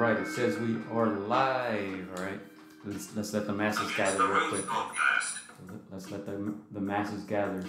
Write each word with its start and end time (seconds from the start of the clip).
right, 0.00 0.16
it 0.18 0.26
says 0.28 0.58
we 0.58 0.76
are 0.92 1.06
live. 1.08 2.08
All 2.16 2.24
right, 2.24 2.40
let's 2.84 3.14
let's 3.16 3.32
let 3.32 3.46
the 3.46 3.52
masses 3.52 3.90
gather 3.96 4.26
real 4.26 4.48
quick. 4.48 4.64
Let's 5.90 6.10
let 6.10 6.26
the 6.26 6.54
the 6.72 6.80
masses 6.80 7.24
gather. 7.24 7.62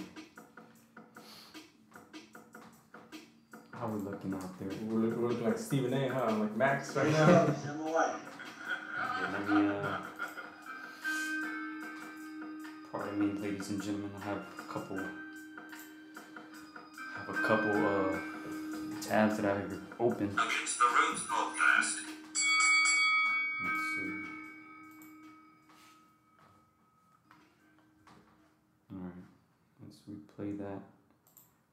How 3.72 3.88
we 3.88 3.98
looking 4.00 4.32
out 4.34 4.58
there? 4.60 4.68
We're, 4.86 4.98
look- 5.00 5.18
we're 5.18 5.28
looking 5.30 5.44
like 5.44 5.58
Stephen 5.58 5.92
A. 5.92 6.08
Huh? 6.08 6.30
Like 6.36 6.56
Max 6.56 6.94
right 6.94 7.10
now. 7.12 7.54
Yeah, 7.64 9.28
let 9.32 9.48
me, 9.50 9.68
uh, 9.68 9.98
pardon 12.92 13.18
me, 13.18 13.40
ladies 13.40 13.70
and 13.70 13.82
gentlemen. 13.82 14.10
I 14.20 14.24
have 14.24 14.38
a 14.38 14.72
couple, 14.72 14.98
have 17.16 17.28
a 17.28 17.32
couple 17.32 17.86
uh 17.86 18.18
tabs 19.02 19.36
that 19.38 19.46
I 19.46 19.54
have 19.58 19.72
open. 19.98 20.28
Against 20.28 20.78
the 20.78 20.84
Ropes 20.84 21.22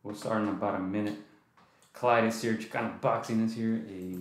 We'll 0.10 0.18
start 0.18 0.42
in 0.42 0.50
about 0.50 0.74
a 0.74 0.80
minute. 0.80 1.20
Clyde 1.94 2.24
is 2.24 2.42
here, 2.42 2.56
Chicana 2.56 3.00
Boxing 3.00 3.46
is 3.46 3.54
here. 3.54 3.80
Hey, 3.88 4.16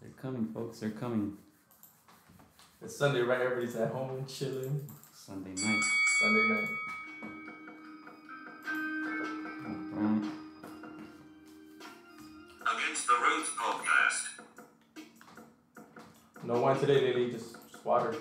they're 0.00 0.10
coming, 0.22 0.46
folks, 0.54 0.80
they're 0.80 0.88
coming. 0.88 1.36
It's 2.82 2.96
Sunday, 2.96 3.20
right? 3.20 3.42
Everybody's 3.42 3.76
at 3.76 3.90
home 3.90 4.24
chilling. 4.26 4.86
Sunday 5.12 5.50
night. 5.50 5.82
Sunday 6.18 6.48
night. 6.48 6.68
Alright. 9.98 10.32
Against 12.62 13.06
the 13.06 13.16
Ropes 13.22 13.50
podcast. 13.60 14.22
No 16.42 16.58
wine 16.62 16.80
today, 16.80 17.12
Lily. 17.12 17.32
Just, 17.32 17.70
just 17.70 17.84
water. 17.84 18.14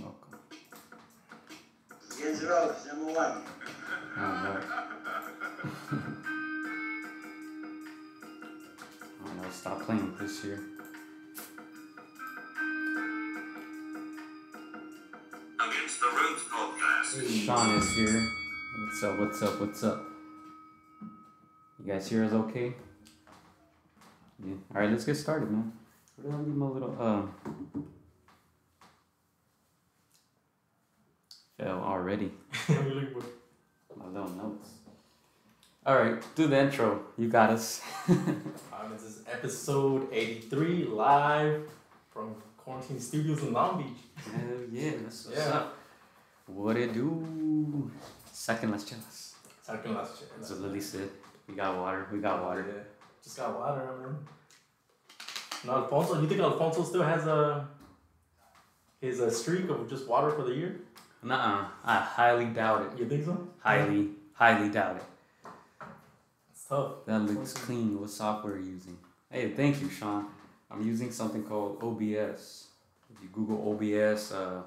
Welcome. 0.00 0.38
Against 2.18 2.40
the 2.40 2.48
ropes, 2.48 2.86
number 2.86 3.12
one. 3.12 3.49
Alright. 4.20 4.64
Alright, 9.22 9.42
I'll 9.42 9.50
stop 9.50 9.80
playing 9.80 10.04
with 10.04 10.18
this 10.18 10.42
here. 10.42 10.60
Against 15.58 16.00
the 16.00 16.06
Ropes 16.06 16.42
podcast. 16.52 17.46
Sean 17.46 17.78
is 17.78 17.96
here. 17.96 18.28
What's 18.84 19.02
up? 19.02 19.18
What's 19.18 19.42
up? 19.42 19.60
What's 19.60 19.84
up? 19.84 20.04
You 21.78 21.90
guys 21.90 22.06
hear 22.06 22.22
us 22.24 22.32
okay? 22.32 22.74
Yeah. 24.44 24.54
All 24.74 24.82
right, 24.82 24.90
let's 24.90 25.06
get 25.06 25.14
started, 25.14 25.50
man. 25.50 25.72
Where 26.16 26.30
did 26.30 26.38
I 26.38 26.42
leave 26.42 26.56
my 26.56 26.66
little 26.66 26.94
um? 27.00 27.34
Fell 31.56 31.80
already. 31.80 32.32
we 34.00 34.06
look 34.06 34.12
for- 34.12 34.20
My 34.20 34.20
little 34.20 34.36
notes. 34.50 34.68
All 35.86 35.96
right, 35.98 36.22
do 36.34 36.46
the 36.46 36.58
intro. 36.58 37.02
You 37.16 37.28
got 37.28 37.50
us. 37.50 37.80
Um, 38.82 38.90
this 38.92 39.02
is 39.02 39.22
episode 39.30 40.08
83 40.10 40.84
live 40.84 41.68
from 42.10 42.34
Quarantine 42.56 42.98
Studios 42.98 43.42
in 43.42 43.52
Long 43.52 43.76
Beach. 43.82 44.24
Hell 44.32 44.42
yeah, 44.72 44.92
that's 45.02 45.26
what's 45.26 45.38
Yeah. 45.38 45.48
up. 45.58 45.76
What 46.46 46.76
it 46.78 46.94
do? 46.94 47.90
Second, 48.32 48.70
let's 48.70 48.84
chillus. 48.84 49.34
Second 49.62 49.94
last 49.96 50.18
check. 50.18 50.28
That's 50.38 50.50
what 50.50 50.60
Lily 50.60 50.80
said. 50.80 51.10
We 51.46 51.54
got 51.54 51.76
water. 51.76 52.06
We 52.10 52.20
got 52.20 52.42
water. 52.42 52.64
Yeah. 52.66 52.82
Just 53.22 53.36
got 53.36 53.58
water, 53.58 53.82
I 53.86 54.02
mean. 54.02 54.16
No, 55.66 55.72
Alfonso, 55.74 56.18
you 56.22 56.26
think 56.26 56.40
Alfonso 56.40 56.82
still 56.82 57.02
has 57.02 57.26
a 57.26 57.68
his 59.02 59.20
a 59.20 59.30
streak 59.30 59.68
of 59.68 59.90
just 59.90 60.08
water 60.08 60.30
for 60.30 60.44
the 60.44 60.54
year? 60.54 60.80
Nuh-uh. 61.22 61.68
I 61.84 61.96
highly 61.96 62.46
doubt 62.46 62.92
it. 62.92 62.98
You 62.98 63.08
think 63.08 63.24
so? 63.24 63.48
Highly, 63.60 64.08
highly 64.32 64.70
doubt 64.70 64.96
it. 64.96 65.02
It's 66.50 66.64
tough. 66.64 67.04
That 67.06 67.20
looks 67.20 67.52
clean. 67.52 68.00
What 68.00 68.10
software 68.10 68.54
are 68.54 68.58
you 68.58 68.72
using? 68.72 68.96
Hey, 69.30 69.50
thank 69.50 69.80
you, 69.80 69.90
Sean. 69.90 70.26
I'm 70.70 70.82
using 70.86 71.12
something 71.12 71.42
called 71.42 71.82
OBS. 71.82 72.68
If 73.12 73.22
you 73.22 73.28
Google 73.32 73.72
OBS, 73.72 74.32
uh, 74.32 74.62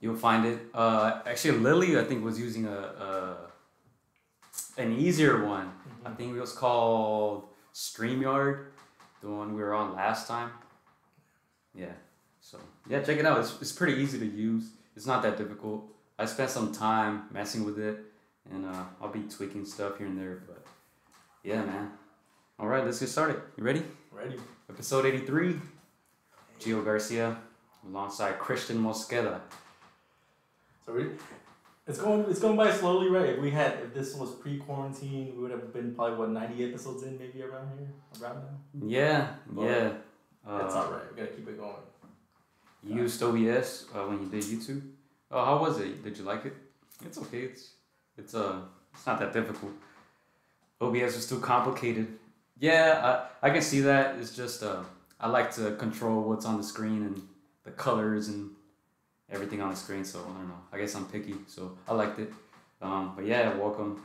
you'll 0.00 0.16
find 0.16 0.46
it. 0.46 0.60
Uh, 0.72 1.20
actually, 1.26 1.58
Lily, 1.58 1.98
I 1.98 2.04
think, 2.04 2.24
was 2.24 2.38
using 2.38 2.66
a, 2.66 2.78
a 2.78 3.36
an 4.76 4.92
easier 4.98 5.44
one. 5.44 5.72
I 6.04 6.10
think 6.10 6.36
it 6.36 6.40
was 6.40 6.52
called 6.52 7.44
StreamYard, 7.74 8.66
the 9.22 9.28
one 9.28 9.54
we 9.54 9.62
were 9.62 9.74
on 9.74 9.94
last 9.94 10.28
time. 10.28 10.50
Yeah. 11.74 11.92
So 12.40 12.58
yeah, 12.88 13.00
check 13.00 13.18
it 13.18 13.26
out. 13.26 13.40
It's, 13.40 13.60
it's 13.60 13.72
pretty 13.72 14.00
easy 14.00 14.18
to 14.18 14.26
use. 14.26 14.70
It's 15.00 15.06
not 15.06 15.22
that 15.22 15.38
difficult. 15.38 15.90
I 16.18 16.26
spent 16.26 16.50
some 16.50 16.72
time 16.72 17.22
messing 17.32 17.64
with 17.64 17.78
it, 17.78 18.00
and 18.52 18.66
uh, 18.66 18.84
I'll 19.00 19.08
be 19.08 19.22
tweaking 19.22 19.64
stuff 19.64 19.96
here 19.96 20.06
and 20.06 20.20
there. 20.20 20.42
But 20.46 20.62
yeah, 21.42 21.64
man. 21.64 21.92
All 22.58 22.66
right, 22.68 22.84
let's 22.84 23.00
get 23.00 23.08
started. 23.08 23.40
You 23.56 23.64
ready? 23.64 23.82
Ready? 24.12 24.36
Episode 24.68 25.06
eighty-three. 25.06 25.56
Gio 26.60 26.84
Garcia 26.84 27.38
alongside 27.88 28.38
Christian 28.38 28.76
Mosqueda. 28.76 29.40
So 30.84 30.92
we, 30.92 31.06
it's 31.86 31.98
going 31.98 32.26
it's 32.28 32.40
going 32.40 32.58
by 32.58 32.70
slowly, 32.70 33.08
right? 33.08 33.30
If 33.30 33.40
we 33.40 33.50
had 33.50 33.78
if 33.82 33.94
this 33.94 34.14
was 34.16 34.34
pre 34.34 34.58
quarantine, 34.58 35.32
we 35.34 35.40
would 35.44 35.50
have 35.50 35.72
been 35.72 35.94
probably 35.94 36.18
what 36.18 36.28
ninety 36.28 36.62
episodes 36.68 37.04
in, 37.04 37.18
maybe 37.18 37.42
around 37.42 37.70
here, 37.78 37.88
around 38.22 38.42
now. 38.42 38.86
Yeah, 38.86 39.28
Well, 39.50 39.66
yeah. 39.66 39.92
That's 40.46 40.74
Uh, 40.74 40.78
all 40.84 40.92
right. 40.92 41.10
We 41.10 41.22
gotta 41.22 41.34
keep 41.34 41.48
it 41.48 41.56
going. 41.58 41.72
You 42.82 42.96
used 43.02 43.22
OBS 43.22 43.86
uh, 43.94 44.04
when 44.06 44.22
you 44.22 44.28
did 44.28 44.44
YouTube. 44.44 44.82
Oh, 45.30 45.44
how 45.44 45.58
was 45.60 45.78
it? 45.78 46.02
Did 46.02 46.16
you 46.16 46.24
like 46.24 46.46
it? 46.46 46.54
It's 47.04 47.18
okay. 47.18 47.42
It's 47.42 47.70
it's 48.16 48.34
uh 48.34 48.60
it's 48.94 49.06
not 49.06 49.18
that 49.20 49.32
difficult. 49.32 49.72
OBS 50.80 51.16
is 51.16 51.28
too 51.28 51.40
complicated. 51.40 52.18
Yeah, 52.58 53.26
I, 53.42 53.48
I 53.48 53.50
can 53.50 53.62
see 53.62 53.80
that. 53.80 54.16
It's 54.18 54.34
just 54.34 54.62
uh 54.62 54.82
I 55.18 55.28
like 55.28 55.54
to 55.56 55.72
control 55.76 56.22
what's 56.22 56.46
on 56.46 56.56
the 56.56 56.62
screen 56.62 57.02
and 57.02 57.22
the 57.64 57.70
colors 57.70 58.28
and 58.28 58.50
everything 59.30 59.60
on 59.60 59.70
the 59.70 59.76
screen. 59.76 60.04
So 60.04 60.20
I 60.20 60.38
don't 60.38 60.48
know. 60.48 60.60
I 60.72 60.78
guess 60.78 60.94
I'm 60.94 61.06
picky. 61.06 61.34
So 61.46 61.76
I 61.86 61.94
liked 61.94 62.18
it. 62.18 62.32
Um, 62.80 63.12
but 63.14 63.26
yeah, 63.26 63.54
welcome. 63.56 64.02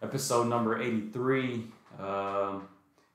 Episode 0.00 0.46
number 0.48 0.80
eighty 0.80 1.08
three. 1.10 1.66
Um, 1.98 2.68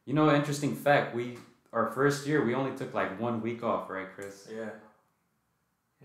you 0.06 0.14
know, 0.14 0.34
interesting 0.34 0.76
fact. 0.76 1.16
We 1.16 1.38
our 1.74 1.92
first 1.92 2.28
year 2.28 2.44
we 2.46 2.54
only 2.56 2.78
took 2.78 2.94
like 2.94 3.20
one 3.20 3.42
week 3.42 3.64
off, 3.64 3.90
right, 3.90 4.08
Chris? 4.14 4.48
Yeah. 4.54 4.70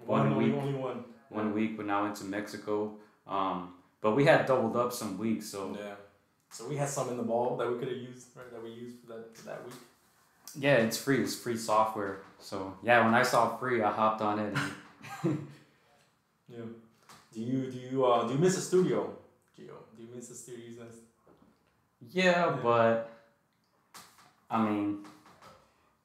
One 0.07 0.37
week. 0.37 0.55
Only 0.55 0.75
one. 0.75 1.05
one 1.29 1.55
week. 1.55 1.77
We're 1.79 1.85
now 1.85 2.07
into 2.07 2.25
Mexico. 2.25 2.95
Um, 3.27 3.75
but 4.01 4.17
we 4.17 4.25
had 4.25 4.47
doubled 4.47 4.77
up 4.77 4.93
some 4.93 5.19
weeks, 5.19 5.47
so 5.49 5.77
Yeah. 5.79 5.95
So 6.51 6.69
we 6.69 6.77
had 6.77 6.89
some 6.89 7.09
in 7.09 7.17
the 7.17 7.23
ball 7.23 7.57
that 7.57 7.67
we 7.71 7.79
could 7.79 7.89
have 7.89 7.97
used, 7.97 8.29
right? 8.37 8.51
That 8.53 8.63
we 8.63 8.71
used 8.71 8.97
for 9.01 9.07
that 9.15 9.37
for 9.37 9.47
that 9.47 9.65
week. 9.65 9.75
yeah, 10.59 10.75
it's 10.77 10.99
free. 10.99 11.23
It's 11.23 11.35
free 11.35 11.57
software. 11.57 12.19
So 12.41 12.75
yeah, 12.83 13.05
when 13.05 13.15
I 13.15 13.23
saw 13.23 13.57
free, 13.57 13.81
I 13.83 13.91
hopped 13.91 14.21
on 14.21 14.39
it. 14.39 14.55
And 15.23 15.49
Yeah. 16.49 16.65
Do 17.33 17.41
you 17.41 17.71
do 17.71 17.79
you 17.79 18.05
uh 18.05 18.27
do 18.27 18.35
you 18.35 18.39
miss 18.39 18.57
the 18.57 18.61
studio, 18.61 19.17
Gio? 19.59 19.77
Do 19.97 20.03
you 20.03 20.09
miss 20.15 20.29
the 20.29 20.35
studio? 20.35 20.65
using 20.69 20.85
this? 20.85 20.97
yeah, 22.11 22.55
but 22.63 23.09
I 24.51 24.63
mean, 24.63 24.99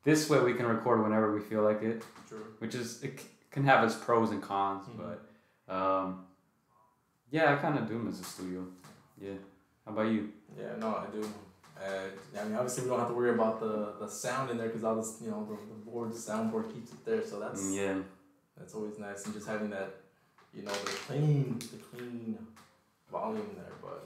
this 0.06 0.30
way 0.30 0.40
we 0.40 0.54
can 0.54 0.66
record 0.68 1.04
whenever 1.04 1.34
we 1.34 1.42
feel 1.42 1.64
like 1.64 1.82
it, 1.82 2.04
True. 2.30 2.46
which 2.60 2.76
is 2.76 3.04
it 3.04 3.20
can 3.52 3.64
have 3.66 3.84
its 3.84 3.96
pros 3.96 4.32
and 4.32 4.42
cons. 4.42 4.86
Mhm. 4.88 4.98
But 5.68 5.74
um, 5.74 6.26
yeah, 7.32 7.54
I 7.54 7.56
kind 7.58 7.78
of 7.78 7.88
do 7.88 7.98
miss 8.00 8.20
the 8.20 8.26
studio. 8.26 8.66
Yeah. 9.20 9.34
How 9.86 9.92
about 9.94 10.08
you? 10.08 10.32
Yeah, 10.58 10.76
no, 10.80 10.88
I 10.96 11.06
do. 11.12 11.22
Uh, 11.80 12.40
I 12.40 12.44
mean, 12.46 12.56
obviously 12.56 12.84
we 12.84 12.90
don't 12.90 13.00
have 13.00 13.08
to 13.10 13.14
worry 13.14 13.30
about 13.32 13.60
the, 13.60 13.94
the 14.00 14.08
sound 14.10 14.50
in 14.50 14.58
there 14.58 14.68
because 14.68 14.84
all 14.84 14.96
this, 14.96 15.18
you 15.22 15.30
know, 15.30 15.46
the, 15.46 15.54
the 15.56 15.92
board, 15.92 16.12
the 16.12 16.16
soundboard 16.18 16.74
keeps 16.74 16.92
it 16.92 17.06
there. 17.06 17.24
So 17.24 17.40
that's 17.40 17.62
Mm, 17.62 17.76
yeah. 17.76 17.98
that's 18.58 18.74
always 18.74 18.98
nice, 18.98 19.26
and 19.26 19.34
just 19.34 19.48
having 19.48 19.70
that, 19.70 19.90
you 20.54 20.64
know, 20.64 20.72
the 20.72 20.92
clean, 21.06 21.60
the 21.60 21.78
clean 21.78 22.38
volume 23.12 23.50
there. 23.56 23.74
But 23.82 24.04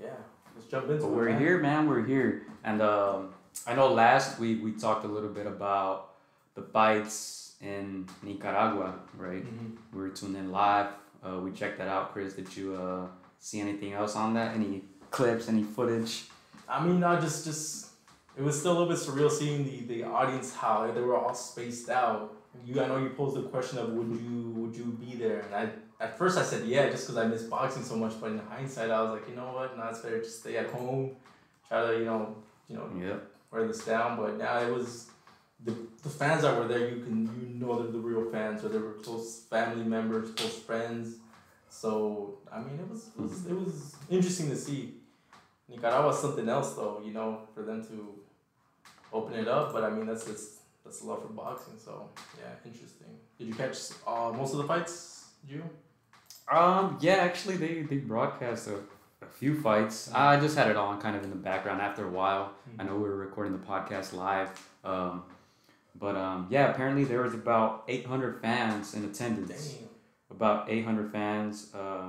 yeah, 0.00 0.10
let's 0.54 0.68
jump 0.68 0.88
into 0.90 1.02
But 1.02 1.08
it. 1.08 1.16
we're 1.16 1.30
man. 1.30 1.40
here, 1.40 1.58
man. 1.58 1.88
We're 1.88 2.04
here, 2.04 2.42
and 2.62 2.82
um, 2.82 3.34
I 3.66 3.74
know 3.74 3.88
last 3.92 4.38
week 4.38 4.62
we 4.62 4.72
talked 4.72 5.04
a 5.04 5.08
little 5.08 5.30
bit 5.30 5.46
about 5.46 6.10
the 6.54 6.62
fights 6.62 7.43
in 7.64 8.06
Nicaragua, 8.22 8.94
right? 9.16 9.44
Mhm. 9.44 9.76
We 9.92 10.02
were 10.02 10.10
tuned 10.10 10.36
in 10.36 10.50
live. 10.52 10.88
Uh, 11.24 11.40
we 11.40 11.50
checked 11.52 11.78
that 11.78 11.88
out. 11.88 12.12
Chris, 12.12 12.34
did 12.34 12.54
you 12.56 12.74
uh, 12.76 13.06
see 13.38 13.60
anything 13.60 13.92
else 13.94 14.14
on 14.16 14.34
that? 14.34 14.54
Any 14.54 14.84
clips? 15.10 15.48
Any 15.48 15.62
footage? 15.62 16.26
I 16.68 16.84
mean, 16.84 17.02
I 17.02 17.18
just 17.20 17.44
just 17.44 17.88
it 18.36 18.42
was 18.42 18.58
still 18.58 18.72
a 18.72 18.76
little 18.78 18.88
bit 18.88 18.98
surreal 18.98 19.30
seeing 19.30 19.64
the 19.64 19.76
the 19.92 20.04
audience 20.04 20.54
how 20.54 20.90
they 20.92 21.00
were 21.00 21.16
all 21.16 21.34
spaced 21.34 21.88
out. 21.88 22.34
You, 22.64 22.80
I 22.82 22.86
know 22.86 22.98
you 22.98 23.10
posed 23.10 23.36
the 23.36 23.42
question 23.42 23.78
of 23.78 23.88
would 23.90 24.20
you 24.20 24.50
would 24.56 24.76
you 24.76 24.84
be 25.04 25.16
there, 25.16 25.40
and 25.46 25.54
I 25.54 25.62
at 26.04 26.18
first 26.18 26.36
I 26.38 26.42
said 26.42 26.66
yeah, 26.66 26.88
just 26.90 27.06
because 27.06 27.16
I 27.16 27.26
miss 27.26 27.42
boxing 27.44 27.82
so 27.82 27.96
much. 27.96 28.12
But 28.20 28.32
in 28.32 28.38
hindsight, 28.38 28.90
I 28.90 29.00
was 29.02 29.12
like, 29.18 29.28
you 29.28 29.36
know 29.36 29.50
what? 29.54 29.76
No, 29.76 29.84
it's 29.88 30.00
better 30.00 30.20
to 30.20 30.28
stay 30.40 30.56
at 30.58 30.68
home, 30.70 31.16
try 31.68 31.86
to 31.86 31.98
you 31.98 32.04
know 32.04 32.36
you 32.68 32.76
know 32.76 32.86
Yep. 33.00 33.30
wear 33.50 33.66
this 33.66 33.84
down. 33.84 34.16
But 34.16 34.36
now 34.38 34.58
it 34.58 34.72
was 34.72 35.10
the 35.64 35.74
the 36.02 36.08
fans 36.08 36.42
that 36.42 36.56
were 36.56 36.68
there. 36.68 36.88
You 36.88 37.02
can 37.02 37.16
you 37.40 37.66
know 37.66 37.82
they're 37.82 37.92
the 37.92 37.98
real 37.98 38.30
fans, 38.30 38.64
or 38.64 38.68
they 38.68 38.78
were 38.78 38.92
close 38.92 39.44
family 39.50 39.84
members, 39.84 40.30
close 40.32 40.58
friends. 40.58 41.16
So 41.68 42.38
I 42.52 42.58
mean, 42.60 42.78
it 42.78 42.88
was 42.88 43.08
it 43.18 43.22
was, 43.22 43.46
it 43.46 43.54
was 43.54 43.96
interesting 44.10 44.50
to 44.50 44.56
see. 44.56 44.94
Nicaragua 45.68 46.06
was 46.08 46.20
something 46.20 46.46
else 46.48 46.74
though, 46.74 47.00
you 47.04 47.12
know, 47.12 47.40
for 47.54 47.62
them 47.62 47.82
to 47.86 48.14
open 49.12 49.34
it 49.34 49.48
up. 49.48 49.72
But 49.72 49.84
I 49.84 49.90
mean, 49.90 50.06
that's 50.06 50.26
just 50.26 50.60
that's 50.84 51.00
a 51.00 51.06
love 51.06 51.22
for 51.22 51.28
boxing. 51.28 51.74
So 51.82 52.10
yeah, 52.38 52.52
interesting. 52.64 53.08
Did 53.38 53.48
you 53.48 53.54
catch 53.54 53.76
uh, 54.06 54.32
most 54.36 54.52
of 54.52 54.58
the 54.58 54.64
fights, 54.64 55.24
Gio? 55.48 55.62
Um, 56.50 56.98
yeah, 57.00 57.14
actually, 57.14 57.56
they, 57.56 57.82
they 57.82 57.96
broadcast 57.96 58.68
a, 58.68 58.74
a 59.24 59.28
few 59.28 59.58
fights. 59.60 60.10
I 60.14 60.38
just 60.38 60.56
had 60.56 60.68
it 60.68 60.76
on 60.76 61.00
kind 61.00 61.16
of 61.16 61.24
in 61.24 61.30
the 61.30 61.36
background 61.36 61.80
after 61.80 62.06
a 62.06 62.10
while. 62.10 62.52
I 62.78 62.84
know 62.84 62.94
we 62.96 63.08
were 63.08 63.16
recording 63.16 63.52
the 63.52 63.66
podcast 63.66 64.12
live. 64.12 64.50
Um, 64.84 65.24
but 65.94 66.16
um, 66.16 66.46
yeah, 66.50 66.70
apparently 66.70 67.04
there 67.04 67.22
was 67.22 67.34
about 67.34 67.84
800 67.88 68.40
fans 68.40 68.94
in 68.94 69.04
attendance. 69.04 69.68
Damn. 69.74 69.88
About 70.30 70.68
800 70.70 71.12
fans. 71.12 71.70
Uh, 71.74 72.08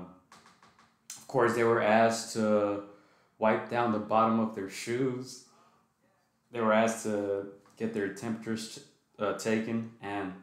of 1.17 1.27
course, 1.27 1.53
they 1.55 1.63
were 1.63 1.81
asked 1.81 2.33
to 2.33 2.83
wipe 3.37 3.69
down 3.69 3.91
the 3.91 3.99
bottom 3.99 4.39
of 4.39 4.55
their 4.55 4.69
shoes. 4.69 5.45
They 6.51 6.61
were 6.61 6.73
asked 6.73 7.03
to 7.03 7.47
get 7.77 7.93
their 7.93 8.13
temperatures 8.13 8.79
uh, 9.19 9.33
taken 9.33 9.91
and 10.01 10.33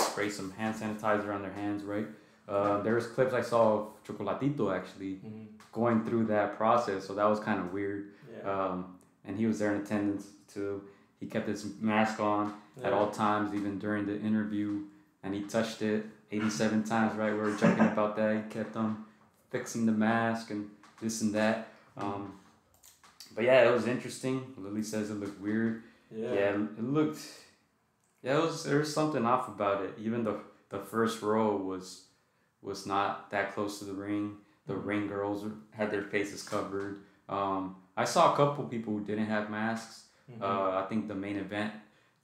spray 0.00 0.30
some 0.30 0.52
hand 0.52 0.76
sanitizer 0.76 1.34
on 1.34 1.42
their 1.42 1.52
hands, 1.52 1.82
right? 1.82 2.06
Uh, 2.48 2.82
was 2.82 3.06
clips 3.06 3.32
I 3.34 3.40
saw 3.42 3.78
of 3.78 4.04
Chocolatito 4.06 4.74
actually 4.74 5.14
Mhm. 5.24 5.46
going 5.72 6.04
through 6.04 6.26
that 6.26 6.56
process, 6.56 7.06
so 7.06 7.14
that 7.14 7.24
was 7.24 7.40
kind 7.40 7.58
of 7.58 7.72
weird. 7.72 8.12
Yeah. 8.30 8.50
Um, 8.50 8.98
and 9.24 9.36
he 9.38 9.46
was 9.46 9.58
there 9.58 9.74
in 9.74 9.80
attendance 9.80 10.26
too. 10.52 10.82
He 11.24 11.30
kept 11.30 11.48
his 11.48 11.64
mask 11.80 12.20
on 12.20 12.52
at 12.82 12.92
all 12.92 13.10
times, 13.10 13.54
even 13.54 13.78
during 13.78 14.04
the 14.04 14.20
interview, 14.20 14.82
and 15.22 15.34
he 15.34 15.40
touched 15.40 15.80
it 15.80 16.04
87 16.30 16.84
times, 16.94 17.16
right? 17.16 17.32
We 17.32 17.38
were 17.38 17.56
joking 17.56 17.86
about 17.86 18.14
that. 18.16 18.36
He 18.36 18.42
kept 18.50 18.76
on 18.76 19.06
fixing 19.48 19.86
the 19.86 19.92
mask 19.92 20.50
and 20.50 20.68
this 21.00 21.22
and 21.22 21.34
that. 21.34 21.68
Um, 21.96 22.34
but 23.34 23.44
yeah, 23.44 23.66
it 23.66 23.72
was 23.72 23.86
interesting. 23.86 24.52
Lily 24.58 24.82
says 24.82 25.08
it 25.10 25.14
looked 25.14 25.40
weird. 25.40 25.82
Yeah. 26.14 26.34
Yeah, 26.34 26.50
it 26.50 26.84
looked. 26.84 27.20
Yeah, 28.22 28.36
it 28.36 28.42
was 28.42 28.64
there 28.64 28.78
was 28.80 28.92
something 28.92 29.24
off 29.24 29.48
about 29.48 29.82
it. 29.82 29.94
Even 29.98 30.24
the 30.24 30.40
the 30.68 30.80
first 30.80 31.22
row 31.22 31.56
was 31.56 32.04
was 32.60 32.84
not 32.84 33.30
that 33.30 33.54
close 33.54 33.78
to 33.78 33.86
the 33.86 33.94
ring. 33.94 34.36
The 34.66 34.74
Mhm. 34.74 34.84
ring 34.84 35.06
girls 35.08 35.42
had 35.70 35.90
their 35.90 36.02
faces 36.02 36.42
covered. 36.42 36.98
Um, 37.30 37.76
I 37.96 38.04
saw 38.04 38.34
a 38.34 38.36
couple 38.36 38.64
people 38.64 38.92
who 38.92 39.02
didn't 39.04 39.26
have 39.26 39.48
masks. 39.48 40.02
Mhm. 40.30 40.42
Uh, 40.42 40.78
I 40.82 40.86
think 40.88 41.08
the 41.08 41.14
main 41.14 41.36
event 41.36 41.72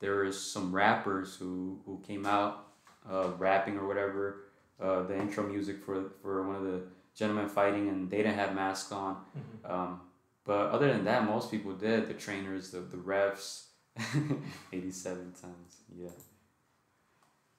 there 0.00 0.24
was 0.24 0.40
some 0.40 0.74
rappers 0.74 1.36
who 1.36 1.80
who 1.84 2.00
came 2.06 2.24
out 2.26 2.68
uh, 3.10 3.30
rapping 3.38 3.76
or 3.78 3.86
whatever. 3.86 4.44
Uh, 4.80 5.02
the 5.02 5.16
intro 5.16 5.46
music 5.46 5.84
for 5.84 6.10
for 6.22 6.42
one 6.46 6.56
of 6.56 6.62
the 6.64 6.82
gentlemen 7.14 7.48
fighting, 7.48 7.88
and 7.88 8.10
they 8.10 8.18
didn't 8.18 8.36
have 8.36 8.54
masks 8.54 8.92
on. 8.92 9.16
Mhm. 9.36 9.70
Um, 9.70 10.00
but 10.44 10.70
other 10.70 10.90
than 10.92 11.04
that, 11.04 11.24
most 11.26 11.50
people 11.50 11.72
did. 11.74 12.08
The 12.08 12.14
trainers, 12.14 12.70
the 12.70 12.80
the 12.80 12.96
refs, 12.96 13.66
eighty 14.72 14.90
seven 14.90 15.32
times. 15.32 15.82
Yeah. 15.94 16.08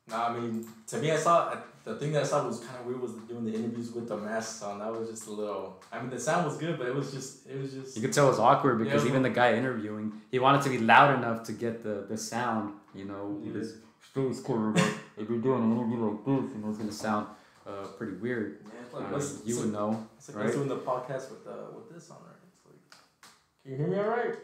Nah, 0.10 0.28
I 0.30 0.34
mean, 0.40 0.68
to 0.88 0.98
me, 0.98 1.12
I 1.12 1.16
saw 1.18 1.56
the 1.86 1.96
thing 1.96 2.12
that 2.14 2.24
I 2.24 2.26
saw 2.26 2.46
was 2.46 2.60
kind 2.60 2.78
of 2.80 2.86
weird 2.86 3.02
was 3.02 3.14
doing 3.30 3.46
the 3.46 3.54
interviews 3.54 3.92
with 3.94 4.08
the 4.08 4.18
masks 4.18 4.62
on. 4.62 4.80
That 4.80 4.92
was 4.92 5.10
just 5.10 5.28
a 5.28 5.32
little. 5.32 5.82
I 5.92 6.00
mean, 6.00 6.10
the 6.10 6.20
sound 6.20 6.46
was 6.46 6.58
good, 6.58 6.78
but 6.78 6.88
it 6.88 6.96
was 6.96 7.12
just, 7.12 7.48
it 7.48 7.58
was 7.62 7.72
just. 7.74 7.96
You 7.96 8.02
could 8.02 8.14
tell 8.14 8.26
it 8.28 8.32
was 8.32 8.40
awkward 8.40 8.80
Yeah, 8.80 8.86
because 8.86 9.04
it 9.06 9.10
even 9.10 9.22
was- 9.24 9.30
the 9.32 9.36
guy 9.36 9.54
interviewing, 9.54 10.12
he 10.32 10.40
wanted 10.40 10.62
to 10.64 10.70
be 10.70 10.80
loud 10.80 11.18
enough 11.18 11.44
to 11.44 11.54
get 11.54 11.84
the, 11.84 12.06
the 12.10 12.18
sound, 12.18 12.74
you 12.94 13.06
know, 13.06 13.40
Yeah. 13.44 13.54
this 13.54 13.74
space 14.12 14.42
clear. 14.42 14.58
Like, 14.74 14.84
if 15.18 15.30
you're 15.30 15.40
doing 15.40 15.64
an 15.64 15.72
interview 15.78 15.98
like 16.10 16.26
this, 16.26 16.56
you 16.56 16.62
know, 16.62 16.70
it's 16.70 16.78
gonna 16.80 16.92
sound 16.92 17.28
uh, 17.66 17.86
pretty 17.98 18.14
weird. 18.14 18.58
Yeah, 18.66 19.00
like, 19.00 19.14
Uh, 19.14 19.26
you 19.46 19.56
would 19.58 19.66
like, 19.66 19.74
know. 19.74 20.08
it's 20.18 20.30
like 20.30 20.38
right? 20.46 20.52
doing 20.52 20.68
the 20.68 20.78
podcast 20.78 21.30
with 21.32 21.46
uh, 21.48 21.54
with 21.76 21.94
this 21.94 22.10
on 22.10 22.18
right. 22.26 22.36
It's 22.52 22.66
like, 22.66 23.32
can 23.64 23.72
you 23.72 23.78
hear 23.78 23.88
me 23.88 23.98
all 24.00 24.10
right? 24.10 24.36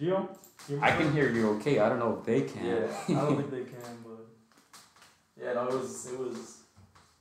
Gio? 0.00 0.82
I 0.82 0.90
can 0.96 1.12
hear 1.12 1.30
you 1.30 1.50
okay. 1.56 1.78
I 1.78 1.88
don't 1.88 1.98
know 1.98 2.16
if 2.18 2.24
they 2.26 2.42
can. 2.42 2.64
Yeah, 2.66 2.86
I 3.08 3.12
don't 3.12 3.36
think 3.36 3.50
they 3.58 3.64
can, 3.64 3.96
but 4.04 4.13
yeah, 5.40 5.52
no, 5.54 5.68
it 5.68 5.74
was 5.74 6.06
it 6.12 6.18
was. 6.18 6.58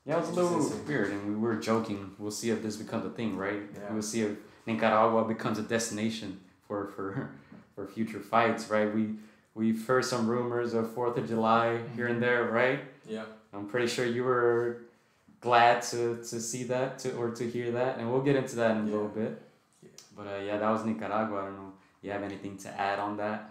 Yeah, 0.05 0.15
it 0.17 0.19
was 0.19 0.29
a 0.29 0.33
little 0.33 0.77
weird, 0.85 1.11
and 1.11 1.29
we 1.29 1.35
were 1.35 1.55
joking. 1.55 2.11
We'll 2.19 2.31
see 2.31 2.49
if 2.49 2.61
this 2.61 2.75
becomes 2.75 3.05
a 3.05 3.09
thing, 3.09 3.37
right? 3.37 3.61
Yeah. 3.73 3.91
We'll 3.93 4.01
see 4.01 4.21
if 4.21 4.31
Nicaragua 4.65 5.23
becomes 5.25 5.59
a 5.59 5.63
destination 5.63 6.39
for 6.67 6.87
for 6.87 7.29
for 7.75 7.87
future 7.87 8.19
fights, 8.19 8.69
right? 8.69 8.93
We 8.93 9.15
we've 9.55 9.85
heard 9.87 10.03
some 10.05 10.27
rumors 10.27 10.73
of 10.73 10.91
Fourth 10.93 11.17
of 11.17 11.27
July 11.27 11.79
here 11.95 12.07
and 12.07 12.21
there, 12.21 12.43
right? 12.45 12.81
Yeah, 13.07 13.23
I'm 13.53 13.67
pretty 13.67 13.87
sure 13.87 14.05
you 14.05 14.23
were 14.25 14.81
glad 15.39 15.81
to 15.83 16.17
to 16.17 16.39
see 16.41 16.63
that 16.65 16.99
to 16.99 17.13
or 17.15 17.31
to 17.31 17.49
hear 17.49 17.71
that, 17.71 17.97
and 17.97 18.11
we'll 18.11 18.21
get 18.21 18.35
into 18.35 18.55
that 18.57 18.71
in 18.71 18.83
a 18.83 18.85
Yeah. 18.87 18.91
little 18.93 19.07
bit. 19.07 19.41
Yeah. 19.81 19.89
But 20.17 20.27
uh, 20.27 20.39
yeah, 20.45 20.57
that 20.57 20.69
was 20.69 20.83
Nicaragua. 20.85 21.39
I 21.41 21.45
don't 21.45 21.55
know. 21.57 21.73
You 22.01 22.11
have 22.11 22.23
anything 22.23 22.57
to 22.57 22.69
add 22.69 22.99
on 22.99 23.15
that? 23.17 23.49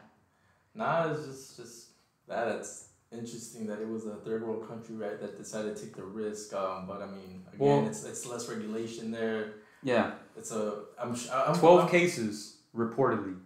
nah, 0.75 1.11
it's 1.11 1.26
just 1.26 1.56
just 1.56 1.87
that 2.29 2.49
it's 2.56 2.88
interesting 3.12 3.67
that 3.67 3.81
it 3.81 3.88
was 3.88 4.06
a 4.06 4.17
third 4.17 4.47
world 4.47 4.67
country, 4.69 4.97
right, 4.97 5.20
that 5.20 5.37
decided 5.37 5.76
to 5.76 5.82
take 5.82 5.97
the 5.97 6.05
risk. 6.05 6.53
Um, 6.55 6.87
but 6.87 7.03
I 7.03 7.06
mean, 7.06 7.44
again, 7.53 7.59
Well- 7.59 7.87
it's 7.87 8.05
it's 8.05 8.26
less 8.26 8.49
regulation 8.49 9.11
there. 9.11 9.55
Yeah, 9.85 10.12
It's 10.37 10.53
a 10.53 10.85
I'm 10.99 11.17
I'm 11.32 11.59
twelve 11.59 11.82
I'm, 11.85 11.88
cases 11.88 12.59
reportedly. 12.75 13.37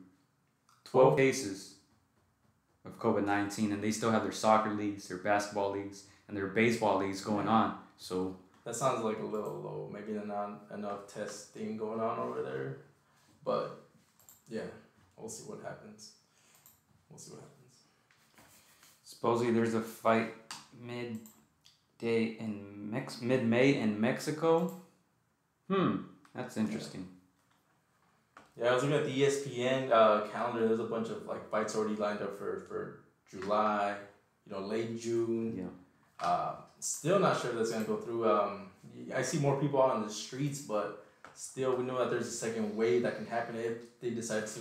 Twelve 0.84 1.16
cases 1.16 1.76
of 2.84 2.98
COVID 2.98 3.24
nineteen, 3.24 3.72
and 3.72 3.82
they 3.82 3.90
still 3.90 4.10
have 4.10 4.22
their 4.22 4.32
soccer 4.32 4.70
leagues, 4.74 5.08
their 5.08 5.18
basketball 5.18 5.70
leagues, 5.72 6.04
and 6.28 6.36
their 6.36 6.48
baseball 6.48 6.98
leagues 6.98 7.22
going 7.22 7.48
on. 7.48 7.78
So 7.96 8.36
That 8.64 8.76
sounds 8.76 9.02
like 9.02 9.18
a 9.18 9.24
little 9.24 9.54
low. 9.60 9.90
Maybe 9.92 10.12
not 10.12 10.66
enough 10.74 11.06
testing 11.12 11.76
going 11.78 12.00
on 12.00 12.18
over 12.18 12.42
there, 12.42 12.78
but 13.44 13.80
yeah, 14.48 14.68
we'll 15.16 15.30
see 15.30 15.44
what 15.50 15.62
happens. 15.62 16.12
We'll 17.08 17.18
see 17.18 17.30
what 17.32 17.40
happens. 17.40 17.55
Supposedly 19.06 19.52
there's 19.52 19.74
a 19.74 19.80
fight 19.80 20.34
mid 20.78 21.18
day 21.98 22.36
in 22.38 22.90
Mex 22.90 23.22
mid 23.22 23.46
May 23.46 23.76
in 23.76 23.98
Mexico. 23.98 24.82
Hmm, 25.70 25.96
that's 26.34 26.56
interesting. 26.56 27.08
Yeah, 28.58 28.70
I 28.70 28.74
was 28.74 28.82
looking 28.82 28.98
at 28.98 29.06
the 29.06 29.22
ESPN 29.22 29.90
uh, 29.90 30.26
calendar. 30.32 30.66
There's 30.66 30.80
a 30.80 30.84
bunch 30.84 31.08
of 31.08 31.26
like 31.26 31.48
fights 31.50 31.76
already 31.76 31.96
lined 31.96 32.20
up 32.20 32.38
for 32.38 32.66
for 32.68 33.00
July. 33.30 33.96
You 34.46 34.52
know, 34.52 34.60
late 34.60 35.00
June. 35.00 35.56
Yeah. 35.56 36.26
Uh, 36.26 36.56
still 36.80 37.18
not 37.18 37.40
sure 37.40 37.50
if 37.50 37.56
that's 37.56 37.70
gonna 37.70 37.84
go 37.84 37.96
through. 37.96 38.28
Um, 38.28 38.70
I 39.14 39.22
see 39.22 39.38
more 39.38 39.60
people 39.60 39.82
out 39.82 39.90
on 39.96 40.02
the 40.02 40.12
streets, 40.12 40.60
but 40.60 41.06
still, 41.34 41.76
we 41.76 41.84
know 41.84 41.98
that 41.98 42.10
there's 42.10 42.26
a 42.26 42.38
second 42.46 42.76
wave 42.76 43.02
that 43.02 43.16
can 43.16 43.26
happen 43.26 43.56
if 43.56 44.00
they 44.00 44.10
decide 44.10 44.46
to, 44.46 44.60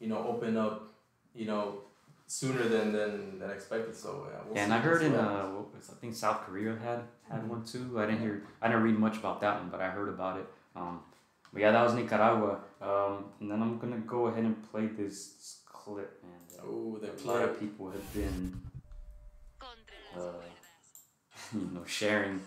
you 0.00 0.08
know, 0.08 0.26
open 0.26 0.56
up, 0.56 0.92
you 1.34 1.46
know, 1.46 1.82
sooner 2.28 2.68
than 2.68 2.92
than, 2.92 3.38
than 3.40 3.50
expected. 3.50 3.96
So 3.96 4.28
yeah, 4.30 4.38
we'll 4.46 4.54
Yeah, 4.56 4.64
and 4.64 4.72
I 4.74 4.78
heard 4.78 5.00
we'll 5.00 5.10
in 5.10 5.12
see 5.12 5.18
what 5.18 5.26
uh, 5.26 5.36
happens. 5.36 5.54
what 5.56 5.74
was- 5.74 5.90
I 5.90 5.94
think 6.00 6.14
South 6.14 6.40
Korea 6.46 6.72
had 6.76 7.00
had 7.30 7.40
Mhm. 7.42 7.48
one 7.48 7.64
too. 7.64 7.98
I 8.00 8.06
didn't 8.06 8.20
hear, 8.20 8.42
I 8.62 8.68
didn't 8.68 8.82
read 8.84 8.98
much 8.98 9.16
about 9.18 9.40
that 9.40 9.54
one, 9.60 9.68
but 9.70 9.80
I 9.80 9.88
heard 9.90 10.08
about 10.10 10.38
it. 10.38 10.46
Um, 10.76 11.02
but 11.52 11.62
yeah, 11.62 11.72
that 11.72 11.82
was 11.82 11.94
Nicaragua. 11.94 12.60
Um, 12.80 13.14
and 13.40 13.50
then 13.50 13.60
I'm 13.62 13.78
gonna 13.78 13.98
go 14.16 14.26
ahead 14.28 14.44
and 14.44 14.56
play 14.70 14.86
this 14.86 15.62
clip, 15.66 16.22
man. 16.22 16.32
oh, 16.62 16.98
the 16.98 17.08
A 17.10 17.24
lot 17.26 17.42
of 17.48 17.58
people 17.58 17.90
have 17.90 18.12
been, 18.14 18.62
Uh, 20.16 20.32
you 21.54 21.70
know, 21.72 21.84
sharing 21.86 22.42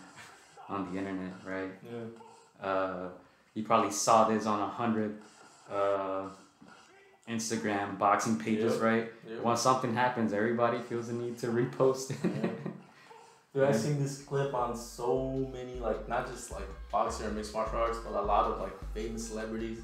on 0.70 0.92
the 0.92 0.98
internet, 1.00 1.34
right? 1.46 1.72
Yeah. 1.84 2.66
Uh, 2.68 3.10
you 3.56 3.64
probably 3.64 3.92
saw 3.92 4.28
this 4.30 4.46
on 4.46 4.60
a 4.60 4.68
hundred 4.68 5.20
uh, 5.70 6.28
Instagram 7.30 7.98
boxing 7.98 8.38
pages, 8.38 8.74
Yep. 8.74 8.82
right? 8.82 9.12
yeah. 9.30 9.40
Once 9.42 9.62
something 9.62 9.94
happens, 9.94 10.34
everybody 10.34 10.80
feels 10.80 11.08
the 11.08 11.14
need 11.14 11.38
to 11.40 11.48
repost 11.48 12.12
it. 12.12 12.18
Yeah. 12.24 12.50
Dude, 13.54 13.64
I've 13.66 13.76
seen 13.76 14.02
this 14.02 14.20
clip 14.22 14.54
on 14.54 14.76
so 14.78 15.50
many, 15.54 15.76
like, 15.80 16.08
not 16.08 16.26
just 16.26 16.52
like 16.52 16.68
boxing 16.92 17.26
or 17.28 17.32
mixed 17.32 17.54
martial 17.54 17.80
arts, 17.80 17.98
but 18.00 18.18
a 18.18 18.22
lot 18.22 18.50
of 18.50 18.62
like 18.62 18.72
famous 18.94 19.28
celebrities, 19.28 19.80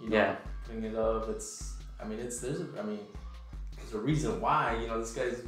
you 0.00 0.08
know, 0.10 0.16
Yeah. 0.16 0.36
putting 0.66 0.82
it 0.84 0.96
up. 0.96 1.28
It's, 1.28 1.74
I 2.00 2.04
mean, 2.04 2.18
it's, 2.18 2.40
there's, 2.40 2.60
a, 2.60 2.66
I 2.78 2.82
mean, 2.82 2.98
there's 3.76 3.94
a 3.94 3.98
reason 3.98 4.40
why, 4.40 4.76
you 4.80 4.88
know, 4.88 4.98
this 5.00 5.12
guy's, 5.12 5.40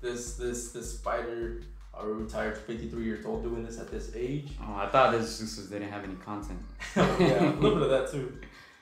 this, 0.00 0.36
this, 0.36 0.72
this 0.72 0.98
fighter, 1.00 1.60
a 1.98 2.06
retired 2.06 2.56
53 2.56 3.04
years 3.04 3.26
old 3.26 3.42
doing 3.42 3.64
this 3.66 3.78
at 3.78 3.90
this 3.90 4.12
age. 4.14 4.52
Oh, 4.62 4.74
I 4.76 4.88
thought 4.88 5.12
this 5.12 5.40
just 5.40 5.68
they 5.70 5.78
didn't 5.80 5.92
have 5.92 6.04
any 6.04 6.14
content. 6.14 6.60
yeah, 6.96 7.50
a 7.52 7.58
little 7.60 7.74
bit 7.80 7.82
of 7.82 7.90
that 7.90 8.10
too. 8.10 8.32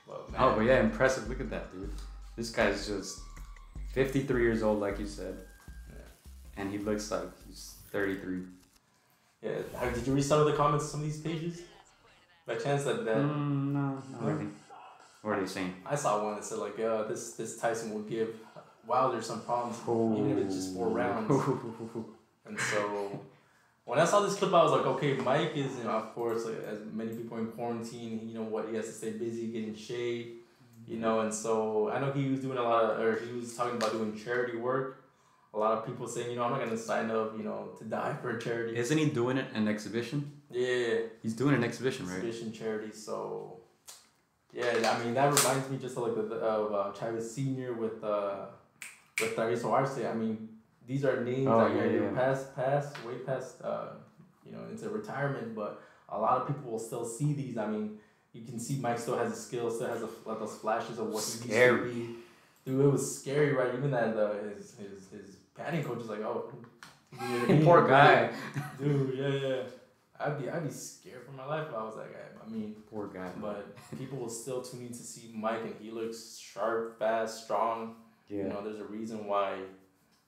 But, 0.06 0.30
man, 0.32 0.40
Oh, 0.42 0.54
but 0.56 0.60
yeah, 0.64 0.80
impressive. 0.80 1.28
Look 1.28 1.40
at 1.40 1.50
that, 1.50 1.72
dude. 1.72 1.90
This 2.36 2.50
guy's 2.50 2.86
just 2.86 3.18
53 3.92 4.42
years 4.42 4.62
old, 4.62 4.80
like 4.80 4.98
you 4.98 5.06
said, 5.06 5.36
Yeah. 5.90 5.98
and 6.62 6.70
he 6.70 6.78
looks 6.78 7.10
like 7.10 7.22
he's 7.48 7.76
33. 7.90 8.42
Yeah. 9.42 9.50
How- 9.76 9.90
Did 9.90 10.06
you 10.06 10.14
read 10.14 10.24
some 10.24 10.40
of 10.40 10.46
the 10.46 10.52
comments 10.54 10.84
on 10.86 10.90
some 10.90 11.00
of 11.00 11.06
these 11.06 11.20
pages? 11.20 11.60
By 12.46 12.54
chance 12.56 12.84
that, 12.84 13.04
that 13.04 13.16
Mm, 13.16 13.72
no, 13.72 14.02
No? 14.12 14.18
really. 14.26 14.48
What 15.22 15.38
are 15.38 15.40
they 15.40 15.46
saying? 15.46 15.74
I 15.84 15.96
saw 15.96 16.22
one 16.22 16.36
that 16.36 16.44
said 16.44 16.58
like, 16.58 16.78
uh, 16.78 17.02
this 17.04 17.32
this 17.32 17.58
Tyson 17.58 17.92
will 17.92 18.02
give 18.02 18.36
Wilder 18.86 19.20
some 19.20 19.40
problems, 19.40 19.76
even 20.16 20.38
if 20.38 20.46
it's 20.46 20.54
just 20.54 20.74
four 20.74 20.88
rounds. 20.88 21.28
And 22.46 22.56
so 22.60 23.20
when 23.86 23.98
I 24.00 24.04
saw 24.04 24.20
this 24.20 24.34
clip, 24.34 24.52
I 24.52 24.62
was 24.64 24.72
like, 24.72 24.84
okay, 24.94 25.14
Mike 25.14 25.52
is, 25.56 25.78
you 25.78 25.84
know, 25.84 25.90
of 25.90 26.12
course, 26.14 26.44
like, 26.44 26.62
as 26.66 26.80
many 26.92 27.14
people 27.14 27.38
in 27.38 27.46
quarantine, 27.46 28.20
you 28.28 28.34
know 28.34 28.42
what, 28.42 28.68
he 28.68 28.74
has 28.76 28.86
to 28.86 28.92
stay 28.92 29.12
busy 29.12 29.46
getting 29.46 29.74
shade, 29.76 30.34
you 30.86 30.98
know, 30.98 31.20
and 31.20 31.32
so 31.32 31.88
I 31.88 32.00
know 32.00 32.10
he 32.12 32.28
was 32.28 32.40
doing 32.40 32.58
a 32.58 32.62
lot 32.62 32.84
of, 32.84 33.00
or 33.00 33.18
he 33.24 33.32
was 33.32 33.54
talking 33.56 33.76
about 33.76 33.92
doing 33.92 34.18
charity 34.18 34.56
work. 34.58 35.04
A 35.54 35.58
lot 35.58 35.78
of 35.78 35.86
people 35.86 36.06
saying, 36.06 36.30
you 36.30 36.36
know, 36.36 36.44
I'm 36.44 36.50
not 36.50 36.60
gonna 36.60 36.76
sign 36.76 37.10
up, 37.10 37.32
you 37.38 37.44
know, 37.44 37.70
to 37.78 37.84
die 37.84 38.14
for 38.20 38.30
a 38.36 38.40
charity. 38.40 38.76
Isn't 38.76 38.98
he 38.98 39.06
doing 39.06 39.38
it 39.38 39.46
an 39.54 39.68
exhibition? 39.68 40.32
Yeah, 40.50 40.96
He's 41.22 41.34
doing 41.34 41.54
an 41.54 41.64
exhibition, 41.64 42.06
right? 42.06 42.16
exhibition 42.16 42.52
charity. 42.52 42.92
So, 42.92 43.60
yeah, 44.52 44.92
I 44.92 45.02
mean 45.02 45.14
that 45.14 45.32
reminds 45.32 45.70
me 45.70 45.78
just 45.78 45.96
of 45.96 46.02
like 46.02 46.28
the 46.28 46.36
of 46.36 46.72
uh, 46.74 46.92
Chavez 46.98 47.32
Senior 47.34 47.72
with 47.72 48.02
uh 48.04 48.46
with 49.20 49.34
Travieso 49.36 49.72
Arce. 49.72 49.98
I 50.04 50.12
mean, 50.14 50.48
these 50.86 51.04
are 51.04 51.22
names 51.24 51.46
Oh, 51.48 51.60
that 51.68 51.74
yeah, 51.76 51.82
are 51.82 52.02
yeah. 52.04 52.10
past 52.10 52.54
past 52.56 53.04
way 53.04 53.14
past 53.26 53.62
uh 53.62 53.88
you 54.44 54.52
know 54.52 54.60
into 54.70 54.88
retirement, 54.88 55.54
but 55.54 55.82
a 56.08 56.18
lot 56.18 56.40
of 56.40 56.46
people 56.48 56.70
will 56.70 56.78
still 56.78 57.04
see 57.04 57.32
these. 57.32 57.58
I 57.58 57.66
mean, 57.66 57.98
you 58.32 58.42
can 58.44 58.58
see 58.60 58.76
Mike 58.78 58.98
still 58.98 59.18
has 59.18 59.32
a 59.32 59.36
skill, 59.36 59.70
still 59.70 59.88
has 59.88 60.02
a, 60.02 60.08
like 60.24 60.38
those 60.38 60.54
flashes 60.56 60.98
of 60.98 61.06
what 61.06 61.24
he 61.24 61.30
used 61.32 61.44
Scary. 61.44 61.78
to 61.88 61.94
be. 61.94 62.14
Dude, 62.64 62.80
it 62.84 62.88
was 62.90 63.20
scary, 63.20 63.52
right? 63.52 63.72
Even 63.76 63.90
that 63.92 64.16
uh, 64.16 64.34
his 64.54 64.74
his 64.78 65.08
his 65.10 65.36
batting 65.56 65.82
coach 65.84 66.00
is 66.00 66.08
like, 66.08 66.20
oh. 66.20 66.52
Poor 67.64 67.86
guy. 67.88 68.30
Dude, 68.78 69.14
yeah, 69.16 69.28
yeah. 69.28 69.62
I'd 70.18 70.38
be 70.40 70.50
I'd 70.50 70.64
be 70.64 70.70
scared 70.70 71.24
for 71.24 71.32
my 71.32 71.46
life 71.46 71.68
if 71.68 71.74
I 71.74 71.82
was 71.84 71.94
that 71.96 72.12
guy. 72.12 72.44
I 72.44 72.48
mean, 72.48 72.74
Poor 72.90 73.06
guy. 73.08 73.28
but 73.40 73.76
people 73.98 74.18
will 74.18 74.28
still 74.28 74.60
tune 74.62 74.82
in 74.82 74.88
to 74.88 74.94
see 74.94 75.30
Mike, 75.34 75.62
and 75.62 75.74
he 75.80 75.90
looks 75.90 76.38
sharp, 76.38 76.98
fast, 76.98 77.44
strong. 77.44 77.94
Yeah. 78.28 78.38
You 78.44 78.48
know, 78.50 78.62
there's 78.64 78.80
a 78.80 78.84
reason 78.84 79.26
why 79.26 79.58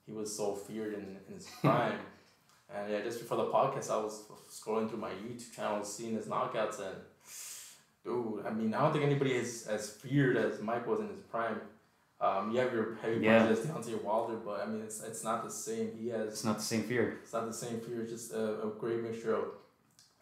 he 0.08 0.12
was 0.14 0.34
so 0.34 0.54
feared 0.54 0.94
in, 0.94 1.16
in 1.28 1.34
his 1.34 1.46
prime. 1.60 1.98
and 2.74 2.90
yeah, 2.90 3.00
just 3.02 3.20
before 3.20 3.36
the 3.36 3.50
podcast, 3.52 3.90
I 3.90 3.98
was 3.98 4.22
scrolling 4.50 4.88
through 4.88 4.98
my 4.98 5.10
YouTube 5.10 5.54
channel, 5.54 5.84
seeing 5.84 6.14
his 6.14 6.26
knockouts, 6.26 6.80
and 6.80 6.96
dude, 8.04 8.44
I 8.46 8.50
mean, 8.50 8.72
I 8.74 8.80
don't 8.80 8.92
think 8.92 9.04
anybody 9.04 9.32
is 9.32 9.66
as 9.66 9.90
feared 9.90 10.36
as 10.36 10.60
Mike 10.60 10.86
was 10.86 11.00
in 11.00 11.08
his 11.08 11.20
prime. 11.20 11.60
Um, 12.20 12.50
you 12.52 12.58
have 12.58 12.72
your 12.72 12.96
heavy 13.00 13.20
Yeah. 13.24 13.46
punches, 13.46 13.64
Deontay 13.66 14.02
Wilder, 14.02 14.36
but 14.44 14.60
I 14.62 14.66
mean, 14.66 14.82
it's 14.82 15.00
it's 15.04 15.22
not 15.22 15.44
the 15.44 15.50
same. 15.50 15.92
He 16.00 16.08
has 16.08 16.28
It's 16.32 16.44
not 16.44 16.56
the 16.56 16.64
same 16.64 16.82
fear. 16.82 17.18
it's 17.22 17.32
not 17.32 17.46
the 17.46 17.52
same 17.52 17.78
fear. 17.80 18.02
It's 18.02 18.10
just 18.10 18.32
a, 18.32 18.62
a 18.66 18.70
great 18.76 19.02
mixture 19.02 19.34
of 19.36 19.44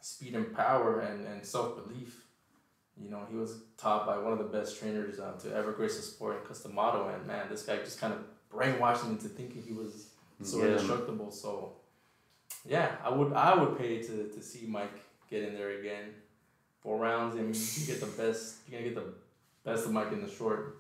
speed 0.03 0.35
and 0.35 0.55
power 0.55 1.01
and, 1.01 1.27
and 1.27 1.45
self 1.45 1.75
belief. 1.83 2.23
You 3.03 3.09
know, 3.11 3.23
he 3.31 3.37
was 3.37 3.61
taught 3.79 4.07
by 4.07 4.19
one 4.19 4.33
of 4.33 4.39
the 4.39 4.45
best 4.45 4.79
trainers 4.79 5.19
uh, 5.21 5.33
to 5.43 5.55
ever 5.55 5.73
grace 5.73 5.97
the 5.97 6.03
sport 6.03 6.45
Cus 6.47 6.63
D'Amato, 6.63 7.09
and 7.09 7.27
man, 7.27 7.47
this 7.49 7.63
guy 7.63 7.77
just 7.79 7.99
kind 8.01 8.13
of 8.13 8.21
brainwashed 8.57 9.03
him 9.05 9.13
into 9.13 9.29
thinking 9.29 9.63
he 9.63 9.73
was 9.73 10.09
so 10.43 10.59
Yeah. 10.59 10.67
indestructible. 10.73 11.31
So, 11.31 11.73
yeah, 12.65 12.97
I 13.05 13.11
would 13.11 13.33
I 13.33 13.55
would 13.55 13.79
pay 13.79 14.03
to, 14.03 14.29
to 14.29 14.43
see 14.43 14.67
Mike 14.67 14.93
get 15.31 15.43
in 15.43 15.55
there 15.55 15.79
again. 15.81 16.15
Four 16.83 16.99
rounds, 16.99 17.35
and 17.37 17.55
you 17.55 17.87
get 17.87 18.01
the 18.01 18.07
best. 18.23 18.57
You're 18.69 18.81
gonna 18.81 18.91
get 18.93 18.97
the 19.03 19.13
best 19.65 19.87
of 19.87 19.93
Mike 19.93 20.13
in 20.13 20.23
the 20.25 20.31
short, 20.31 20.79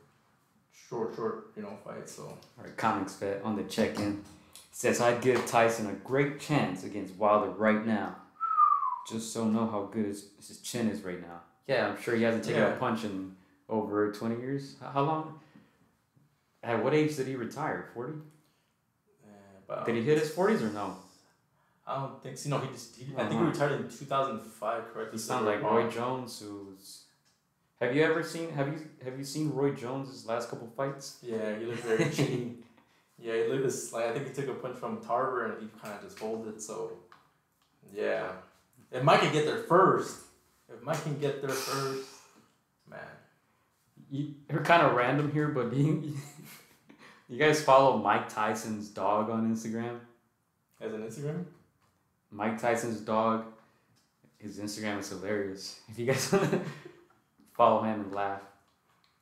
short, 0.89 1.15
short, 1.17 1.51
you 1.57 1.63
know, 1.63 1.77
fight. 1.85 2.09
So. 2.09 2.23
All 2.25 2.65
right, 2.65 2.77
comics 2.77 3.15
vet 3.17 3.43
on 3.43 3.57
the 3.57 3.65
check-in 3.65 4.23
says 4.71 5.01
I'd 5.01 5.23
give 5.23 5.45
Tyson 5.47 5.87
a 5.89 5.95
great 5.95 6.39
chance 6.39 6.85
against 6.85 7.15
Wilder 7.17 7.49
right 7.51 7.85
now. 7.87 8.15
Just 9.09 9.33
so 9.33 9.45
know 9.45 9.67
how 9.67 9.85
good 9.85 10.05
his, 10.05 10.29
his 10.37 10.59
chin 10.61 10.91
is 10.91 11.01
right 11.03 11.21
now. 11.21 11.41
Yeah, 11.67 11.89
I'm 11.89 12.01
sure 12.03 12.15
he 12.15 12.23
hasn't 12.25 12.45
taken 12.45 12.61
Yeah. 12.61 12.75
a 12.75 12.77
punch 12.77 13.05
in 13.05 13.35
over 13.71 14.13
20 14.13 14.37
years. 14.39 14.77
How 14.93 15.03
long? 15.03 15.41
At 16.67 16.83
what 16.83 16.93
age 16.95 17.17
did 17.17 17.27
he 17.29 17.37
retire? 17.37 17.91
40? 17.95 18.15
Yeah, 19.25 19.31
but 19.69 19.85
Did 19.87 19.95
he 19.95 20.03
hit 20.03 20.19
his 20.19 20.31
40s 20.31 20.63
or 20.63 20.73
no? 20.73 20.97
I 21.87 21.95
don't 22.01 22.21
think 22.23 22.37
so. 22.37 22.49
No, 22.51 22.59
he 22.59 22.69
just. 22.73 22.97
He, 22.97 23.05
I 23.15 23.21
think 23.21 23.31
he 23.31 23.37
Uh-huh. 23.37 23.45
retired 23.47 23.73
in 23.81 23.89
two 23.89 24.05
thousand 24.07 24.41
five. 24.41 24.83
Correct? 24.93 25.13
He 25.13 25.19
sounds 25.19 25.47
like 25.47 25.63
Roy 25.63 25.89
Jones, 25.89 26.41
who's. 26.41 27.05
Have 27.81 27.95
you 27.95 28.03
ever 28.03 28.25
seen? 28.25 28.51
Have 28.51 28.67
you 28.67 28.81
have 29.05 29.17
you 29.17 29.25
seen 29.25 29.53
Roy 29.53 29.71
Jones' 29.71 30.27
last 30.27 30.51
couple 30.51 30.67
fights? 30.77 31.19
Yeah, 31.23 31.57
he 31.57 31.65
looked 31.65 31.85
very 31.85 32.11
chinny. 32.17 32.55
Yeah, 33.21 33.35
he 33.35 33.45
looked 33.49 33.63
this 33.63 33.93
like 33.93 34.07
I 34.07 34.13
think 34.15 34.27
he 34.27 34.33
took 34.35 34.49
a 34.49 34.55
punch 34.55 34.79
from 34.79 35.01
Tarver 35.01 35.45
and 35.47 35.63
he 35.63 35.69
kind 35.81 35.95
of 35.95 36.03
just 36.03 36.19
folded. 36.19 36.61
So, 36.61 36.91
yeah, 37.95 38.33
if 38.91 39.05
Mike 39.05 39.21
can 39.21 39.33
get 39.33 39.45
there 39.47 39.63
first, 39.63 40.23
if 40.69 40.83
Mike 40.83 41.01
can 41.05 41.17
get 41.21 41.41
there 41.41 41.51
first, 41.51 42.09
man. 42.91 42.99
You, 44.11 44.35
you're 44.51 44.63
kind 44.65 44.83
of 44.83 44.95
random 44.95 45.31
here, 45.33 45.49
but 45.49 45.73
you, 45.73 46.15
you 47.29 47.39
guys 47.39 47.63
follow 47.63 47.99
Mike 47.99 48.29
Tyson's 48.29 48.89
dog 48.89 49.31
on 49.31 49.53
Instagram? 49.55 49.99
As 50.81 50.93
an 50.93 51.03
Instagram. 51.03 51.45
Mike 52.31 52.61
Tyson's 52.61 53.01
dog. 53.01 53.45
His 54.39 54.59
Instagram 54.59 55.01
is 55.01 55.09
hilarious. 55.09 55.81
If 55.89 55.99
you 55.99 56.07
guys 56.07 56.31
want 56.33 56.51
to 56.51 56.61
follow 57.53 57.83
him 57.83 58.01
and 58.01 58.13
laugh, 58.13 58.43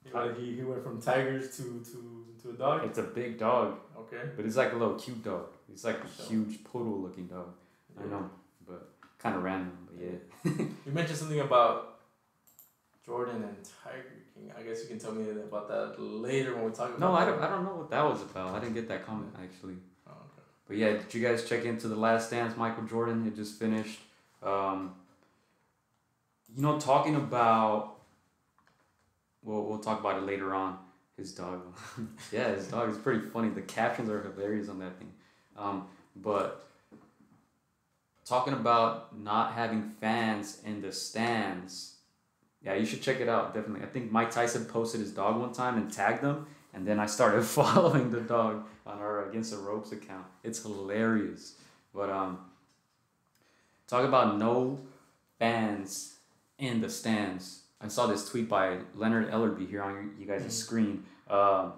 He, 0.04 0.10
went- 0.12 0.38
he, 0.38 0.54
he 0.56 0.62
went 0.62 0.82
from 0.82 1.00
tigers 1.00 1.56
to 1.56 1.62
to 1.62 2.24
to 2.42 2.50
a 2.50 2.52
dog. 2.54 2.84
it's 2.84 2.98
a 2.98 3.02
big 3.04 3.38
dog, 3.38 3.78
Okay. 3.96 4.22
but 4.36 4.44
it's 4.44 4.56
like 4.56 4.72
a 4.72 4.76
little 4.76 4.96
cute 4.98 5.22
dog. 5.24 5.46
It's 5.72 5.84
like 5.84 5.98
a 6.04 6.22
huge 6.28 6.62
poodle 6.64 7.00
looking 7.00 7.26
dog. 7.26 7.48
I 7.98 8.04
know, 8.06 8.28
but 8.68 8.90
kind 9.18 9.36
of 9.36 9.42
random. 9.44 9.78
But 9.86 9.96
yeah, 10.04 10.66
You 10.84 10.92
mentioned 10.92 11.18
something 11.18 11.40
about 11.40 12.00
Jordan 13.06 13.36
and 13.44 13.56
Tiger. 13.82 14.12
I 14.56 14.62
guess 14.62 14.82
you 14.82 14.88
can 14.88 14.98
tell 14.98 15.12
me 15.12 15.30
about 15.30 15.68
that 15.68 16.00
later 16.00 16.54
when 16.54 16.64
we 16.64 16.70
talk 16.70 16.88
about. 16.88 17.00
no, 17.00 17.12
I 17.12 17.24
don't. 17.24 17.40
I 17.40 17.48
don't 17.48 17.64
know 17.64 17.76
what 17.76 17.90
that 17.90 18.04
was 18.04 18.22
about. 18.22 18.54
I 18.54 18.60
didn't 18.60 18.74
get 18.74 18.88
that 18.88 19.06
comment 19.06 19.32
actually. 19.40 19.76
Oh, 20.06 20.12
okay. 20.12 20.42
But 20.66 20.76
yeah, 20.76 20.92
did 20.92 21.14
you 21.14 21.26
guys 21.26 21.48
check 21.48 21.64
into 21.64 21.88
the 21.88 21.96
Last 21.96 22.30
Dance? 22.30 22.56
Michael 22.56 22.84
Jordan 22.84 23.24
had 23.24 23.36
just 23.36 23.58
finished. 23.58 24.00
Um, 24.42 24.94
you 26.54 26.62
know, 26.62 26.78
talking 26.78 27.16
about. 27.16 27.96
Well, 29.42 29.62
we'll 29.62 29.78
talk 29.78 30.00
about 30.00 30.18
it 30.18 30.24
later 30.24 30.54
on. 30.54 30.78
His 31.16 31.32
dog. 31.32 31.62
yeah, 32.32 32.54
his 32.54 32.66
dog 32.66 32.90
is 32.90 32.98
pretty 32.98 33.28
funny. 33.28 33.50
The 33.50 33.62
captions 33.62 34.08
are 34.08 34.22
hilarious 34.22 34.68
on 34.68 34.80
that 34.80 34.98
thing. 34.98 35.12
Um, 35.56 35.86
but 36.16 36.66
talking 38.24 38.54
about 38.54 39.16
not 39.16 39.52
having 39.52 39.82
fans 40.00 40.60
in 40.64 40.80
the 40.80 40.90
stands. 40.90 41.93
Yeah, 42.64 42.74
you 42.74 42.86
should 42.86 43.02
check 43.02 43.20
it 43.20 43.28
out. 43.28 43.54
Definitely. 43.54 43.86
I 43.86 43.90
think 43.90 44.10
Mike 44.10 44.30
Tyson 44.30 44.64
posted 44.64 45.00
his 45.00 45.12
dog 45.12 45.38
one 45.38 45.52
time 45.52 45.76
and 45.76 45.92
tagged 45.92 46.22
them, 46.22 46.46
and 46.72 46.86
then 46.86 46.98
I 46.98 47.06
started 47.06 47.42
following 47.58 48.10
the 48.10 48.20
dog 48.22 48.64
on 48.86 48.98
our 48.98 49.28
Against 49.28 49.50
the 49.50 49.58
Ropes 49.58 49.92
account. 49.92 50.26
It's 50.42 50.62
hilarious. 50.62 51.56
But 51.94 52.10
um, 52.10 52.38
talk 53.86 54.04
about 54.04 54.38
no 54.38 54.80
fans 55.38 56.14
in 56.58 56.80
the 56.80 56.88
stands. 56.88 57.62
I 57.80 57.88
saw 57.88 58.06
this 58.06 58.28
tweet 58.28 58.48
by 58.48 58.78
Leonard 58.94 59.30
Ellerbe 59.30 59.68
here 59.68 59.82
on 59.82 60.14
you 60.18 60.26
guys' 60.26 60.42
Mhm. 60.46 60.50
screen. 60.50 61.04
Um, 61.28 61.74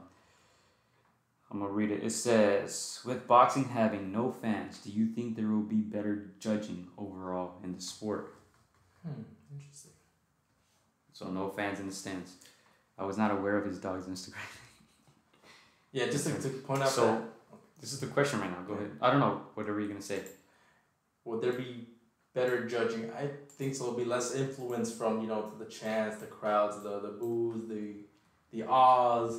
I'm 1.50 1.60
gonna 1.60 1.68
read 1.72 1.90
it. 1.90 2.02
It 2.04 2.10
says, 2.10 3.00
"With 3.04 3.26
boxing 3.26 3.64
having 3.64 4.12
no 4.12 4.30
fans, 4.30 4.78
do 4.78 4.90
you 4.90 5.06
think 5.06 5.36
there 5.36 5.48
will 5.48 5.62
be 5.62 5.76
better 5.80 6.30
judging 6.38 6.88
overall 6.98 7.60
in 7.64 7.72
the 7.74 7.80
sport?" 7.80 8.34
Hmm. 9.02 9.22
Interesting. 9.52 9.92
So 11.18 11.30
no 11.30 11.48
fans 11.48 11.80
in 11.80 11.86
the 11.86 11.94
stands. 11.94 12.34
I 12.98 13.04
was 13.06 13.16
not 13.16 13.30
aware 13.30 13.56
of 13.56 13.64
his 13.64 13.78
dog's 13.78 14.06
Instagram. 14.06 14.50
Yeah, 15.92 16.06
just 16.10 16.26
to, 16.26 16.32
to 16.42 16.48
point 16.68 16.82
out 16.82 16.90
So- 16.90 17.06
that 17.06 17.22
This 17.80 17.94
is 17.94 18.00
the 18.00 18.08
question 18.08 18.40
right 18.40 18.50
now. 18.50 18.62
Go 18.68 18.74
ahead. 18.74 18.90
I 19.00 19.10
don't 19.10 19.20
know. 19.20 19.40
Whatever 19.54 19.80
you're 19.80 19.88
gonna 19.88 20.02
say. 20.02 20.20
would 21.24 21.40
there 21.40 21.54
be 21.54 21.86
better 22.34 22.66
judging? 22.66 23.10
I 23.12 23.30
think 23.56 23.74
so. 23.74 23.84
It'll 23.84 23.96
be 23.96 24.04
less 24.04 24.34
influence 24.34 24.92
from 24.92 25.22
you 25.22 25.28
know 25.28 25.50
the 25.58 25.64
chants, 25.78 26.18
the 26.18 26.26
crowds, 26.26 26.82
the 26.82 27.00
the 27.00 27.12
boos, 27.20 27.66
the 27.72 27.84
the 28.52 28.64
ahs. 28.68 29.32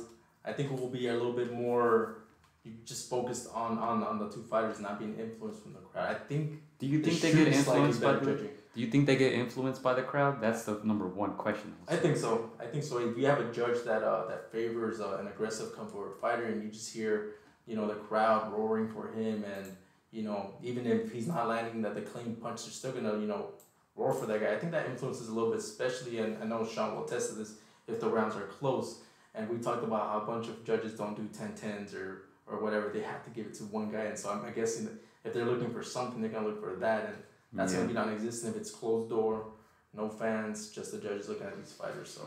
I 0.44 0.52
think 0.52 0.72
it 0.72 0.80
will 0.80 0.94
be 1.00 1.06
a 1.06 1.14
little 1.20 1.36
bit 1.42 1.52
more. 1.52 2.24
You 2.64 2.72
just 2.84 3.08
focused 3.08 3.46
on 3.54 3.78
on 3.78 4.02
on 4.02 4.18
the 4.18 4.28
two 4.28 4.42
fighters 4.42 4.80
not 4.80 4.98
being 4.98 5.14
influenced 5.16 5.62
from 5.62 5.74
the 5.74 5.84
crowd. 5.90 6.08
I 6.14 6.14
think. 6.14 6.60
Do 6.80 6.86
you 6.86 6.98
think 7.04 7.20
they 7.20 7.32
get 7.32 7.48
influenced 7.58 8.00
by 8.00 8.14
judging. 8.14 8.50
Do 8.78 8.84
you 8.84 8.90
think 8.92 9.06
they 9.06 9.16
get 9.16 9.32
influenced 9.32 9.82
by 9.82 9.92
the 9.92 10.02
crowd? 10.02 10.40
That's 10.40 10.62
the 10.62 10.78
number 10.84 11.08
one 11.08 11.32
question. 11.32 11.74
I 11.88 11.96
think 11.96 12.16
so. 12.16 12.52
I 12.60 12.66
think 12.66 12.84
so. 12.84 12.98
If 12.98 13.18
you 13.18 13.26
have 13.26 13.40
a 13.40 13.52
judge 13.52 13.82
that 13.84 14.04
uh, 14.04 14.26
that 14.28 14.52
favors 14.52 15.00
uh, 15.00 15.18
an 15.20 15.26
aggressive 15.26 15.74
come 15.74 15.88
forward 15.88 16.12
fighter, 16.20 16.44
and 16.44 16.62
you 16.62 16.68
just 16.68 16.94
hear, 16.94 17.30
you 17.66 17.74
know, 17.74 17.88
the 17.88 17.94
crowd 17.94 18.52
roaring 18.52 18.88
for 18.88 19.08
him, 19.08 19.42
and 19.42 19.76
you 20.12 20.22
know, 20.22 20.54
even 20.62 20.86
if 20.86 21.10
he's 21.10 21.26
not 21.26 21.48
landing 21.48 21.82
that 21.82 21.96
the 21.96 22.02
clean 22.02 22.36
punch, 22.36 22.62
they're 22.62 22.70
still 22.70 22.92
gonna, 22.92 23.18
you 23.18 23.26
know, 23.26 23.48
roar 23.96 24.14
for 24.14 24.26
that 24.26 24.40
guy. 24.40 24.52
I 24.52 24.58
think 24.60 24.70
that 24.70 24.86
influences 24.86 25.26
a 25.26 25.32
little 25.34 25.50
bit, 25.50 25.58
especially, 25.58 26.18
and 26.18 26.40
I 26.40 26.46
know 26.46 26.64
Sean 26.64 26.94
will 26.94 27.04
attest 27.04 27.30
to 27.30 27.34
this 27.34 27.54
if 27.88 27.98
the 27.98 28.08
rounds 28.08 28.36
are 28.36 28.42
close. 28.42 29.00
And 29.34 29.48
we 29.48 29.58
talked 29.58 29.82
about 29.82 30.08
how 30.08 30.18
a 30.20 30.24
bunch 30.24 30.46
of 30.46 30.64
judges 30.64 30.92
don't 30.92 31.16
do 31.16 31.28
10-10s 31.36 31.96
or 31.96 32.26
or 32.46 32.62
whatever. 32.62 32.90
They 32.90 33.00
have 33.00 33.24
to 33.24 33.30
give 33.30 33.46
it 33.46 33.54
to 33.54 33.64
one 33.64 33.90
guy, 33.90 34.04
and 34.04 34.16
so 34.16 34.30
I'm, 34.30 34.44
I'm 34.44 34.54
guessing 34.54 34.84
that 34.84 34.94
if 35.24 35.34
they're 35.34 35.44
looking 35.44 35.72
for 35.72 35.82
something, 35.82 36.20
they're 36.20 36.30
gonna 36.30 36.46
look 36.46 36.62
for 36.62 36.76
that, 36.76 37.06
and 37.06 37.16
that's 37.52 37.72
yeah. 37.72 37.78
gonna 37.78 37.88
be 37.88 37.94
non-existent 37.94 38.54
if 38.54 38.60
it's 38.60 38.70
closed 38.70 39.08
door, 39.10 39.46
no 39.94 40.08
fans, 40.08 40.70
just 40.70 40.92
the 40.92 40.98
judges 40.98 41.28
looking 41.28 41.46
at 41.46 41.56
these 41.56 41.72
fighters. 41.72 42.10
So 42.10 42.22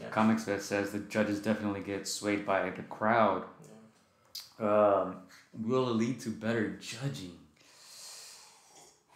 Yeah. 0.00 0.08
Comics 0.10 0.44
that 0.44 0.62
says 0.62 0.92
the 0.92 0.98
judges 1.00 1.40
definitely 1.40 1.80
get 1.80 2.06
swayed 2.08 2.44
by 2.46 2.70
the 2.70 2.82
crowd. 2.82 3.44
Yeah. 4.60 4.66
Um, 4.70 5.16
will 5.66 5.88
it 5.90 5.94
lead 5.94 6.20
to 6.20 6.30
better 6.30 6.70
judging? 6.80 7.38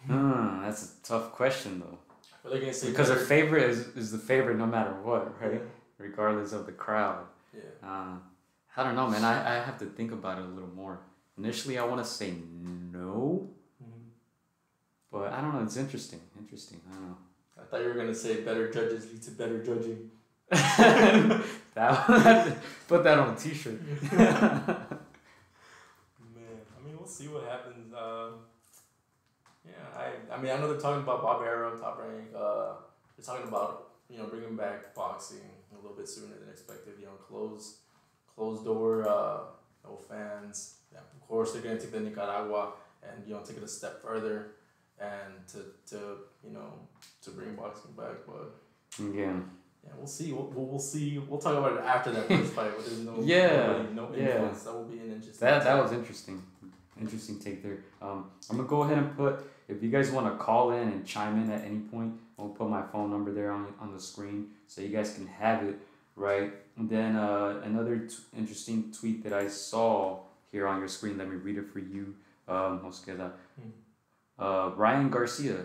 Hmm, 0.07 0.61
that's 0.63 0.83
a 0.99 1.03
tough 1.07 1.31
question 1.31 1.79
though. 1.79 1.97
But 2.43 2.51
they're 2.51 2.59
gonna 2.61 2.73
say 2.73 2.89
Because 2.89 3.09
a 3.09 3.13
better- 3.13 3.25
favorite 3.25 3.63
is, 3.69 3.79
is 3.95 4.11
the 4.11 4.17
favorite 4.17 4.57
no 4.57 4.65
matter 4.65 4.91
what, 5.01 5.39
right? 5.41 5.53
Yeah. 5.53 5.59
Regardless 5.97 6.51
of 6.51 6.65
the 6.65 6.73
crowd. 6.73 7.25
Yeah. 7.53 7.61
Uh, 7.81 8.15
I 8.75 8.83
don't 8.83 8.95
know, 8.95 9.07
man. 9.07 9.23
I, 9.23 9.57
I 9.59 9.63
have 9.63 9.77
to 9.79 9.85
think 9.85 10.11
about 10.11 10.39
it 10.39 10.45
a 10.45 10.47
little 10.47 10.73
more. 10.75 10.99
Initially, 11.37 11.77
I 11.77 11.85
want 11.85 12.03
to 12.03 12.09
say 12.09 12.33
no. 12.91 13.49
But 15.13 15.31
I 15.31 15.39
don't 15.41 15.53
know. 15.53 15.61
It's 15.61 15.77
interesting. 15.77 16.19
Interesting. 16.39 16.81
I 16.89 16.93
don't 16.95 17.09
know. 17.09 17.17
I 17.61 17.65
thought 17.65 17.81
you 17.81 17.87
were 17.87 17.93
gonna 17.93 18.15
say 18.15 18.41
better 18.41 18.71
judges 18.71 19.05
lead 19.11 19.21
to 19.21 19.31
better 19.31 19.63
judging. 19.63 20.09
that 20.49 21.43
put 22.87 23.03
that 23.03 23.19
on 23.19 23.33
a 23.33 23.37
T-shirt. 23.37 23.79
Man, 24.11 24.19
I 24.19 24.87
mean, 26.83 26.97
we'll 26.97 27.07
see 27.07 27.27
what 27.27 27.43
happens. 27.43 27.93
Um, 27.93 28.39
yeah, 29.65 29.73
I, 29.95 30.13
I 30.33 30.41
mean, 30.41 30.51
I 30.51 30.57
know 30.57 30.67
they're 30.67 30.81
talking 30.81 31.03
about 31.03 31.21
Bob 31.21 31.43
Arum, 31.43 31.79
Top 31.79 31.99
Rank. 31.99 32.29
Uh, 32.35 32.73
they're 33.15 33.23
talking 33.23 33.47
about 33.47 33.91
you 34.09 34.17
know 34.17 34.25
bringing 34.25 34.55
back 34.55 34.95
boxing 34.95 35.37
a 35.71 35.75
little 35.81 35.95
bit 35.95 36.09
sooner 36.09 36.33
than 36.39 36.49
expected. 36.49 36.95
You 36.99 37.05
know, 37.05 37.13
close, 37.27 37.77
closed 38.35 38.65
door, 38.65 39.07
uh, 39.07 39.41
no 39.83 39.95
fans. 40.09 40.77
Yeah, 40.91 40.99
of 40.99 41.27
course, 41.27 41.53
they're 41.53 41.61
gonna 41.61 41.79
take 41.79 41.91
the 41.91 41.99
Nicaragua 41.99 42.73
and 43.03 43.27
you 43.27 43.35
know 43.35 43.41
take 43.41 43.57
it 43.57 43.63
a 43.63 43.67
step 43.67 44.01
further, 44.01 44.53
and 44.99 45.33
to 45.47 45.57
to 45.91 45.97
you 46.43 46.51
know 46.51 46.73
to 47.23 47.31
bring 47.31 47.55
boxing 47.55 47.91
back. 47.91 48.25
But 48.25 48.53
Again, 48.99 49.49
yeah, 49.83 49.91
we'll 49.97 50.07
see. 50.07 50.31
We'll, 50.31 50.51
we'll, 50.53 50.79
see. 50.79 51.17
We'll 51.17 51.39
talk 51.39 51.57
about 51.57 51.73
it 51.77 51.83
after 51.83 52.11
that 52.11 52.27
first 52.27 52.53
fight. 52.53 52.71
But 52.75 52.85
there's 52.85 52.99
no 53.09 53.19
Yeah, 53.21 53.83
nobody, 53.93 53.93
no 53.93 54.11
yeah. 54.15 54.51
That 54.51 54.73
will 54.73 54.83
be 54.85 54.99
an 54.99 55.13
interesting. 55.13 55.47
that 55.47 55.63
that 55.63 55.81
was 55.81 55.91
interesting. 55.91 56.43
Interesting 57.01 57.39
take 57.39 57.63
there. 57.63 57.79
Um, 58.01 58.29
I'm 58.49 58.57
gonna 58.57 58.69
go 58.69 58.83
ahead 58.83 58.97
and 58.97 59.15
put. 59.17 59.49
If 59.67 59.81
you 59.81 59.89
guys 59.89 60.11
want 60.11 60.27
to 60.27 60.43
call 60.43 60.71
in 60.71 60.87
and 60.89 61.05
chime 61.05 61.41
in 61.41 61.49
at 61.51 61.63
any 61.63 61.79
point, 61.79 62.13
I'll 62.37 62.49
put 62.49 62.69
my 62.69 62.83
phone 62.91 63.09
number 63.09 63.31
there 63.33 63.51
on 63.51 63.73
on 63.79 63.93
the 63.93 63.99
screen 63.99 64.49
so 64.67 64.81
you 64.81 64.89
guys 64.89 65.13
can 65.13 65.25
have 65.27 65.63
it. 65.63 65.79
Right. 66.15 66.53
And 66.77 66.89
then 66.89 67.15
uh, 67.15 67.61
another 67.63 67.97
t- 67.99 68.15
interesting 68.37 68.91
tweet 68.91 69.23
that 69.23 69.33
I 69.33 69.47
saw 69.47 70.19
here 70.51 70.67
on 70.67 70.79
your 70.79 70.87
screen. 70.87 71.17
Let 71.17 71.29
me 71.29 71.35
read 71.35 71.57
it 71.57 71.67
for 71.71 71.79
you. 71.79 72.15
Um, 72.47 72.79
quedar. 72.81 73.31
Uh, 74.39 74.71
Ryan 74.75 75.09
Garcia, 75.09 75.57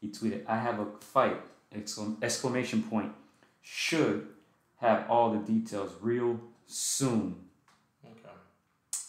he 0.00 0.08
tweeted, 0.08 0.44
"I 0.48 0.56
have 0.58 0.78
a 0.80 0.86
fight!" 1.00 1.40
Exclam- 1.74 2.22
exclamation 2.22 2.82
point. 2.82 3.12
Should 3.62 4.28
have 4.76 5.10
all 5.10 5.30
the 5.32 5.38
details 5.38 5.92
real 6.00 6.38
soon. 6.66 7.36
Okay. 8.04 8.30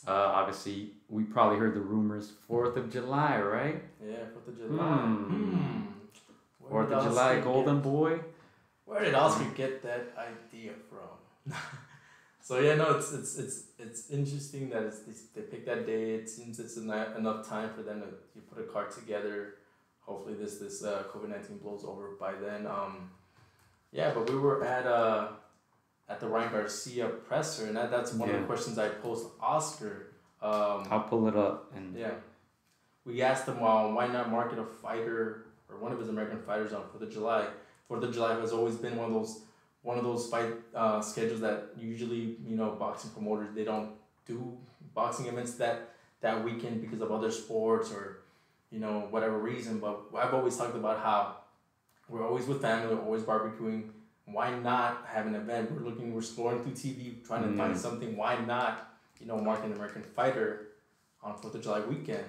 Uh, 0.08 0.12
obviously, 0.12 0.92
we 1.10 1.24
probably 1.24 1.58
heard 1.60 1.76
the 1.76 1.80
rumors. 1.82 2.32
Fourth 2.48 2.76
of 2.78 2.92
July, 2.92 3.40
right? 3.40 3.84
Yeah, 4.04 4.16
Fourth 4.34 4.48
of 4.48 4.58
July. 4.58 4.84
Hmm. 4.84 5.24
Hmm. 5.56 5.82
Where 6.60 6.72
Fourth 6.72 6.92
of 6.92 7.04
July, 7.04 7.40
Golden 7.42 7.76
Get, 7.76 7.84
Boy. 7.84 8.20
where 8.86 9.04
did 9.04 9.14
Oscar 9.14 9.46
get 9.56 9.82
that 9.84 10.14
idea 10.18 10.72
from? 10.90 11.54
so 12.48 12.62
yeah, 12.62 12.76
no, 12.76 12.92
it's 12.92 13.12
it's 13.12 13.38
it's 13.38 13.64
it's 13.78 14.10
interesting 14.10 14.70
that 14.70 14.84
it's, 14.84 15.02
it's 15.06 15.24
they 15.36 15.42
picked 15.42 15.66
that 15.66 15.86
day. 15.86 16.12
It 16.12 16.30
seems 16.30 16.62
it's 16.62 16.78
enough, 16.78 17.18
enough 17.18 17.46
time 17.46 17.72
for 17.76 17.84
them 17.84 18.00
to 18.00 18.08
you 18.36 18.42
put 18.50 18.64
a 18.64 18.68
card 18.72 18.90
together. 18.90 19.56
Hopefully, 20.00 20.36
this 20.36 20.58
this 20.58 20.82
uh, 20.82 21.04
COVID 21.14 21.28
nineteen 21.28 21.58
blows 21.58 21.84
over 21.84 22.12
by 22.18 22.32
then. 22.36 22.66
Um, 22.66 23.12
yeah, 23.92 24.14
but 24.14 24.30
we 24.30 24.38
were 24.38 24.64
at 24.64 24.88
uh 24.88 25.28
at 26.08 26.22
the 26.22 26.28
Ryan 26.30 26.54
Garcia 26.54 27.10
presser, 27.10 27.66
and 27.66 27.76
that, 27.76 27.92
that's 27.92 28.14
one 28.14 28.30
of 28.30 28.40
the 28.40 28.48
questions 28.48 28.80
I 28.80 28.88
posed 28.88 29.28
Oscar. 29.42 30.14
Um, 30.42 30.88
I'll 30.90 31.06
pull 31.10 31.28
it 31.28 31.36
up 31.36 31.74
and 31.76 31.98
Yeah. 31.98 32.12
We 33.04 33.22
asked 33.24 33.46
him 33.46 33.62
uh, 33.62 33.92
why 33.94 34.08
not 34.08 34.32
market 34.32 34.58
a 34.58 34.64
fighter 34.66 35.48
or 35.70 35.78
one 35.80 35.92
of 35.92 36.00
his 36.00 36.08
American 36.08 36.40
fighters 36.40 36.72
on 36.72 36.84
Fourth 36.92 37.04
of 37.04 37.12
July. 37.12 37.46
Fourth 37.90 38.04
of 38.04 38.14
July 38.14 38.40
has 38.40 38.54
always 38.54 38.76
been 38.76 38.96
one 38.96 39.08
of 39.08 39.14
those 39.14 39.42
one 39.88 39.98
of 39.98 40.04
those 40.04 40.24
fight 40.34 40.54
uh, 40.76 41.00
schedules 41.02 41.42
that 41.48 41.58
usually 41.92 42.24
you 42.50 42.56
know 42.60 42.70
boxing 42.84 43.12
promoters 43.16 43.50
they 43.58 43.64
don't 43.72 43.92
do 44.32 44.38
boxing 45.00 45.28
events 45.32 45.54
that 45.62 45.76
that 46.26 46.44
weekend 46.48 46.82
because 46.84 47.00
of 47.06 47.10
other 47.18 47.32
sports 47.42 47.88
or 47.98 48.04
you 48.74 48.80
know 48.84 48.96
whatever 49.14 49.38
reason. 49.52 49.80
But 49.86 49.96
I've 50.22 50.34
always 50.34 50.56
talked 50.58 50.76
about 50.84 50.98
how 51.08 51.20
we're 52.10 52.26
always 52.30 52.46
with 52.50 52.62
family, 52.62 52.94
we're 52.96 53.02
always 53.10 53.24
barbecuing. 53.32 53.82
Why 54.38 54.48
not 54.70 55.06
have 55.14 55.26
an 55.32 55.36
event? 55.36 55.72
We're 55.72 55.86
looking, 55.90 56.14
we're 56.14 56.28
scrolling 56.32 56.60
through 56.64 56.74
TV, 56.84 57.00
trying 57.26 57.44
to 57.50 57.52
find 57.62 57.74
Mm. 57.74 57.78
something. 57.86 58.12
Why 58.22 58.34
not, 58.54 58.74
you 59.22 59.26
know, 59.30 59.38
mark 59.50 59.64
an 59.68 59.72
American 59.78 60.04
fighter 60.18 60.48
on 61.24 61.32
Fourth 61.40 61.56
of 61.56 61.62
July 61.66 61.80
weekend? 61.94 62.28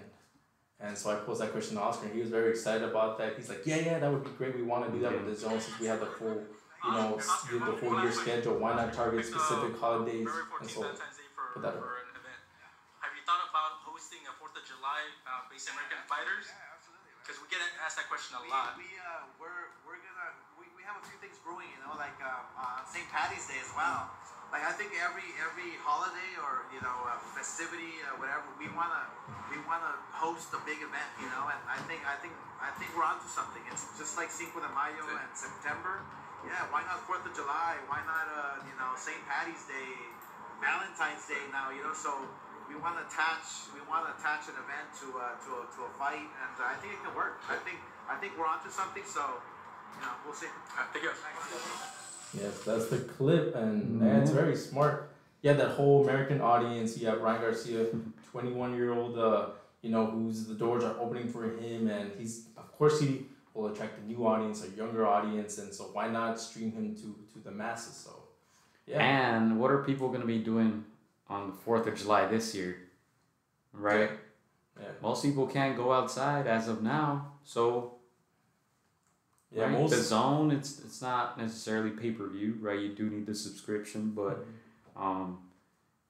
And 0.84 0.96
so 0.96 1.10
I 1.10 1.16
posed 1.26 1.40
that 1.42 1.50
question 1.50 1.74
to 1.76 1.82
Oscar, 1.82 2.04
and 2.06 2.14
he 2.14 2.20
was 2.24 2.30
very 2.38 2.50
excited 2.54 2.84
about 2.92 3.18
that. 3.18 3.28
He's 3.36 3.48
like, 3.52 3.62
"Yeah, 3.70 3.80
yeah, 3.88 3.98
that 3.98 4.08
would 4.12 4.22
be 4.22 4.30
great. 4.38 4.54
We 4.60 4.62
want 4.72 4.86
to 4.86 4.90
do 4.96 5.00
that 5.04 5.12
with 5.16 5.26
the 5.30 5.34
zone 5.44 5.58
since 5.64 5.76
we 5.82 5.86
have 5.92 5.98
the 6.04 6.10
full, 6.18 6.38
you 6.84 6.90
know, 6.94 7.18
the 7.18 7.58
the 7.58 7.74
full 7.80 7.96
year 8.02 8.12
schedule. 8.12 8.54
Why 8.62 8.74
not 8.78 8.92
target 8.94 9.26
specific 9.26 9.74
holidays?" 9.78 10.26
And 10.26 10.70
so, 10.70 10.82
put 10.86 11.62
that 11.62 11.74
up. 11.74 11.82
for 11.82 12.06
an 12.06 12.14
event. 12.14 12.40
Have 13.02 13.12
you 13.14 13.22
thought 13.26 13.42
about 13.50 13.82
hosting 13.82 14.22
a 14.30 14.32
Fourth 14.38 14.54
of 14.54 14.64
July 14.66 15.02
uh, 15.26 15.46
based 15.50 15.70
American 15.74 15.98
fighters? 16.06 16.46
Because 17.22 17.44
we 17.44 17.46
get 17.52 17.60
asked 17.84 18.00
that 18.00 18.08
question 18.08 18.38
a 18.38 18.42
We, 18.42 18.48
lot. 18.48 18.72
we 18.80 18.88
uh, 18.96 19.28
we're 19.36 19.74
we're 19.84 20.00
gonna 20.00 20.28
we, 20.56 20.64
we 20.72 20.80
have 20.86 20.96
a 20.96 21.04
few 21.04 21.18
things 21.20 21.36
brewing, 21.44 21.68
you 21.68 21.80
know, 21.84 21.92
like 21.98 22.16
um, 22.24 22.46
uh, 22.56 22.80
St. 22.88 23.04
Patty's 23.12 23.44
Day 23.44 23.60
as 23.60 23.68
well. 23.76 24.08
Like 24.48 24.64
I 24.64 24.72
think 24.72 24.96
every 24.96 25.28
every 25.36 25.76
holiday 25.84 26.32
or 26.40 26.64
you 26.72 26.80
know 26.80 26.96
uh, 27.04 27.20
festivity 27.36 28.00
or 28.08 28.16
whatever 28.16 28.48
we 28.56 28.72
wanna 28.72 29.04
we 29.52 29.60
wanna 29.68 29.92
host 30.08 30.48
a 30.56 30.60
big 30.64 30.80
event, 30.80 31.10
you 31.20 31.28
know, 31.28 31.52
and 31.52 31.60
I 31.68 31.76
think 31.84 32.00
I 32.08 32.16
think 32.16 32.32
I 32.64 32.72
think 32.80 32.96
we're 32.96 33.04
onto 33.04 33.28
something. 33.28 33.60
It's 33.68 33.84
just 34.00 34.16
like 34.16 34.32
Cinco 34.32 34.64
de 34.64 34.70
Mayo 34.72 35.04
and 35.04 35.28
September. 35.36 36.00
Yeah, 36.46 36.70
why 36.70 36.86
not 36.86 37.02
Fourth 37.02 37.26
of 37.26 37.34
July? 37.34 37.80
Why 37.90 37.98
not 38.06 38.26
uh, 38.30 38.62
you 38.62 38.74
know 38.78 38.94
St. 38.94 39.18
Patty's 39.26 39.66
Day, 39.66 39.90
Valentine's 40.62 41.26
Day 41.26 41.42
now? 41.50 41.74
You 41.74 41.82
know, 41.82 41.94
so 41.94 42.14
we 42.70 42.76
want 42.76 43.00
to 43.00 43.04
attach 43.08 43.72
we 43.74 43.80
want 43.88 44.06
to 44.06 44.14
attach 44.14 44.46
an 44.46 44.56
event 44.60 44.86
to 45.02 45.06
uh, 45.18 45.34
to 45.42 45.48
a, 45.58 45.62
to 45.66 45.78
a 45.88 45.90
fight, 45.98 46.22
and 46.22 46.50
I 46.62 46.78
think 46.78 46.94
it 46.94 47.00
can 47.02 47.14
work. 47.16 47.42
I 47.48 47.56
think 47.66 47.82
I 48.06 48.16
think 48.20 48.38
we're 48.38 48.46
onto 48.46 48.70
something. 48.70 49.02
So 49.02 49.22
you 49.98 50.00
know, 50.06 50.14
we'll 50.24 50.34
see. 50.34 50.46
Thank 50.92 51.04
you. 51.04 51.10
yes, 52.38 52.62
that's 52.62 52.86
the 52.86 52.98
clip, 52.98 53.56
and 53.56 53.98
man, 53.98 54.22
it's 54.22 54.30
very 54.30 54.56
smart. 54.56 55.10
Yeah, 55.42 55.54
that 55.54 55.70
whole 55.74 56.04
American 56.04 56.40
audience. 56.40 56.98
You 56.98 57.08
have 57.08 57.20
Ryan 57.20 57.42
Garcia, 57.42 57.86
twenty 58.30 58.52
one 58.52 58.76
year 58.76 58.92
old. 58.92 59.18
Uh, 59.18 59.50
you 59.82 59.90
know, 59.90 60.06
who's 60.06 60.46
the 60.46 60.54
doors 60.54 60.84
are 60.84 60.96
opening 61.00 61.28
for 61.28 61.44
him, 61.44 61.88
and 61.88 62.12
he's 62.18 62.46
of 62.56 62.70
course 62.76 63.00
he 63.00 63.26
will 63.58 63.72
attract 63.72 63.98
a 63.98 64.04
new 64.06 64.26
audience, 64.26 64.64
a 64.64 64.70
younger 64.76 65.06
audience, 65.06 65.58
and 65.58 65.74
so 65.74 65.84
why 65.92 66.08
not 66.08 66.40
stream 66.40 66.70
him 66.72 66.94
to 66.96 67.14
to 67.32 67.38
the 67.44 67.50
masses? 67.50 67.94
So, 68.04 68.12
yeah. 68.86 69.02
And 69.02 69.58
what 69.60 69.70
are 69.70 69.82
people 69.90 70.08
gonna 70.10 70.26
be 70.26 70.38
doing 70.38 70.84
on 71.28 71.48
the 71.48 71.56
Fourth 71.64 71.86
of 71.86 71.94
July 71.96 72.26
this 72.26 72.54
year? 72.54 72.76
Right. 73.72 74.10
Yeah. 74.80 74.86
Most 75.02 75.22
people 75.24 75.46
can't 75.46 75.76
go 75.76 75.92
outside 75.92 76.46
as 76.46 76.68
of 76.68 76.82
now, 76.82 77.32
so 77.44 77.94
Yeah, 79.50 79.64
right? 79.64 79.72
most 79.72 79.92
DAZN 79.94 80.52
it's 80.56 80.70
it's 80.84 81.00
not 81.02 81.36
necessarily 81.44 81.90
pay 81.90 82.10
per 82.12 82.26
view, 82.28 82.50
right? 82.60 82.78
You 82.86 82.90
do 83.00 83.04
need 83.10 83.26
the 83.26 83.34
subscription, 83.34 84.02
but 84.20 84.36
um, 84.96 85.38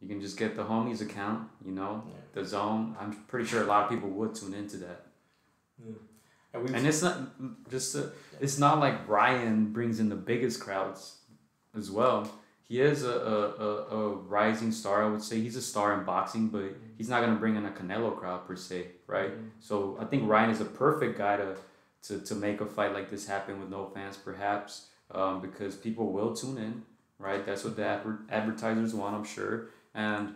you 0.00 0.08
can 0.08 0.20
just 0.20 0.36
get 0.42 0.54
the 0.56 0.64
homies 0.64 1.00
account. 1.00 1.48
You 1.64 1.72
know, 1.72 1.92
Yeah. 2.12 2.42
DAZN. 2.42 2.78
I'm 3.00 3.12
pretty 3.30 3.46
sure 3.50 3.62
a 3.62 3.66
lot 3.66 3.84
of 3.84 3.90
people 3.94 4.10
would 4.18 4.34
tune 4.34 4.54
into 4.62 4.76
that, 4.86 5.00
and 6.54 6.74
and 6.74 6.86
it's 6.86 7.02
not 7.02 7.18
just 7.70 7.94
a, 7.94 8.10
it's 8.40 8.58
not 8.58 8.78
like 8.80 9.08
Ryan 9.08 9.72
brings 9.72 10.00
in 10.00 10.08
the 10.08 10.16
biggest 10.16 10.60
crowds 10.60 11.16
as 11.76 11.90
well. 11.90 12.30
He 12.68 12.82
is 12.82 13.02
a, 13.02 13.10
a, 13.10 13.50
a, 13.64 13.96
a 13.96 14.08
rising 14.14 14.72
star, 14.72 15.02
I 15.02 15.08
would 15.08 15.22
say. 15.22 15.40
He's 15.40 15.56
a 15.56 15.62
star 15.62 15.98
in 15.98 16.04
boxing, 16.04 16.48
but 16.48 16.64
he's 16.98 17.08
not 17.08 17.22
gonna 17.22 17.36
bring 17.36 17.56
in 17.56 17.64
a 17.64 17.70
Canelo 17.70 18.14
crowd 18.14 18.46
per 18.46 18.56
se, 18.56 18.88
right? 19.06 19.30
So 19.60 19.96
I 19.98 20.04
think 20.04 20.28
Ryan 20.28 20.50
is 20.50 20.60
a 20.60 20.66
perfect 20.66 21.16
guy 21.16 21.38
to 21.38 21.56
to, 22.02 22.20
to 22.20 22.34
make 22.34 22.60
a 22.60 22.66
fight 22.66 22.92
like 22.92 23.10
this 23.10 23.26
happen 23.26 23.58
with 23.58 23.68
no 23.70 23.86
fans, 23.86 24.16
perhaps, 24.16 24.86
um, 25.10 25.40
because 25.40 25.74
people 25.74 26.12
will 26.12 26.34
tune 26.34 26.58
in, 26.58 26.82
right? 27.18 27.44
That's 27.44 27.64
what 27.64 27.76
the 27.76 27.84
adver- 27.84 28.20
advertisers 28.30 28.94
want, 28.94 29.14
I'm 29.16 29.24
sure. 29.24 29.70
And 29.94 30.34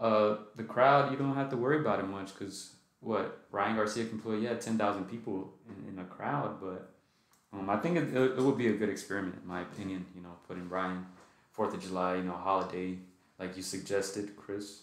uh, 0.00 0.36
the 0.56 0.64
crowd, 0.64 1.12
you 1.12 1.16
don't 1.16 1.36
have 1.36 1.50
to 1.50 1.56
worry 1.56 1.78
about 1.78 2.00
it 2.00 2.08
much 2.08 2.36
because 2.36 2.73
what 3.04 3.46
Ryan 3.50 3.76
Garcia 3.76 4.06
can 4.06 4.18
put, 4.18 4.40
yeah, 4.40 4.54
10,000 4.54 5.04
people 5.04 5.52
in, 5.68 5.92
in 5.92 5.98
a 5.98 6.04
crowd, 6.04 6.58
but 6.60 6.90
um, 7.52 7.70
I 7.70 7.76
think 7.76 7.96
it, 7.96 8.14
it, 8.14 8.38
it 8.38 8.38
would 8.38 8.58
be 8.58 8.68
a 8.68 8.72
good 8.72 8.88
experiment, 8.88 9.36
in 9.42 9.46
my 9.46 9.60
opinion, 9.62 10.06
you 10.14 10.22
know, 10.22 10.36
putting 10.48 10.68
Ryan, 10.68 11.06
4th 11.56 11.74
of 11.74 11.82
July, 11.82 12.16
you 12.16 12.22
know, 12.22 12.32
holiday, 12.32 12.98
like 13.38 13.56
you 13.56 13.62
suggested, 13.62 14.36
Chris, 14.36 14.80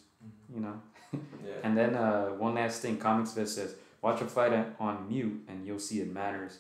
you 0.54 0.62
know. 0.62 0.82
yeah. 1.14 1.20
And 1.64 1.78
then 1.78 1.96
uh, 1.96 2.28
one 2.28 2.56
last 2.56 2.82
thing, 2.82 2.98
Comics 2.98 3.34
Vet 3.34 3.50
says, 3.50 3.76
watch 4.02 4.22
a 4.22 4.26
fight 4.26 4.54
on 4.80 5.08
mute 5.10 5.44
and 5.48 5.66
you'll 5.66 5.80
see 5.80 6.00
it 6.00 6.12
matters. 6.12 6.60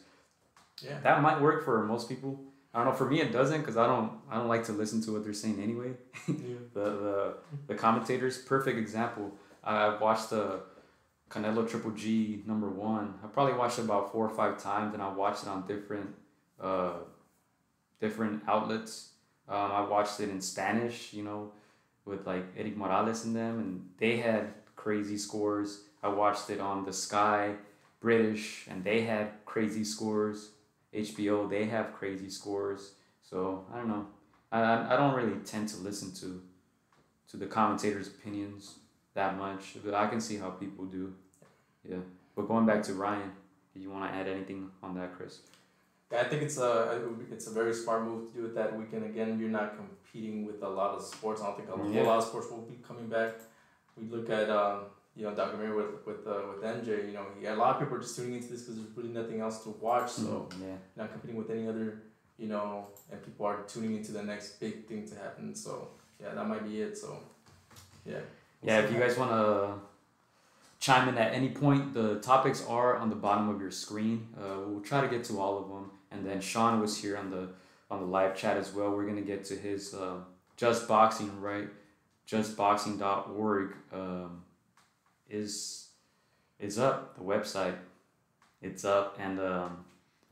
Yeah. 0.82 1.00
That 1.04 1.22
might 1.22 1.40
work 1.42 1.64
for 1.64 1.84
most 1.84 2.10
people. 2.10 2.40
I 2.74 2.80
don't 2.80 2.88
know. 2.88 2.94
For 2.94 3.10
me, 3.10 3.22
it 3.22 3.32
doesn't 3.32 3.62
because 3.62 3.78
I 3.78 3.86
don't. 3.86 4.12
I 4.30 4.36
don't 4.38 4.48
like 4.48 4.64
to 4.66 4.72
listen 4.72 5.02
to 5.04 5.12
what 5.12 5.24
they're 5.24 5.34
saying 5.34 5.62
anyway. 5.62 5.92
Yeah. 6.28 6.56
the 6.74 6.84
the 6.84 7.34
the 7.68 7.76
commentators. 7.76 8.38
Perfect 8.38 8.78
example. 8.78 9.32
I 9.64 9.98
watched 9.98 10.30
the 10.30 10.62
Canelo 11.32 11.68
Triple 11.70 11.92
G 11.92 12.44
number 12.46 12.70
one. 12.70 13.14
I 13.24 13.28
probably 13.28 13.54
watched 13.54 13.80
it 13.80 13.86
about 13.86 14.12
four 14.12 14.26
or 14.26 14.36
five 14.36 14.62
times, 14.62 14.94
and 14.94 15.02
I 15.02 15.10
watched 15.14 15.44
it 15.44 15.50
on 15.50 15.66
different 15.66 16.14
uh, 16.60 16.94
different 18.00 18.44
outlets. 18.48 19.12
Um, 19.48 19.72
I 19.72 19.82
watched 19.82 20.20
it 20.20 20.30
in 20.30 20.42
Spanish, 20.42 21.14
you 21.14 21.24
know, 21.24 21.52
with 22.06 22.28
like 22.28 22.46
Erik 22.58 22.76
Morales 22.76 23.26
in 23.26 23.34
them, 23.34 23.60
and 23.60 23.90
they 23.98 24.18
had 24.18 24.54
crazy 24.76 25.18
scores. 25.18 25.84
I 26.04 26.10
watched 26.10 26.50
it 26.50 26.60
on 26.60 26.86
the 26.86 26.94
Sky 26.94 27.56
British, 28.00 28.66
and 28.68 28.84
they 28.84 29.02
had 29.02 29.32
crazy 29.46 29.84
scores. 29.84 30.52
HBO, 30.94 31.50
they 31.50 31.66
have 31.66 31.94
crazy 31.94 32.30
scores. 32.30 32.94
So 33.22 33.66
I 33.74 33.78
don't 33.78 33.88
know. 33.88 34.08
I, 34.52 34.62
I 34.62 34.94
I 34.94 34.98
don't 34.98 35.16
really 35.16 35.40
tend 35.46 35.70
to 35.70 35.78
listen 35.78 36.12
to 36.16 36.42
to 37.30 37.38
the 37.38 37.48
commentators' 37.48 38.08
opinions 38.08 38.76
that 39.14 39.38
much, 39.38 39.78
but 39.84 39.94
I 39.94 40.08
can 40.08 40.22
see 40.22 40.38
how 40.38 40.50
people 40.50 40.86
do. 40.86 41.14
Yeah. 41.88 41.98
But 42.36 42.48
going 42.48 42.66
back 42.66 42.84
to 42.84 42.94
Ryan, 42.94 43.32
did 43.74 43.84
you 43.84 43.90
want 43.92 44.12
to 44.12 44.18
add 44.18 44.28
anything 44.28 44.70
on 44.84 44.96
that, 44.96 45.16
Chris? 45.16 45.40
I 46.12 46.26
think 46.26 46.42
it's 46.42 46.58
a 46.58 47.02
it's 47.32 47.48
a 47.48 47.52
very 47.52 47.74
smart 47.74 48.04
move 48.04 48.32
to 48.34 48.38
do 48.42 48.46
it 48.46 48.56
that 48.56 48.78
weekend. 48.78 49.06
Again, 49.06 49.40
you're 49.40 49.50
not 49.50 49.76
competing 49.78 50.46
with 50.46 50.62
a 50.62 50.68
lot 50.68 50.96
of 50.96 51.02
sports. 51.04 51.42
I 51.42 51.46
don't 51.48 51.58
think 51.58 51.70
a 51.70 51.78
Yeah. 51.90 52.00
whole 52.00 52.08
lot 52.12 52.18
of 52.18 52.26
sports 52.26 52.50
will 52.52 52.64
be 52.64 52.80
coming 52.86 53.08
back. 53.08 53.36
We 53.98 54.08
look 54.08 54.30
at 54.30 54.50
um, 54.50 54.82
you 55.16 55.24
know 55.24 55.34
documentary 55.34 55.74
with 55.76 56.06
with 56.06 56.28
uh, 56.28 56.42
with 56.54 56.64
MJ. 56.64 57.08
You 57.08 57.14
know, 57.14 57.26
a 57.48 57.56
lot 57.56 57.76
of 57.76 57.80
people 57.82 57.96
are 57.98 58.02
just 58.02 58.16
tuning 58.18 58.34
into 58.36 58.50
this 58.50 58.64
because 58.64 58.76
there's 58.76 58.98
really 58.98 59.10
nothing 59.10 59.40
else 59.40 59.64
to 59.64 59.70
watch. 59.70 60.10
So 60.12 60.50
yeah. 60.62 60.76
not 60.98 61.12
competing 61.14 61.38
with 61.38 61.50
any 61.50 61.66
other, 61.68 62.02
you 62.38 62.48
know, 62.50 62.88
and 63.10 63.24
people 63.24 63.46
are 63.46 63.62
tuning 63.64 63.96
into 63.96 64.12
the 64.12 64.24
next 64.24 64.60
big 64.60 64.88
thing 64.88 65.08
to 65.08 65.16
happen. 65.16 65.56
So 65.56 65.88
yeah, 66.22 66.34
that 66.34 66.46
might 66.46 66.66
be 66.68 66.82
it. 66.82 66.98
So 66.98 67.20
yeah. 68.06 68.20
Yeah, 68.64 68.80
if 68.82 68.92
you 68.92 69.00
guys 69.00 69.18
want 69.18 69.32
to 69.32 69.74
chime 70.82 71.08
in 71.08 71.18
at 71.18 71.34
any 71.34 71.50
point, 71.50 71.94
the 71.94 72.20
topics 72.20 72.66
are 72.68 72.98
on 72.98 73.10
the 73.10 73.16
bottom 73.16 73.48
of 73.48 73.62
your 73.62 73.72
screen. 73.72 74.28
Uh, 74.38 74.60
we'll 74.66 74.82
try 74.82 75.00
to 75.00 75.08
get 75.08 75.24
to 75.26 75.40
all 75.40 75.58
of 75.58 75.70
them. 75.70 75.92
And 76.12 76.26
then 76.26 76.42
Sean 76.42 76.82
was 76.82 76.98
here 76.98 77.16
on 77.16 77.30
the 77.30 77.50
on 77.90 78.00
the 78.00 78.06
live 78.06 78.36
chat 78.36 78.58
as 78.58 78.74
well. 78.74 78.92
We're 78.92 79.06
gonna 79.06 79.22
get 79.22 79.46
to 79.46 79.56
his 79.56 79.94
uh, 79.94 80.18
Just 80.58 80.88
Boxing, 80.88 81.40
right? 81.40 81.70
JustBoxing.org 82.28 83.76
um, 83.94 84.44
is 85.30 85.90
is 86.60 86.80
up. 86.80 87.16
The 87.16 87.24
website, 87.24 87.76
it's 88.62 88.86
up, 88.86 89.18
and 89.20 89.40
um, 89.40 89.86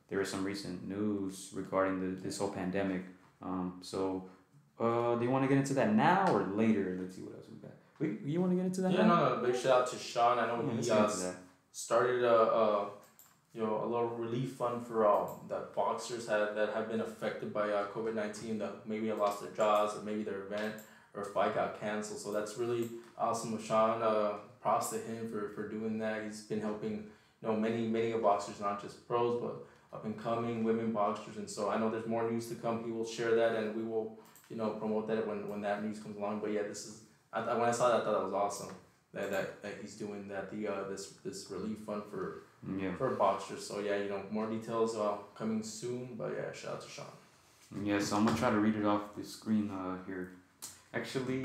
there 0.08 0.22
is 0.22 0.30
some 0.30 0.44
recent 0.44 0.88
news 0.88 1.50
regarding 1.54 2.00
the 2.00 2.22
this 2.22 2.38
whole 2.38 2.52
pandemic. 2.52 3.02
Um, 3.42 3.80
so, 3.82 4.30
uh, 4.80 5.16
do 5.16 5.26
you 5.26 5.32
want 5.32 5.44
to 5.44 5.50
get 5.50 5.58
into 5.58 5.74
that 5.76 5.94
now 5.94 6.34
or 6.34 6.44
later? 6.44 6.98
Let's 7.02 7.16
see 7.16 7.22
what 7.22 7.36
else 7.36 7.46
we 7.50 7.58
got. 7.58 7.79
We, 8.00 8.18
you 8.26 8.40
want 8.40 8.54
to 8.54 8.56
get 8.56 8.66
into 8.66 8.82
that? 8.82 8.94
Yeah, 8.94 9.06
now? 9.06 9.30
no, 9.30 9.36
no. 9.36 9.46
Big 9.46 9.56
shout 9.56 9.82
out 9.82 9.88
to 9.92 9.98
Sean. 9.98 10.40
I 10.40 10.48
know 10.48 10.64
Yeah, 10.66 10.82
he 10.82 10.90
uh, 10.90 11.32
started 11.72 12.24
a, 12.24 12.34
a 12.34 12.90
you 13.54 13.62
know 13.62 13.84
a 13.84 13.86
little 13.86 14.08
relief 14.08 14.54
fund 14.54 14.86
for 14.86 15.06
uh, 15.06 15.28
that 15.50 15.76
boxers 15.76 16.28
had 16.28 16.56
that 16.56 16.74
have 16.74 16.90
been 16.90 17.02
affected 17.02 17.54
by 17.54 17.70
uh, 17.70 17.88
COVID 17.88 18.16
nineteen 18.16 18.58
that 18.60 18.88
maybe 18.88 19.08
have 19.08 19.18
lost 19.18 19.42
their 19.42 19.52
jobs 19.52 19.96
or 19.96 20.04
maybe 20.04 20.24
their 20.24 20.44
event 20.44 20.76
or 21.14 21.26
fight 21.26 21.56
got 21.56 21.80
canceled. 21.80 22.20
So 22.20 22.32
that's 22.32 22.58
really 22.58 22.90
awesome 23.18 23.54
of 23.54 23.64
Sean. 23.64 24.02
Uh, 24.02 24.34
props 24.62 24.90
to 24.90 24.98
him 24.98 25.30
for, 25.30 25.50
for 25.50 25.68
doing 25.70 25.98
that. 26.00 26.24
He's 26.24 26.42
been 26.42 26.62
helping 26.62 26.92
you 27.42 27.48
know 27.48 27.56
many 27.56 27.88
many 27.88 28.12
of 28.12 28.22
boxers, 28.22 28.60
not 28.60 28.82
just 28.82 29.08
pros, 29.08 29.42
but 29.42 29.66
up 29.92 30.06
and 30.06 30.18
coming 30.18 30.64
women 30.64 30.92
boxers. 30.92 31.38
And 31.38 31.50
so 31.50 31.70
I 31.70 31.78
know 31.78 31.90
there's 31.90 32.08
more 32.08 32.30
news 32.30 32.48
to 32.48 32.56
come. 32.56 32.84
He 32.84 32.92
will 32.92 33.06
share 33.06 33.36
that, 33.36 33.56
and 33.56 33.76
we 33.76 33.84
will 33.84 34.18
you 34.50 34.56
know 34.56 34.70
promote 34.72 35.08
that 35.08 35.28
when, 35.28 35.50
when 35.50 35.62
that 35.62 35.84
news 35.84 36.00
comes 36.00 36.18
along. 36.18 36.40
But 36.40 36.52
yeah, 36.52 36.64
this 36.64 36.86
is 36.86 37.02
I, 37.34 37.54
when 37.54 37.70
I 37.70 37.72
saw 37.72 37.90
that, 37.90 38.02
I 38.02 38.04
thought 38.04 38.14
that 38.20 38.24
was 38.26 38.34
awesome. 38.34 38.76
That, 39.14 39.32
that, 39.32 39.62
that 39.64 39.74
he's 39.82 39.96
doing 39.96 40.28
that 40.28 40.52
the 40.52 40.68
uh, 40.68 40.88
this 40.90 41.14
this 41.26 41.50
relief 41.50 41.80
fund 41.80 42.04
for 42.12 42.44
Yeah. 42.80 42.94
for 42.96 43.10
boxers. 43.16 43.66
So 43.66 43.80
yeah, 43.80 43.98
you 43.98 44.08
know, 44.10 44.22
more 44.30 44.48
details 44.48 44.96
uh, 44.96 45.18
coming 45.36 45.64
soon. 45.64 46.10
But 46.16 46.34
yeah, 46.38 46.52
shout 46.54 46.74
out 46.74 46.82
to 46.82 46.90
Sean. 46.90 47.06
Yeah, 47.84 48.00
so 48.00 48.18
I'm 48.18 48.26
gonna 48.26 48.38
try 48.38 48.52
to 48.52 48.60
read 48.60 48.76
it 48.76 48.86
off 48.86 49.16
the 49.18 49.24
screen 49.24 49.72
uh, 49.72 49.98
here. 50.06 50.32
Actually, 50.94 51.40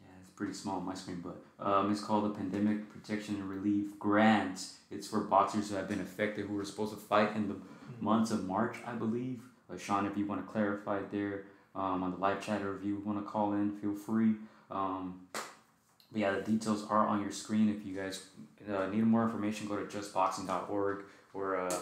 yeah, 0.00 0.06
it's 0.20 0.30
pretty 0.34 0.52
small 0.54 0.76
on 0.76 0.84
my 0.86 0.94
screen, 0.94 1.22
but 1.22 1.36
um, 1.64 1.90
it's 1.92 2.02
called 2.02 2.24
the 2.24 2.30
Pandemic 2.38 2.90
Protection 2.90 3.34
and 3.36 3.48
Relief 3.50 3.98
Grant. 3.98 4.60
It's 4.90 5.06
for 5.08 5.20
boxers 5.20 5.70
who 5.70 5.76
have 5.76 5.88
been 5.88 6.00
affected 6.00 6.46
who 6.46 6.54
were 6.54 6.64
supposed 6.64 6.92
to 6.94 6.98
fight 7.00 7.34
in 7.36 7.48
the 7.48 7.56
months 8.00 8.30
of 8.30 8.46
March, 8.46 8.76
I 8.86 8.92
believe. 8.92 9.40
Uh, 9.70 9.76
Sean, 9.76 10.06
if 10.06 10.16
you 10.16 10.24
want 10.26 10.44
to 10.46 10.50
clarify 10.52 10.98
it 10.98 11.10
there 11.10 11.44
um, 11.76 12.02
on 12.02 12.10
the 12.10 12.16
live 12.16 12.44
chat 12.44 12.62
or 12.62 12.76
if 12.76 12.84
you 12.84 13.02
want 13.04 13.18
to 13.18 13.24
call 13.24 13.52
in, 13.52 13.76
feel 13.76 13.94
free. 13.94 14.34
Um, 14.70 15.20
but 15.32 16.20
yeah, 16.20 16.32
the 16.32 16.40
details 16.40 16.86
are 16.88 17.06
on 17.06 17.20
your 17.20 17.30
screen. 17.30 17.68
If 17.68 17.86
you 17.86 17.94
guys 17.94 18.24
uh, 18.68 18.86
need 18.86 19.04
more 19.04 19.22
information, 19.22 19.68
go 19.68 19.76
to 19.76 19.84
justboxing.org 19.84 21.04
or 21.34 21.56
uh, 21.56 21.78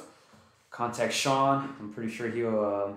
contact 0.71 1.13
Sean. 1.13 1.75
I'm 1.79 1.93
pretty 1.93 2.13
sure 2.13 2.29
he'll 2.29 2.65
uh, 2.65 2.93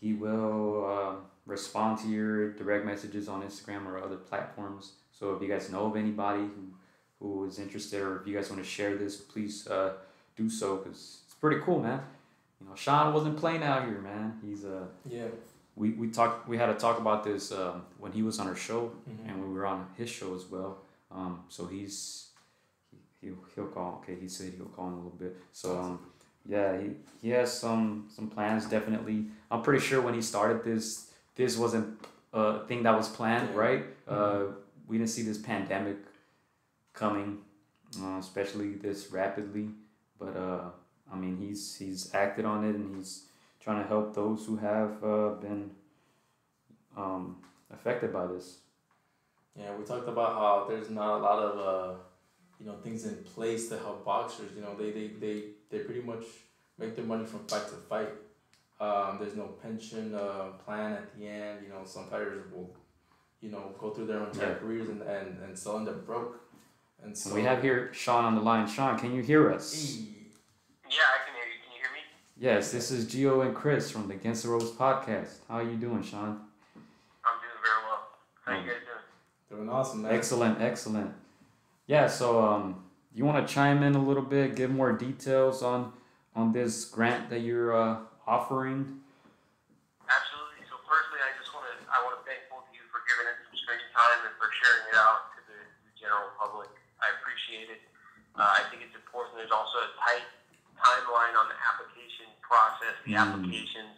he 0.00 0.14
will 0.14 0.86
uh, 0.86 1.14
respond 1.46 1.98
to 1.98 2.08
your 2.08 2.52
direct 2.52 2.86
messages 2.86 3.28
on 3.28 3.42
Instagram 3.42 3.86
or 3.86 4.02
other 4.02 4.16
platforms. 4.16 4.92
So 5.12 5.34
if 5.34 5.42
you 5.42 5.48
guys 5.48 5.70
know 5.70 5.86
of 5.86 5.96
anybody 5.96 6.40
who 6.40 6.74
who 7.20 7.44
is 7.44 7.58
interested 7.58 8.00
or 8.00 8.20
if 8.20 8.26
you 8.26 8.34
guys 8.34 8.48
want 8.50 8.62
to 8.62 8.68
share 8.68 8.96
this, 8.96 9.18
please 9.18 9.66
uh, 9.66 9.92
do 10.36 10.48
so 10.48 10.76
because 10.76 11.20
it's 11.26 11.34
pretty 11.34 11.60
cool, 11.60 11.80
man. 11.80 12.00
You 12.60 12.68
know, 12.68 12.74
Sean 12.74 13.12
wasn't 13.12 13.36
playing 13.36 13.62
out 13.62 13.84
here, 13.84 14.00
man. 14.00 14.38
He's 14.42 14.64
uh 14.64 14.84
Yeah. 15.08 15.28
We 15.80 15.88
we 16.02 16.06
talked 16.18 16.46
we 16.52 16.56
had 16.62 16.68
a 16.68 16.74
talk 16.74 16.96
about 17.04 17.20
this 17.24 17.50
um, 17.60 17.76
when 18.02 18.12
he 18.12 18.22
was 18.28 18.38
on 18.40 18.46
our 18.52 18.60
show 18.68 18.80
Mhm. 19.08 19.28
and 19.28 19.34
we 19.44 19.48
were 19.56 19.66
on 19.74 19.80
his 20.00 20.10
show 20.18 20.30
as 20.38 20.44
well. 20.54 20.72
Um, 21.10 21.32
so 21.48 21.66
he's 21.74 21.96
he, 23.20 23.28
he'll, 23.54 23.66
call. 23.76 23.90
Okay, 24.02 24.16
he 24.24 24.28
said 24.28 24.52
he'll 24.56 24.72
call 24.76 24.88
in 24.88 24.92
a 24.94 24.96
little 24.96 25.18
bit. 25.24 25.32
So 25.52 25.68
um, 25.82 25.94
yeah, 26.54 26.78
he, 26.80 26.88
he 27.22 27.28
has 27.38 27.48
some 27.64 27.84
some 28.16 28.28
plans 28.28 28.62
definitely. 28.76 29.18
I'm 29.50 29.62
pretty 29.62 29.82
sure 29.88 30.00
when 30.06 30.14
he 30.14 30.22
started 30.22 30.58
this, 30.70 31.10
this 31.34 31.56
wasn't 31.56 31.86
a 32.32 32.42
thing 32.68 32.82
that 32.84 32.94
was 32.96 33.08
planned, 33.08 33.50
right? 33.64 33.84
Uh, 34.06 34.42
we 34.86 34.98
didn't 34.98 35.10
see 35.16 35.22
this 35.30 35.38
pandemic 35.38 35.96
coming, 36.92 37.38
uh, 38.02 38.18
especially 38.18 38.74
this 38.74 39.10
rapidly. 39.12 39.66
But 40.18 40.36
uh, 40.36 40.68
I 41.12 41.16
mean, 41.16 41.36
he's 41.38 41.62
he's 41.76 42.14
acted 42.14 42.44
on 42.44 42.64
it 42.68 42.74
and 42.76 42.96
he's 42.96 43.24
trying 43.60 43.82
to 43.82 43.88
help 43.88 44.14
those 44.14 44.46
who 44.46 44.56
have 44.56 45.02
uh, 45.04 45.30
been 45.40 45.70
um, 46.96 47.36
affected 47.72 48.12
by 48.12 48.26
this. 48.26 48.58
Yeah, 49.58 49.74
we 49.76 49.84
talked 49.84 50.08
about 50.08 50.34
how 50.34 50.66
there's 50.68 50.90
not 50.90 51.18
a 51.18 51.22
lot 51.22 51.38
of 51.42 51.58
uh, 51.58 51.94
you 52.58 52.66
know 52.66 52.76
things 52.82 53.04
in 53.04 53.16
place 53.34 53.68
to 53.68 53.78
help 53.78 54.04
boxers. 54.04 54.50
You 54.56 54.62
know, 54.62 54.74
they 54.76 54.90
they, 54.90 55.08
they, 55.08 55.42
they 55.70 55.78
pretty 55.80 56.02
much 56.02 56.24
make 56.78 56.96
their 56.96 57.04
money 57.04 57.24
from 57.26 57.40
fight 57.46 57.66
to 57.68 57.74
fight. 57.74 58.08
Um, 58.80 59.18
there's 59.20 59.36
no 59.36 59.44
pension 59.62 60.14
uh, 60.14 60.52
plan 60.64 60.92
at 60.92 61.14
the 61.18 61.26
end. 61.26 61.58
You 61.62 61.68
know, 61.68 61.82
some 61.84 62.06
fighters 62.06 62.50
will, 62.50 62.74
you 63.42 63.50
know, 63.50 63.74
go 63.78 63.90
through 63.90 64.06
their 64.06 64.24
entire 64.24 64.52
Yeah. 64.52 64.54
careers 64.54 64.88
and, 64.88 65.02
and, 65.02 65.38
and 65.42 65.58
still 65.58 65.76
end 65.76 65.88
up 65.88 66.06
broke. 66.06 66.40
And 67.02 67.16
so 67.16 67.28
And 67.30 67.36
we 67.38 67.42
have 67.42 67.62
here 67.62 67.92
Sean 67.92 68.24
on 68.24 68.34
the 68.34 68.40
line. 68.40 68.66
Sean, 68.66 68.98
can 68.98 69.14
you 69.14 69.20
hear 69.22 69.52
us? 69.52 69.74
Yeah, 69.98 70.00
I 70.88 71.24
can 71.26 71.34
hear 71.34 71.44
you. 71.44 71.58
Can 71.62 71.72
you 71.74 71.80
hear 71.82 71.92
me? 71.92 72.00
Yes, 72.40 72.72
this 72.72 72.90
is 72.90 73.04
Gio 73.04 73.44
and 73.44 73.54
Chris 73.54 73.90
from 73.90 74.08
the 74.08 74.14
Against 74.14 74.44
the 74.44 74.48
Ropes 74.48 74.72
podcast. 74.72 75.44
How 75.44 75.60
are 75.60 75.62
you 75.62 75.76
doing, 75.76 76.00
Sean? 76.00 76.40
I'm 77.20 77.36
doing 77.36 77.60
very 77.60 77.84
well. 77.84 78.16
How 78.40 78.56
you 78.56 78.64
guys 78.64 78.80
doing? 78.80 79.60
Doing 79.60 79.68
awesome, 79.68 80.08
man. 80.08 80.16
Excellent, 80.16 80.56
excellent. 80.56 81.12
Yeah, 81.84 82.08
so 82.08 82.40
um, 82.40 82.80
you 83.12 83.28
want 83.28 83.46
to 83.46 83.52
chime 83.52 83.82
in 83.82 83.92
a 83.92 84.00
little 84.00 84.24
bit, 84.24 84.56
give 84.56 84.72
more 84.72 84.96
details 84.96 85.60
on 85.60 85.92
on 86.32 86.56
this 86.56 86.88
grant 86.88 87.28
that 87.28 87.44
you're 87.44 87.76
uh, 87.76 88.08
offering? 88.24 88.88
Absolutely. 90.08 90.64
So 90.64 90.80
firstly, 90.88 91.20
I 91.20 91.36
just 91.36 91.52
want 91.52 91.68
to 91.68 91.76
I 91.92 92.00
want 92.08 92.16
to 92.16 92.24
thank 92.24 92.48
both 92.48 92.64
of 92.64 92.72
you 92.72 92.80
for 92.88 93.04
giving 93.04 93.28
it 93.28 93.36
some 93.52 93.52
screen 93.52 93.84
time 93.92 94.24
and 94.24 94.32
for 94.40 94.48
sharing 94.48 94.88
it 94.88 94.96
out 94.96 95.28
to 95.36 95.44
the, 95.44 95.60
the 95.60 95.92
general 95.92 96.32
public. 96.40 96.72
I 97.04 97.12
appreciate 97.20 97.68
it. 97.68 97.84
Uh, 98.32 98.48
I 98.48 98.64
think 98.72 98.80
it's 98.80 98.96
important. 98.96 99.36
There's 99.36 99.52
also 99.52 99.76
a 99.76 99.92
tight 100.00 100.24
timeline 100.80 101.36
on 101.36 101.52
the 101.52 101.58
application 101.60 101.89
process. 102.54 102.98
The 103.06 103.14
Mm. 103.14 103.22
applications, 103.30 103.94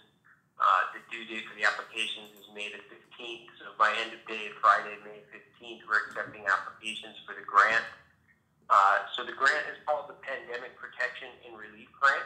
uh, 0.60 0.92
the 0.92 1.00
due 1.10 1.24
date 1.24 1.48
for 1.48 1.54
the 1.56 1.64
applications 1.64 2.38
is 2.38 2.46
May 2.52 2.68
the 2.70 2.82
15th. 2.92 3.48
So 3.58 3.72
by 3.78 3.92
end 3.96 4.12
of 4.12 4.20
day, 4.28 4.52
Friday, 4.60 4.98
May 5.02 5.24
15th, 5.32 5.82
we're 5.88 6.04
accepting 6.06 6.46
applications 6.46 7.16
for 7.24 7.32
the 7.34 7.40
grant. 7.40 7.84
Uh, 8.68 9.08
so 9.16 9.24
the 9.24 9.32
grant 9.32 9.66
is 9.72 9.78
called 9.86 10.08
the 10.08 10.14
Pandemic 10.20 10.76
Protection 10.76 11.28
and 11.46 11.56
Relief 11.58 11.88
Grant, 11.98 12.24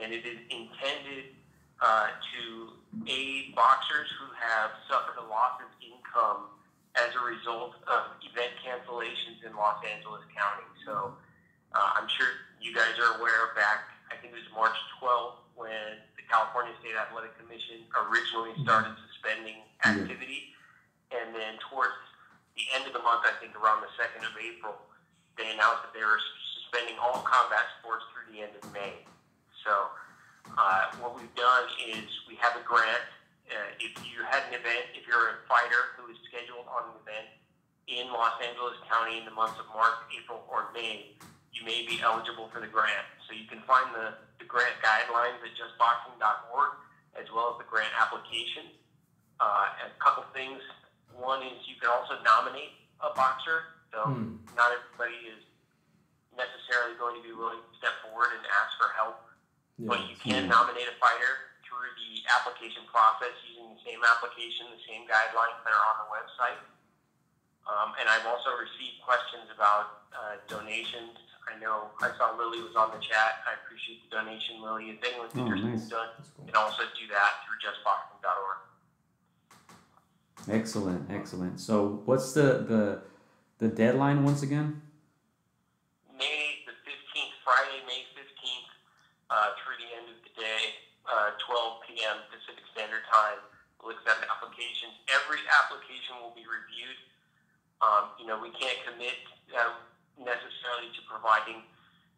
and 0.00 0.12
it 0.14 0.24
is 0.24 0.38
intended 0.50 1.34
uh, 1.80 2.08
to 2.34 2.72
aid 3.06 3.54
boxers 3.54 4.10
who 4.18 4.26
have 4.34 4.70
suffered 4.88 5.16
a 5.18 5.26
loss 5.26 5.60
of 5.60 5.68
income 5.82 6.50
as 6.96 7.14
a 7.14 7.20
result 7.20 7.74
of 7.86 8.02
event 8.22 8.50
cancellations 8.64 9.42
in 9.44 9.54
Los 9.54 9.78
Angeles 9.84 10.22
County. 10.34 10.66
So 10.84 11.14
uh, 11.74 11.90
I'm 11.94 12.08
sure 12.08 12.26
you 12.60 12.74
guys 12.74 12.98
are 12.98 13.18
aware 13.20 13.54
back, 13.54 13.86
I 14.10 14.16
think 14.20 14.32
it 14.32 14.38
was 14.40 14.48
March 14.54 14.76
12th 15.00 15.44
when 15.58 16.00
the 16.16 16.24
California 16.30 16.72
State 16.80 16.94
Athletic 16.94 17.34
Commission 17.36 17.84
originally 17.96 18.54
started 18.62 18.94
suspending 19.10 19.60
activity, 19.84 20.54
and 21.10 21.34
then 21.34 21.58
towards 21.68 21.96
the 22.54 22.64
end 22.74 22.86
of 22.86 22.94
the 22.94 23.02
month, 23.02 23.26
I 23.26 23.34
think 23.42 23.54
around 23.54 23.82
the 23.82 23.92
second 23.98 24.26
of 24.26 24.34
April, 24.38 24.74
they 25.38 25.50
announced 25.54 25.86
that 25.86 25.94
they 25.94 26.02
were 26.02 26.18
suspending 26.58 26.98
all 26.98 27.22
combat 27.22 27.66
sports 27.78 28.02
through 28.10 28.30
the 28.34 28.42
end 28.42 28.54
of 28.58 28.66
May. 28.74 29.02
So 29.62 29.72
uh, 30.58 30.94
what 30.98 31.14
we've 31.14 31.32
done 31.38 31.70
is 31.78 32.06
we 32.26 32.34
have 32.42 32.58
a 32.58 32.64
grant. 32.66 33.06
Uh, 33.48 33.72
if 33.80 33.94
you 34.04 34.20
had 34.28 34.44
an 34.50 34.58
event, 34.60 34.92
if 34.92 35.08
you're 35.08 35.38
a 35.38 35.46
fighter 35.48 35.96
who 35.96 36.10
is 36.12 36.18
scheduled 36.28 36.68
on 36.68 36.92
an 36.92 36.96
event 37.00 37.28
in 37.88 38.12
Los 38.12 38.36
Angeles 38.44 38.76
County 38.84 39.22
in 39.22 39.24
the 39.24 39.32
months 39.32 39.56
of 39.56 39.66
March, 39.72 39.96
April, 40.12 40.44
or 40.50 40.68
May, 40.76 41.16
you 41.52 41.64
may 41.64 41.82
be 41.86 42.00
eligible 42.02 42.48
for 42.52 42.60
the 42.60 42.68
grant. 42.70 43.06
So 43.26 43.34
you 43.34 43.46
can 43.48 43.60
find 43.66 43.88
the, 43.94 44.14
the 44.38 44.44
grant 44.44 44.76
guidelines 44.84 45.40
at 45.42 45.52
justboxing.org 45.56 46.70
as 47.18 47.26
well 47.34 47.50
as 47.50 47.56
the 47.58 47.66
grant 47.68 47.90
application. 47.98 48.70
Uh, 49.40 49.88
a 49.88 49.90
couple 50.02 50.24
things. 50.34 50.60
One 51.14 51.42
is 51.42 51.56
you 51.66 51.74
can 51.80 51.90
also 51.90 52.18
nominate 52.22 52.74
a 53.00 53.10
boxer. 53.14 53.74
So 53.92 54.04
Hmm. 54.04 54.36
not 54.54 54.68
everybody 54.70 55.16
is 55.32 55.40
necessarily 56.36 56.94
going 57.00 57.16
to 57.18 57.24
be 57.24 57.32
willing 57.32 57.58
to 57.58 57.72
step 57.80 57.96
forward 58.04 58.30
and 58.36 58.44
ask 58.62 58.76
for 58.78 58.92
help 58.94 59.16
Yeah. 59.80 59.88
but 59.90 60.06
you 60.06 60.14
can 60.20 60.46
nominate 60.46 60.86
a 60.86 60.94
fighter 61.00 61.56
through 61.66 61.88
the 61.98 62.22
application 62.30 62.84
process 62.92 63.32
using 63.48 63.74
the 63.74 63.80
same 63.82 63.98
application, 64.04 64.68
the 64.70 64.82
same 64.86 65.08
guidelines 65.08 65.58
that 65.64 65.72
are 65.72 65.84
on 65.90 65.96
the 66.04 66.08
website. 66.12 66.60
Um, 67.66 67.94
and 67.98 68.06
I've 68.08 68.26
also 68.28 68.54
received 68.56 69.02
questions 69.02 69.48
about 69.54 70.04
uh, 70.14 70.36
donations. 70.46 71.16
I 71.48 71.58
know 71.60 71.88
I 72.00 72.10
saw 72.18 72.36
Lily 72.36 72.60
was 72.62 72.76
on 72.76 72.90
the 72.92 73.00
chat. 73.00 73.40
I 73.48 73.54
appreciate 73.64 74.04
the 74.08 74.16
donation, 74.16 74.60
Lily. 74.62 74.90
If 74.90 75.02
anyone's 75.04 75.32
Oh, 75.36 75.40
interested 75.46 75.70
nice. 75.72 75.82
in 75.84 75.88
done, 75.88 76.08
That's 76.16 76.30
cool. 76.36 76.44
you 76.46 76.52
can 76.52 76.60
also 76.62 76.82
do 76.98 77.06
that 77.08 77.30
through 77.46 77.58
justboxing.org. 77.64 78.58
Excellent, 80.48 81.10
excellent. 81.10 81.60
So 81.60 82.02
what's 82.04 82.32
the 82.32 82.64
the 82.64 83.02
the 83.58 83.68
deadline 83.68 84.24
once 84.24 84.42
again? 84.42 84.80
May 86.16 86.62
the 86.66 86.72
15th, 86.86 87.34
Friday, 87.44 87.82
May 87.86 88.06
15th, 88.16 88.70
uh, 89.30 89.50
through 89.60 89.76
the 89.82 89.90
end 89.98 90.06
of 90.14 90.18
the 90.24 90.32
day, 90.40 90.62
uh, 91.06 91.34
12 91.42 91.82
p.m. 91.90 92.16
Pacific 92.30 92.64
Standard 92.72 93.02
Time. 93.12 93.38
We'll 93.82 93.94
accept 93.94 94.24
applications. 94.26 94.94
Every 95.10 95.38
application 95.62 96.18
will 96.22 96.34
be 96.34 96.42
reviewed. 96.46 96.98
Um, 97.82 98.10
you 98.18 98.26
know, 98.26 98.38
we 98.40 98.50
can't 98.50 98.78
commit 98.86 99.14
uh, 99.54 99.74
necessarily 100.18 100.90
to 100.94 101.00
providing 101.06 101.62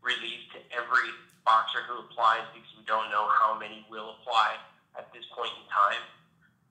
relief 0.00 0.40
to 0.56 0.58
every 0.72 1.12
boxer 1.44 1.84
who 1.88 2.00
applies 2.04 2.44
because 2.52 2.72
we 2.76 2.84
don't 2.84 3.08
know 3.12 3.28
how 3.40 3.56
many 3.56 3.84
will 3.88 4.16
apply 4.20 4.56
at 4.96 5.12
this 5.12 5.24
point 5.32 5.52
in 5.56 5.66
time. 5.68 6.02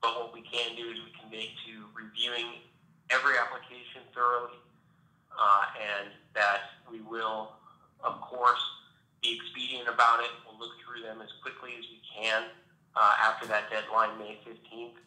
But 0.02 0.16
what 0.16 0.34
we 0.34 0.42
can 0.42 0.76
do 0.76 0.90
is 0.90 0.98
we 1.04 1.12
commit 1.18 1.50
to 1.70 1.74
reviewing 1.94 2.64
every 3.10 3.36
application 3.38 4.06
thoroughly 4.14 4.58
uh, 5.34 5.66
and 5.78 6.14
that 6.34 6.80
we 6.90 7.02
will, 7.02 7.54
of 8.04 8.22
course, 8.22 8.62
be 9.22 9.36
expedient 9.36 9.90
about 9.90 10.24
it. 10.24 10.32
We'll 10.46 10.60
look 10.60 10.76
through 10.80 11.04
them 11.04 11.22
as 11.22 11.30
quickly 11.42 11.76
as 11.78 11.86
we 11.90 12.00
can 12.08 12.48
uh, 12.96 13.14
after 13.20 13.46
that 13.48 13.70
deadline, 13.70 14.18
May 14.18 14.40
15th. 14.48 14.98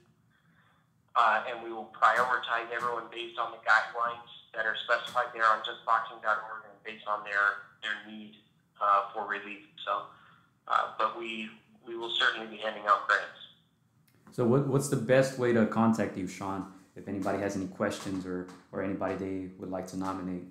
Uh, 1.14 1.44
and 1.48 1.62
we 1.62 1.72
will 1.72 1.92
prioritize 1.92 2.72
everyone 2.72 3.04
based 3.12 3.38
on 3.38 3.52
the 3.52 3.60
guidelines 3.68 4.32
that 4.54 4.66
are 4.66 4.76
specified 4.84 5.32
there 5.34 5.46
on 5.46 5.58
justboxing.org 5.60 6.62
and 6.64 6.76
based 6.84 7.06
on 7.06 7.24
their, 7.24 7.64
their 7.82 7.96
need 8.06 8.36
uh, 8.80 9.12
for 9.14 9.26
relief. 9.26 9.64
So, 9.84 10.02
uh, 10.68 10.92
but 10.98 11.18
we, 11.18 11.48
we 11.86 11.96
will 11.96 12.10
certainly 12.10 12.46
be 12.46 12.56
handing 12.56 12.84
out 12.86 13.08
grants. 13.08 13.42
So 14.32 14.48
what 14.48 14.64
what's 14.64 14.88
the 14.88 14.96
best 14.96 15.36
way 15.36 15.52
to 15.52 15.68
contact 15.68 16.16
you, 16.16 16.24
Sean? 16.24 16.72
If 16.96 17.04
anybody 17.04 17.36
has 17.44 17.52
any 17.54 17.68
questions 17.68 18.24
or 18.24 18.48
or 18.72 18.80
anybody 18.80 19.14
they 19.20 19.36
would 19.60 19.68
like 19.68 19.86
to 19.92 20.00
nominate. 20.00 20.48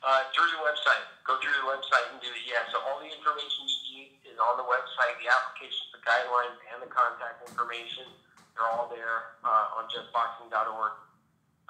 Uh, 0.00 0.24
through 0.32 0.48
the 0.48 0.62
website. 0.64 1.04
Go 1.28 1.36
through 1.44 1.52
the 1.52 1.68
website 1.68 2.08
and 2.08 2.16
do 2.24 2.32
it. 2.32 2.40
Yeah. 2.48 2.64
So 2.72 2.80
all 2.88 3.04
the 3.04 3.10
information 3.12 3.68
you 3.68 4.00
need 4.00 4.10
is 4.24 4.40
on 4.40 4.56
the 4.56 4.64
website. 4.64 5.20
The 5.20 5.28
applications, 5.28 5.92
the 5.92 6.00
guidelines, 6.00 6.56
and 6.72 6.80
the 6.80 6.88
contact 6.88 7.44
information. 7.44 8.08
They're 8.56 8.64
all 8.72 8.88
there 8.88 9.36
uh, 9.44 9.76
on 9.76 9.84
justboxing.org. 9.92 10.92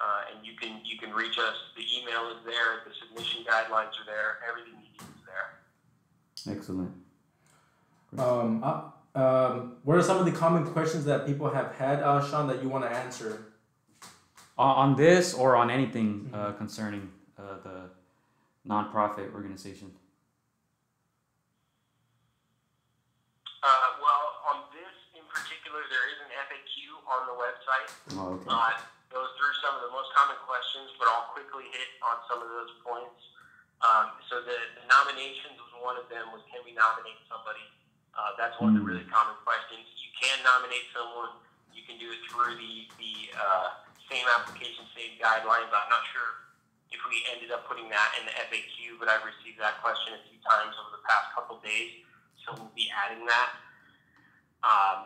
Uh, 0.01 0.31
and 0.31 0.45
you 0.45 0.53
can 0.55 0.79
you 0.85 0.97
can 0.97 1.11
reach 1.11 1.37
us. 1.37 1.55
The 1.75 1.83
email 1.83 2.29
is 2.29 2.37
there. 2.45 2.79
The 2.87 2.93
submission 3.03 3.43
guidelines 3.43 3.91
are 3.99 4.07
there. 4.07 4.39
Everything 4.47 4.73
you 4.79 4.91
need 4.91 5.01
is 5.01 5.23
there. 5.25 6.55
Excellent. 6.55 6.91
Um, 8.17 8.63
uh, 8.63 8.81
um, 9.19 9.75
what 9.83 9.97
are 9.97 10.01
some 10.01 10.17
of 10.17 10.25
the 10.25 10.31
common 10.31 10.65
questions 10.65 11.03
that 11.05 11.25
people 11.25 11.49
have 11.49 11.75
had, 11.75 12.01
uh, 12.01 12.25
Sean, 12.25 12.47
that 12.47 12.63
you 12.63 12.69
want 12.69 12.85
to 12.85 12.89
answer? 12.89 13.45
On, 14.57 14.91
on 14.91 14.95
this 14.95 15.33
or 15.33 15.55
on 15.55 15.69
anything 15.69 16.29
uh, 16.33 16.53
concerning 16.53 17.09
uh, 17.37 17.57
the 17.63 17.89
nonprofit 18.67 19.33
organization. 19.33 19.91
Uh, 23.61 23.67
well, 23.99 24.55
on 24.55 24.63
this 24.71 24.95
in 25.15 25.23
particular, 25.27 25.79
there 25.91 26.07
is 26.07 26.19
an 26.23 26.31
FAQ 26.47 27.03
on 27.03 27.27
the 27.27 27.35
website. 27.35 27.89
Oh, 28.17 28.33
okay. 28.35 28.79
Some 29.59 29.75
of 29.75 29.83
the 29.83 29.91
most 29.91 30.07
common 30.15 30.39
questions, 30.47 30.87
but 30.95 31.11
I'll 31.11 31.31
quickly 31.35 31.67
hit 31.75 31.89
on 31.99 32.23
some 32.31 32.39
of 32.39 32.47
those 32.47 32.71
points. 32.79 33.19
Um, 33.83 34.15
so 34.31 34.39
the, 34.43 34.55
the 34.79 34.85
nominations 34.87 35.55
was 35.59 35.71
one 35.79 35.95
of 35.99 36.07
them 36.11 36.31
was 36.31 36.43
can 36.51 36.63
we 36.63 36.71
nominate 36.75 37.19
somebody? 37.27 37.63
Uh, 38.15 38.35
that's 38.39 38.55
one 38.59 38.75
of 38.75 38.79
the 38.79 38.83
Hmm. 38.83 38.91
really 38.95 39.07
common 39.11 39.35
questions. 39.43 39.83
You 39.99 40.11
can 40.15 40.39
nominate 40.43 40.87
someone. 40.95 41.39
You 41.71 41.83
can 41.87 41.95
do 41.99 42.07
it 42.11 42.19
through 42.27 42.55
the 42.59 42.87
the 42.99 43.13
uh, 43.35 43.67
same 44.11 44.23
application, 44.35 44.83
same 44.95 45.15
guidelines. 45.19 45.71
I'm 45.71 45.91
not 45.91 46.03
sure 46.11 46.51
if 46.91 46.99
we 47.07 47.23
ended 47.31 47.51
up 47.51 47.67
putting 47.67 47.87
that 47.91 48.15
in 48.19 48.27
the 48.27 48.35
FAQ, 48.51 48.99
but 48.99 49.07
I've 49.07 49.23
received 49.23 49.59
that 49.63 49.79
question 49.83 50.15
a 50.15 50.21
few 50.27 50.39
times 50.43 50.75
over 50.79 50.95
the 50.99 51.03
past 51.07 51.31
couple 51.35 51.59
days, 51.63 52.03
so 52.43 52.55
we'll 52.59 52.73
be 52.75 52.87
adding 52.91 53.23
that. 53.27 53.49
Um, 54.63 54.99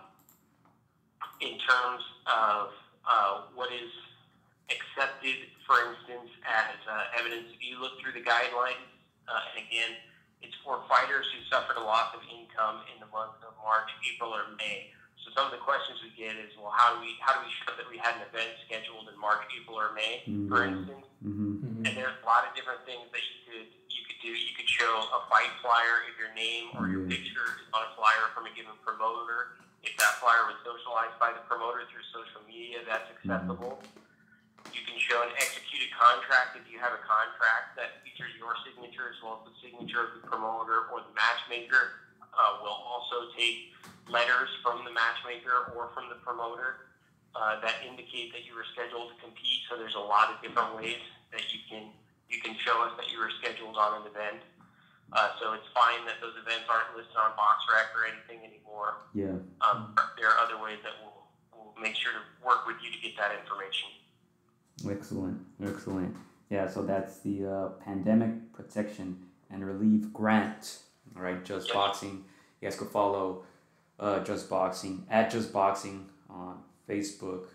in 1.41 1.59
terms 1.61 2.01
of 2.25 2.71
uh, 3.05 3.33
what 3.53 3.69
is 3.69 3.91
accepted, 4.71 5.49
for 5.67 5.79
instance, 5.91 6.31
as 6.47 6.77
uh, 6.87 7.19
evidence, 7.19 7.51
if 7.51 7.59
you 7.63 7.79
look 7.81 7.99
through 7.99 8.15
the 8.15 8.23
guidelines, 8.23 8.87
uh, 9.27 9.49
and 9.55 9.63
again, 9.63 9.91
it's 10.43 10.55
for 10.63 10.83
fighters 10.91 11.27
who 11.31 11.39
suffered 11.47 11.79
a 11.79 11.83
loss 11.83 12.11
of 12.15 12.21
income 12.27 12.83
in 12.91 12.99
the 12.99 13.07
month 13.11 13.39
of 13.47 13.55
March, 13.63 13.87
April, 14.11 14.31
or 14.35 14.51
May. 14.59 14.91
So 15.23 15.31
some 15.31 15.47
of 15.47 15.55
the 15.55 15.63
questions 15.63 16.03
we 16.03 16.11
get 16.19 16.35
is, 16.35 16.51
well, 16.59 16.75
how 16.75 16.95
do 16.95 16.99
we 16.99 17.15
how 17.23 17.31
do 17.39 17.47
we 17.47 17.51
show 17.63 17.71
that 17.79 17.87
we 17.87 17.95
had 17.95 18.19
an 18.19 18.27
event 18.27 18.51
scheduled 18.67 19.07
in 19.07 19.15
March, 19.15 19.39
April, 19.55 19.79
or 19.79 19.95
May, 19.95 20.19
for 20.51 20.59
Mhm. 20.67 20.83
instance? 20.83 21.07
Mm-hmm. 21.23 21.87
And 21.87 21.91
there's 21.95 22.19
a 22.19 22.25
lot 22.27 22.43
of 22.43 22.51
different 22.59 22.83
things 22.83 23.07
that 23.15 23.23
you 23.23 23.39
could 23.47 23.67
you 23.87 24.03
could 24.03 24.19
do. 24.19 24.35
You 24.35 24.51
could 24.51 24.67
show 24.67 24.91
a 24.91 25.23
fight 25.31 25.47
flyer 25.63 26.03
if 26.11 26.19
your 26.19 26.35
name 26.35 26.75
or 26.75 26.91
your 26.91 27.07
picture 27.07 27.55
is 27.63 27.71
on 27.71 27.87
a 27.87 27.91
flyer 27.95 28.27
from 28.35 28.47
a 28.47 28.51
given 28.51 28.75
promoter. 28.83 29.55
If 29.79 29.95
that 30.03 30.19
flyer 30.19 30.43
was 30.51 30.59
socialized 30.67 31.15
by 31.23 31.31
the 31.31 31.39
promoter 31.47 31.87
through 31.87 32.03
social 32.11 32.43
media, 32.43 32.83
that's 32.83 33.07
acceptable. 33.15 33.79
You 34.73 34.81
can 34.81 34.97
show 34.97 35.21
an 35.21 35.33
executed 35.37 35.93
contract 35.93 36.57
if 36.57 36.65
you 36.65 36.81
have 36.81 36.97
a 36.97 37.01
contract 37.05 37.77
that 37.77 38.01
features 38.01 38.33
your 38.41 38.57
signature 38.65 39.13
as 39.13 39.17
well 39.21 39.45
as 39.45 39.53
the 39.53 39.55
signature 39.61 40.01
of 40.01 40.17
the 40.17 40.25
promoter 40.25 40.89
or 40.89 41.05
the 41.05 41.13
matchmaker. 41.13 42.01
Uh, 42.33 42.65
will 42.65 42.81
also 42.89 43.29
take 43.37 43.69
letters 44.09 44.49
from 44.65 44.81
the 44.81 44.89
matchmaker 44.89 45.69
or 45.77 45.93
from 45.93 46.09
the 46.09 46.17
promoter 46.25 46.89
uh, 47.37 47.61
that 47.61 47.77
indicate 47.85 48.33
that 48.33 48.41
you 48.41 48.57
were 48.57 48.65
scheduled 48.73 49.13
to 49.13 49.17
compete. 49.21 49.61
So 49.69 49.77
there's 49.77 49.93
a 49.93 50.01
lot 50.01 50.33
of 50.33 50.41
different 50.41 50.73
ways 50.73 50.97
that 51.29 51.45
you 51.53 51.61
can 51.69 51.93
you 52.33 52.41
can 52.41 52.57
show 52.57 52.81
us 52.81 52.97
that 52.97 53.13
you 53.13 53.21
were 53.21 53.29
scheduled 53.37 53.77
on 53.77 54.01
an 54.01 54.09
event. 54.09 54.41
Uh, 55.13 55.29
so 55.37 55.53
it's 55.53 55.69
fine 55.77 56.01
that 56.09 56.17
those 56.17 56.33
events 56.41 56.65
aren't 56.65 56.89
listed 56.97 57.13
on 57.13 57.37
BoxRec 57.37 57.93
or 57.93 58.09
anything 58.09 58.41
anymore. 58.41 59.05
Yeah. 59.13 59.37
Um, 59.61 59.93
there 60.17 60.33
are 60.33 60.41
other 60.41 60.57
ways 60.57 60.81
that 60.81 60.97
we'll, 61.05 61.29
we'll 61.53 61.77
make 61.77 61.93
sure 61.93 62.09
to 62.09 62.23
work 62.41 62.65
with 62.65 62.81
you 62.81 62.89
to 62.89 62.97
get 62.97 63.13
that 63.21 63.37
information. 63.37 63.93
Excellent. 64.89 65.39
Excellent. 65.63 66.15
Yeah. 66.49 66.67
So 66.67 66.83
that's 66.83 67.19
the 67.19 67.45
uh, 67.45 67.67
pandemic 67.83 68.53
protection 68.53 69.17
and 69.49 69.65
relief 69.65 70.11
grant. 70.13 70.79
All 71.15 71.21
right. 71.21 71.43
Just 71.43 71.73
boxing. 71.73 72.25
You 72.61 72.69
guys 72.69 72.77
could 72.77 72.89
follow 72.89 73.43
uh, 73.99 74.23
Just 74.23 74.49
Boxing 74.49 75.05
at 75.09 75.31
Just 75.31 75.53
Boxing 75.53 76.05
on 76.29 76.59
Facebook, 76.89 77.45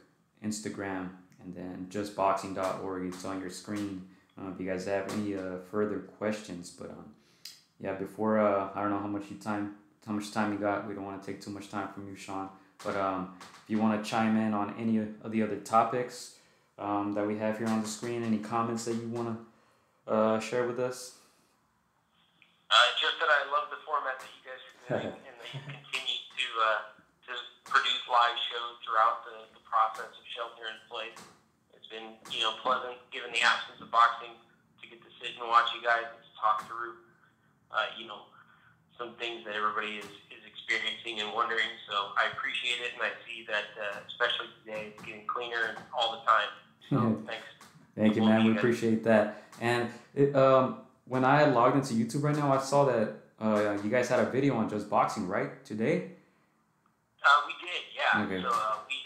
Instagram, 0.44 1.10
and 1.42 1.54
then 1.54 1.86
justboxing.org. 1.90 3.06
It's 3.06 3.24
on 3.24 3.40
your 3.40 3.50
screen. 3.50 4.06
Uh, 4.38 4.50
if 4.52 4.60
you 4.60 4.66
guys 4.66 4.86
have 4.86 5.12
any 5.14 5.34
uh, 5.34 5.58
further 5.70 5.98
questions, 5.98 6.70
but 6.70 6.90
um, 6.90 7.06
yeah, 7.80 7.94
before 7.94 8.38
uh, 8.38 8.68
I 8.74 8.82
don't 8.82 8.90
know 8.90 8.98
how 8.98 9.06
much 9.06 9.24
time, 9.40 9.74
how 10.06 10.12
much 10.12 10.32
time 10.32 10.52
you 10.52 10.58
got. 10.58 10.86
We 10.86 10.94
don't 10.94 11.04
want 11.04 11.22
to 11.22 11.26
take 11.26 11.40
too 11.40 11.50
much 11.50 11.70
time 11.70 11.88
from 11.88 12.08
you, 12.08 12.16
Sean. 12.16 12.48
But 12.84 12.96
um, 12.96 13.34
if 13.40 13.70
you 13.70 13.78
want 13.78 14.02
to 14.02 14.08
chime 14.08 14.36
in 14.36 14.54
on 14.54 14.74
any 14.78 14.98
of 14.98 15.32
the 15.32 15.42
other 15.42 15.56
topics 15.56 16.36
um, 16.78 17.12
that 17.14 17.26
we 17.26 17.36
have 17.38 17.58
here 17.58 17.66
on 17.66 17.82
the 17.82 17.88
screen. 17.88 18.22
Any 18.22 18.38
comments 18.38 18.84
that 18.86 18.94
you 18.94 19.08
want 19.08 19.36
to 19.36 20.12
uh, 20.12 20.40
share 20.40 20.66
with 20.66 20.78
us? 20.78 21.18
Uh, 22.70 22.74
just 23.00 23.18
that 23.18 23.28
I 23.28 23.48
love 23.50 23.72
the 23.72 23.80
format 23.82 24.20
that 24.20 24.28
you 24.28 24.42
guys 24.44 24.60
are 24.60 24.76
doing 25.00 25.16
and 25.28 25.36
that 25.40 25.50
you 25.50 25.60
continue 25.64 26.20
to 26.36 26.48
uh, 26.60 26.80
to 27.28 27.32
produce 27.64 28.04
live 28.06 28.36
shows 28.52 28.76
throughout 28.84 29.24
the, 29.24 29.48
the 29.56 29.62
process 29.64 30.12
of 30.12 30.24
shelter 30.32 30.68
in 30.68 30.78
place. 30.86 31.16
It's 31.72 31.88
been 31.88 32.20
you 32.30 32.44
know 32.44 32.60
pleasant, 32.60 33.00
given 33.10 33.32
the 33.32 33.40
absence 33.40 33.80
of 33.80 33.88
boxing, 33.88 34.36
to 34.36 34.84
get 34.84 35.00
to 35.00 35.10
sit 35.18 35.36
and 35.40 35.48
watch 35.48 35.72
you 35.72 35.80
guys 35.80 36.06
and 36.06 36.20
talk 36.36 36.68
through 36.68 37.00
uh, 37.72 37.88
you 37.96 38.04
know 38.04 38.28
some 39.00 39.14
things 39.16 39.46
that 39.46 39.54
everybody 39.54 40.02
is, 40.02 40.10
is 40.28 40.42
experiencing 40.44 41.22
and 41.22 41.32
wondering. 41.32 41.70
So 41.88 42.12
I 42.18 42.28
appreciate 42.34 42.82
it, 42.82 42.98
and 42.98 43.02
I 43.06 43.14
see 43.24 43.46
that, 43.46 43.70
uh, 43.78 44.02
especially 44.10 44.50
today, 44.60 44.92
it's 44.92 45.00
getting 45.06 45.24
cleaner 45.24 45.78
all 45.94 46.18
the 46.18 46.22
time. 46.26 46.50
So 46.88 47.22
thanks. 47.26 47.44
Thank 47.96 48.16
you, 48.16 48.22
man. 48.22 48.44
We 48.44 48.52
appreciate 48.56 49.04
that. 49.04 49.42
And 49.60 49.90
it, 50.14 50.34
um, 50.34 50.78
when 51.06 51.24
I 51.24 51.44
logged 51.50 51.76
into 51.76 51.94
YouTube 51.94 52.22
right 52.22 52.36
now, 52.36 52.52
I 52.52 52.58
saw 52.58 52.84
that 52.86 53.14
uh, 53.40 53.76
you 53.82 53.90
guys 53.90 54.08
had 54.08 54.20
a 54.20 54.30
video 54.30 54.54
on 54.56 54.70
just 54.70 54.88
boxing, 54.88 55.26
right? 55.26 55.64
Today? 55.64 56.14
Uh, 57.18 57.40
we 57.46 57.52
did, 57.58 57.82
yeah. 57.92 58.24
Okay. 58.24 58.40
So 58.40 58.48
uh, 58.48 58.78
we 58.86 58.96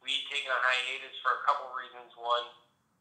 we 0.00 0.10
had 0.14 0.26
taken 0.30 0.48
a 0.48 0.60
hiatus 0.62 1.16
for 1.20 1.34
a 1.38 1.42
couple 1.42 1.66
reasons. 1.74 2.14
One 2.14 2.46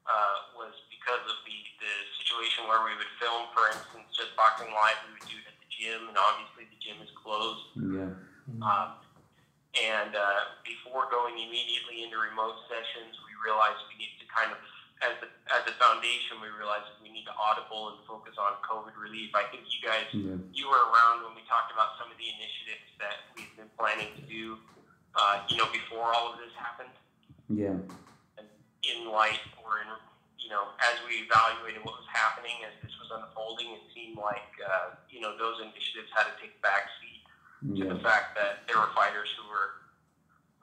uh, 0.10 0.58
was 0.58 0.74
because 0.90 1.22
of 1.30 1.38
the 1.46 1.58
the 1.78 1.94
situation 2.18 2.66
where 2.66 2.82
we 2.82 2.98
would 2.98 3.14
film, 3.22 3.46
for 3.54 3.70
instance, 3.70 4.10
just 4.18 4.34
boxing 4.34 4.74
live. 4.74 4.98
We 5.06 5.22
would 5.22 5.30
do 5.30 5.38
it 5.38 5.46
at 5.46 5.58
the 5.62 5.70
gym, 5.70 6.10
and 6.10 6.18
obviously 6.18 6.66
the 6.68 6.80
gym 6.82 6.98
is 7.06 7.14
closed. 7.14 7.66
Yeah. 7.78 8.14
Um, 8.66 8.98
and 9.76 10.16
uh, 10.16 10.56
before 10.64 11.12
going 11.12 11.36
immediately 11.36 12.08
into 12.08 12.16
remote 12.16 12.64
sessions, 12.72 13.14
realized 13.44 13.80
we 13.92 13.96
needed 14.00 14.18
to 14.24 14.28
kind 14.32 14.52
of, 14.54 14.60
as 15.04 15.16
a, 15.24 15.28
as 15.52 15.64
a 15.68 15.76
foundation, 15.76 16.40
we 16.40 16.48
realized 16.56 16.88
we 17.04 17.12
need 17.12 17.28
to 17.28 17.36
audible 17.36 17.92
and 17.96 18.00
focus 18.08 18.40
on 18.40 18.56
COVID 18.64 18.96
relief. 18.96 19.36
I 19.36 19.44
think 19.52 19.68
you 19.68 19.84
guys, 19.84 20.08
Yeah. 20.16 20.40
you 20.56 20.66
were 20.72 20.82
around 20.92 21.28
when 21.28 21.36
we 21.36 21.44
talked 21.50 21.72
about 21.76 22.00
some 22.00 22.08
of 22.12 22.18
the 22.18 22.28
initiatives 22.32 22.88
that 23.04 23.28
we've 23.36 23.52
been 23.60 23.70
planning 23.76 24.16
to 24.16 24.24
do, 24.24 24.58
uh, 25.20 25.44
you 25.52 25.60
know, 25.60 25.68
before 25.72 26.16
all 26.16 26.32
of 26.32 26.40
this 26.40 26.52
happened. 26.56 26.96
Yeah. 27.52 27.76
In 28.88 29.10
light 29.12 29.42
or 29.62 29.82
in, 29.84 29.90
you 30.40 30.50
know, 30.50 30.72
as 30.80 30.96
we 31.10 31.26
evaluated 31.26 31.82
what 31.84 31.98
was 32.00 32.08
happening 32.10 32.56
as 32.64 32.74
this 32.86 32.94
was 33.02 33.10
unfolding, 33.12 33.74
it 33.76 33.84
seemed 33.94 34.18
like, 34.18 34.48
uh, 34.64 34.96
you 35.10 35.20
know, 35.20 35.36
those 35.38 35.58
initiatives 35.60 36.08
had 36.16 36.30
to 36.30 36.36
take 36.40 36.56
back 36.62 36.88
seat 37.02 37.22
to 37.82 37.84
the 37.90 38.00
fact 38.06 38.38
that 38.38 38.62
there 38.70 38.78
were 38.78 38.94
fighters 38.94 39.26
who 39.42 39.50
were 39.50 39.85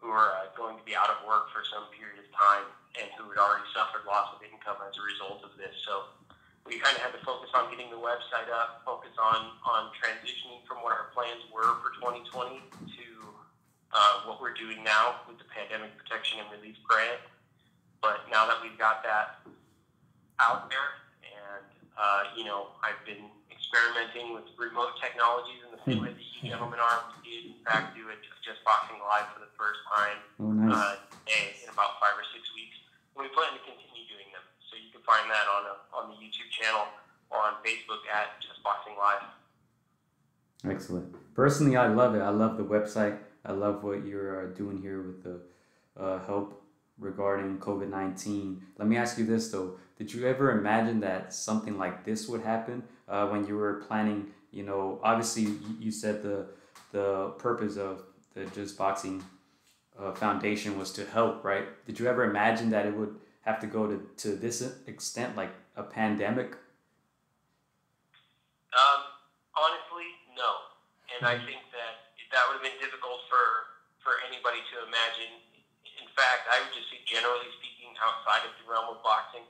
who 0.02 0.10
were 0.10 0.34
uh, 0.34 0.50
going 0.58 0.74
to 0.74 0.82
be 0.82 0.98
out 0.98 1.06
of 1.06 1.22
work 1.22 1.46
for 1.54 1.62
some 1.70 1.86
period 1.94 2.18
of 2.18 2.26
time 2.34 2.66
and 2.98 3.06
who 3.14 3.30
had 3.30 3.38
already 3.38 3.64
suffered 3.70 4.02
loss 4.02 4.34
of 4.34 4.42
income 4.42 4.76
as 4.82 4.98
a 4.98 5.04
result 5.06 5.46
of 5.46 5.54
this. 5.54 5.72
So 5.86 6.10
we 6.66 6.82
kind 6.82 6.98
of 6.98 7.02
had 7.06 7.14
to 7.14 7.22
focus 7.22 7.54
on 7.54 7.70
getting 7.70 7.88
the 7.88 8.02
website 8.02 8.50
up, 8.50 8.82
focus 8.82 9.14
on 9.14 9.54
on 9.62 9.94
transitioning 9.94 10.66
from 10.66 10.82
what 10.82 10.90
our 10.90 11.14
plans 11.14 11.46
were 11.54 11.78
for 11.80 11.94
2020 12.02 12.58
to 12.98 13.06
uh, 13.94 14.26
what 14.26 14.42
we're 14.42 14.54
doing 14.54 14.82
now 14.82 15.22
with 15.30 15.38
the 15.38 15.46
Pandemic 15.46 15.94
Protection 15.98 16.42
and 16.42 16.50
Relief 16.50 16.76
Grant. 16.82 17.22
But 18.02 18.26
now 18.30 18.46
that 18.50 18.58
we've 18.58 18.78
got 18.78 19.06
that 19.06 19.46
out 20.42 20.70
there, 20.70 20.98
and 21.22 21.66
uh, 21.94 22.34
you 22.34 22.44
know, 22.44 22.74
I've 22.82 22.98
been 23.06 23.30
experimenting 23.72 24.36
with 24.36 24.44
remote 24.60 25.00
technologies 25.00 25.64
in 25.64 25.72
the 25.72 25.80
same 25.88 26.04
way 26.04 26.12
that 26.12 26.20
you 26.20 26.44
gentlemen 26.52 26.76
are. 26.76 27.08
We 27.16 27.24
did, 27.24 27.42
in 27.56 27.58
fact, 27.64 27.96
do 27.96 28.04
it 28.12 28.20
just 28.44 28.60
boxing 28.68 29.00
live 29.00 29.32
for 29.32 29.40
the 29.40 29.48
first 29.56 29.80
time 29.88 30.20
Oh, 30.36 30.52
nice. 30.52 30.76
uh, 30.76 30.96
today 31.24 31.56
in 31.64 31.72
about 31.72 31.96
five 31.96 32.12
or 32.12 32.26
six 32.36 32.44
weeks. 32.52 32.76
And 33.16 33.24
we 33.24 33.32
plan 33.32 33.56
to 33.56 33.62
continue 33.64 34.04
doing 34.12 34.28
them. 34.28 34.44
So 34.68 34.76
you 34.76 34.92
can 34.92 35.00
find 35.08 35.24
that 35.32 35.48
on 35.48 35.62
a, 35.72 35.74
on 35.96 36.04
the 36.12 36.20
YouTube 36.20 36.52
channel 36.52 36.84
or 37.32 37.40
on 37.40 37.64
Facebook 37.64 38.04
at 38.12 38.44
Just 38.44 38.60
Boxing 38.60 38.92
Live. 39.00 39.24
Excellent. 40.68 41.08
Personally, 41.32 41.76
I 41.80 41.88
love 41.88 42.12
it. 42.14 42.20
I 42.20 42.28
love 42.28 42.60
the 42.60 42.68
website. 42.68 43.16
I 43.40 43.52
love 43.56 43.82
what 43.82 44.04
you're 44.04 44.52
uh, 44.52 44.54
doing 44.54 44.84
here 44.84 45.00
with 45.00 45.24
the 45.24 45.40
uh, 45.96 46.20
help 46.28 46.60
regarding 47.00 47.56
COVID 47.56 47.88
19. 47.88 48.60
Let 48.76 48.86
me 48.86 48.96
ask 49.00 49.16
you 49.16 49.24
this 49.24 49.48
though. 49.50 49.80
Did 49.96 50.12
you 50.12 50.26
ever 50.28 50.52
imagine 50.52 51.00
that 51.00 51.32
something 51.32 51.78
like 51.78 52.04
this 52.04 52.28
would 52.28 52.42
happen 52.42 52.84
uh, 53.08 53.26
when 53.28 53.46
you 53.46 53.56
were 53.56 53.74
planning? 53.86 54.26
You 54.50 54.64
know, 54.64 55.00
obviously, 55.02 55.54
you, 55.80 55.90
said 55.90 56.22
the, 56.22 56.46
the 56.92 57.32
purpose 57.38 57.76
of 57.76 58.02
the 58.34 58.44
Just 58.46 58.76
Boxing 58.76 59.22
uh, 59.98 60.12
Foundation 60.12 60.78
was 60.78 60.92
to 60.92 61.06
help, 61.06 61.44
right? 61.44 61.66
Did 61.86 61.98
you 61.98 62.06
ever 62.06 62.24
imagine 62.24 62.70
that 62.70 62.86
it 62.86 62.94
would 62.94 63.16
have 63.42 63.60
to 63.60 63.66
go 63.66 63.86
to, 63.86 64.06
to 64.18 64.36
this 64.36 64.62
extent, 64.86 65.36
like 65.36 65.52
a 65.76 65.82
pandemic? 65.82 66.54
Um, 68.72 69.00
honestly, 69.56 70.08
no. 70.36 70.50
And 71.16 71.28
I 71.28 71.36
think 71.44 71.60
that 71.72 72.12
that 72.32 72.48
would 72.48 72.60
have 72.60 72.64
been 72.64 72.80
difficult 72.80 73.20
for, 73.28 73.44
for 74.00 74.20
anybody 74.24 74.64
to 74.72 74.76
imagine. 74.88 75.32
In 76.00 76.08
fact, 76.16 76.48
I 76.48 76.60
would 76.60 76.72
just 76.72 76.88
say, 76.88 77.04
generally 77.04 77.48
speaking, 77.60 77.92
outside 78.00 78.48
of 78.48 78.52
the 78.60 78.64
realm 78.68 78.88
of 78.96 79.04
boxing, 79.04 79.44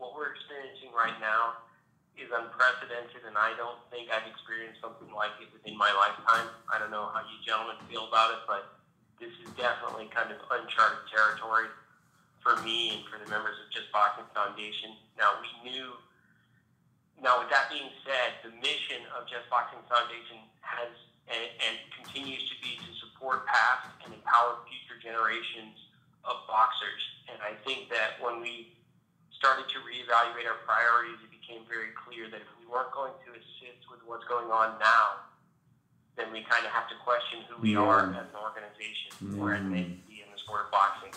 what 0.00 0.16
we're 0.16 0.32
experiencing 0.32 0.92
right 0.96 1.16
now 1.20 1.62
is 2.20 2.28
unprecedented, 2.28 3.24
and 3.24 3.36
I 3.36 3.56
don't 3.56 3.80
think 3.88 4.12
I've 4.12 4.28
experienced 4.28 4.80
something 4.84 5.08
like 5.12 5.32
it 5.40 5.48
within 5.50 5.76
my 5.76 5.88
lifetime. 5.96 6.52
I 6.68 6.76
don't 6.76 6.92
know 6.92 7.08
how 7.10 7.24
you 7.24 7.40
gentlemen 7.40 7.80
feel 7.88 8.08
about 8.08 8.36
it, 8.36 8.42
but 8.44 8.80
this 9.16 9.32
is 9.40 9.48
definitely 9.56 10.12
kind 10.12 10.28
of 10.28 10.38
uncharted 10.50 11.08
territory 11.08 11.72
for 12.44 12.58
me 12.60 13.00
and 13.00 13.02
for 13.08 13.16
the 13.22 13.28
members 13.30 13.56
of 13.62 13.70
Just 13.72 13.88
Boxing 13.94 14.28
Foundation. 14.36 14.92
Now, 15.16 15.38
we 15.40 15.50
knew 15.64 15.96
now, 17.22 17.38
with 17.38 17.54
that 17.54 17.70
being 17.70 17.86
said, 18.02 18.42
the 18.42 18.50
mission 18.58 19.06
of 19.14 19.30
Just 19.30 19.46
Boxing 19.46 19.78
Foundation 19.86 20.42
has 20.66 20.90
and, 21.30 21.46
and 21.62 21.74
continues 21.94 22.42
to 22.50 22.54
be 22.58 22.74
to 22.82 22.90
support 22.98 23.46
past 23.46 23.94
and 24.02 24.10
empower 24.10 24.58
future 24.66 24.98
generations 24.98 25.78
of 26.26 26.42
boxers. 26.50 27.02
And 27.30 27.38
I 27.38 27.54
think 27.62 27.86
that 27.94 28.18
when 28.18 28.42
we 28.42 28.74
started 29.30 29.70
to 29.70 29.78
reevaluate 29.86 30.50
our 30.50 30.60
priorities, 30.66 31.22
it 31.22 31.31
became 31.42 31.66
very 31.66 31.90
clear 31.98 32.30
that 32.30 32.38
if 32.38 32.50
we 32.62 32.70
weren't 32.70 32.94
going 32.94 33.10
to 33.26 33.34
assist 33.34 33.82
with 33.90 33.98
what's 34.06 34.22
going 34.30 34.46
on 34.54 34.78
now, 34.78 35.26
then 36.14 36.30
we 36.30 36.46
kind 36.46 36.62
of 36.62 36.70
have 36.70 36.86
to 36.86 36.94
question 37.02 37.42
who 37.50 37.58
we 37.58 37.74
Yeah. 37.74 37.82
are 37.82 38.14
as 38.14 38.30
an 38.30 38.36
organization 38.38 39.10
or 39.42 39.52
as 39.52 39.60
an 39.60 39.74
Mm. 39.74 39.98
entity 39.98 40.22
in 40.22 40.30
the 40.30 40.38
sport 40.38 40.66
of 40.66 40.70
boxing. 40.70 41.10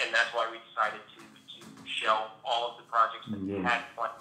And 0.00 0.14
that's 0.14 0.32
why 0.32 0.48
we 0.50 0.58
decided 0.72 1.00
to, 1.12 1.20
to 1.20 1.88
shelve 1.88 2.30
all 2.44 2.70
of 2.72 2.76
the 2.78 2.84
projects 2.84 3.26
that 3.28 3.38
we 3.40 3.60
had 3.62 3.84
planned 3.94 4.14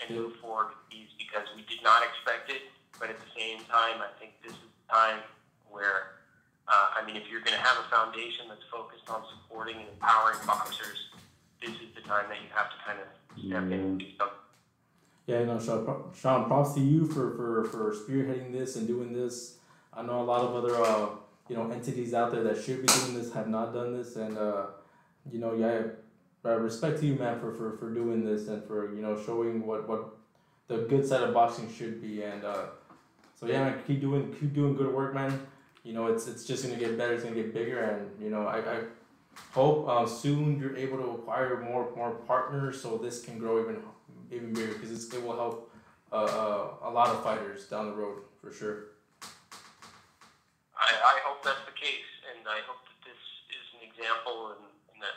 and 0.00 0.10
move 0.16 0.36
forward 0.40 0.68
with 0.68 0.88
these 0.90 1.08
because 1.18 1.46
we 1.54 1.62
did 1.62 1.82
not 1.82 2.02
expect 2.02 2.48
it. 2.50 2.70
But 2.98 3.10
at 3.10 3.18
the 3.20 3.30
same 3.36 3.64
time, 3.66 4.00
I 4.00 4.08
think 4.18 4.40
this 4.42 4.52
is 4.52 4.58
the 4.58 4.92
time 4.94 5.22
where, 5.68 6.20
uh, 6.68 6.90
I 6.96 7.02
mean, 7.04 7.16
if 7.16 7.28
you're 7.28 7.40
going 7.40 7.56
to 7.56 7.62
have 7.62 7.76
a 7.78 7.88
foundation 7.90 8.48
that's 8.48 8.64
focused 8.70 9.08
on 9.10 9.24
supporting 9.28 9.76
and 9.76 9.88
empowering 9.88 10.38
boxers, 10.46 11.10
this 11.60 11.74
is 11.82 11.92
the 11.94 12.00
time 12.02 12.28
that 12.28 12.40
you 12.40 12.48
have 12.54 12.70
to 12.70 12.76
kind 12.84 12.98
of 13.00 13.06
step 13.38 13.62
in 13.64 13.72
and 13.72 13.98
do 13.98 14.06
something. 14.18 14.36
Yeah, 15.26 15.44
no, 15.44 15.60
Sean, 15.60 16.04
Sean, 16.18 16.46
props 16.46 16.74
to 16.74 16.80
you 16.80 17.06
for, 17.06 17.36
for, 17.36 17.64
for 17.64 17.94
spearheading 17.94 18.50
this 18.50 18.76
and 18.76 18.86
doing 18.86 19.12
this. 19.12 19.58
I 19.92 20.02
know 20.02 20.22
a 20.22 20.24
lot 20.24 20.42
of 20.42 20.54
other, 20.54 20.74
uh, 20.76 21.08
you 21.48 21.56
know, 21.56 21.70
entities 21.70 22.14
out 22.14 22.32
there 22.32 22.42
that 22.44 22.62
should 22.62 22.80
be 22.80 22.86
doing 22.86 23.14
this 23.14 23.32
have 23.34 23.48
not 23.48 23.74
done 23.74 23.96
this, 23.96 24.16
and 24.16 24.38
uh, 24.38 24.66
you 25.30 25.38
know, 25.38 25.54
yeah, 25.54 25.82
uh, 26.44 26.58
respect 26.58 27.00
to 27.00 27.06
you, 27.06 27.14
man, 27.14 27.38
for, 27.40 27.52
for, 27.52 27.76
for 27.76 27.92
doing 27.92 28.24
this 28.24 28.48
and 28.48 28.64
for 28.64 28.94
you 28.94 29.02
know 29.02 29.20
showing 29.22 29.66
what, 29.66 29.88
what 29.88 30.16
the 30.68 30.78
good 30.78 31.06
side 31.06 31.22
of 31.22 31.34
boxing 31.34 31.70
should 31.72 32.00
be, 32.00 32.22
and 32.22 32.44
uh, 32.44 32.66
so 33.38 33.46
yeah, 33.46 33.64
man, 33.64 33.82
keep 33.86 34.00
doing 34.00 34.34
keep 34.38 34.54
doing 34.54 34.74
good 34.74 34.94
work, 34.94 35.14
man. 35.14 35.46
You 35.84 35.92
know, 35.92 36.06
it's 36.06 36.26
it's 36.26 36.44
just 36.44 36.64
gonna 36.64 36.78
get 36.78 36.96
better, 36.96 37.14
it's 37.14 37.24
gonna 37.24 37.36
get 37.36 37.52
bigger, 37.52 37.80
and 37.80 38.22
you 38.22 38.30
know, 38.30 38.46
I, 38.46 38.58
I 38.58 38.80
hope 39.52 39.88
uh, 39.88 40.06
soon 40.06 40.58
you're 40.58 40.76
able 40.76 40.98
to 40.98 41.10
acquire 41.10 41.60
more 41.60 41.90
more 41.96 42.12
partners 42.26 42.80
so 42.80 42.96
this 42.96 43.24
can 43.24 43.38
grow 43.38 43.60
even 43.62 43.82
even 44.30 44.52
bigger 44.52 44.74
because 44.74 45.12
it 45.12 45.22
will 45.22 45.36
help 45.36 45.72
uh, 46.12 46.24
uh, 46.24 46.88
a 46.88 46.90
lot 46.90 47.08
of 47.08 47.22
fighters 47.22 47.66
down 47.68 47.86
the 47.86 47.96
road 47.96 48.18
for 48.40 48.52
sure. 48.52 48.96
I, 50.72 50.88
I 50.88 51.16
hope 51.26 51.44
that's 51.44 51.60
the 51.68 51.76
case, 51.76 52.08
and 52.32 52.48
I 52.48 52.64
hope 52.64 52.80
that 52.88 53.00
this 53.04 53.22
is 53.52 53.64
an 53.76 53.82
example 53.84 54.56
and, 54.56 54.64
and 54.94 54.98
that 55.04 55.16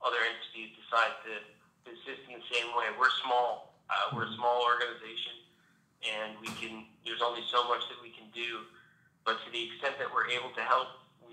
other 0.00 0.16
entities 0.22 0.72
decide 0.80 1.12
to, 1.28 1.44
to 1.84 1.88
assist 1.92 2.24
in 2.24 2.40
the 2.40 2.48
same 2.48 2.72
way. 2.72 2.88
We're 2.96 3.12
small. 3.20 3.76
Uh, 3.90 4.14
we're 4.14 4.30
a 4.30 4.34
small 4.38 4.62
organization, 4.64 5.34
and 6.06 6.38
we 6.40 6.48
can. 6.56 6.88
There's 7.04 7.20
only 7.20 7.42
so 7.50 7.66
much 7.68 7.84
that 7.90 7.98
we 8.00 8.14
can 8.14 8.30
do, 8.32 8.64
but 9.26 9.42
to 9.44 9.48
the 9.52 9.60
extent 9.60 9.98
that 9.98 10.08
we're 10.08 10.30
able 10.30 10.54
to 10.56 10.64
help, 10.64 10.88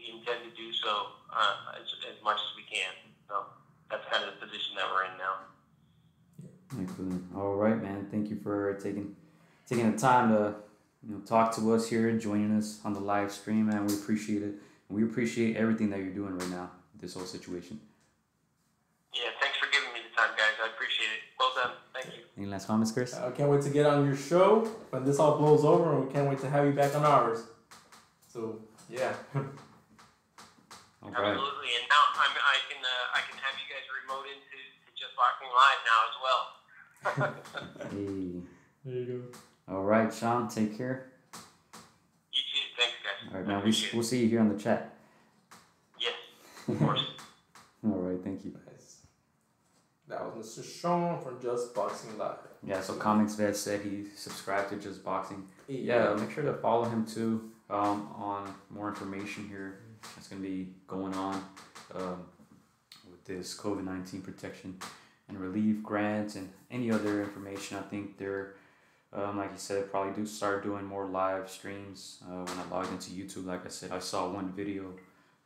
we 0.07 0.19
intend 0.19 0.39
to 0.43 0.55
do 0.55 0.71
so 0.73 1.07
uh, 1.31 1.75
as, 1.79 1.87
as 2.07 2.23
much 2.23 2.37
as 2.37 2.55
we 2.55 2.63
can. 2.63 2.93
So 3.27 3.45
that's 3.89 4.03
kind 4.11 4.23
of 4.23 4.39
the 4.39 4.45
position 4.45 4.75
that 4.75 4.85
we're 4.91 5.05
in 5.05 5.17
now. 5.17 6.81
Excellent. 6.81 7.23
All 7.35 7.55
right, 7.55 7.81
man. 7.81 8.07
Thank 8.11 8.29
you 8.29 8.37
for 8.37 8.73
taking 8.75 9.15
taking 9.67 9.91
the 9.91 9.97
time 9.97 10.29
to 10.29 10.55
you 11.07 11.15
know 11.15 11.21
talk 11.21 11.55
to 11.55 11.73
us 11.73 11.89
here, 11.89 12.11
joining 12.17 12.55
us 12.57 12.79
on 12.83 12.93
the 12.93 12.99
live 12.99 13.31
stream, 13.31 13.69
and 13.69 13.89
we 13.89 13.95
appreciate 13.95 14.43
it. 14.43 14.55
We 14.89 15.03
appreciate 15.03 15.55
everything 15.57 15.89
that 15.91 15.99
you're 15.99 16.13
doing 16.13 16.37
right 16.37 16.49
now, 16.49 16.71
this 16.99 17.13
whole 17.13 17.25
situation. 17.25 17.79
Yeah, 19.13 19.29
thanks 19.41 19.57
for 19.57 19.67
giving 19.71 19.93
me 19.93 19.99
the 20.09 20.15
time, 20.15 20.35
guys. 20.37 20.55
I 20.63 20.67
appreciate 20.73 21.05
it. 21.05 21.21
Well 21.39 21.51
done. 21.55 21.75
Thank 21.93 22.15
you. 22.15 22.23
Any 22.37 22.45
last 22.47 22.67
comments, 22.67 22.91
Chris? 22.91 23.13
I 23.13 23.31
can't 23.31 23.49
wait 23.49 23.61
to 23.63 23.69
get 23.69 23.85
on 23.85 24.05
your 24.05 24.15
show 24.15 24.65
when 24.89 25.05
this 25.05 25.19
all 25.19 25.37
blows 25.37 25.63
over, 25.63 25.95
and 25.95 26.07
we 26.07 26.13
can't 26.13 26.29
wait 26.29 26.39
to 26.39 26.49
have 26.49 26.65
you 26.65 26.73
back 26.73 26.95
on 26.95 27.03
ours. 27.03 27.43
So 28.27 28.59
yeah, 28.89 29.13
All 31.07 31.23
right. 31.23 31.31
Absolutely, 31.33 31.71
and 31.79 31.85
now 31.87 32.03
I'm, 32.19 32.33
I 32.35 32.57
can 32.67 32.79
uh, 32.83 33.17
I 33.17 33.21
can 33.27 33.37
have 33.39 33.55
you 33.55 33.67
guys 33.71 33.85
remote 34.03 34.25
into 34.27 34.59
to 34.59 34.89
just 34.95 35.13
boxing 35.15 35.51
live 35.55 35.81
now 35.87 35.99
as 36.09 36.15
well. 36.23 36.43
Hey. 37.91 38.41
There 38.83 38.95
you 38.95 39.23
go. 39.67 39.73
All 39.73 39.83
right, 39.83 40.13
Sean, 40.13 40.47
take 40.47 40.77
care. 40.77 41.11
You 42.31 42.41
too. 42.41 42.59
Thanks, 42.77 42.95
guys. 43.03 43.31
All 43.33 43.39
right, 43.39 43.47
now 43.47 43.55
We, 43.55 43.59
Appreciate 43.61 43.89
it. 43.89 43.93
we'll 43.95 44.03
see 44.03 44.19
you 44.23 44.29
here 44.29 44.39
on 44.39 44.49
the 44.55 44.57
chat. 44.61 44.93
Yes, 45.99 46.13
of 46.67 46.79
course. 46.79 47.03
All 47.85 47.91
right, 47.99 48.21
thank 48.23 48.43
you. 48.45 48.51
go. 48.51 48.59
Nice. 48.71 48.97
That 50.07 50.35
was 50.35 50.57
Mr. 50.57 50.63
Sean 50.81 51.21
from 51.21 51.41
Just 51.41 51.73
Boxing 51.75 52.17
Live. 52.17 52.37
Yeah, 52.65 52.81
so 52.81 52.93
Comics 52.95 53.35
Vet 53.35 53.55
said 53.55 53.81
he 53.81 54.05
subscribed 54.15 54.69
to 54.69 54.77
Just 54.77 55.03
Boxing. 55.03 55.45
Yeah, 55.67 56.11
Yeah, 56.11 56.15
make 56.15 56.31
sure 56.31 56.43
to 56.43 56.53
follow 56.55 56.85
him 56.85 57.05
too 57.05 57.51
um, 57.69 58.09
on 58.15 58.53
more 58.69 58.87
information 58.89 59.47
here 59.49 59.79
that's 60.15 60.27
going 60.27 60.41
to 60.41 60.47
be 60.47 60.69
going 60.87 61.13
on 61.13 61.43
um, 61.95 62.25
with 63.09 63.23
this 63.25 63.57
COVID 63.57 63.83
19 63.83 64.21
protection 64.21 64.77
and 65.29 65.39
relief 65.39 65.83
grants 65.83 66.35
and 66.35 66.49
any 66.71 66.91
other 66.91 67.21
information. 67.21 67.77
I 67.77 67.81
think 67.81 68.17
they're, 68.17 68.55
um, 69.13 69.37
like 69.37 69.51
you 69.51 69.57
said, 69.57 69.91
probably 69.91 70.13
do 70.13 70.25
start 70.25 70.63
doing 70.63 70.85
more 70.85 71.05
live 71.05 71.49
streams. 71.49 72.23
Uh, 72.25 72.45
when 72.45 72.59
I 72.59 72.69
logged 72.69 72.91
into 72.91 73.11
YouTube, 73.11 73.45
like 73.45 73.65
I 73.65 73.69
said, 73.69 73.91
I 73.91 73.99
saw 73.99 74.29
one 74.29 74.51
video 74.53 74.93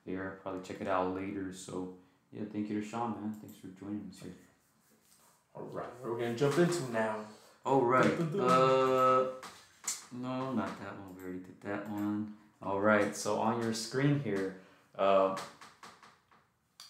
there. 0.06 0.39
Probably 0.43 0.62
check 0.62 0.82
it 0.82 0.88
out 0.88 1.16
later. 1.16 1.54
So, 1.54 1.95
yeah, 2.32 2.43
thank 2.52 2.70
you 2.70 2.82
to 2.82 2.88
Sean, 2.88 3.12
man. 3.12 3.36
Thanks 3.41 3.58
for 3.58 3.68
joining 3.80 4.08
us 4.10 4.22
here. 4.22 4.34
All 5.54 5.68
right, 5.72 5.86
we're 6.02 6.18
gonna 6.18 6.36
jump 6.36 6.58
into 6.58 6.91
now. 6.91 7.18
Oh 7.66 7.82
right. 7.82 8.06
Uh, 8.06 9.26
no, 10.14 10.54
not 10.54 10.80
that 10.80 10.97
one. 10.97 11.16
We 11.16 11.24
already 11.24 11.39
did 11.39 11.62
that 11.64 11.89
one. 11.89 12.34
All 12.64 12.80
right. 12.80 13.16
So 13.16 13.39
on 13.39 13.62
your 13.62 13.74
screen 13.74 14.20
here, 14.24 14.57
um, 14.97 15.36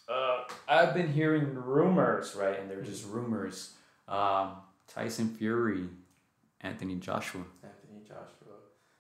uh, 0.10 0.44
I've 0.68 0.94
been 0.94 1.12
hearing 1.12 1.54
rumors, 1.56 2.36
right? 2.36 2.60
And 2.60 2.70
they're 2.70 2.82
just 2.82 3.08
rumors. 3.08 3.74
Um, 4.08 4.58
Tyson 4.88 5.30
Fury, 5.30 5.86
Anthony 6.60 6.96
Joshua. 6.96 7.44
Anthony 7.64 8.02
Joshua. 8.06 8.56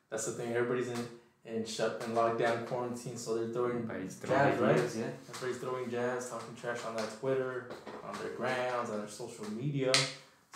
That's 0.09 0.25
the 0.25 0.31
thing. 0.31 0.53
Everybody's 0.53 0.87
in 0.87 1.07
in 1.43 1.65
shut 1.65 2.01
and 2.05 2.15
lockdown 2.15 2.65
quarantine, 2.67 3.17
so 3.17 3.35
they're 3.35 3.49
throwing 3.49 3.77
Everybody's 3.77 4.15
throwing 4.15 4.51
jabs, 4.51 4.61
right? 4.61 4.75
Yeah. 4.77 5.11
Everybody's 5.29 5.57
throwing 5.61 5.89
jabs, 5.89 6.29
talking 6.29 6.55
trash 6.55 6.85
on 6.85 6.95
that 6.95 7.19
Twitter, 7.19 7.69
on 8.07 8.17
their 8.19 8.31
grounds, 8.31 8.91
on 8.91 8.99
their 8.99 9.09
social 9.09 9.49
media. 9.51 9.91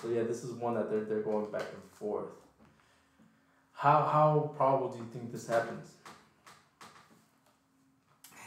So 0.02 0.10
yeah, 0.10 0.24
this 0.24 0.44
is 0.44 0.52
one 0.52 0.76
that 0.76 0.90
they're 0.90 1.06
they're 1.06 1.22
going 1.22 1.52
back 1.52 1.66
and 1.74 1.84
forth. 1.92 2.30
How 3.74 4.04
how 4.04 4.54
probable 4.56 4.90
do 4.90 5.00
you 5.00 5.08
think 5.12 5.32
this 5.32 5.48
happens? 5.48 5.92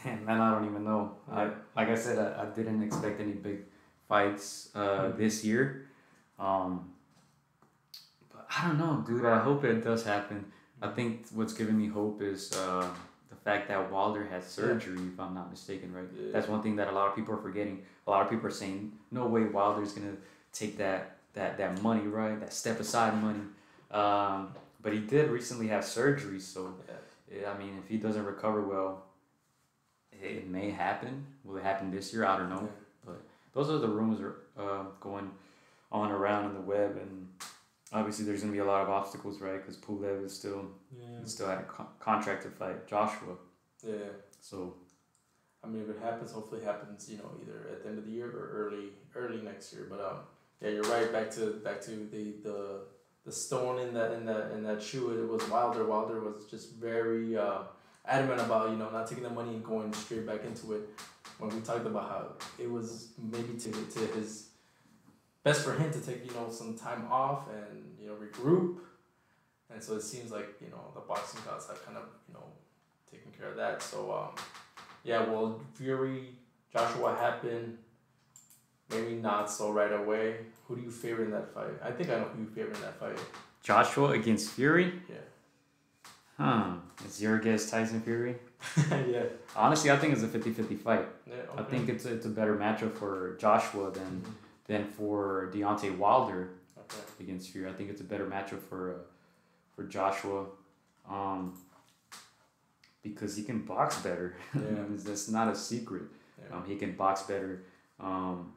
Man, 0.25 0.39
I 0.41 0.51
don't 0.51 0.65
even 0.69 0.83
know. 0.83 1.11
I 1.31 1.49
like 1.75 1.89
I 1.89 1.95
said, 1.95 2.17
I, 2.19 2.43
I 2.43 2.45
didn't 2.47 2.83
expect 2.83 3.19
any 3.19 3.33
big 3.33 3.59
fights 4.07 4.69
uh, 4.75 4.79
Mhm. 4.79 5.17
this 5.17 5.43
year. 5.43 5.87
Um, 6.39 6.91
but 8.31 8.45
I 8.57 8.67
don't 8.67 8.77
know, 8.77 9.03
dude. 9.05 9.25
I 9.25 9.39
hope 9.39 9.63
it 9.63 9.83
does 9.83 10.03
happen. 10.03 10.45
I 10.81 10.87
think 10.87 11.25
what's 11.33 11.53
giving 11.53 11.77
me 11.77 11.87
hope 11.87 12.21
is 12.21 12.53
uh, 12.53 12.87
the 13.29 13.35
fact 13.35 13.67
that 13.67 13.91
Wilder 13.91 14.25
had 14.25 14.43
surgery, 14.43 14.97
if 15.13 15.19
I'm 15.19 15.33
not 15.33 15.49
mistaken, 15.49 15.91
right? 15.93 16.05
Yeah. 16.15 16.31
That's 16.31 16.47
one 16.47 16.61
thing 16.63 16.77
that 16.77 16.87
a 16.87 16.91
lot 16.91 17.09
of 17.09 17.15
people 17.15 17.33
are 17.33 17.41
forgetting. 17.41 17.83
A 18.07 18.09
lot 18.11 18.21
of 18.23 18.29
people 18.29 18.47
are 18.47 18.51
saying, 18.63 18.93
"No 19.11 19.25
way, 19.27 19.43
Wilder's 19.43 19.91
gonna 19.93 20.15
take 20.53 20.77
that 20.77 21.17
that 21.33 21.57
that 21.57 21.81
money, 21.81 22.07
right? 22.07 22.39
That 22.39 22.53
step 22.53 22.79
aside 22.79 23.21
money." 23.21 23.41
Um, 23.91 24.53
but 24.81 24.93
he 24.93 24.99
did 24.99 25.29
recently 25.29 25.67
have 25.67 25.83
surgery, 25.83 26.39
so 26.39 26.73
Yeah. 26.87 26.95
yeah, 27.41 27.51
I 27.51 27.57
mean, 27.57 27.77
if 27.83 27.89
he 27.89 27.97
doesn't 27.97 28.25
recover 28.25 28.61
well, 28.61 29.03
it, 30.21 30.47
may 30.47 30.69
happen. 30.69 31.25
Will 31.43 31.57
it 31.57 31.63
happen 31.63 31.91
this 31.91 32.13
year? 32.13 32.25
I 32.25 32.37
don't 32.37 32.49
know. 32.49 32.69
But 33.05 33.21
those 33.53 33.69
are 33.69 33.77
the 33.79 33.87
rumors 33.87 34.19
are 34.21 34.35
uh, 34.57 34.83
going 34.99 35.31
on 35.91 36.11
around 36.11 36.45
in 36.45 36.53
the 36.53 36.61
web, 36.61 36.97
and 36.97 37.27
obviously 37.93 38.25
there's 38.25 38.41
gonna 38.41 38.51
be 38.53 38.59
a 38.59 38.65
lot 38.65 38.81
of 38.83 38.89
obstacles, 38.89 39.41
right? 39.41 39.57
Because 39.57 39.77
Pulev 39.77 40.23
is 40.25 40.33
still 40.33 40.65
Yeah. 40.99 41.23
still 41.25 41.47
had 41.47 41.59
a 41.59 41.63
con- 41.63 41.87
contract 41.99 42.43
to 42.43 42.49
fight 42.49 42.87
Joshua, 42.87 43.35
Yeah. 43.83 44.09
so 44.41 44.75
I 45.63 45.67
mean, 45.67 45.81
if 45.81 45.89
it 45.89 45.99
happens, 46.01 46.31
hopefully 46.31 46.61
it 46.61 46.65
happens, 46.65 47.09
you 47.09 47.17
know, 47.17 47.31
either 47.41 47.67
at 47.69 47.83
the 47.83 47.89
end 47.89 47.97
of 47.99 48.05
the 48.05 48.11
year 48.11 48.27
or 48.29 48.49
early 48.53 48.93
early 49.15 49.41
next 49.41 49.73
year. 49.73 49.87
But 49.89 49.99
um, 49.99 50.17
yeah, 50.61 50.69
you're 50.69 50.83
right. 50.83 51.11
Back 51.11 51.29
to 51.31 51.47
back 51.63 51.81
to 51.81 51.91
the 51.91 52.33
the 52.43 52.81
the 53.25 53.31
stone 53.31 53.79
in 53.79 53.93
that 53.93 54.11
in 54.13 54.25
that 54.25 54.51
in 54.51 54.63
that 54.63 54.81
shoe. 54.81 55.09
It 55.11 55.27
was 55.27 55.49
Wilder. 55.49 55.83
Wilder 55.85 56.21
was 56.21 56.45
just 56.49 56.75
very 56.75 57.35
uh, 57.37 57.63
adamant 58.05 58.41
about 58.41 58.69
you 58.71 58.77
know 58.77 58.89
not 58.89 59.07
taking 59.07 59.23
the 59.23 59.29
money 59.29 59.49
and 59.49 59.63
going 59.63 59.93
straight 59.93 60.25
back 60.25 60.43
into 60.43 60.73
it. 60.73 60.89
When 61.37 61.49
we 61.55 61.61
talked 61.61 61.85
about 61.85 62.09
how 62.09 62.27
it 62.61 62.69
was 62.69 63.09
maybe 63.17 63.57
to 63.59 63.71
to 63.71 63.99
his 64.15 64.47
best 65.43 65.63
for 65.63 65.73
him 65.73 65.91
to 65.91 65.99
take 66.01 66.25
you 66.25 66.33
know 66.33 66.49
some 66.49 66.75
time 66.77 67.07
off 67.09 67.47
and 67.49 67.83
you 68.01 68.07
know 68.07 68.15
regroup. 68.15 68.77
And 69.71 69.83
so 69.83 69.93
it 69.95 70.01
seems 70.01 70.31
like 70.31 70.49
you 70.61 70.69
know 70.69 70.91
the 70.93 71.01
boxing 71.01 71.41
gods 71.45 71.67
have 71.67 71.83
kind 71.85 71.97
of 71.97 72.03
you 72.27 72.33
know 72.33 72.43
taken 73.11 73.31
care 73.37 73.49
of 73.49 73.57
that. 73.57 73.81
So 73.81 74.11
um, 74.11 74.43
yeah, 75.03 75.29
well, 75.29 75.61
Fury, 75.75 76.29
Joshua 76.73 77.15
happened. 77.15 77.77
Maybe 78.89 79.13
not 79.13 79.51
so 79.51 79.71
right 79.71 79.93
away. 79.93 80.37
Who 80.67 80.75
do 80.75 80.81
you 80.81 80.89
favor 80.89 81.23
in 81.23 81.29
that 81.31 81.53
fight? 81.53 81.69
I 81.83 81.91
think 81.91 82.09
I 82.09 82.15
know 82.15 82.25
who 82.35 82.41
you 82.41 82.49
favor 82.49 82.71
in 82.73 82.81
that 82.81 82.99
fight. 82.99 83.19
Joshua 83.61 84.09
against 84.11 84.51
Fury, 84.51 84.91
Yeah. 85.07 85.15
Huh? 86.39 86.73
Is 87.05 87.21
your 87.21 87.37
guess 87.39 87.69
Tyson 87.69 88.01
Fury? 88.01 88.35
yeah. 88.91 89.23
Honestly, 89.55 89.91
I 89.91 89.97
think 89.97 90.13
it's 90.13 90.23
a 90.23 90.27
50-50 90.27 90.79
fight. 90.79 91.05
Yeah. 91.27 91.35
I 91.57 91.63
think 91.63 91.89
it's 91.89 92.05
a, 92.05 92.13
it's 92.13 92.25
a 92.25 92.29
better 92.29 92.55
matchup 92.55 92.93
for 92.97 93.37
Joshua 93.39 93.91
than 93.91 94.23
than 94.67 94.85
for 94.85 95.51
Deontay 95.53 95.97
Wilder. 95.97 96.49
Okay. 96.77 97.23
against 97.23 97.51
Fury. 97.51 97.69
I 97.69 97.73
think 97.73 97.89
it's 97.89 98.01
a 98.01 98.05
better 98.05 98.25
matchup 98.25 98.61
for 98.61 98.93
uh, 98.93 98.97
for 99.75 99.83
Joshua, 99.83 100.45
um, 101.09 101.57
because 103.03 103.35
he 103.35 103.43
can 103.43 103.59
box 103.59 103.97
better. 104.01 104.35
Yeah. 104.55 104.61
That's 104.89 105.29
not 105.29 105.47
a 105.47 105.55
secret. 105.55 106.03
Yeah. 106.39 106.57
Um, 106.57 106.65
he 106.65 106.75
can 106.75 106.93
box 106.93 107.23
better. 107.23 107.63
Um, 107.99 108.53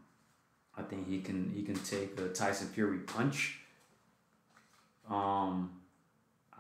I 0.77 0.83
think 0.83 1.09
he 1.09 1.21
can 1.21 1.51
he 1.55 1.63
can 1.63 1.75
take 1.77 2.19
a 2.19 2.29
Tyson 2.29 2.69
Fury 2.69 2.99
punch. 2.99 3.61
Um, 5.11 5.71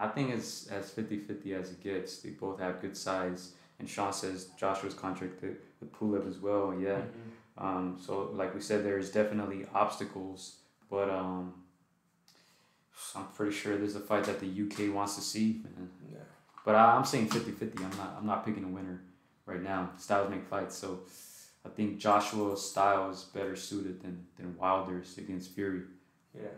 I 0.03 0.09
think 0.09 0.31
it's 0.35 0.67
as 0.67 0.91
50-50 0.91 1.53
as 1.61 1.71
it 1.71 1.81
gets. 1.83 2.19
They 2.19 2.31
both 2.31 2.59
have 2.59 2.81
good 2.83 2.97
size. 2.97 3.53
And 3.79 3.89
Sean 3.89 4.13
says 4.13 4.47
Joshua's 4.59 4.95
contract 4.95 5.41
contracted 5.41 5.57
with 5.81 5.93
Pulev 5.93 6.29
as 6.29 6.39
well. 6.39 6.75
Yeah. 6.79 7.03
Mhm. 7.03 7.65
Um, 7.65 7.99
so 8.05 8.31
like 8.35 8.53
we 8.55 8.61
said, 8.61 8.85
there's 8.85 9.11
definitely 9.13 9.67
obstacles, 9.73 10.57
but 10.91 11.09
um, 11.09 11.55
I'm 13.15 13.27
pretty 13.37 13.53
sure 13.53 13.77
there's 13.77 13.95
a 13.97 14.01
fight 14.01 14.25
that 14.25 14.41
the 14.41 14.47
UK 14.47 14.93
wants 14.93 15.15
to 15.17 15.21
see, 15.21 15.63
man. 15.65 15.91
Yeah. 16.11 16.19
But 16.65 16.75
I, 16.75 16.97
I'm 16.97 17.05
saying 17.05 17.29
50-50. 17.29 17.77
I'm 17.79 17.97
not 17.97 18.15
I'm 18.19 18.27
not 18.27 18.45
picking 18.45 18.65
a 18.65 18.69
winner 18.69 19.03
right 19.47 19.63
now. 19.63 19.91
Styles 19.99 20.31
make 20.31 20.45
fights, 20.47 20.77
so 20.77 21.01
I 21.65 21.69
think 21.69 21.99
Joshua's 21.99 22.69
style 22.71 23.11
is 23.11 23.25
better 23.25 23.55
suited 23.57 24.01
than 24.03 24.27
than 24.37 24.57
Wilder's 24.59 25.19
against 25.19 25.55
Fury. 25.55 25.83
Yeah. 26.35 26.55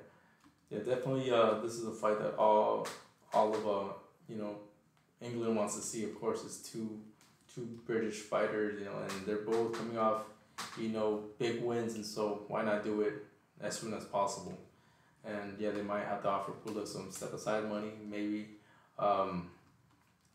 Yeah. 0.71 0.79
Definitely. 0.81 1.31
Uh, 1.31 1.59
this 1.61 1.73
is 1.73 1.87
a 1.87 1.93
fight 1.93 2.19
that 2.21 2.35
all 2.37 2.87
all 3.35 3.55
of 3.55 3.67
uh 3.67 3.93
you 4.29 4.37
know 4.37 4.55
England 5.21 5.57
wants 5.57 5.75
to 5.77 5.83
see. 5.83 6.05
Of 6.05 6.19
course, 6.21 6.45
it's 6.45 6.59
two 6.59 6.89
two 7.55 7.67
British 7.87 8.19
fighters. 8.21 8.79
You 8.79 8.87
know, 8.87 8.97
and 9.09 9.27
they're 9.27 9.45
both 9.53 9.73
coming 9.79 9.99
off 9.99 10.23
you 10.79 10.89
know 10.91 11.09
big 11.39 11.63
wins, 11.63 11.95
and 11.95 12.05
so 12.07 12.43
why 12.49 12.63
not 12.65 12.85
do 12.85 13.01
it 13.03 13.15
as 13.61 13.79
soon 13.79 13.95
as 13.95 14.05
possible? 14.05 14.57
And 15.25 15.57
yeah, 15.59 15.71
they 15.71 15.83
might 15.83 16.05
have 16.05 16.23
to 16.23 16.29
offer 16.29 16.53
Pulev 16.65 16.87
some 16.87 17.11
step 17.11 17.33
aside 17.33 17.69
money, 17.69 17.93
maybe. 18.11 18.47
Um, 18.99 19.49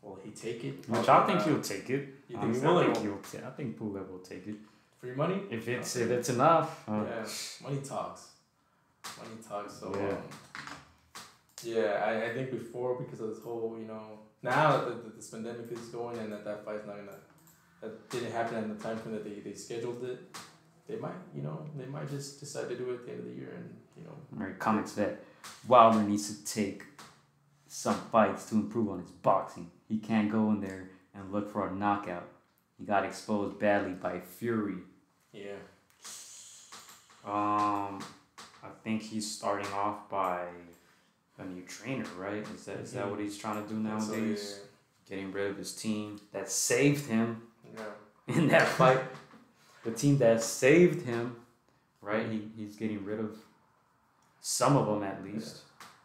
will 0.02 0.18
he 0.24 0.30
take 0.32 0.64
it? 0.64 0.88
Which 0.88 1.08
I 1.08 1.26
think 1.26 1.42
he'll 1.42 1.60
take 1.62 1.88
it. 1.90 2.08
You 2.28 2.36
think 2.40 2.64
I 2.64 2.72
won't? 2.72 2.96
he'll. 2.98 3.18
ta- 3.18 3.46
I 3.46 3.50
think 3.50 3.78
Pulev 3.78 4.10
will 4.10 4.18
take 4.18 4.46
it 4.48 4.56
free 5.00 5.12
money. 5.14 5.40
if 5.50 5.68
it's 5.68 5.94
if 5.96 6.10
it's 6.10 6.28
enough. 6.30 6.88
Uh, 6.88 7.04
Yeah, 7.08 7.26
money 7.62 7.80
talks. 7.92 8.22
Money 9.18 9.36
talks. 9.48 9.74
So 9.80 9.94
Yeah. 9.96 10.08
um, 10.08 10.22
yeah, 11.64 12.02
I, 12.04 12.30
I 12.30 12.34
think 12.34 12.50
before 12.50 12.94
because 13.00 13.20
of 13.20 13.28
this 13.30 13.42
whole 13.42 13.76
you 13.78 13.86
know 13.86 14.18
now 14.42 14.78
that 14.78 15.04
the, 15.04 15.10
this 15.16 15.28
pandemic 15.28 15.70
is 15.70 15.88
going 15.88 16.18
and 16.18 16.32
that 16.32 16.44
that 16.44 16.64
fight's 16.64 16.86
not 16.86 16.96
gonna 16.96 17.18
that 17.80 18.10
didn't 18.10 18.32
happen 18.32 18.56
at 18.58 18.78
the 18.78 18.82
time 18.82 18.98
frame 18.98 19.14
that 19.14 19.24
they, 19.24 19.40
they 19.40 19.54
scheduled 19.56 20.04
it. 20.04 20.36
They 20.88 20.96
might 20.96 21.14
you 21.34 21.42
know 21.42 21.64
they 21.76 21.86
might 21.86 22.08
just 22.10 22.40
decide 22.40 22.68
to 22.68 22.76
do 22.76 22.90
it 22.90 22.94
at 22.94 23.06
the 23.06 23.12
end 23.12 23.20
of 23.20 23.26
the 23.26 23.32
year 23.34 23.52
and 23.56 23.76
you 23.96 24.04
know 24.04 24.16
Right, 24.32 24.58
comments 24.58 24.92
that 24.94 25.20
Wilder 25.68 26.02
needs 26.02 26.34
to 26.34 26.44
take 26.44 26.84
some 27.68 27.94
fights 28.12 28.46
to 28.46 28.56
improve 28.56 28.88
on 28.90 29.00
his 29.00 29.10
boxing. 29.10 29.70
He 29.88 29.98
can't 29.98 30.30
go 30.30 30.50
in 30.50 30.60
there 30.60 30.90
and 31.14 31.32
look 31.32 31.50
for 31.52 31.66
a 31.68 31.72
knockout. 31.72 32.28
He 32.78 32.84
got 32.84 33.04
exposed 33.04 33.58
badly 33.58 33.92
by 33.92 34.20
Fury. 34.20 34.78
yeah 35.32 35.52
Um, 37.24 38.00
I 38.62 38.68
think 38.82 39.02
he's 39.02 39.30
starting 39.30 39.70
off 39.72 40.08
by 40.08 40.44
a 41.40 41.44
new 41.46 41.62
trainer, 41.62 42.06
right? 42.18 42.44
Is 42.54 42.64
that 42.66 42.78
is 42.78 42.92
that 42.92 43.10
what 43.10 43.20
he's 43.20 43.36
trying 43.38 43.62
to 43.62 43.68
do 43.68 43.76
So, 43.76 43.88
nowadays? 44.14 44.60
Getting 45.08 45.32
rid 45.32 45.50
of 45.50 45.56
his 45.56 45.74
team 45.74 46.20
that 46.32 46.48
saved 46.50 47.06
him 47.06 47.42
yeah, 47.74 47.80
yeah. 48.28 48.36
in 48.36 48.48
that 48.48 48.68
fight. 48.68 49.00
the 49.84 49.90
team 49.90 50.18
that 50.18 50.40
saved 50.42 51.04
him, 51.04 51.36
right? 52.00 52.26
He, 52.30 52.48
he's 52.56 52.76
getting 52.76 53.04
rid 53.04 53.18
of 53.20 53.36
Some 54.40 54.76
of 54.76 54.86
them 54.86 55.02
at 55.02 55.22
least. 55.24 55.54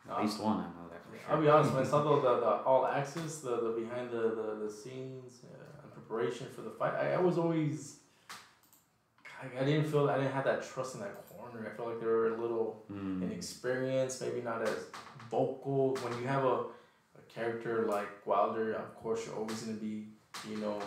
At 0.10 0.18
Um, 0.18 0.22
least 0.26 0.40
one, 0.42 0.58
I 0.58 0.68
know 0.76 0.88
that 0.92 1.02
for 1.06 1.18
sure. 1.18 1.30
I'll 1.36 1.42
be 1.42 1.50
honest, 1.50 1.74
when 1.74 1.84
I 1.84 1.88
saw 1.88 2.00
the, 2.04 2.16
the, 2.28 2.40
the 2.46 2.52
all 2.70 2.86
access, 2.88 3.40
the, 3.40 3.56
the 3.66 3.72
behind 3.82 4.10
the, 4.12 4.24
the, 4.40 4.48
the 4.66 4.72
scenes 4.72 5.32
uh, 5.44 5.82
and 5.84 5.90
preparation 5.94 6.48
for 6.56 6.62
the 6.62 6.70
fight, 6.80 6.94
I, 6.94 7.14
I 7.14 7.20
was 7.20 7.38
always. 7.38 7.98
I, 9.42 9.62
I 9.62 9.66
didn't 9.66 9.86
feel 9.92 10.10
I 10.10 10.18
didn't 10.18 10.32
have 10.32 10.46
that 10.46 10.62
trust 10.72 10.96
in 10.96 11.02
that 11.02 11.16
corner. 11.30 11.60
I 11.72 11.76
felt 11.76 11.90
like 11.90 12.00
they 12.00 12.06
were 12.08 12.30
a 12.36 12.42
little 12.42 12.84
Mm. 12.92 13.22
inexperienced, 13.24 14.22
maybe 14.22 14.42
not 14.42 14.62
as 14.62 14.78
vocal. 15.30 15.96
When 16.02 16.20
you 16.22 16.28
have 16.28 16.44
a, 16.44 16.58
a 17.20 17.22
character 17.34 17.86
like 17.88 18.08
Wilder, 18.26 18.74
of 18.74 18.96
course 18.96 19.26
you're 19.26 19.36
always 19.36 19.62
gonna 19.62 19.78
be, 19.78 20.08
you 20.50 20.58
know. 20.58 20.82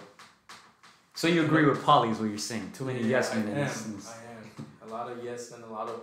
So 1.14 1.26
you 1.26 1.44
agree 1.44 1.64
with 1.64 1.82
Polly 1.84 2.10
is 2.10 2.18
what 2.18 2.28
you're 2.30 2.38
saying? 2.38 2.70
Too 2.72 2.84
many 2.84 3.00
Yeah, 3.00 3.06
yes 3.18 3.32
I 3.32 3.36
am. 3.36 3.48
in 3.48 3.54
this- 3.54 3.86
in 3.86 3.96
this- 3.96 4.08
I 4.10 4.32
am. 4.32 4.66
A 4.88 4.92
lot 4.92 5.10
of 5.10 5.22
yes 5.24 5.50
men, 5.50 5.62
a 5.62 5.66
lot 5.72 5.88
of, 5.88 6.00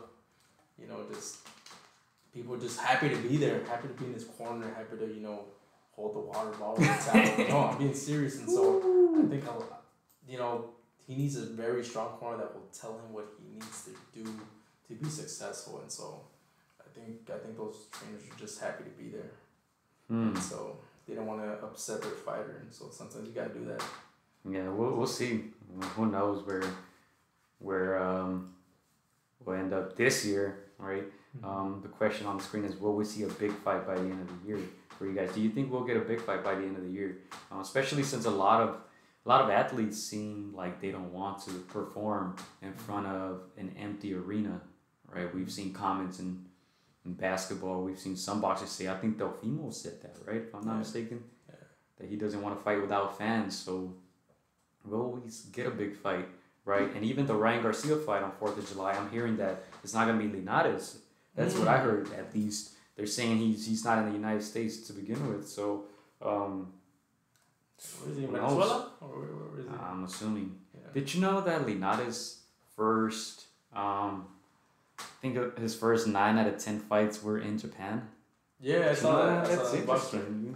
you 0.80 0.88
know, 0.88 1.00
just 1.14 1.38
people 2.34 2.58
just 2.58 2.80
happy 2.80 3.10
to 3.10 3.16
be 3.18 3.38
there, 3.38 3.64
happy 3.64 3.88
to 3.88 3.94
be 3.94 4.06
in 4.06 4.14
this 4.14 4.26
corner, 4.26 4.68
happy 4.76 4.98
to 4.98 5.06
you 5.08 5.22
know 5.22 5.46
hold 5.96 6.14
the 6.16 6.20
water 6.20 6.52
bottle, 6.52 6.84
no, 7.50 7.70
I'm 7.72 7.78
being 7.78 7.94
serious, 7.94 8.38
and 8.40 8.50
so 8.50 8.80
I 9.18 9.26
think 9.30 9.48
I'll, 9.48 9.66
you 10.28 10.38
know 10.38 10.70
he 11.08 11.16
needs 11.16 11.38
a 11.38 11.46
very 11.46 11.84
strong 11.86 12.10
corner 12.18 12.38
that 12.40 12.54
will 12.54 12.68
tell 12.74 12.94
him 13.00 13.14
what 13.14 13.28
he 13.40 13.54
needs 13.54 13.86
to 13.86 13.92
do 14.14 14.26
to 14.90 14.94
be 15.02 15.10
successful, 15.10 15.80
and 15.80 15.90
so 15.90 16.20
think 16.96 17.30
I 17.34 17.38
think 17.38 17.58
those 17.58 17.88
trainers 17.92 18.24
are 18.30 18.40
just 18.40 18.60
happy 18.62 18.84
to 18.84 18.90
be 18.92 19.10
there, 19.10 19.32
and 20.10 20.38
so 20.38 20.78
they 21.08 21.16
don't 21.16 21.28
want 21.28 21.42
to 21.42 21.52
upset 21.66 22.02
their 22.02 22.12
fighter, 22.12 22.58
and 22.62 22.74
so 22.74 22.90
sometimes 22.92 23.28
you 23.28 23.34
gotta 23.34 23.54
do 23.54 23.66
that. 23.66 23.84
Yeah, 24.50 24.70
we'll, 24.70 24.92
we'll 24.96 25.08
see. 25.08 25.46
Who 25.96 26.08
knows 26.08 26.46
where 26.46 26.64
where 27.60 28.02
um 28.02 28.54
we'll 29.44 29.58
end 29.58 29.74
up 29.74 29.96
this 29.96 30.26
year, 30.26 30.66
right? 30.78 31.04
Um, 31.44 31.80
the 31.82 31.90
question 31.90 32.26
on 32.28 32.38
the 32.38 32.44
screen 32.44 32.64
is, 32.64 32.76
will 32.78 32.96
we 32.96 33.04
see 33.04 33.24
a 33.24 33.28
big 33.28 33.52
fight 33.52 33.86
by 33.86 33.96
the 33.96 34.02
end 34.02 34.22
of 34.22 34.30
the 34.42 34.48
year 34.48 34.60
for 34.98 35.06
you 35.06 35.14
guys? 35.14 35.34
Do 35.34 35.42
you 35.42 35.50
think 35.50 35.72
we'll 35.72 35.84
get 35.84 35.98
a 35.98 36.02
big 36.02 36.22
fight 36.22 36.44
by 36.44 36.56
the 36.56 36.62
end 36.62 36.78
of 36.78 36.84
the 36.84 36.90
year? 36.90 37.18
Um, 37.52 37.60
especially 37.60 38.04
since 38.04 38.26
a 38.26 38.32
lot 38.32 38.62
of 38.62 38.78
a 39.26 39.30
lot 39.30 39.42
of 39.42 39.50
athletes 39.50 40.02
seem 40.02 40.54
like 40.56 40.80
they 40.80 40.92
don't 40.92 41.12
want 41.12 41.40
to 41.46 41.52
perform 41.52 42.36
in 42.62 42.74
front 42.74 43.08
of 43.08 43.42
an 43.58 43.76
empty 43.78 44.14
arena, 44.14 44.62
right? 45.12 45.34
We've 45.34 45.52
seen 45.52 45.74
comments 45.74 46.20
in 46.20 46.45
in 47.06 47.14
basketball. 47.14 47.84
We've 47.84 48.00
seen 48.00 48.16
some 48.16 48.42
boxers 48.42 48.70
say, 48.70 48.88
I 48.88 48.96
think 48.98 49.18
Teofimo 49.18 49.74
said 49.74 50.02
that, 50.02 50.16
right? 50.26 50.42
If 50.42 50.54
I'm 50.56 50.66
not 50.66 50.74
Yeah. 50.74 50.80
mistaken, 50.80 51.24
Yeah. 51.48 51.56
that 51.98 52.10
he 52.10 52.16
doesn't 52.16 52.42
want 52.42 52.58
to 52.58 52.64
fight 52.64 52.82
without 52.82 53.18
fans. 53.18 53.58
So 53.58 53.94
we'll 54.84 55.02
always 55.02 55.44
get 55.46 55.68
a 55.68 55.72
big 55.72 55.96
fight, 55.96 56.28
right? 56.66 56.94
And 56.96 57.06
even 57.06 57.28
the 57.28 57.36
Ryan 57.36 57.62
Garcia 57.64 57.96
fight 57.98 58.24
on 58.24 58.32
Fourth 58.34 58.58
of 58.58 58.68
July, 58.68 58.94
I'm 58.94 59.10
hearing 59.10 59.38
that 59.38 59.64
it's 59.84 59.94
not 59.94 60.08
gonna 60.08 60.20
be 60.20 60.28
Linares. 60.28 61.00
That's 61.36 61.56
what 61.58 61.68
I 61.68 61.78
heard. 61.78 62.12
At 62.14 62.34
least 62.34 62.74
they're 62.96 63.06
saying 63.06 63.38
he's 63.38 63.66
he's 63.68 63.84
not 63.84 64.00
in 64.00 64.06
the 64.06 64.14
United 64.14 64.42
States 64.44 64.78
to 64.88 64.94
begin 64.94 65.28
with. 65.32 65.48
So 65.48 65.86
um, 66.22 66.74
Where 68.02 68.12
is 68.12 68.18
he 68.18 68.24
in 68.24 68.32
Venezuela? 68.32 68.92
Or 69.02 69.08
where, 69.10 69.28
where 69.50 69.60
is 69.60 69.68
he? 69.68 69.76
I'm 69.76 70.06
assuming. 70.06 70.60
Yeah. 70.74 70.90
Did 70.94 71.14
you 71.14 71.20
know 71.22 71.42
that 71.42 71.66
Linares 71.68 72.44
first? 72.76 73.48
Um, 73.74 74.28
think 75.34 75.58
his 75.58 75.76
first 75.76 76.08
nine 76.08 76.38
out 76.38 76.48
of 76.48 76.58
ten 76.58 76.80
fights 76.80 77.24
were 77.24 77.40
in 77.40 77.58
Japan. 77.58 78.08
Yeah, 78.60 78.90
I 78.92 78.94
saw 78.94 79.12
know 79.12 79.26
that. 79.28 79.46
I 79.46 79.50
saw 79.50 79.56
That's 79.56 79.72
that 79.72 79.80
in 79.80 79.86
boxing. 79.86 80.20
interesting. 80.20 80.56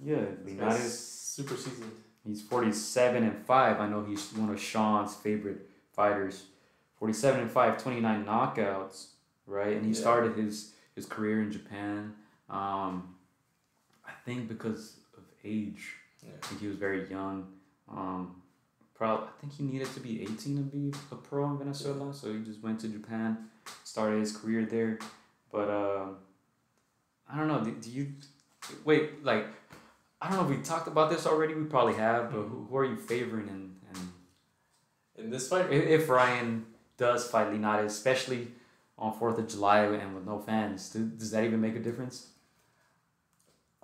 Yeah, 0.00 0.14
This 0.44 0.54
guy's 0.54 0.72
Linares. 0.74 0.98
super 0.98 1.56
seasoned. 1.56 1.92
He's 2.26 2.42
47 2.42 3.22
and 3.22 3.46
5. 3.46 3.80
I 3.80 3.88
know 3.88 4.04
he's 4.04 4.32
one 4.34 4.50
of 4.50 4.60
Sean's 4.60 5.14
favorite 5.14 5.68
fighters. 5.92 6.44
47 6.98 7.40
and 7.40 7.50
5, 7.50 7.82
29 7.82 8.24
knockouts, 8.26 9.06
right? 9.46 9.76
And 9.76 9.84
he 9.86 9.92
Yeah. 9.92 9.98
started 10.00 10.36
his, 10.36 10.74
his 10.94 11.06
career 11.06 11.42
in 11.42 11.50
Japan. 11.50 12.14
Um, 12.50 13.14
I 14.06 14.12
think 14.24 14.48
because 14.48 14.96
of 15.16 15.22
age. 15.44 15.94
Yeah. 16.22 16.32
I 16.42 16.46
think 16.46 16.60
he 16.60 16.66
was 16.66 16.76
very 16.76 17.08
young. 17.08 17.46
Um, 17.88 18.42
probably, 18.94 19.28
I 19.28 19.40
think 19.40 19.52
he 19.54 19.62
needed 19.64 19.88
to 19.94 20.00
be 20.00 20.22
18 20.22 20.56
to 20.56 20.62
be 20.62 20.92
a 21.10 21.14
pro 21.16 21.50
in 21.50 21.58
Venezuela. 21.58 22.12
So 22.12 22.32
he 22.32 22.40
just 22.40 22.62
went 22.62 22.80
to 22.80 22.88
Japan, 22.88 23.48
started 23.84 24.20
his 24.20 24.36
career 24.36 24.64
there. 24.64 24.98
But 25.50 25.70
um 25.70 26.16
I 27.30 27.36
don't 27.36 27.48
know. 27.48 27.62
Do, 27.62 27.72
do 27.72 27.90
you 27.90 28.12
wait? 28.84 29.24
Like, 29.24 29.46
I 30.20 30.28
don't 30.28 30.38
know 30.38 30.44
if 30.50 30.56
we 30.56 30.62
talked 30.62 30.88
about 30.88 31.10
this 31.10 31.26
already. 31.26 31.54
We 31.54 31.64
probably 31.64 31.94
have. 31.94 32.30
But 32.30 32.42
who, 32.42 32.66
who 32.68 32.76
are 32.76 32.84
you 32.84 32.96
favoring? 32.96 33.48
And, 33.48 33.76
and 33.92 35.24
In 35.24 35.30
this 35.30 35.48
fight, 35.48 35.70
if, 35.70 35.86
if 35.86 36.08
Ryan 36.08 36.66
does 36.96 37.28
fight 37.30 37.52
Linares, 37.52 37.92
especially 37.92 38.48
on 38.98 39.12
Fourth 39.18 39.38
of 39.38 39.46
July 39.48 39.80
and 39.80 40.14
with 40.14 40.24
no 40.26 40.38
fans, 40.38 40.90
do, 40.90 41.04
does 41.04 41.30
that 41.32 41.44
even 41.44 41.60
make 41.60 41.76
a 41.76 41.80
difference? 41.80 42.28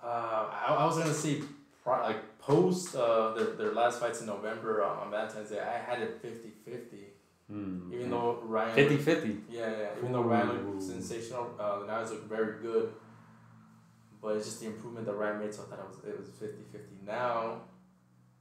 uh, 0.05 0.49
I, 0.51 0.75
I 0.79 0.85
was 0.85 0.97
gonna 0.97 1.13
say, 1.13 1.41
like 1.85 2.39
post 2.39 2.95
uh, 2.95 3.33
their, 3.33 3.45
their 3.53 3.73
last 3.73 3.99
fights 3.99 4.21
in 4.21 4.27
November 4.27 4.83
on 4.83 5.09
Valentine's 5.09 5.49
Day, 5.49 5.59
I 5.59 5.77
had 5.77 6.01
it 6.01 6.21
50-50. 6.21 7.14
Hmm. 7.51 7.91
Even 7.93 8.09
though 8.09 8.39
Ryan, 8.43 8.75
50 8.75 8.97
50. 8.97 9.37
yeah, 9.49 9.69
yeah, 9.69 9.87
even 9.97 10.11
though 10.11 10.23
Ryan 10.23 10.67
looked 10.67 10.81
sensational, 10.81 11.51
uh, 11.59 11.77
Linares 11.79 12.09
looked 12.11 12.27
very 12.27 12.59
good. 12.61 12.93
But 14.21 14.37
it's 14.37 14.47
just 14.47 14.61
the 14.61 14.67
improvement 14.67 15.05
that 15.05 15.13
Ryan 15.13 15.39
made, 15.39 15.53
so 15.53 15.63
I 15.63 15.65
thought 15.75 15.79
it 15.79 15.87
was 15.87 15.99
it 16.03 16.17
was 16.19 16.29
50-50. 16.29 17.05
Now, 17.05 17.61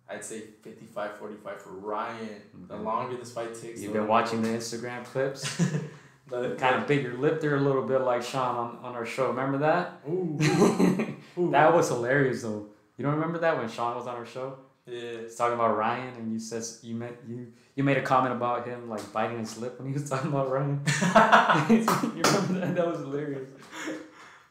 I'd 0.09 0.25
say 0.25 0.45
55-45 0.65 1.59
for 1.59 1.71
Ryan. 1.73 2.41
The 2.69 2.77
longer 2.77 3.19
this 3.19 3.33
fight 3.33 3.55
takes, 3.55 3.83
You've 3.83 3.93
been 3.93 4.09
watching 4.09 4.41
the 4.41 4.49
Instagram 4.49 5.05
clips. 5.05 5.57
the 6.31 6.55
kind 6.59 6.77
of 6.77 6.87
bit 6.87 7.03
your 7.03 7.19
lip 7.19 7.41
there 7.43 7.57
a 7.57 7.61
little 7.61 7.83
bit 7.83 8.01
like 8.01 8.23
Sean 8.23 8.57
on, 8.57 8.79
on 8.83 8.95
our 8.95 9.05
show. 9.05 9.29
Remember 9.29 9.59
that? 9.59 10.01
Ooh, 10.09 10.39
ooh. 11.39 11.51
that 11.51 11.75
was 11.75 11.89
hilarious 11.89 12.43
though. 12.43 12.67
You 12.97 13.05
don't 13.05 13.15
remember 13.15 13.39
that 13.41 13.59
when 13.59 13.69
Sean 13.69 13.95
was 13.97 14.07
on 14.07 14.17
our 14.17 14.27
show? 14.27 14.57
yeah. 14.87 15.23
He's 15.23 15.35
talking 15.35 15.55
about 15.55 15.77
Ryan 15.77 16.15
and 16.15 16.33
you 16.33 16.39
said 16.39 16.63
you 16.83 16.95
met 16.95 17.19
you 17.27 17.53
you 17.75 17.83
made 17.85 17.97
a 17.97 18.03
comment 18.03 18.35
about 18.35 18.67
him 18.67 18.89
like 18.89 19.13
biting 19.13 19.39
his 19.39 19.59
lip 19.59 19.79
when 19.79 19.89
he 19.89 19.95
was 19.95 20.09
talking 20.11 20.31
about 20.31 20.51
Ryan. 20.51 20.81
you 21.69 22.23
remember 22.23 22.61
that? 22.61 22.75
That 22.77 22.87
was 22.87 23.01
hilarious. 23.01 23.49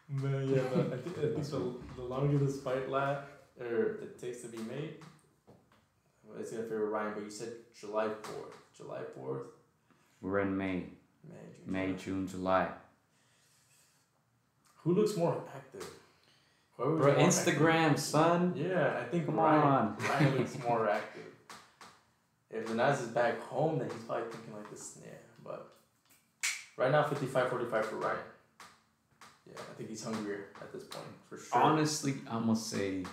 Man, 0.09 0.47
yeah, 0.47 0.61
but 0.73 0.93
I 0.93 0.97
think, 0.97 1.17
I 1.17 1.21
think 1.33 1.43
the, 1.45 1.75
the 1.95 2.03
longer 2.03 2.37
this 2.37 2.59
fight 2.61 2.89
lasts, 2.89 3.25
or 3.59 3.95
it 4.03 4.19
takes 4.19 4.41
to 4.41 4.47
be 4.47 4.57
made, 4.59 4.95
well, 6.23 6.37
it's 6.39 6.51
gonna 6.51 6.63
favor 6.63 6.89
Ryan. 6.89 7.13
But 7.15 7.23
you 7.23 7.29
said 7.31 7.53
July 7.79 8.09
fourth, 8.21 8.55
July 8.75 8.99
fourth, 9.15 9.43
We're 10.21 10.39
in 10.41 10.55
May. 10.55 10.85
May, 11.25 11.33
June, 11.55 11.71
May, 11.73 11.85
July. 11.87 11.97
June, 11.97 12.27
July. 12.27 12.67
Who 14.83 14.93
looks 14.93 15.15
more 15.15 15.41
active? 15.55 15.89
Bro, 16.75 16.97
more 16.97 17.15
Instagram, 17.15 17.97
son. 17.97 18.53
Yeah, 18.55 18.97
I 18.99 19.05
think 19.05 19.25
Come 19.25 19.39
Ryan. 19.39 19.61
on. 19.61 19.97
Ryan 20.09 20.37
looks 20.37 20.57
more 20.59 20.89
active. 20.89 21.23
If 22.53 22.69
Linares 22.69 23.01
is 23.01 23.07
back 23.07 23.39
home, 23.41 23.79
then 23.79 23.89
he's 23.89 24.03
probably 24.03 24.25
thinking 24.31 24.53
like 24.53 24.69
this. 24.69 24.99
Yeah, 25.03 25.09
but 25.43 25.73
right 26.77 26.91
now 26.91 27.03
55-45 27.03 27.85
for 27.85 27.95
Ryan. 27.95 28.17
Yeah, 29.47 29.53
I 29.59 29.73
think 29.75 29.89
he's 29.89 30.03
hungrier 30.03 30.45
at 30.61 30.71
this 30.71 30.83
point 30.83 31.05
for 31.29 31.37
sure. 31.37 31.61
Honestly, 31.61 32.15
I'm 32.29 32.43
gonna 32.45 32.55
say 32.55 33.03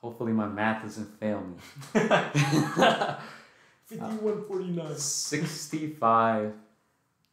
hopefully 0.00 0.32
my 0.32 0.46
math 0.48 0.82
doesn't 0.82 1.18
fail 1.20 1.40
me. 1.42 1.56
51-49. 3.90 4.96
65 4.98 6.52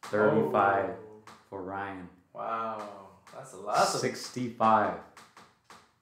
35 0.02 0.90
Oh, 0.90 1.22
for 1.48 1.62
Ryan. 1.62 2.08
wow, 2.34 2.82
that's 3.34 3.52
a 3.54 3.56
lot. 3.56 3.76
That's 3.76 3.94
a, 3.94 3.98
65. 3.98 4.94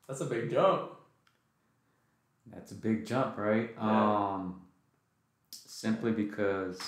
that's 0.06 0.20
a 0.20 0.24
big 0.26 0.50
jump. 0.50 0.92
That's 2.46 2.72
a 2.72 2.74
big 2.74 3.06
jump, 3.06 3.36
right? 3.38 3.70
Yeah. 3.76 4.32
Um, 4.34 4.62
simply 5.78 6.10
because 6.10 6.80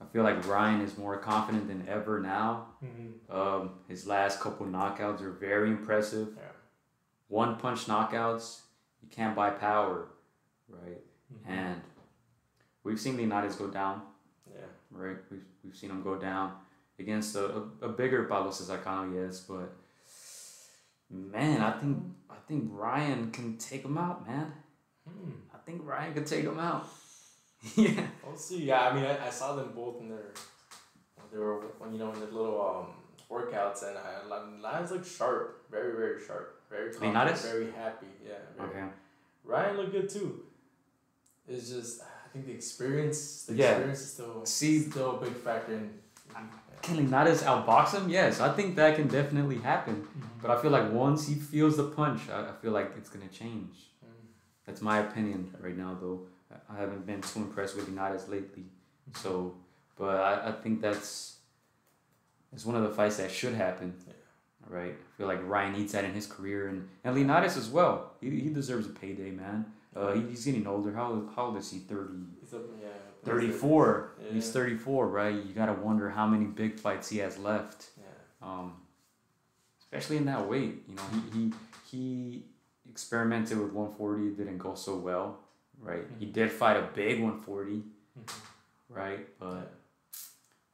I 0.00 0.04
feel 0.12 0.24
like 0.24 0.44
Ryan 0.48 0.80
is 0.80 0.98
more 0.98 1.18
confident 1.18 1.68
than 1.68 1.86
ever 1.88 2.18
now. 2.18 2.66
Mm-hmm. 2.84 3.34
Um, 3.34 3.70
his 3.86 4.08
last 4.08 4.40
couple 4.40 4.66
knockouts 4.66 5.20
are 5.22 5.30
very 5.30 5.68
impressive. 5.70 6.30
Yeah. 6.36 6.42
One 7.28 7.56
punch 7.58 7.86
knockouts, 7.86 8.62
you 9.02 9.08
can't 9.08 9.36
buy 9.36 9.50
power, 9.50 10.08
right? 10.68 11.00
Mm-hmm. 11.32 11.52
And 11.52 11.80
we've 12.82 12.98
seen 12.98 13.16
Linares 13.16 13.54
go 13.54 13.68
down, 13.68 14.02
Yeah. 14.52 14.66
right? 14.90 15.18
We've, 15.30 15.44
we've 15.62 15.76
seen 15.76 15.90
him 15.90 16.02
go 16.02 16.16
down 16.16 16.54
against 16.98 17.36
a, 17.36 17.44
a, 17.44 17.62
a 17.82 17.88
bigger 17.88 18.24
Pablo 18.24 18.50
Cesar 18.50 18.78
Cano, 18.78 19.14
yes, 19.14 19.38
but 19.48 19.72
man, 21.08 21.60
I 21.60 21.70
think 21.78 21.98
I 22.28 22.36
think 22.48 22.64
Ryan 22.72 23.30
can 23.30 23.58
take 23.58 23.84
him 23.84 23.96
out, 23.96 24.26
man. 24.26 24.52
Hmm. 25.08 25.30
I 25.54 25.58
think 25.64 25.82
Ryan 25.84 26.14
could 26.14 26.26
take 26.26 26.44
him 26.44 26.58
out. 26.58 26.88
yeah. 27.76 28.06
We'll 28.26 28.36
see. 28.36 28.64
Yeah, 28.64 28.88
I 28.88 28.94
mean, 28.94 29.04
I, 29.04 29.26
I 29.26 29.30
saw 29.30 29.54
them 29.54 29.72
both 29.74 30.00
in 30.00 30.08
their, 30.08 30.32
they 31.32 31.38
were, 31.38 31.60
when, 31.78 31.92
you 31.92 31.98
know, 31.98 32.12
in 32.12 32.20
their 32.20 32.30
little 32.30 32.60
um 32.60 32.86
workouts, 33.30 33.82
and 33.88 33.96
I, 33.96 34.26
Lions 34.60 34.90
look 34.90 35.04
sharp, 35.06 35.70
very, 35.70 35.94
very 35.96 36.22
sharp, 36.24 36.60
very 36.68 36.90
confident, 36.90 37.14
Linares? 37.14 37.42
very 37.42 37.70
happy. 37.72 38.06
Yeah. 38.26 38.34
Very, 38.56 38.68
Okay. 38.68 38.86
Ryan 39.44 39.76
looked 39.78 39.92
good 39.92 40.08
too. 40.08 40.42
It's 41.48 41.70
just, 41.70 42.02
I 42.02 42.28
think 42.32 42.46
the 42.46 42.52
experience, 42.52 43.44
the 43.44 43.54
Yeah. 43.54 43.70
experience 43.70 44.00
is 44.00 44.12
still, 44.12 44.44
See- 44.46 44.80
still 44.82 45.16
a 45.18 45.24
big 45.24 45.34
factor 45.34 45.74
in. 45.74 45.98
Yeah. 46.30 46.40
can 46.82 46.96
Linares 46.96 47.42
outbox 47.42 47.92
him? 47.94 48.08
Yes, 48.08 48.40
I 48.40 48.50
think 48.52 48.76
that 48.76 48.96
can 48.96 49.06
definitely 49.08 49.58
happen. 49.58 50.06
But 50.40 50.50
I 50.50 50.60
feel 50.60 50.70
like 50.70 50.90
once 50.92 51.26
he 51.28 51.34
feels 51.34 51.76
the 51.76 51.84
punch, 51.84 52.28
I, 52.30 52.48
I 52.50 52.52
feel 52.60 52.72
like 52.72 52.92
it's 52.98 53.08
gonna 53.10 53.28
change. 53.28 53.74
That's 54.66 54.80
my 54.80 54.98
opinion 54.98 55.54
right 55.60 55.76
now, 55.76 55.96
though. 56.00 56.26
I- 56.72 56.80
haven't 56.80 57.06
been 57.06 57.20
too 57.20 57.40
impressed 57.40 57.76
with 57.76 57.88
Linares 57.88 58.28
lately. 58.28 58.64
So, 59.16 59.54
but 59.96 60.16
I, 60.16 60.48
I 60.48 60.52
think 60.52 60.80
that's 60.80 61.36
it's 62.52 62.64
one 62.66 62.76
of 62.76 62.82
the 62.82 62.90
fights 62.90 63.16
that 63.18 63.30
should 63.30 63.54
happen. 63.54 63.94
Right? 64.68 64.92
I 64.94 65.16
feel 65.18 65.26
like 65.26 65.40
Ryan 65.46 65.72
needs 65.72 65.92
that 65.92 66.04
in 66.04 66.12
his 66.14 66.26
career, 66.26 66.68
and 66.68 66.88
and 67.04 67.14
Linares 67.14 67.56
as 67.56 67.68
well. 67.68 68.12
He, 68.20 68.30
he 68.30 68.48
deserves 68.48 68.86
a 68.86 68.90
payday, 68.90 69.30
man. 69.30 69.66
Uh, 69.94 70.12
he, 70.12 70.22
he's 70.22 70.44
getting 70.44 70.66
older. 70.66 70.92
How, 70.94 71.28
how 71.36 71.46
old 71.46 71.58
is 71.58 71.70
he? 71.70 71.78
30, 71.80 72.14
He's 72.40 72.54
up, 72.54 72.62
yeah. 72.80 72.88
34. 73.24 74.12
He's 74.32 74.50
34, 74.50 75.08
right? 75.08 75.34
You 75.34 75.52
gotta 75.52 75.74
wonder 75.74 76.08
how 76.08 76.26
many 76.26 76.46
big 76.46 76.78
fights 76.80 77.10
he 77.10 77.18
has 77.18 77.36
left. 77.38 77.90
Yeah. 77.98 78.48
Um, 78.48 78.72
especially 79.82 80.16
in 80.16 80.24
that 80.26 80.48
weight, 80.48 80.82
you 80.88 80.94
know, 80.94 81.02
he, 81.12 81.38
he 81.38 81.52
he 81.90 82.44
experimented 82.88 83.58
with 83.58 83.72
140, 83.72 84.30
didn't 84.30 84.58
go 84.58 84.74
so 84.74 84.96
well, 84.96 85.40
right? 85.82 86.04
He 86.18 86.26
did 86.26 86.50
fight 86.50 86.76
a 86.76 86.88
big 86.94 87.20
140, 87.20 87.82
right? 88.88 89.26
But 89.38 89.74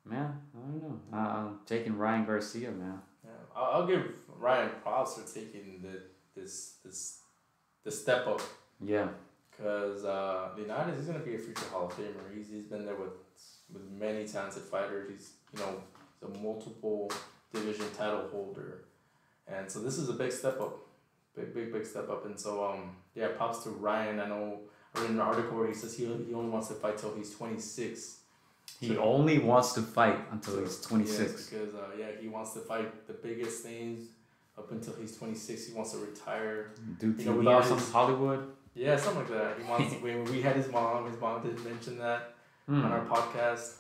man, 0.05 0.41
I 0.55 0.71
don't 0.71 0.83
know. 0.83 1.01
I, 1.13 1.19
I'm 1.19 1.59
taking 1.67 1.97
Ryan 1.97 2.25
Garcia, 2.25 2.71
man. 2.71 3.01
Yeah, 3.25 3.31
I'll, 3.57 3.81
I'll 3.81 3.87
give 3.87 4.05
Ryan 4.39 4.71
props 4.83 5.15
for 5.15 5.35
taking 5.35 5.83
the 5.83 6.03
this 6.41 6.77
this 6.85 7.21
the 7.85 7.91
step 7.91 8.27
up 8.27 8.41
Yeah, 8.85 9.09
because 9.51 10.05
uh, 10.05 10.51
Linares 10.57 10.99
is 10.99 11.07
gonna 11.07 11.19
be 11.21 11.35
a 11.35 11.39
future 11.39 11.65
Hall 11.73 11.87
of 11.87 11.97
Famer. 11.97 12.37
He's, 12.37 12.49
he's 12.49 12.67
been 12.67 12.85
there 12.85 12.95
with 12.95 13.13
with 13.73 13.83
many 13.91 14.27
talented 14.27 14.63
fighters. 14.63 15.11
He's 15.11 15.33
you 15.53 15.61
know 15.61 15.83
he's 16.21 16.37
a 16.37 16.39
multiple 16.43 17.11
division 17.53 17.87
title 17.97 18.29
holder, 18.31 18.85
and 19.47 19.71
so 19.71 19.81
this 19.81 19.99
is 19.99 20.09
a 20.09 20.13
big 20.13 20.33
step 20.33 20.61
up, 20.61 20.77
big 21.35 21.55
big 21.55 21.73
big 21.73 21.87
step 21.87 22.09
up. 22.11 22.27
And 22.27 22.39
so 22.39 22.65
um 22.65 22.97
yeah, 23.15 23.29
props 23.29 23.65
to 23.65 23.71
Ryan. 23.71 24.21
I 24.21 24.29
know 24.29 24.61
I 24.95 25.01
read 25.03 25.11
an 25.11 25.21
article 25.21 25.57
where 25.59 25.69
he 25.69 25.75
says 25.75 25.97
he 25.97 26.05
he 26.07 26.35
only 26.35 26.51
wants 26.51 26.69
to 26.69 26.75
fight 26.75 26.97
till 26.99 27.15
he's 27.15 27.35
twenty 27.35 27.61
six. 27.61 28.21
he 28.81 28.97
only 28.97 29.39
wants 29.39 29.73
to 29.75 29.83
fight 29.83 30.19
until 30.31 30.61
he's 30.61 30.81
26. 30.81 31.19
Yes, 31.21 31.47
because 31.49 31.75
uh, 31.75 31.91
yeah, 31.99 32.07
he 32.21 32.29
wants 32.29 32.53
to 32.55 32.61
fight 32.61 33.07
the 33.07 33.13
biggest 33.15 33.63
things 33.65 34.09
up 34.57 34.71
until 34.71 34.95
he's 35.01 35.17
twenty 35.17 35.35
six. 35.35 35.67
He 35.67 35.73
wants 35.75 35.93
to 35.93 35.99
retire. 35.99 36.73
Do 37.01 37.15
You 37.19 37.25
know, 37.25 37.33
TV 37.33 37.39
with 37.39 37.47
all 37.49 37.61
or 37.61 37.65
some 37.65 37.79
Hollywood. 37.93 38.53
Yeah, 38.75 38.97
something 38.97 39.23
like 39.23 39.31
that. 39.33 39.59
He 39.59 39.65
wants. 39.69 39.95
when 40.05 40.25
we 40.25 40.41
had 40.43 40.57
his 40.57 40.69
mom, 40.71 41.11
his 41.11 41.21
mom 41.21 41.43
did 41.43 41.59
mention 41.65 41.99
that 41.99 42.35
Hmm. 42.67 42.85
on 42.85 42.93
our 42.93 43.05
podcast. 43.07 43.75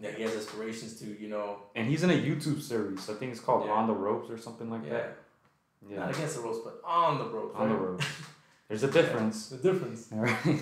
Yeah, 0.00 0.10
he 0.12 0.22
has 0.22 0.36
aspirations 0.36 1.00
to, 1.00 1.06
you 1.20 1.28
know, 1.28 1.56
And 1.74 1.88
he's 1.88 2.02
in 2.04 2.10
a 2.10 2.20
YouTube 2.28 2.60
series. 2.62 3.08
I 3.10 3.14
think 3.14 3.32
it's 3.32 3.40
called 3.40 3.64
Yeah. 3.66 3.72
On 3.72 3.86
the 3.88 3.94
Ropes 3.94 4.30
or 4.30 4.38
something 4.38 4.70
like 4.70 4.84
yeah, 4.84 4.90
that. 4.90 5.16
Yeah, 5.90 5.98
not 6.00 6.10
against 6.14 6.36
the 6.36 6.42
ropes, 6.42 6.58
but 6.64 6.80
on 6.84 7.18
the 7.18 7.24
ropes. 7.24 7.54
on 7.56 7.68
the 7.70 7.74
ropes. 7.74 8.06
There's 8.68 8.82
a 8.82 8.90
difference. 8.90 9.48
The 9.48 9.56
difference. 9.58 10.08
All 10.12 10.18
right. 10.28 10.60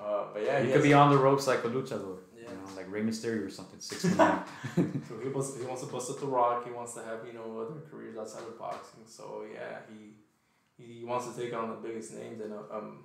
Uh, 0.00 0.24
but 0.32 0.42
yeah, 0.44 0.60
he 0.60 0.66
he 0.68 0.72
could 0.72 0.82
be 0.82 0.92
on 0.92 1.10
the 1.10 1.18
ropes 1.18 1.46
like 1.46 1.62
a 1.64 1.68
luchador. 1.68 2.18
Yeah. 2.34 2.50
You 2.50 2.56
know, 2.56 2.76
like 2.76 2.90
Rey 2.90 3.02
Mysterio 3.02 3.46
or 3.46 3.50
something. 3.50 3.80
Six 3.80 4.04
nine. 4.16 4.40
So 5.08 5.18
he 5.22 5.28
wants 5.28 5.56
he 5.58 5.64
wants 5.64 5.82
to 5.82 5.88
bust 5.88 6.10
up 6.10 6.20
the 6.20 6.26
rock. 6.26 6.64
He 6.64 6.72
wants 6.72 6.94
to 6.94 7.02
have 7.02 7.20
you 7.26 7.32
know 7.34 7.60
other 7.60 7.80
careers 7.90 8.16
outside 8.16 8.42
of 8.44 8.58
boxing. 8.58 9.00
So 9.06 9.44
yeah, 9.52 9.78
he 9.90 10.14
he 10.82 11.04
wants 11.04 11.26
to 11.28 11.38
take 11.40 11.52
on 11.54 11.68
the 11.70 11.76
biggest 11.76 12.14
names 12.14 12.40
and 12.40 12.52
uh, 12.52 12.76
um, 12.76 13.04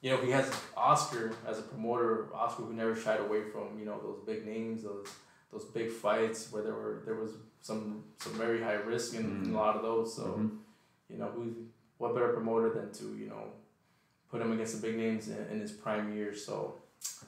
you 0.00 0.10
know 0.10 0.18
he 0.18 0.30
has 0.30 0.50
Oscar 0.76 1.34
as 1.46 1.58
a 1.58 1.62
promoter. 1.62 2.28
Oscar 2.34 2.62
who 2.64 2.72
never 2.74 2.94
shied 2.96 3.20
away 3.20 3.42
from 3.52 3.78
you 3.78 3.84
know 3.84 3.98
those 4.02 4.20
big 4.26 4.46
names, 4.46 4.82
those 4.82 5.06
those 5.52 5.64
big 5.66 5.90
fights 5.90 6.52
where 6.52 6.62
there 6.62 6.74
were 6.74 7.02
there 7.04 7.14
was 7.16 7.32
some 7.60 8.04
some 8.18 8.32
very 8.34 8.62
high 8.62 8.74
risk 8.74 9.14
in, 9.14 9.44
in 9.44 9.50
a 9.52 9.56
lot 9.56 9.76
of 9.76 9.82
those. 9.82 10.14
So 10.16 10.22
Mhm. 10.24 10.58
you 11.10 11.18
know 11.18 11.30
who's 11.34 11.54
what 11.98 12.14
better 12.14 12.28
promoter 12.28 12.70
than 12.70 12.92
to 12.92 13.16
you 13.18 13.28
know 13.28 13.44
put 14.30 14.40
him 14.42 14.52
against 14.52 14.80
the 14.80 14.86
big 14.86 14.96
names 14.96 15.28
in, 15.28 15.38
in 15.50 15.60
his 15.60 15.72
prime 15.72 16.14
years. 16.16 16.44
So 16.44 16.74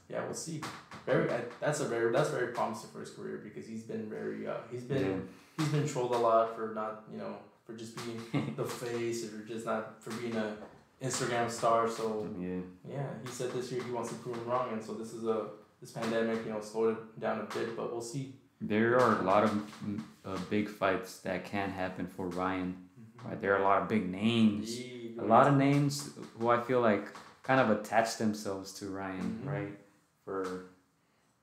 yeah, 0.08 0.24
we'll 0.24 0.34
see. 0.34 0.60
Very 1.06 1.30
I, 1.30 1.42
that's 1.60 1.80
a 1.80 1.84
very 1.84 2.12
that's 2.12 2.30
very 2.30 2.52
promising 2.52 2.90
for 2.90 3.00
his 3.00 3.10
career 3.10 3.40
because 3.42 3.66
he's 3.66 3.82
been 3.82 4.08
very 4.08 4.46
uh, 4.46 4.54
he's 4.70 4.82
been 4.84 5.04
Yeah. 5.10 5.16
he's 5.64 5.68
been 5.72 5.86
trolled 5.88 6.14
a 6.14 6.18
lot 6.18 6.54
for 6.56 6.72
not 6.74 7.04
you 7.12 7.18
know 7.18 7.36
for 7.66 7.74
just 7.74 7.96
being 7.96 8.54
the 8.56 8.64
face 8.64 9.24
or 9.32 9.44
just 9.46 9.66
not 9.66 10.02
for 10.02 10.10
being 10.20 10.36
a 10.36 10.56
Instagram 11.02 11.50
star. 11.50 11.88
So 11.88 12.28
Yeah. 12.38 12.60
yeah, 12.88 13.06
he 13.24 13.30
said 13.30 13.52
this 13.52 13.70
year 13.72 13.82
he 13.82 13.90
wants 13.92 14.10
to 14.10 14.16
prove 14.16 14.36
him 14.36 14.46
wrong, 14.46 14.72
and 14.72 14.82
so 14.84 14.94
this 14.94 15.12
is 15.12 15.24
a 15.24 15.46
this 15.80 15.92
pandemic 15.92 16.44
you 16.44 16.52
know 16.52 16.60
slowed 16.60 16.96
it 16.96 17.20
down 17.20 17.40
a 17.40 17.54
bit, 17.54 17.76
but 17.76 17.92
we'll 17.92 18.00
see. 18.02 18.34
There 18.60 18.98
are 18.98 19.20
a 19.20 19.22
lot 19.22 19.44
of 19.44 19.50
mm, 19.86 20.02
uh, 20.24 20.36
big 20.50 20.68
fights 20.68 21.18
that 21.20 21.44
can 21.44 21.70
happen 21.70 22.08
for 22.08 22.26
Ryan. 22.26 22.87
Right, 23.24 23.40
there 23.40 23.54
are 23.54 23.60
a 23.60 23.64
lot 23.64 23.82
of 23.82 23.88
big 23.88 24.08
names. 24.10 24.78
A 25.18 25.24
lot 25.24 25.48
of 25.48 25.56
names 25.56 26.10
who 26.38 26.48
I 26.48 26.60
feel 26.62 26.80
like 26.80 27.06
kind 27.42 27.60
of 27.60 27.70
attach 27.70 28.16
themselves 28.18 28.72
to 28.74 28.86
Ryan, 28.88 29.40
Mhm. 29.44 29.50
right? 29.52 29.78
For 30.24 30.66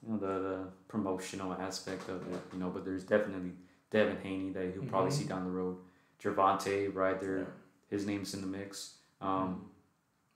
you 0.02 0.12
know 0.14 0.18
the, 0.18 0.40
the 0.40 0.68
promotional 0.88 1.54
aspect 1.54 2.08
of 2.10 2.22
it, 2.32 2.40
you 2.54 2.60
know. 2.60 2.70
But 2.70 2.86
there's 2.86 3.04
definitely 3.04 3.54
Devin 3.90 4.18
Haney 4.22 4.52
that 4.52 4.74
you'll 4.74 4.86
probably 4.86 5.10
Mhm. 5.12 5.14
see 5.14 5.26
down 5.26 5.44
the 5.46 5.50
road. 5.52 5.78
Gervonta, 6.22 6.94
right 6.96 7.20
there, 7.20 7.40
Yeah. 7.40 7.46
his 7.90 8.06
name's 8.06 8.34
in 8.34 8.42
the 8.42 8.48
mix. 8.48 8.98
Um, 9.20 9.70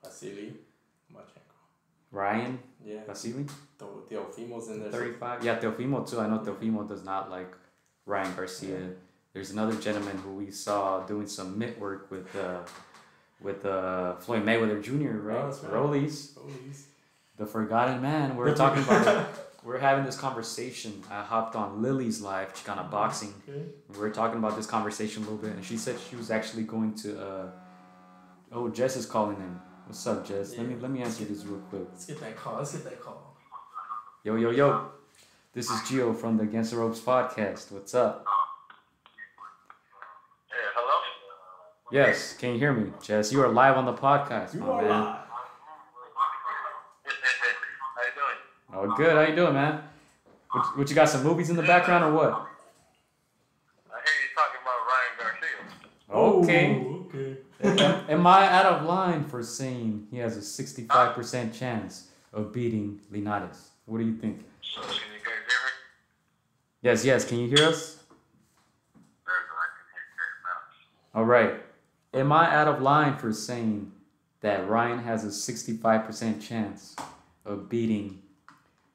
Vasily 0.03 0.55
Lomachenko. 1.11 1.55
Ryan 2.11 2.59
Yeah, 2.83 3.03
Vasily, 3.05 3.45
the 3.77 3.85
Teofimo's 4.09 4.69
in 4.69 4.79
there. 4.81 4.91
35. 4.91 5.43
Yeah, 5.45 5.59
Teofimo 5.59 6.09
too. 6.09 6.19
I 6.19 6.27
know 6.27 6.39
Teofimo 6.39 6.87
does 6.87 7.03
not 7.03 7.29
like 7.29 7.53
Ryan 8.05 8.35
Garcia. 8.35 8.95
There's 9.34 9.51
another 9.51 9.75
gentleman 9.75 10.17
who 10.17 10.34
we 10.34 10.51
saw 10.51 11.01
doing 11.05 11.27
some 11.27 11.57
mitt 11.57 11.80
work 11.80 12.09
with 12.09 12.36
uh, 12.36 12.59
with 13.41 13.65
uh, 13.65 14.15
Floyd 14.15 14.43
Mayweather 14.43 14.82
Jr. 14.84 15.17
Right, 15.17 15.38
Oh, 15.38 15.47
right. 15.47 15.71
Rollies, 15.71 16.34
Police. 16.36 16.88
the 17.38 17.45
forgotten 17.45 18.01
man. 18.01 18.36
We're 18.36 18.55
talking 18.55 18.84
about. 18.84 19.27
We're 19.61 19.77
having 19.77 20.05
this 20.05 20.15
conversation. 20.17 21.03
I 21.11 21.21
hopped 21.21 21.53
on 21.53 21.82
Lily's 21.82 22.21
live, 22.21 22.53
Chicana 22.53 22.89
Boxing. 22.89 23.34
Okay. 23.47 23.65
We're 23.99 24.09
talking 24.09 24.39
about 24.39 24.55
this 24.55 24.65
conversation 24.65 25.21
a 25.23 25.25
little 25.30 25.38
bit, 25.38 25.51
and 25.53 25.65
she 25.65 25.75
said 25.75 25.97
she 26.09 26.15
was 26.15 26.32
actually 26.32 26.63
going 26.63 26.93
to. 26.95 27.21
Uh, 27.21 27.47
oh, 28.53 28.69
Jess 28.69 28.95
is 28.95 29.05
calling 29.05 29.36
in. 29.36 29.59
What's 29.86 30.07
up, 30.07 30.25
Jess? 30.25 30.57
Let 30.57 30.65
me 30.65 30.75
let 30.80 30.89
me 30.89 31.01
answer 31.01 31.25
this 31.25 31.43
real 31.45 31.59
quick. 31.69 31.82
Let's 31.91 32.05
get 32.05 32.21
that 32.21 32.38
call. 32.38 32.55
Let's 32.57 32.71
get 32.71 32.86
that 32.86 33.01
call. 33.01 33.36
Yo, 34.23 34.36
yo, 34.38 34.49
yo. 34.51 34.91
This 35.53 35.69
is 35.69 35.82
Gio 35.82 36.15
from 36.15 36.38
the 36.38 36.43
Against 36.43 36.71
the 36.71 36.77
Ropes 36.77 36.99
podcast. 37.01 37.69
What's 37.71 37.93
up? 37.93 38.23
Hey, 40.49 40.55
hello? 40.73 41.01
Yes, 41.91 42.33
can 42.37 42.53
you 42.53 42.59
hear 42.59 42.71
me? 42.73 42.91
Jess, 43.01 43.31
you 43.31 43.41
are 43.41 43.47
live 43.49 43.75
on 43.75 43.85
the 43.85 43.93
podcast, 43.93 44.53
You 44.53 44.59
my 44.59 44.67
are 44.67 44.81
man. 44.81 44.89
live. 44.89 45.15
How 47.95 48.03
you 48.03 48.83
doing? 48.83 48.91
Oh, 48.91 48.95
good. 48.95 49.15
How 49.15 49.21
you 49.23 49.35
doing, 49.35 49.53
man? 49.53 49.81
What, 50.51 50.77
what 50.77 50.89
you 50.89 50.95
got? 50.95 51.09
Some 51.09 51.23
movies 51.23 51.49
in 51.49 51.55
the 51.55 51.63
background 51.63 52.03
or 52.03 52.13
what? 52.13 52.31
I 52.31 53.97
hear 54.05 54.17
you 54.21 54.29
talking 54.35 54.61
about 54.61 54.79
Ryan 54.87 55.13
Garcia. 55.17 55.57
Okay. 56.11 56.85
Okay. 57.63 57.83
am, 58.07 58.19
am 58.19 58.27
I 58.27 58.47
out 58.51 58.65
of 58.67 58.83
line 58.85 59.23
for 59.25 59.41
saying 59.41 60.07
he 60.11 60.17
has 60.19 60.37
a 60.37 60.41
sixty-five 60.43 61.15
percent 61.15 61.53
chance 61.55 62.09
of 62.33 62.53
beating 62.53 62.99
Linares? 63.11 63.69
What 63.87 63.97
do 63.97 64.05
you 64.05 64.15
think? 64.15 64.45
So, 64.61 64.81
can 64.81 64.89
you 64.91 64.95
guys 64.95 65.33
hear 65.47 65.59
me? 65.65 65.71
Yes, 66.83 67.03
yes. 67.03 67.25
Can 67.25 67.39
you 67.39 67.47
hear 67.47 67.65
us? 67.67 67.95
Very 69.25 69.39
good. 69.49 69.57
I 69.57 69.67
can 69.73 69.85
hear 69.89 70.03
you 70.05 70.17
guys 70.19 70.35
now. 71.13 71.19
All 71.19 71.25
right. 71.25 71.63
Am 72.14 72.32
I 72.32 72.53
out 72.53 72.68
of 72.68 72.82
line 72.82 73.18
for 73.18 73.32
saying 73.32 73.91
that 74.41 74.68
Ryan 74.68 74.99
has 74.99 75.24
a 75.26 75.32
sixty-five 75.32 76.05
percent 76.05 76.41
chance 76.41 76.95
of 77.45 77.70
beating 77.70 78.22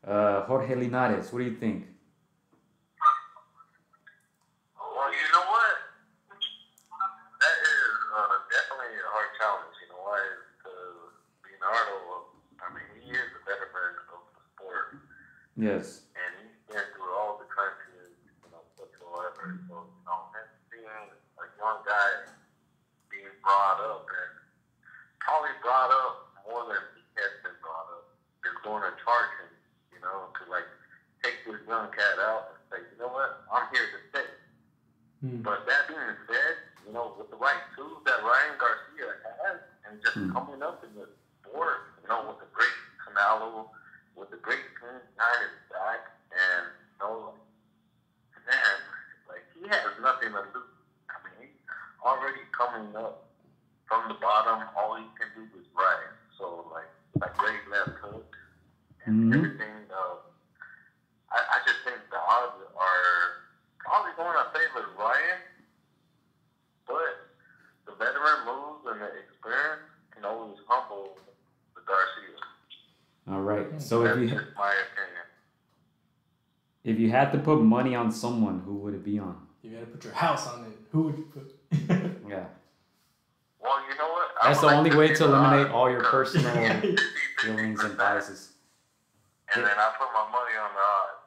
uh, 0.06 0.42
Jorge 0.42 0.74
Linares? 0.74 1.32
What 1.32 1.38
do 1.38 1.44
you 1.44 1.54
think? 1.56 1.86
Well, 4.74 5.10
you 5.14 5.26
know 5.32 5.46
what? 5.46 5.74
That 7.38 7.56
is 7.62 7.94
uh, 8.18 8.34
definitely 8.50 8.98
a 8.98 9.06
hard 9.14 9.30
challenge. 9.38 9.74
You 9.78 9.88
know 9.94 10.02
why? 10.02 10.18
Because 10.58 11.14
Leonardo, 11.46 12.34
I 12.58 12.66
mean, 12.74 12.88
he 12.98 13.14
is 13.14 13.30
a 13.30 13.40
veteran 13.46 13.94
of 14.10 14.26
the 14.34 14.42
sport, 14.58 14.98
Yes. 15.54 16.02
and 16.18 16.30
he's 16.42 16.58
been 16.66 16.82
through 16.98 17.14
all 17.14 17.38
the 17.38 17.46
countries, 17.46 18.10
you 18.42 18.50
know, 18.50 18.58
whatsoever. 18.74 19.62
So, 19.70 19.86
you 19.86 20.02
know, 20.02 20.18
him 20.34 20.46
being 20.66 21.06
a 21.38 21.46
young 21.62 21.78
guy 21.86 22.10
being 23.12 23.30
brought 23.46 23.78
up, 23.78 24.08
and 24.08 24.32
probably 25.22 25.54
brought 25.62 25.92
up 25.92 26.32
more 26.48 26.64
than 26.66 26.82
he 26.98 27.02
has 27.20 27.30
been 27.46 27.54
brought 27.62 27.86
up, 27.92 28.10
is 28.42 28.56
going 28.66 28.82
to 28.82 28.90
charge 29.04 29.32
him, 29.44 29.52
you 29.94 30.00
know, 30.02 30.32
to 30.34 30.42
like 30.50 30.66
take 31.22 31.38
this 31.46 31.60
young 31.68 31.92
cat 31.94 32.16
out 32.24 32.56
and 32.56 32.58
say, 32.72 32.78
you 32.90 32.96
know 32.98 33.12
what, 33.12 33.44
I'm 33.52 33.68
here 33.70 33.86
to 33.86 34.00
stay. 34.10 34.28
Hmm. 35.22 35.40
But 35.46 35.62
that 35.70 35.86
being 35.86 36.18
said, 36.26 36.54
you 36.84 36.92
know, 36.92 37.14
with 37.16 37.30
the 37.30 37.38
right 37.38 37.62
tools 37.78 38.02
that 38.04 38.18
Ryan 38.26 38.58
Garcia 38.58 39.08
has, 39.46 39.62
Mm. 40.14 40.22
and 40.22 40.30
just 40.30 40.32
Hmm. 40.32 40.32
coming 40.38 40.62
up 40.62 40.84
in 40.84 40.94
the 40.94 41.08
sport, 41.42 41.76
you 42.02 42.08
know, 42.08 42.28
with 42.28 42.38
the 42.38 42.46
great 42.54 42.76
Canelo, 43.02 43.68
with 44.16 44.30
the 44.30 44.36
great 44.38 44.62
team 44.80 44.94
behind 45.16 45.40
his 45.42 45.58
back, 45.70 46.00
and 46.30 46.66
you 46.70 46.98
know, 47.00 47.34
coming 52.56 52.94
up 52.96 53.24
from 53.86 54.08
the 54.08 54.14
bottom, 54.14 54.68
all 54.78 54.96
he 54.96 55.04
can 55.18 55.28
do 55.34 55.42
is 55.58 55.66
rise. 55.76 56.14
So 56.38 56.66
like 56.72 56.88
like 57.20 57.36
great 57.36 57.60
left 57.70 57.98
hook 58.00 58.36
and 59.06 59.32
Mhm. 59.32 59.36
everything. 59.36 59.90
Uh, 59.90 60.16
I, 61.30 61.38
I 61.38 61.58
just 61.66 61.80
think 61.84 61.98
the 62.10 62.16
odds 62.18 62.62
are 62.76 63.46
probably 63.78 64.12
going 64.16 64.36
to 64.38 64.50
favor 64.58 64.86
Ryan, 64.98 65.40
but 66.86 67.30
the 67.86 67.92
veteran 67.94 68.46
moves 68.46 68.86
and 68.86 69.00
the 69.00 69.10
experience 69.18 69.82
can 70.12 70.24
always 70.24 70.58
humble 70.68 71.18
the 71.74 71.80
Garcia. 71.82 72.38
All 73.28 73.42
right. 73.42 73.80
So 73.80 74.02
if 74.04 74.08
That's 74.14 74.20
you 74.20 74.28
just 74.30 74.56
my 74.56 74.70
opinion. 74.72 75.26
if 76.84 76.98
you 76.98 77.03
had 77.14 77.32
to 77.32 77.38
put 77.38 77.60
money 77.62 77.94
on 77.94 78.10
someone, 78.12 78.60
who 78.66 78.74
would 78.76 78.94
it 78.94 79.04
be 79.04 79.18
on? 79.18 79.36
You 79.62 79.70
gotta 79.70 79.86
put 79.86 80.04
your 80.04 80.12
house 80.12 80.46
on 80.48 80.64
it. 80.64 80.72
Who 80.92 81.02
would 81.04 81.16
you 81.18 81.24
put? 81.32 81.54
Yeah. 82.28 82.46
Well, 83.62 83.78
you 83.88 83.94
know 83.96 84.08
what? 84.08 84.28
That's 84.42 84.60
the 84.60 84.66
like 84.66 84.76
only 84.76 84.90
to 84.90 84.96
way 84.96 85.14
to 85.14 85.24
eliminate 85.24 85.68
all 85.68 85.90
your 85.90 86.02
personal 86.02 86.52
feelings 87.38 87.80
and 87.82 87.96
biases. 87.96 88.52
And 89.54 89.64
then 89.64 89.72
I 89.76 89.92
put 89.98 90.08
my 90.12 90.24
money 90.32 90.56
on 90.64 90.70
the 90.74 90.80
odds. 90.80 91.20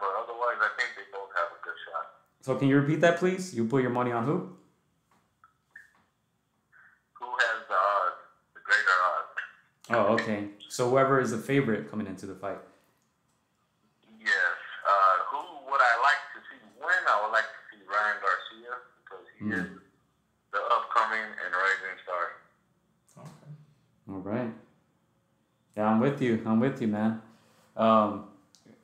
But 0.00 0.12
otherwise, 0.22 0.58
I 0.60 0.70
think 0.76 0.90
they 0.96 1.04
both 1.12 1.28
have 1.36 1.48
a 1.56 1.60
good 1.64 1.74
shot. 1.86 2.04
So 2.42 2.56
can 2.56 2.68
you 2.68 2.76
repeat 2.80 3.00
that, 3.02 3.18
please? 3.18 3.54
You 3.54 3.64
put 3.66 3.82
your 3.82 3.90
money 3.92 4.12
on 4.12 4.24
who? 4.24 4.50
Who 7.20 7.26
has 7.26 7.58
the 7.68 7.74
odds? 7.74 8.20
The 8.54 8.60
greater 8.64 8.96
odds. 9.12 9.30
Oh, 9.90 10.14
okay. 10.14 10.48
So 10.68 10.88
whoever 10.90 11.20
is 11.20 11.30
the 11.30 11.38
favorite 11.38 11.90
coming 11.90 12.06
into 12.06 12.26
the 12.26 12.34
fight. 12.34 12.58
Yes. 14.18 14.56
Uh, 14.88 15.16
who 15.30 15.38
would 15.70 15.80
I 15.80 15.94
like 16.02 16.22
to 16.34 16.40
see 16.48 16.60
win? 16.80 17.02
I 17.08 17.22
would 17.24 17.32
like 17.32 17.44
to 17.44 17.60
see 17.70 17.82
Ryan 17.86 18.16
Garcia 18.24 18.72
because 19.04 19.24
he 19.38 19.44
Hmm. 19.46 19.52
is 19.52 19.66
the 20.52 20.58
and 21.24 21.52
rising 21.52 21.96
star. 22.02 22.32
Okay. 23.18 23.52
All 24.10 24.20
right. 24.20 24.52
Yeah, 25.76 25.86
I'm 25.88 26.00
with 26.00 26.20
you. 26.20 26.42
I'm 26.44 26.60
with 26.60 26.80
you, 26.80 26.88
man. 26.88 27.22
Um, 27.76 28.24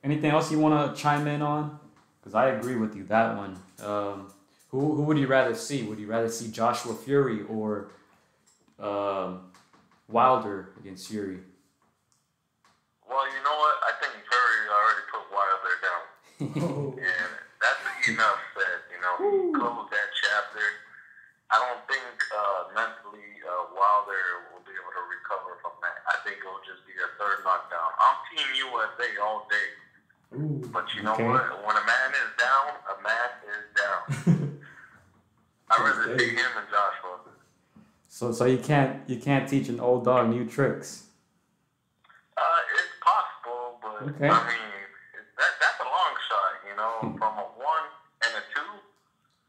anything 0.03 0.31
else 0.31 0.51
you 0.51 0.59
want 0.59 0.95
to 0.95 1.01
chime 1.01 1.27
in 1.27 1.41
on? 1.41 1.79
Because 2.19 2.33
I 2.35 2.49
agree 2.49 2.75
with 2.75 2.95
you 2.95 3.03
that 3.05 3.37
one. 3.37 3.57
Um, 3.83 4.31
who 4.69 4.95
who 4.95 5.03
would 5.03 5.17
you 5.17 5.27
rather 5.27 5.55
see? 5.55 5.83
Would 5.83 5.99
you 5.99 6.07
rather 6.07 6.29
see 6.29 6.51
Joshua 6.51 6.93
Fury 6.93 7.43
or 7.43 7.91
um, 8.79 9.51
Wilder 10.09 10.69
against 10.79 11.07
Fury? 11.07 11.39
Well, 13.07 13.25
you 13.27 13.39
know 13.43 13.55
what? 13.55 13.75
I 13.87 13.91
think 14.01 14.13
Fury 14.27 14.59
already 14.67 15.03
put 15.11 15.23
Wilder 15.31 15.75
down. 15.83 16.03
And 16.97 17.31
that's 17.57 17.81
enough 18.09 18.37
said. 18.53 18.79
You 18.93 18.99
know, 19.01 19.13
he 19.17 19.49
closed 19.57 19.89
that 19.89 20.09
chapter. 20.13 20.67
I 21.49 21.57
don't 21.57 21.81
think 21.89 22.13
uh, 22.29 22.61
mentally 22.75 23.41
uh, 23.41 23.73
Wilder 23.73 24.53
will 24.53 24.61
be 24.61 24.75
able 24.77 24.93
to 24.93 25.03
recover 25.09 25.57
from 25.63 25.73
that. 25.81 26.05
I 26.05 26.21
think 26.21 26.43
it'll 26.43 26.61
just 26.61 26.85
be 27.47 27.53
a 27.53 27.59
third 27.59 27.71
knockdown. 27.71 27.91
I'm 27.99 28.17
Team 28.29 28.47
USA 28.71 29.21
all 29.23 29.47
day. 29.49 30.37
Ooh. 30.37 30.69
But 30.71 30.85
you 30.95 31.03
know 31.03 31.13
Okay. 31.13 31.23
what? 31.23 31.65
When 31.65 31.75
a 31.75 31.85
man 31.85 32.11
is 32.11 32.31
down, 32.37 32.67
a 32.91 33.01
man 33.01 33.29
is 33.47 33.65
down. 33.75 34.59
I'd 35.71 35.79
rather 35.83 36.17
see 36.17 36.29
him 36.29 36.51
and 36.57 36.67
Joshua. 36.69 37.19
So 38.09 38.31
so 38.31 38.45
you 38.45 38.57
can't 38.57 39.07
you 39.09 39.17
can't 39.19 39.47
teach 39.47 39.69
an 39.69 39.79
old 39.79 40.05
dog 40.05 40.29
new 40.29 40.45
tricks. 40.45 41.03
Uh, 42.37 42.43
it's 42.77 42.93
possible, 43.01 43.79
but 43.81 44.09
Okay. 44.09 44.29
I 44.29 44.39
mean, 44.47 44.71
that, 45.37 45.51
that's 45.59 45.79
a 45.81 45.89
long 45.89 46.13
shot, 46.29 46.51
you 46.69 46.75
know, 46.77 47.17
from 47.17 47.33
a 47.37 47.45
one 47.57 47.85
and 48.23 48.31
a 48.37 48.43
two. 48.53 48.71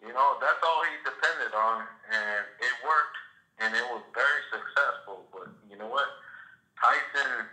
You 0.06 0.12
know, 0.14 0.38
that's 0.40 0.62
all 0.64 0.82
he 0.88 0.94
depended 1.04 1.52
on, 1.54 1.84
and 2.10 2.44
it 2.60 2.74
worked, 2.82 3.18
and 3.60 3.74
it 3.74 3.84
was 3.92 4.02
very 4.14 4.40
successful. 4.50 5.26
But 5.32 5.48
you 5.70 5.76
know 5.76 5.86
what? 5.88 6.06
Tyson 6.80 7.44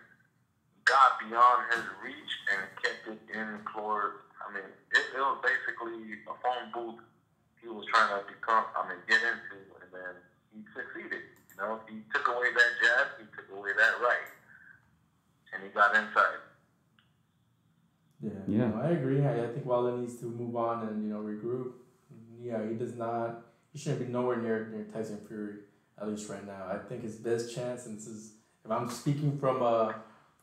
got 0.85 1.19
beyond 1.19 1.65
his 1.73 1.83
reach 2.01 2.33
and 2.53 2.61
kept 2.81 3.03
it 3.09 3.21
in 3.33 3.59
Florida. 3.73 4.21
I 4.41 4.53
mean, 4.53 4.69
it, 4.93 5.05
it 5.17 5.19
was 5.19 5.41
basically 5.41 6.21
a 6.29 6.35
phone 6.41 6.69
booth 6.73 7.01
he 7.61 7.67
was 7.67 7.85
trying 7.89 8.13
to 8.13 8.21
become, 8.29 8.65
I 8.77 8.87
mean, 8.87 9.01
get 9.09 9.21
into, 9.25 9.57
and 9.81 9.89
then 9.89 10.13
he 10.53 10.61
succeeded. 10.69 11.25
You 11.49 11.57
know, 11.57 11.79
he 11.89 12.05
took 12.13 12.27
away 12.29 12.53
that 12.53 12.71
jab, 12.77 13.05
he 13.17 13.25
took 13.33 13.49
away 13.57 13.71
that 13.73 13.97
right, 14.05 14.29
and 15.53 15.63
he 15.63 15.69
got 15.69 15.95
inside. 15.95 16.45
Yeah, 18.21 18.29
Yeah. 18.47 18.67
no, 18.69 18.81
I 18.81 18.89
agree. 18.91 19.25
I, 19.25 19.43
I 19.43 19.47
think 19.47 19.65
Wilder 19.65 19.97
needs 19.97 20.15
to 20.19 20.25
move 20.25 20.55
on 20.55 20.87
and 20.87 21.03
you 21.03 21.09
know 21.09 21.19
regroup. 21.19 21.73
Yeah, 22.41 22.61
he 22.67 22.75
does 22.75 22.95
not. 22.95 23.41
He 23.73 23.79
shouldn't 23.79 24.05
be 24.05 24.11
nowhere 24.13 24.37
near 24.37 24.67
near 24.71 24.85
Tyson 24.93 25.19
Fury 25.27 25.55
at 25.99 26.07
least 26.07 26.29
right 26.29 26.45
now. 26.45 26.67
I 26.69 26.77
think 26.87 27.03
his 27.03 27.15
best 27.15 27.53
chance, 27.53 27.85
and 27.85 27.97
this 27.97 28.07
is 28.07 28.33
if 28.63 28.71
I'm 28.71 28.89
speaking 28.89 29.37
from 29.39 29.61
a 29.61 29.95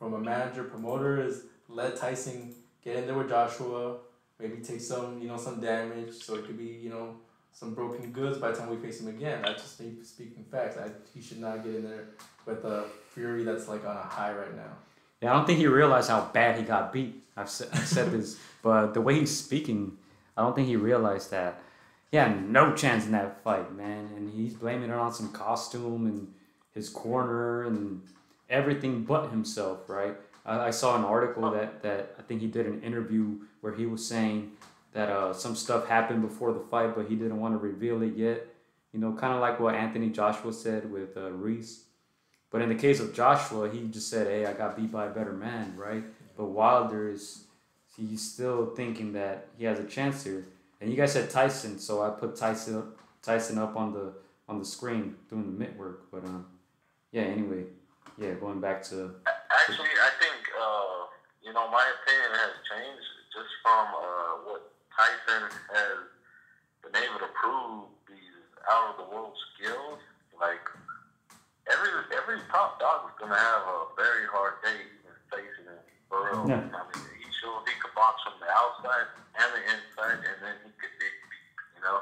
from 0.02 0.14
a 0.14 0.18
manager 0.18 0.64
promoter, 0.64 1.22
is 1.22 1.44
let 1.68 1.96
Tyson 1.96 2.52
get 2.84 2.96
in 2.96 3.06
there 3.06 3.16
with 3.16 3.28
Joshua. 3.28 3.98
Maybe 4.40 4.56
take 4.56 4.80
some 4.80 5.22
you 5.22 5.28
know 5.28 5.36
some 5.36 5.60
damage, 5.60 6.14
so 6.14 6.34
it 6.34 6.44
could 6.44 6.58
be 6.58 6.64
you 6.82 6.90
know 6.90 7.14
some 7.52 7.72
broken 7.72 8.10
goods 8.10 8.38
by 8.38 8.50
the 8.50 8.58
time 8.58 8.68
we 8.68 8.76
face 8.76 9.00
him 9.00 9.08
again. 9.08 9.44
I 9.44 9.52
just 9.52 9.78
me 9.78 9.92
speaking 10.02 10.44
facts. 10.50 10.76
I, 10.76 10.88
he 11.14 11.22
should 11.22 11.40
not 11.40 11.62
get 11.62 11.76
in 11.76 11.84
there 11.84 12.08
with 12.46 12.64
a 12.64 12.86
Fury 13.10 13.44
that's 13.44 13.68
like 13.68 13.86
on 13.86 13.96
a 13.96 14.00
high 14.00 14.32
right 14.32 14.56
now. 14.56 14.72
Yeah, 15.20 15.30
I 15.30 15.34
don't 15.34 15.46
think 15.46 15.60
he 15.60 15.68
realized 15.68 16.10
how 16.10 16.28
bad 16.32 16.58
he 16.58 16.64
got 16.64 16.92
beat. 16.92 17.22
I've 17.36 17.48
said, 17.48 17.68
I've 17.72 17.86
said 17.86 18.10
this, 18.10 18.40
but 18.62 18.94
the 18.94 19.00
way 19.00 19.20
he's 19.20 19.36
speaking, 19.36 19.96
I 20.36 20.42
don't 20.42 20.56
think 20.56 20.66
he 20.66 20.76
realized 20.76 21.30
that. 21.30 21.62
He 22.10 22.16
had 22.16 22.50
no 22.50 22.74
chance 22.74 23.06
in 23.06 23.12
that 23.12 23.42
fight, 23.42 23.72
man, 23.74 24.10
and 24.16 24.34
he's 24.34 24.52
blaming 24.52 24.90
it 24.90 24.96
on 24.96 25.14
some 25.14 25.32
costume 25.32 26.06
and 26.06 26.34
his 26.74 26.88
corner 26.88 27.62
and 27.62 28.02
everything 28.52 29.02
but 29.02 29.30
himself, 29.30 29.88
right? 29.88 30.14
I, 30.44 30.66
I 30.66 30.70
saw 30.70 30.96
an 30.96 31.04
article 31.04 31.50
that, 31.50 31.82
that 31.82 32.14
I 32.18 32.22
think 32.22 32.40
he 32.40 32.46
did 32.46 32.66
an 32.66 32.82
interview 32.82 33.38
where 33.62 33.74
he 33.74 33.86
was 33.86 34.06
saying 34.06 34.52
that 34.92 35.08
uh, 35.08 35.32
some 35.32 35.56
stuff 35.56 35.88
happened 35.88 36.22
before 36.22 36.52
the 36.52 36.60
fight, 36.60 36.94
but 36.94 37.06
he 37.06 37.16
didn't 37.16 37.40
want 37.40 37.54
to 37.54 37.58
reveal 37.58 38.02
it 38.02 38.14
yet. 38.14 38.46
You 38.92 39.00
know, 39.00 39.12
kind 39.14 39.32
of 39.32 39.40
like 39.40 39.58
what 39.58 39.74
Anthony 39.74 40.10
Joshua 40.10 40.52
said 40.52 40.92
with 40.92 41.16
uh, 41.16 41.30
Ruiz. 41.30 41.84
But 42.50 42.60
in 42.60 42.68
the 42.68 42.74
case 42.74 43.00
of 43.00 43.14
Joshua, 43.14 43.70
he 43.70 43.88
just 43.88 44.10
said, 44.10 44.26
"Hey, 44.26 44.44
I 44.44 44.52
got 44.52 44.76
beat 44.76 44.92
by 44.92 45.06
a 45.06 45.10
better 45.10 45.32
man," 45.32 45.74
right? 45.78 46.04
But 46.36 46.46
Wilder 46.46 47.10
is 47.10 47.44
he's 47.96 48.20
still 48.20 48.74
thinking 48.74 49.14
that 49.14 49.48
he 49.56 49.64
has 49.64 49.78
a 49.78 49.84
chance 49.84 50.24
here. 50.24 50.44
And 50.78 50.90
you 50.90 50.96
guys 50.96 51.12
said 51.12 51.30
Tyson, 51.30 51.78
so 51.78 52.02
I 52.02 52.10
put 52.10 52.36
Tyson 52.36 52.84
Tyson 53.22 53.56
up 53.56 53.76
on 53.76 53.94
the 53.94 54.12
on 54.46 54.58
the 54.58 54.64
screen 54.66 55.16
doing 55.30 55.46
the 55.46 55.58
mitt 55.58 55.74
work. 55.78 56.10
But 56.12 56.24
um, 56.24 56.44
yeah. 57.12 57.22
Anyway, 57.22 57.64
yeah. 58.18 58.34
Going 58.40 58.60
back 58.60 58.82
to 58.90 59.16
Actually, 59.26 59.94
I 59.94 60.10
think 60.20 60.40
uh, 60.56 61.06
you 61.44 61.52
know 61.52 61.68
my 61.70 61.84
opinion 61.84 62.30
has 62.40 62.54
changed 62.66 63.08
just 63.32 63.52
from 63.62 63.86
uh, 63.94 64.32
what 64.48 64.72
Tyson 64.92 65.48
has 65.72 65.98
been 66.84 66.96
able 66.96 67.20
to 67.20 67.30
prove 67.36 67.88
these 68.08 68.38
out 68.68 68.92
of 68.92 68.94
the 69.00 69.06
world 69.12 69.36
skills. 69.54 70.00
Like 70.36 70.64
every 71.70 71.90
every 72.16 72.40
top 72.50 72.80
dog 72.80 73.08
is 73.08 73.14
gonna 73.20 73.38
have 73.38 73.62
a 73.68 73.78
very 73.96 74.26
hard 74.28 74.58
day 74.64 74.82
in 74.82 75.14
facing 75.30 75.68
real. 76.10 76.44
Yeah. 76.48 76.68
I 76.72 76.80
mean, 76.90 77.04
he 77.20 77.28
showed 77.40 77.64
he 77.64 77.76
could 77.80 77.94
box 77.94 78.20
from 78.26 78.36
the 78.40 78.50
outside 78.50 79.08
and 79.38 79.48
the 79.56 79.62
inside, 79.64 80.20
and 80.26 80.38
then 80.42 80.56
he 80.64 80.70
could 80.76 80.94
dig 81.00 81.14
deep. 81.28 81.56
You 81.76 81.82
know. 81.84 82.00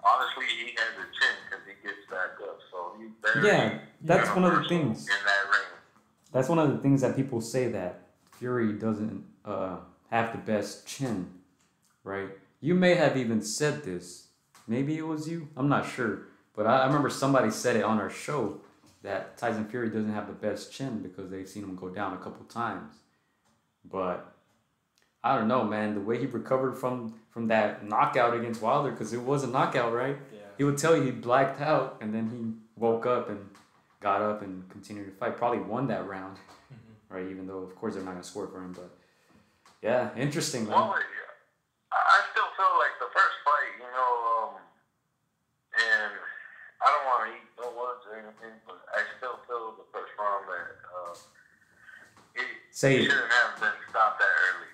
Obviously, 0.00 0.48
he 0.56 0.72
has 0.80 0.96
a 0.96 1.06
chin 1.12 1.34
because 1.44 1.64
he 1.68 1.76
gets 1.84 2.08
back 2.08 2.32
up, 2.40 2.56
so 2.72 2.96
he's 2.96 3.12
very 3.20 3.44
Yeah, 3.44 3.84
that's 4.00 4.28
one 4.30 4.44
of 4.44 4.62
the 4.62 4.68
things. 4.68 5.00
in 5.00 5.06
that 5.06 5.50
ring. 5.50 5.66
that's 6.32 6.48
one 6.48 6.58
of 6.58 6.70
the 6.70 6.78
things 6.78 7.00
that 7.02 7.16
people 7.16 7.40
say 7.40 7.68
that 7.68 8.02
Fury 8.38 8.72
doesn't 8.72 9.24
uh, 9.44 9.76
have 10.10 10.32
the 10.32 10.38
best 10.38 10.86
chin, 10.86 11.30
right? 12.04 12.28
You 12.60 12.74
may 12.74 12.94
have 12.94 13.16
even 13.16 13.42
said 13.42 13.84
this. 13.84 14.28
Maybe 14.66 14.96
it 14.96 15.06
was 15.06 15.28
you. 15.28 15.48
I'm 15.56 15.68
not 15.68 15.88
sure, 15.88 16.28
but 16.54 16.66
I, 16.66 16.80
I 16.80 16.86
remember 16.86 17.10
somebody 17.10 17.50
said 17.50 17.76
it 17.76 17.84
on 17.84 17.98
our 17.98 18.10
show 18.10 18.60
that 19.02 19.36
Tyson 19.38 19.66
Fury 19.66 19.88
doesn't 19.88 20.12
have 20.12 20.26
the 20.26 20.32
best 20.32 20.72
chin 20.72 21.00
because 21.02 21.30
they've 21.30 21.48
seen 21.48 21.64
him 21.64 21.74
go 21.74 21.88
down 21.88 22.12
a 22.12 22.18
couple 22.18 22.44
times. 22.46 22.94
But 23.90 24.34
I 25.24 25.36
don't 25.36 25.48
know, 25.48 25.64
man. 25.64 25.94
The 25.94 26.00
way 26.00 26.18
he 26.18 26.26
recovered 26.26 26.76
from 26.76 27.14
from 27.30 27.48
that 27.48 27.86
knockout 27.86 28.34
against 28.34 28.60
Wilder, 28.60 28.90
because 28.90 29.12
it 29.12 29.22
was 29.22 29.44
a 29.44 29.46
knockout, 29.46 29.92
right? 29.92 30.16
Yeah. 30.32 30.40
He 30.58 30.64
would 30.64 30.76
tell 30.78 30.96
you 30.96 31.02
he 31.02 31.10
blacked 31.10 31.60
out, 31.60 31.98
and 32.00 32.12
then 32.12 32.28
he 32.30 32.80
woke 32.80 33.06
up 33.06 33.28
and 33.30 33.49
got 34.00 34.22
up 34.22 34.42
and 34.42 34.68
continued 34.70 35.06
to 35.06 35.12
fight. 35.12 35.36
Probably 35.36 35.60
won 35.60 35.86
that 35.88 36.06
round, 36.08 36.38
right? 37.08 37.26
Even 37.28 37.46
though, 37.46 37.58
of 37.58 37.76
course, 37.76 37.94
they're 37.94 38.02
not 38.02 38.12
gonna 38.12 38.24
score 38.24 38.48
for 38.48 38.58
him. 38.58 38.72
But 38.72 38.90
yeah, 39.82 40.10
interesting, 40.16 40.64
man. 40.64 40.72
Well, 40.74 40.94
I 40.96 41.96
I 41.96 42.18
still 42.32 42.48
feel 42.56 42.72
like 42.80 42.96
the 42.98 43.10
first 43.12 43.36
fight, 43.44 43.72
you 43.78 43.90
know, 43.92 44.12
um, 44.32 44.50
and 45.76 46.12
I 46.80 46.86
don't 46.88 47.04
want 47.06 47.20
to 47.28 47.28
eat 47.36 47.46
no 47.60 47.68
words 47.76 48.02
or 48.08 48.16
anything, 48.16 48.56
but 48.66 48.80
I 48.94 49.04
still 49.18 49.36
feel 49.46 49.76
the 49.76 49.86
first 49.92 50.12
round 50.18 50.48
that 50.48 50.68
uh, 50.88 51.14
it, 52.40 52.46
Say 52.72 52.96
it 52.96 53.00
it. 53.04 53.10
shouldn't 53.10 53.32
have 53.32 53.60
been 53.60 53.78
stopped 53.90 54.18
that 54.20 54.32
early. 54.48 54.72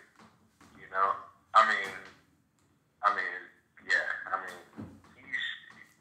You 0.79 0.89
know, 0.93 1.19
I 1.55 1.67
mean, 1.67 1.91
I 3.03 3.11
mean, 3.17 3.39
yeah, 3.89 4.07
I 4.31 4.37
mean, 4.45 4.87
he's, 5.17 5.45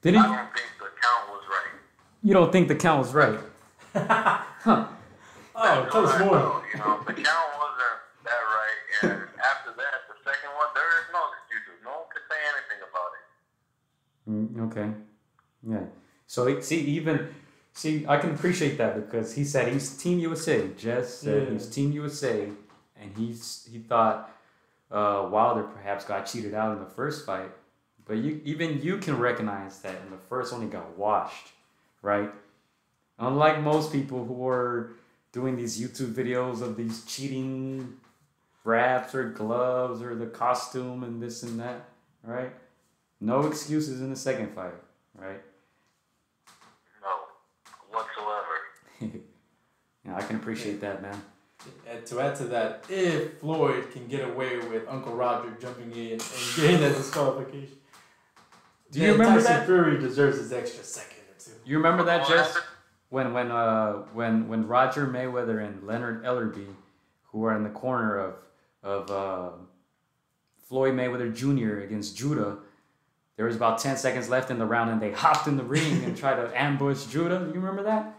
Did 0.01 0.15
I 0.15 0.27
he? 0.27 0.35
don't 0.35 0.53
think 0.53 0.65
You 2.25 2.33
don't 2.33 2.51
think 2.51 2.67
the 2.67 2.75
count 2.75 2.99
was 3.05 3.13
right? 3.13 3.37
huh? 3.93 4.87
Oh, 5.55 5.87
tell 5.91 6.07
us 6.07 6.19
No, 6.19 6.25
more. 6.25 6.35
no, 6.39 6.61
You 6.73 6.79
know, 6.79 6.99
the 7.05 7.13
count 7.13 7.49
wasn't 7.61 7.97
that 8.23 8.41
right, 8.57 8.79
and 9.03 9.11
after 9.51 9.69
that, 9.77 9.97
the 10.09 10.17
second 10.23 10.49
one, 10.57 10.67
there 10.73 10.89
is 10.99 11.05
no 11.13 11.21
excuses. 11.37 11.83
No 11.83 11.91
one 11.91 12.07
could 12.11 12.23
say 12.27 12.39
anything 12.51 12.81
about 12.89 13.11
it. 13.19 13.25
Mm, 14.31 14.71
okay. 14.71 14.89
Yeah. 15.69 15.85
So 16.25 16.47
it- 16.47 16.65
see, 16.65 16.79
even 16.97 17.29
see, 17.73 18.05
I 18.07 18.17
can 18.17 18.31
appreciate 18.33 18.79
that 18.79 18.95
because 18.95 19.35
he 19.35 19.43
said 19.45 19.71
he's 19.71 19.95
Team 19.95 20.17
USA. 20.19 20.67
Jess 20.69 21.13
said 21.19 21.43
Yeah. 21.43 21.49
he's 21.53 21.69
Team 21.69 21.91
USA, 21.91 22.49
and 22.99 23.15
he's 23.15 23.69
he 23.71 23.77
thought 23.77 24.31
uh, 24.91 25.29
Wilder 25.31 25.63
perhaps 25.63 26.05
got 26.05 26.25
cheated 26.25 26.55
out 26.55 26.73
in 26.75 26.79
the 26.83 26.89
first 26.89 27.23
fight, 27.23 27.51
but 28.05 28.17
you 28.17 28.41
even 28.43 28.81
you 28.81 28.97
can 28.97 29.19
recognize 29.19 29.79
that 29.83 29.95
in 30.03 30.09
the 30.09 30.17
first 30.27 30.51
one 30.51 30.63
he 30.63 30.67
got 30.67 30.97
washed, 30.97 31.49
right? 32.05 32.31
Unlike 33.17 33.61
most 33.61 33.91
people 33.91 34.23
who 34.25 34.47
are 34.47 34.91
doing 35.31 35.57
these 35.57 35.81
YouTube 35.81 36.13
videos 36.13 36.61
of 36.61 36.77
these 36.77 37.03
cheating 37.05 37.97
wraps 38.63 39.15
or 39.15 39.29
gloves 39.29 40.01
or 40.01 40.15
the 40.15 40.27
costume 40.27 41.03
and 41.03 41.21
this 41.21 41.43
and 41.43 41.59
that, 41.59 41.85
right? 42.23 42.51
No 43.19 43.47
excuses 43.47 44.01
in 44.01 44.11
the 44.11 44.15
second 44.15 44.53
fight, 44.53 44.73
right? 45.15 45.41
No, 47.01 47.15
whatsoever. 47.89 49.19
yeah, 50.05 50.15
I 50.15 50.21
can 50.21 50.35
appreciate 50.35 50.79
that, 50.81 51.01
man. 51.01 51.19
And 51.89 52.05
to 52.05 52.19
add 52.21 52.35
to 52.35 52.43
that, 52.45 52.85
if 52.89 53.39
Floyd 53.39 53.91
can 53.91 54.07
get 54.07 54.27
away 54.29 54.59
with 54.59 54.87
Uncle 54.87 55.15
Roger 55.15 55.57
jumping 55.59 55.91
in 55.91 56.11
and 56.11 56.23
getting 56.55 56.81
that 56.81 56.95
disqualification, 56.95 57.77
Do 58.91 58.99
you 58.99 59.13
remember 59.13 59.39
Tyson 59.39 59.53
that? 59.53 59.65
Fury 59.65 59.97
deserves 59.97 60.37
his 60.37 60.53
extra 60.53 60.83
second 60.83 61.11
or 61.11 61.13
two. 61.13 61.14
You 61.65 61.77
remember 61.77 62.03
that, 62.03 62.21
What 62.21 62.29
Jess? 62.29 62.57
When 63.09 63.33
when 63.33 63.51
uh 63.51 63.93
when 64.13 64.47
when 64.47 64.67
Roger 64.67 65.07
Mayweather 65.07 65.65
and 65.65 65.85
Leonard 65.85 66.23
Ellerbe, 66.23 66.67
who 67.31 67.39
were 67.39 67.55
in 67.55 67.63
the 67.63 67.69
corner 67.69 68.17
of 68.17 68.35
of 68.83 69.11
uh, 69.11 69.49
Floyd 70.67 70.93
Mayweather 70.93 71.33
Jr. 71.33 71.79
against 71.79 72.15
Judah, 72.17 72.57
there 73.37 73.45
was 73.45 73.55
about 73.55 73.79
ten 73.79 73.97
seconds 73.97 74.29
left 74.29 74.51
in 74.51 74.59
the 74.59 74.65
round, 74.65 74.89
and 74.91 75.01
they 75.01 75.11
hopped 75.11 75.47
in 75.47 75.57
the 75.57 75.63
ring 75.63 76.03
and 76.03 76.15
tried 76.15 76.35
to 76.35 76.51
ambush 76.61 77.05
Judah. 77.05 77.49
You 77.53 77.59
remember 77.59 77.83
that? 77.83 78.13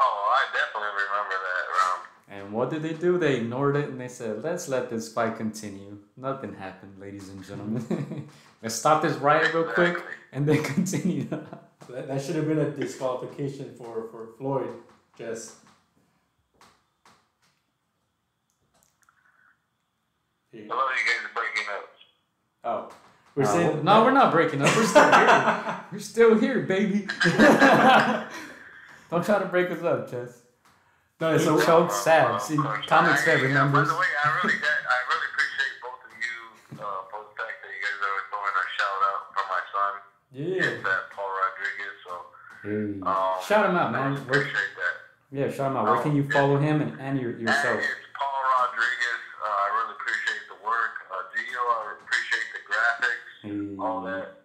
Oh, 0.00 0.34
I 0.34 0.46
definitely 0.52 1.04
remember 1.04 1.34
that 1.46 1.64
round. 1.78 2.00
And 2.28 2.52
what 2.52 2.70
did 2.70 2.82
they 2.82 2.92
do? 2.92 3.18
They 3.18 3.36
ignored 3.36 3.76
it 3.76 3.88
and 3.88 4.00
they 4.00 4.08
said, 4.08 4.42
"Let's 4.42 4.68
let 4.68 4.90
this 4.90 5.12
fight 5.12 5.36
continue." 5.36 5.98
Nothing 6.16 6.54
happened, 6.54 6.98
ladies 6.98 7.28
and 7.28 7.44
gentlemen. 7.44 8.28
Let's 8.62 8.74
stop 8.74 9.02
this 9.02 9.16
riot 9.18 9.52
real 9.52 9.64
quick 9.64 10.02
and 10.32 10.46
then 10.46 10.62
continue. 10.74 11.28
So 11.86 11.92
that, 11.92 12.08
that 12.08 12.20
should 12.22 12.36
have 12.36 12.48
been 12.48 12.58
a 12.58 12.70
disqualification 12.70 13.74
for, 13.76 14.08
for 14.10 14.28
Floyd. 14.38 14.68
Just 15.16 15.54
Here 20.52 20.62
you. 20.62 20.68
Hello, 20.70 20.82
you 20.82 21.04
guys 21.06 21.24
are 21.24 21.34
breaking 21.34 21.66
up. 21.72 21.84
Oh, 22.64 22.90
we're 23.34 23.42
Uh, 23.44 23.46
saying 23.46 23.84
no, 23.84 24.02
we're 24.04 24.10
not 24.12 24.32
breaking 24.32 24.62
up. 24.62 24.74
We're 24.76 24.86
still 24.86 25.12
here. 25.12 25.76
We're 25.92 25.98
still 26.00 26.34
here, 26.38 26.60
baby. 26.62 27.06
Don't 29.10 29.24
try 29.24 29.38
to 29.38 29.46
break 29.48 29.70
us 29.70 29.82
up, 29.84 30.10
Jess. 30.10 30.42
No, 31.20 31.32
He 31.32 31.38
so 31.44 31.60
choked 31.62 31.92
Sab. 31.92 32.40
See, 32.42 32.56
comics 32.56 32.90
I- 32.90 33.24
that 33.26 33.38
yeah, 33.38 33.42
remembers. 33.46 33.88
By 33.88 33.94
the 33.94 34.00
way, 34.00 34.06
I 34.24 34.28
really, 34.42 34.54
I 34.58 34.98
really 35.08 35.26
appreciate 35.30 35.74
both 35.80 36.02
of 36.04 36.12
you 36.18 36.82
uh, 36.82 37.06
for 37.08 37.20
the 37.22 37.32
fact 37.38 37.62
that 37.62 37.70
you 37.70 37.80
guys 37.80 37.98
are 38.02 38.20
throwing 38.28 38.56
a 38.58 38.66
shout 38.74 39.00
out 39.06 39.22
for 39.32 39.44
my 39.46 39.62
son. 39.70 39.92
yeah. 40.34 40.74
It's 40.74 40.82
that 40.82 40.82
Paul 40.82 40.90
Rodriguez. 40.90 41.05
So 42.66 43.06
um, 43.06 43.38
shout 43.46 43.70
him 43.70 43.78
out, 43.78 43.94
I 43.94 43.94
man. 43.94 44.10
really 44.18 44.26
Where, 44.26 44.42
appreciate 44.42 44.74
that. 44.74 44.94
yeah, 45.30 45.46
shout 45.54 45.70
him 45.70 45.76
out. 45.78 45.86
Where 45.86 46.02
can 46.02 46.18
you 46.18 46.26
follow 46.34 46.58
him 46.58 46.82
and, 46.82 46.98
and 46.98 47.14
your, 47.14 47.38
yourself? 47.38 47.78
And 47.78 47.86
it's 47.86 48.10
Paul 48.18 48.42
Rodriguez. 48.42 49.22
Uh, 49.38 49.46
I 49.46 49.66
really 49.78 49.94
appreciate 49.94 50.42
the 50.50 50.58
work. 50.66 50.94
Uh, 51.06 51.30
Gio, 51.30 51.62
I 51.62 51.94
appreciate 52.02 52.48
the 52.58 52.62
graphics, 52.66 53.26
Hey, 53.46 53.78
all 53.78 54.02
that. 54.02 54.42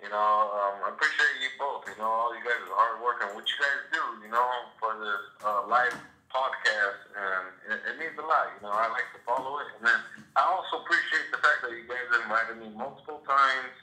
You 0.00 0.08
know, 0.08 0.16
um, 0.56 0.88
I 0.88 0.96
appreciate 0.96 1.44
you 1.44 1.52
both. 1.60 1.84
You 1.92 2.00
know, 2.00 2.08
all 2.08 2.32
you 2.32 2.40
guys 2.40 2.56
are 2.64 2.72
hard 2.72 3.04
work 3.04 3.20
and 3.20 3.36
what 3.36 3.44
you 3.44 3.58
guys 3.60 3.80
do. 3.92 4.00
You 4.24 4.32
know, 4.32 4.48
for 4.80 4.96
this 4.96 5.22
uh, 5.44 5.68
live 5.68 5.92
podcast, 6.32 7.00
and 7.12 7.44
it, 7.68 7.80
it 7.84 7.94
means 8.00 8.16
a 8.16 8.24
lot. 8.24 8.48
You 8.56 8.64
know, 8.64 8.72
I 8.72 8.88
like 8.88 9.12
to 9.12 9.20
follow 9.28 9.60
it, 9.60 9.68
and 9.76 9.84
then 9.84 10.00
I 10.40 10.48
also 10.48 10.80
appreciate 10.88 11.28
the 11.36 11.40
fact 11.44 11.60
that 11.68 11.72
you 11.76 11.84
guys 11.84 12.08
invited 12.16 12.56
me 12.64 12.72
multiple 12.72 13.20
times 13.28 13.76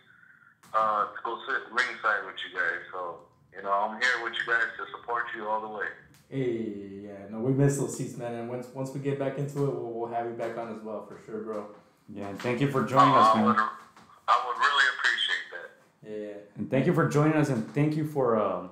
uh, 0.73 1.13
to 1.13 1.19
go 1.21 1.38
sit 1.45 1.69
ringside 1.69 2.25
with 2.25 2.41
you 2.41 2.49
guys. 2.57 2.81
So, 2.89 3.29
you 3.55 3.63
know, 3.63 3.71
I'm 3.71 4.01
here 4.01 4.23
with 4.23 4.33
you 4.33 4.51
guys 4.51 4.63
to 4.77 4.85
support 4.91 5.25
you 5.35 5.47
all 5.47 5.61
the 5.61 5.69
way. 5.69 5.85
Hey, 6.29 7.01
yeah, 7.05 7.29
no, 7.29 7.39
we 7.39 7.53
miss 7.53 7.77
those 7.77 7.97
seats, 7.97 8.17
man. 8.17 8.33
And 8.33 8.49
once 8.49 8.67
once 8.73 8.91
we 8.93 8.99
get 8.99 9.19
back 9.19 9.37
into 9.37 9.65
it, 9.65 9.73
we'll, 9.73 9.91
we'll 9.91 10.07
have 10.09 10.25
you 10.25 10.33
back 10.33 10.57
on 10.57 10.75
as 10.75 10.81
well 10.83 11.05
for 11.05 11.19
sure, 11.25 11.41
bro. 11.41 11.67
Yeah, 12.09 12.27
and 12.29 12.39
thank 12.39 12.59
you 12.61 12.69
for 12.69 12.83
joining 12.83 13.13
Uh, 13.13 13.19
us, 13.19 13.35
I 13.35 13.43
would, 13.43 13.55
man. 13.57 13.69
I 14.27 14.43
would 14.47 14.57
really 14.59 14.85
appreciate 14.97 15.45
that. 15.53 15.69
Yeah, 16.37 16.41
And 16.57 16.69
thank 16.69 16.85
you 16.87 16.93
for 16.93 17.07
joining 17.07 17.33
us, 17.33 17.49
and 17.49 17.71
thank 17.73 17.95
you 17.95 18.05
for 18.07 18.39
um, 18.41 18.69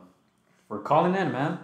for 0.68 0.80
calling 0.80 1.16
in, 1.16 1.32
man. 1.32 1.60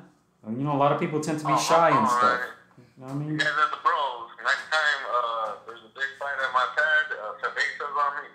Uh, 0.45 0.51
You 0.51 0.63
know, 0.63 0.75
a 0.75 0.77
lot 0.83 0.91
of 0.91 0.99
people 0.99 1.19
tend 1.19 1.39
to 1.39 1.45
be 1.45 1.53
Oh, 1.53 1.57
shy 1.57 1.89
and 1.89 2.07
stuff. 2.07 2.23
right. 2.23 2.49
You 2.97 3.05
know 3.05 3.13
what 3.13 3.21
I 3.21 3.25
You 3.25 3.29
mean? 3.29 3.37
guys 3.37 3.47
are 3.47 3.69
the 3.75 3.81
bros. 3.83 4.29
Next 4.43 4.65
time 4.77 4.99
uh, 5.17 5.51
there's 5.65 5.83
a 5.89 5.91
big 5.99 6.09
fight 6.19 6.37
at 6.45 6.51
my 6.53 6.67
pad, 6.77 7.05
uh, 7.17 7.33
cervezas 7.41 7.95
on 8.05 8.11
me. 8.23 8.29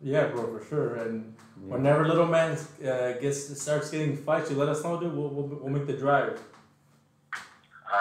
yeah, 0.00 0.26
bro, 0.26 0.58
for 0.58 0.64
sure. 0.64 0.94
And 0.96 1.34
Yeah. 1.66 1.74
whenever 1.74 2.06
little 2.06 2.26
man 2.26 2.56
uh, 2.84 3.12
gets 3.20 3.60
starts 3.60 3.90
getting 3.90 4.16
fights, 4.16 4.50
you 4.50 4.56
let 4.56 4.68
us 4.68 4.82
know, 4.84 4.98
dude. 5.00 5.14
We'll 5.14 5.28
we'll, 5.28 5.46
we'll 5.46 5.70
make 5.70 5.86
the 5.86 5.94
drive. 5.94 6.40
Uh, 7.32 7.96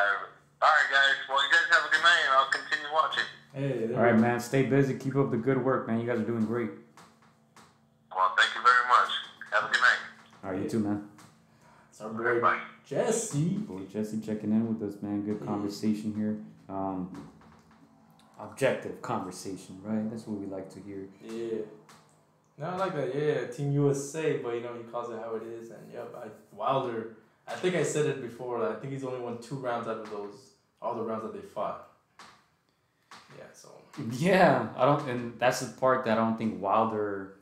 all 0.62 0.70
right, 0.70 0.90
guys. 0.92 1.16
Well, 1.30 1.38
you 1.44 1.52
guys 1.52 1.78
have 1.78 1.86
a 1.90 1.92
good 1.94 2.04
night, 2.04 2.22
and 2.26 2.34
I'll 2.34 2.50
continue 2.50 2.94
watching. 2.94 3.24
Hey, 3.54 3.96
All 3.96 4.02
right, 4.04 4.16
go. 4.16 4.22
man. 4.22 4.40
Stay 4.40 4.64
busy. 4.64 4.96
Keep 4.98 5.16
up 5.16 5.32
the 5.32 5.38
good 5.38 5.64
work, 5.64 5.88
man. 5.88 6.00
You 6.00 6.06
guys 6.08 6.20
are 6.20 6.24
doing 6.26 6.46
great. 6.46 6.70
Well, 8.16 8.34
thank 8.38 8.54
you 8.56 8.62
very 8.62 8.88
much. 8.88 9.10
Have 9.52 9.64
a 9.70 9.74
good 9.74 9.82
night. 9.82 9.98
All 10.44 10.52
right, 10.52 10.62
you 10.62 10.70
too, 10.70 10.80
man. 10.80 11.08
It's 11.90 12.02
our 12.02 12.10
boy 12.10 12.40
Bye. 12.40 12.60
Jesse. 12.86 13.50
Boy, 13.58 13.82
Jesse 13.92 14.20
checking 14.22 14.52
in 14.52 14.68
with 14.78 14.88
us, 14.88 15.02
man. 15.02 15.24
Good 15.26 15.46
conversation 15.46 16.14
here. 16.16 16.38
Um, 16.70 17.10
objective 18.40 19.02
conversation, 19.02 19.80
right? 19.84 20.10
That's 20.10 20.28
what 20.28 20.40
we 20.40 20.46
like 20.46 20.70
to 20.74 20.80
hear. 20.80 21.08
Yeah. 21.24 21.60
No, 22.60 22.68
I 22.68 22.76
like 22.78 22.96
that. 22.96 23.14
Yeah, 23.16 23.46
Team 23.48 23.72
USA, 23.74 24.38
but 24.38 24.56
you 24.56 24.62
know 24.62 24.74
he 24.76 24.84
calls 24.92 25.12
it 25.12 25.20
how 25.24 25.36
it 25.36 25.44
is, 25.44 25.70
and 25.70 25.92
yep, 25.94 26.14
I, 26.18 26.28
Wilder. 26.56 27.18
I 27.48 27.54
think 27.54 27.76
I 27.76 27.84
said 27.84 28.08
it 28.08 28.22
before. 28.22 28.68
I 28.70 28.76
think 28.76 28.92
he's 28.94 29.04
only 29.04 29.20
won 29.20 29.38
two 29.40 29.56
rounds 29.56 29.88
out 29.88 30.00
of 30.00 30.10
those 30.10 30.54
all 30.82 30.96
the 30.96 31.02
rounds 31.04 31.24
that 31.24 31.34
they 31.34 31.48
fought. 31.48 31.88
Yeah. 33.38 33.46
So. 33.54 33.70
Yeah, 34.12 34.68
I 34.76 34.86
don't, 34.86 35.08
and 35.10 35.40
that's 35.40 35.60
the 35.62 35.80
part 35.80 36.06
that 36.06 36.18
I 36.18 36.22
don't 36.22 36.38
think 36.38 36.62
Wilder 36.62 37.36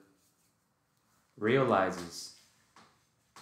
realizes. 1.38 2.34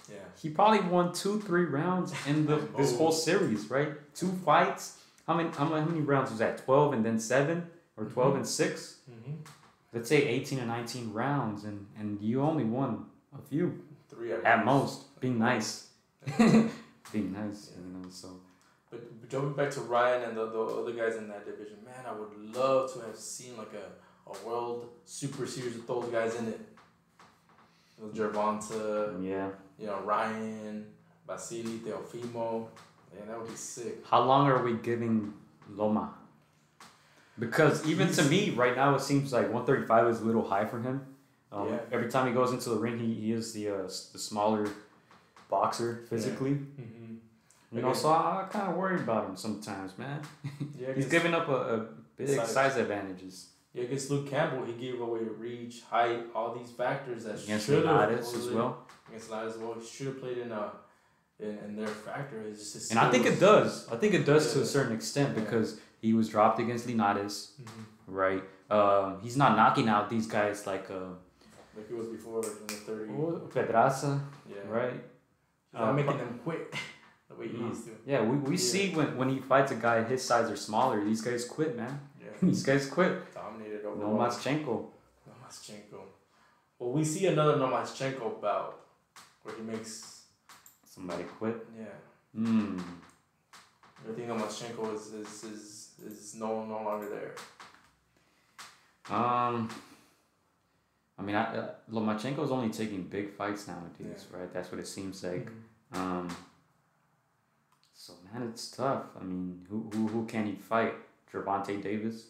Yeah. 0.09 0.17
He 0.41 0.49
probably 0.49 0.81
won 0.81 1.13
two, 1.13 1.39
three 1.41 1.65
rounds 1.65 2.13
in 2.27 2.45
the 2.45 2.55
this 2.77 2.93
Oh. 2.93 2.97
whole 2.97 3.11
series, 3.11 3.69
right? 3.69 3.89
Two 4.15 4.31
fights. 4.45 4.99
How 5.27 5.33
many? 5.35 5.49
How 5.49 5.65
many, 5.65 5.81
how 5.81 5.87
many 5.87 6.01
rounds 6.01 6.29
was 6.29 6.39
that? 6.39 6.57
Twelve 6.65 6.93
and 6.93 7.05
then 7.05 7.19
seven, 7.19 7.67
or 7.97 8.05
12 8.05 8.35
and 8.35 8.47
six? 8.47 8.97
Mm-hmm. 9.09 9.33
Let's 9.93 10.09
say 10.09 10.27
eighteen 10.27 10.59
and 10.59 10.67
nineteen 10.67 11.13
rounds, 11.13 11.63
and 11.63 11.85
and 11.97 12.21
you 12.21 12.41
only 12.41 12.63
won 12.63 13.05
a 13.37 13.41
few 13.41 13.79
Three 14.09 14.31
at, 14.31 14.43
at 14.43 14.65
most. 14.65 15.19
Being 15.19 15.39
nice, 15.39 15.87
being 16.37 16.71
nice, 17.33 17.71
you 17.75 17.83
know. 17.93 18.09
So 18.09 18.41
But, 18.91 19.21
but 19.21 19.29
jumping 19.29 19.53
back 19.53 19.71
to 19.71 19.81
Ryan 19.81 20.29
and 20.29 20.37
the, 20.37 20.47
the 20.47 20.59
other 20.59 20.91
guys 20.91 21.15
in 21.15 21.27
that 21.29 21.45
division, 21.45 21.77
man, 21.85 22.05
I 22.05 22.11
would 22.11 22.55
love 22.55 22.93
to 22.93 22.99
have 23.01 23.15
seen 23.17 23.55
like 23.57 23.71
a, 23.73 24.29
a 24.29 24.47
world 24.47 24.89
super 25.05 25.47
series 25.47 25.75
with 25.75 25.87
those 25.87 26.05
guys 26.07 26.35
in 26.35 26.47
it. 26.49 26.59
Gervonta, 28.13 29.23
yeah. 29.23 29.47
you 29.79 29.87
know, 29.87 30.01
Ryan, 30.01 30.85
Vasily, 31.25 31.79
Teofimo. 31.79 32.67
Man, 33.13 33.27
that 33.27 33.39
would 33.39 33.49
be 33.49 33.55
sick. 33.55 34.05
How 34.05 34.23
long 34.23 34.47
are 34.49 34.61
we 34.61 34.73
giving 34.73 35.33
Loma? 35.69 36.13
Because 37.45 37.85
even 37.87 38.11
to 38.13 38.23
me, 38.23 38.49
right 38.51 38.75
now, 38.75 38.95
it 38.95 39.01
seems 39.01 39.31
like 39.33 39.51
135 39.51 40.07
is 40.07 40.21
a 40.21 40.25
little 40.25 40.47
high 40.47 40.65
for 40.65 40.79
him. 40.79 41.01
Um, 41.51 41.69
Yeah. 41.69 41.79
Every 41.91 42.09
time 42.09 42.27
he 42.27 42.33
goes 42.33 42.51
into 42.51 42.69
the 42.69 42.77
ring, 42.77 42.97
he, 42.99 43.13
he 43.13 43.31
is 43.33 43.53
the 43.53 43.69
uh, 43.69 43.83
the 43.83 44.19
smaller 44.19 44.67
boxer 45.49 46.05
physically. 46.09 46.51
Mm-hmm. 46.51 47.15
You 47.71 47.81
know, 47.81 47.93
so 47.93 48.09
I, 48.09 48.43
I 48.43 48.47
kind 48.51 48.69
of 48.69 48.75
worry 48.75 48.97
about 48.99 49.27
him 49.27 49.35
sometimes, 49.35 49.97
man. 49.97 50.21
Yeah, 50.79 50.93
He's 50.93 51.09
giving 51.09 51.33
up 51.33 51.47
a, 51.49 51.55
a 51.75 51.77
big 52.17 52.29
Size. 52.29 52.51
size 52.51 52.77
advantages 52.77 53.47
yeah, 53.73 53.83
against 53.85 54.11
Luke 54.11 54.29
Campbell, 54.29 54.63
he 54.65 54.73
gave 54.73 55.01
away 55.01 55.21
reach, 55.21 55.81
height, 55.89 56.25
all 56.35 56.53
these 56.53 56.69
factors 56.69 57.23
that 57.23 57.43
against 57.43 57.65
should 57.65 57.85
have 57.85 58.11
as 58.11 58.49
well. 58.49 58.85
Against 59.07 59.31
Linares 59.31 59.55
as 59.55 59.59
well, 59.59 59.73
he 59.79 59.85
should 59.85 60.07
have 60.07 60.19
played 60.19 60.37
in 60.37 60.51
a 60.51 60.71
in, 61.39 61.57
in 61.65 61.75
their 61.75 61.87
factor. 61.87 62.39
It's 62.41 62.73
just 62.73 62.91
And 62.91 62.99
I 62.99 63.09
think 63.09 63.25
it 63.25 63.39
does. 63.39 63.87
I 63.91 63.95
think 63.95 64.13
it 64.13 64.25
does 64.25 64.53
to 64.53 64.61
a 64.61 64.65
certain 64.65 64.93
extent 64.95 65.35
Yeah. 65.35 65.43
because 65.43 65.79
he 66.03 66.13
was 66.13 66.27
dropped 66.29 66.59
against 66.59 66.85
Linares, 66.85 67.35
Mhm. 67.61 67.83
right? 68.21 68.43
Um, 68.69 69.19
he's 69.23 69.37
not 69.37 69.55
knocking 69.59 69.87
out 69.87 70.09
these 70.09 70.27
guys 70.27 70.67
like 70.67 70.87
uh, 70.91 71.11
Like 71.75 71.89
it 71.89 71.97
was 72.01 72.07
before 72.09 72.43
in 72.43 72.67
the 72.67 72.73
thirty. 72.87 73.11
Pedraza. 73.55 74.11
Yeah. 74.53 74.57
right? 74.79 74.93
He's 74.93 75.79
not 75.79 75.89
Uh, 75.89 75.93
making 75.99 76.17
them 76.23 76.39
quit 76.43 76.61
the 77.29 77.35
way 77.35 77.47
he 77.47 77.57
No. 77.57 77.67
used 77.69 77.85
to. 77.85 77.91
Yeah, 78.05 78.21
we, 78.29 78.35
we 78.37 78.55
Yeah. 78.57 78.69
see 78.71 78.83
when, 78.97 79.09
when 79.19 79.29
he 79.29 79.39
fights 79.39 79.71
a 79.71 79.75
guy 79.75 80.03
his 80.03 80.21
size 80.29 80.47
or 80.51 80.57
smaller, 80.57 81.03
these 81.09 81.21
guys 81.21 81.45
quit, 81.55 81.71
man. 81.77 81.93
Yeah, 82.21 82.31
these 82.49 82.63
guys 82.69 82.89
quit. 82.95 83.13
dominated 83.33 83.83
No 83.83 83.91
overall. 83.91 84.17
Maschenko. 84.27 84.73
Lomachenko. 85.27 85.99
Well, 86.79 86.91
we 86.91 87.03
see 87.13 87.25
another 87.27 87.55
Lomachenko 87.57 88.41
bout 88.41 88.73
where 89.43 89.55
he 89.55 89.63
makes 89.63 89.93
Somebody 90.85 91.23
quit. 91.39 91.57
yeah. 91.79 91.95
Hmm. 92.35 92.77
I 94.07 94.11
think 94.15 94.27
Lomachenko 94.29 94.93
is 94.93 95.05
is 95.13 95.43
is, 95.43 95.82
is 95.99 96.35
no 96.35 96.65
no 96.65 96.81
longer 96.83 97.09
there. 97.09 97.35
Um, 99.09 99.69
I 101.19 101.21
mean, 101.21 101.35
I, 101.35 101.43
uh, 101.57 101.69
Lomachenko's 101.91 102.51
only 102.51 102.69
taking 102.69 103.03
big 103.03 103.33
fights 103.33 103.67
nowadays, 103.67 104.25
right? 104.31 104.51
That's 104.53 104.71
what 104.71 104.79
it 104.79 104.87
seems 104.87 105.23
like. 105.23 105.49
Um, 105.91 106.33
so 107.93 108.13
man, 108.31 108.47
it's 108.49 108.71
tough. 108.71 109.03
I 109.19 109.23
mean, 109.23 109.65
who 109.69 109.89
who 109.93 110.07
who 110.07 110.25
can 110.25 110.45
he 110.45 110.55
fight? 110.55 110.93
Gervonta 111.31 111.81
Davis. 111.81 112.27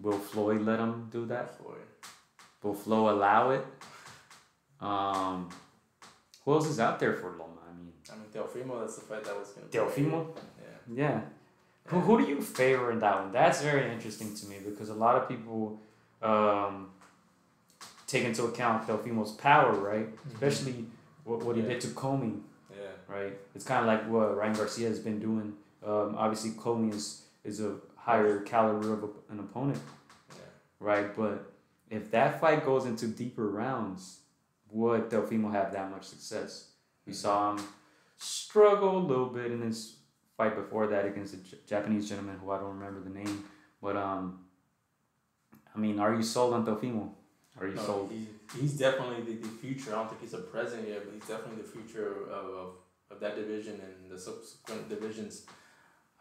Will 0.00 0.18
Floyd 0.18 0.62
let 0.62 0.78
him 0.78 1.08
do 1.10 1.26
that? 1.26 1.56
Floyd. 1.58 1.78
Will 2.62 2.74
Flo 2.74 3.10
allow 3.10 3.50
it? 3.50 3.64
Um, 4.80 5.48
who 6.44 6.52
else 6.52 6.66
is 6.68 6.80
out 6.80 6.98
there 6.98 7.14
for 7.14 7.30
Loma? 7.30 7.60
I 7.70 7.72
mean, 7.78 7.92
I 8.12 8.14
mean 8.16 8.26
Teofimo. 8.32 8.80
That's 8.80 8.96
the 8.96 9.02
fight 9.02 9.24
that 9.24 9.38
was 9.38 9.50
gonna. 9.50 9.66
be- 9.68 9.78
Teofimo. 9.78 10.36
Yeah. 10.94 10.94
Yeah. 10.94 11.20
Who, 11.86 12.00
who 12.00 12.18
do 12.20 12.28
you 12.28 12.40
favor 12.40 12.90
in 12.90 12.98
that 13.00 13.20
one? 13.20 13.32
That's 13.32 13.62
very 13.62 13.90
interesting 13.92 14.34
to 14.34 14.46
me 14.46 14.56
because 14.64 14.88
a 14.88 14.94
lot 14.94 15.14
of 15.16 15.28
people 15.28 15.80
um, 16.22 16.90
take 18.06 18.24
into 18.24 18.44
account 18.44 18.86
Teofimo's 18.86 19.32
power, 19.32 19.72
right? 19.72 20.08
Especially 20.32 20.86
what, 21.24 21.44
what 21.44 21.56
he 21.56 21.62
Yeah. 21.62 21.68
did 21.68 21.80
to 21.82 21.88
Commey, 21.88 22.40
Yeah. 22.70 22.86
right? 23.08 23.38
It's 23.54 23.64
kind 23.64 23.80
of 23.80 23.86
like 23.86 24.08
what 24.08 24.36
Ryan 24.36 24.54
Garcia 24.54 24.88
has 24.88 24.98
been 24.98 25.20
doing. 25.20 25.54
Um, 25.84 26.14
obviously, 26.16 26.50
Commey 26.52 26.92
is, 26.92 27.22
is 27.44 27.60
a 27.60 27.76
higher 27.96 28.40
caliber 28.40 28.92
of 28.92 29.04
a, 29.04 29.08
an 29.32 29.38
opponent, 29.40 29.80
Yeah. 30.30 30.42
right? 30.80 31.14
But 31.16 31.52
if 31.90 32.10
that 32.10 32.40
fight 32.40 32.64
goes 32.64 32.84
into 32.86 33.06
deeper 33.06 33.48
rounds, 33.48 34.20
would 34.70 35.08
Teofimo 35.10 35.52
have 35.52 35.72
that 35.72 35.90
much 35.90 36.04
success? 36.04 36.70
We 37.06 37.12
saw 37.12 37.52
him 37.54 37.64
struggle 38.16 38.98
a 38.98 39.04
little 39.06 39.26
bit 39.28 39.52
in 39.52 39.60
his 39.60 39.95
fight 40.36 40.54
before 40.56 40.86
that 40.88 41.04
against 41.06 41.34
a 41.34 41.38
J- 41.38 41.58
Japanese 41.66 42.08
gentleman 42.08 42.38
who 42.42 42.50
I 42.50 42.58
don't 42.58 42.78
remember 42.78 43.00
the 43.00 43.10
name. 43.10 43.44
But 43.82 43.96
um, 43.96 44.40
I 45.74 45.78
mean, 45.78 45.98
are 45.98 46.14
you 46.14 46.22
sold 46.22 46.54
on 46.54 46.64
Teofimo? 46.66 47.10
Are 47.60 47.66
you 47.66 47.74
No, 47.74 47.82
sold? 47.82 48.12
he, 48.12 48.26
he's 48.60 48.74
definitely 48.78 49.22
the, 49.34 49.40
the 49.42 49.48
future. 49.48 49.92
I 49.92 49.96
don't 49.96 50.08
think 50.10 50.20
he's 50.22 50.34
a 50.34 50.38
president 50.38 50.88
yet, 50.88 51.04
but 51.04 51.14
he's 51.14 51.26
definitely 51.26 51.62
the 51.62 51.68
future 51.68 52.08
of, 52.08 52.28
of, 52.30 52.68
of 53.10 53.20
that 53.20 53.36
division 53.36 53.80
and 53.82 54.10
the 54.10 54.18
subsequent 54.18 54.88
divisions. 54.88 55.46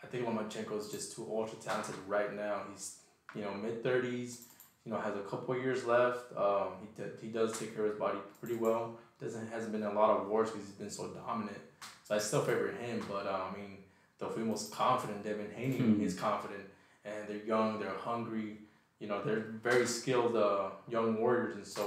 I 0.04 0.08
think 0.08 0.26
Lomachenko 0.28 0.80
is 0.80 0.90
just 0.90 1.16
too 1.16 1.28
ultra 1.30 1.58
talented 1.60 1.96
right 2.08 2.34
now. 2.36 2.62
He's 2.72 2.98
you 3.36 3.42
know 3.42 3.54
mid 3.54 3.84
thirties. 3.84 4.44
You 4.86 4.92
know 4.92 5.00
has 5.00 5.16
a 5.16 5.22
couple 5.22 5.58
years 5.58 5.84
left. 5.86 6.32
Um, 6.38 6.68
he 6.82 7.02
d- 7.04 7.10
he 7.22 7.28
does 7.30 7.58
take 7.58 7.76
care 7.76 7.86
of 7.86 7.92
his 7.92 8.00
body 8.00 8.20
pretty 8.40 8.56
well. 8.56 8.98
Doesn't 9.20 9.52
hasn't 9.52 9.72
been 9.72 9.82
in 9.82 9.88
a 9.88 9.94
lot 9.94 10.20
of 10.20 10.28
wars 10.28 10.52
because 10.52 10.68
he's 10.68 10.76
been 10.76 10.92
so 10.92 11.08
dominant. 11.08 11.58
So 12.04 12.14
I 12.16 12.20
still 12.20 12.42
favor 12.44 12.72
him, 12.72 13.04
but 13.10 13.26
uh, 13.26 13.40
I 13.52 13.58
mean 13.58 13.78
Teofimo's 14.20 14.70
confident. 14.70 15.24
Devin 15.24 15.52
Haney 15.56 15.78
Hmm. 15.78 16.02
is 16.02 16.16
confident, 16.18 16.64
and 17.04 17.28
they're 17.28 17.44
young. 17.46 17.80
They're 17.80 17.90
hungry 17.98 18.58
you 18.98 19.08
know, 19.10 19.22
they're 19.22 19.42
very 19.62 19.86
skilled 19.86 20.38
uh, 20.38 20.70
young 20.88 21.20
warriors, 21.20 21.58
and 21.58 21.68
so, 21.68 21.86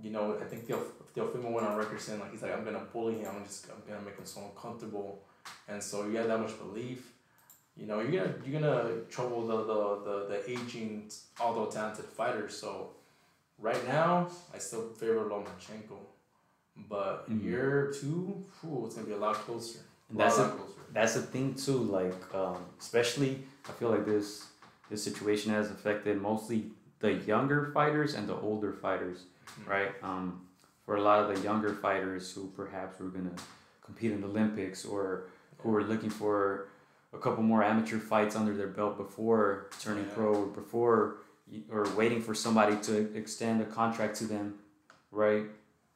you 0.00 0.10
know, 0.12 0.38
I 0.40 0.44
think 0.44 0.64
Teofimo 0.68 1.50
went 1.50 1.66
on 1.66 1.76
record 1.76 2.00
saying 2.00 2.20
like 2.20 2.30
he's 2.30 2.40
like 2.40 2.56
I'm 2.56 2.64
gonna 2.64 2.86
bully 2.92 3.18
him, 3.18 3.34
I'm 3.36 3.44
just 3.44 3.66
I'm 3.68 3.82
gonna 3.86 4.00
make 4.06 4.16
him 4.16 4.24
so 4.24 4.40
uncomfortable, 4.42 5.24
and 5.66 5.82
so 5.82 6.06
you 6.06 6.16
have 6.18 6.28
that 6.28 6.38
much 6.38 6.56
belief, 6.60 7.12
you 7.76 7.86
know, 7.88 7.98
you're 8.00 8.12
gonna 8.12 8.34
you're 8.46 8.60
gonna 8.60 9.00
trouble 9.10 9.44
the 9.44 9.56
the, 9.56 9.80
the, 10.06 10.26
the 10.28 10.50
aging 10.52 11.10
although 11.40 11.66
talented 11.66 12.04
fighters. 12.04 12.56
So, 12.56 12.90
right 13.58 13.84
now 13.88 14.28
I 14.54 14.58
still 14.58 14.88
favor 14.90 15.24
Lomachenko, 15.28 15.98
but 16.88 17.28
Mhm. 17.28 17.42
year 17.42 17.92
two, 18.00 18.44
whew, 18.60 18.86
it's 18.86 18.94
gonna 18.94 19.08
be 19.08 19.14
a 19.14 19.18
lot 19.18 19.34
closer. 19.34 19.80
A 19.80 19.82
And 20.10 20.18
lot, 20.18 20.24
that's 20.26 20.38
a- 20.38 20.48
closer. 20.56 20.79
That's 20.92 21.14
the 21.14 21.22
thing 21.22 21.54
too. 21.54 21.78
Like, 21.78 22.14
um, 22.34 22.56
especially 22.80 23.44
I 23.68 23.72
feel 23.72 23.90
like 23.90 24.04
this 24.04 24.46
this 24.90 25.02
situation 25.04 25.52
has 25.52 25.70
affected 25.70 26.20
mostly 26.20 26.70
the 26.98 27.12
younger 27.12 27.70
fighters 27.72 28.14
and 28.14 28.28
the 28.28 28.34
older 28.34 28.72
fighters, 28.72 29.24
Mhm. 29.60 29.68
right? 29.70 29.92
Um, 30.02 30.46
for 30.84 30.96
a 30.96 31.02
lot 31.02 31.18
of 31.22 31.34
the 31.36 31.40
younger 31.44 31.72
fighters 31.74 32.32
who 32.34 32.48
perhaps 32.56 32.98
were 32.98 33.08
gonna 33.08 33.34
compete 33.84 34.10
in 34.12 34.20
the 34.20 34.26
Olympics 34.26 34.84
or 34.84 35.24
who 35.58 35.70
were 35.70 35.84
looking 35.84 36.10
for 36.10 36.66
a 37.12 37.18
couple 37.18 37.42
more 37.42 37.62
amateur 37.62 37.98
fights 37.98 38.34
under 38.36 38.54
their 38.56 38.68
belt 38.68 38.96
before 38.96 39.68
turning 39.80 40.04
Yeah. 40.06 40.14
pro 40.14 40.34
or 40.34 40.46
before 40.46 41.18
or 41.70 41.84
waiting 41.96 42.20
for 42.22 42.34
somebody 42.34 42.76
to 42.76 43.12
extend 43.16 43.60
a 43.60 43.64
contract 43.66 44.16
to 44.16 44.24
them, 44.24 44.58
right? 45.10 45.46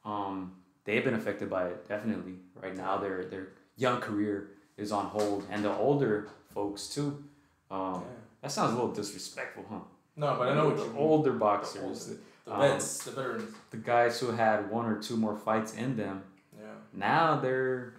Um, 0.03 0.55
they've 0.85 1.03
been 1.03 1.13
affected 1.15 1.49
by 1.49 1.67
it 1.67 1.87
definitely. 1.87 2.39
Right 2.61 2.75
now, 2.75 2.97
their 2.97 3.25
their 3.25 3.47
young 3.77 3.99
career 4.01 4.51
is 4.77 4.91
on 4.91 5.05
hold, 5.05 5.45
and 5.49 5.63
the 5.63 5.73
older 5.75 6.27
folks 6.53 6.87
too. 6.89 7.23
Um, 7.71 7.95
Yeah. 7.95 8.01
That 8.41 8.51
sounds 8.51 8.73
a 8.73 8.75
little 8.75 8.91
disrespectful, 8.91 9.65
huh? 9.69 9.79
No, 10.15 10.35
but 10.37 10.49
I 10.49 10.53
know 10.53 10.65
what 10.67 10.77
the 10.77 10.83
you 10.83 10.89
mean. 10.89 10.97
older 11.01 11.33
boxers, 11.33 11.81
older. 11.83 12.21
The 12.45 12.53
um, 12.53 12.61
vets, 12.61 13.03
the 13.05 13.11
veterans. 13.11 13.55
the 13.71 13.77
guys 13.77 14.19
who 14.19 14.31
had 14.31 14.69
one 14.69 14.85
or 14.85 15.01
two 15.01 15.17
more 15.17 15.35
fights 15.35 15.73
in 15.73 15.97
them. 15.97 16.23
Yeah. 16.57 16.67
Now 16.93 17.39
they're 17.39 17.93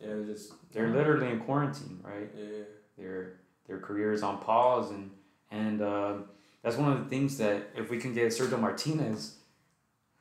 Yeah, 0.00 0.08
they're 0.08 0.24
just 0.24 0.52
they're 0.72 0.88
literally 0.90 1.28
in 1.32 1.40
quarantine, 1.40 1.98
right? 2.04 2.30
Yeah. 2.36 2.64
their 2.96 3.32
their 3.66 3.78
career 3.80 4.12
is 4.12 4.22
on 4.22 4.38
pause 4.38 4.90
and 4.90 5.10
and 5.50 5.82
um, 5.82 6.24
that's 6.62 6.76
one 6.76 6.92
of 6.92 6.98
the 7.02 7.10
things 7.10 7.36
that 7.38 7.70
if 7.74 7.90
we 7.90 7.98
can 7.98 8.14
get 8.14 8.26
Sergio 8.28 8.60
Martinez, 8.60 9.34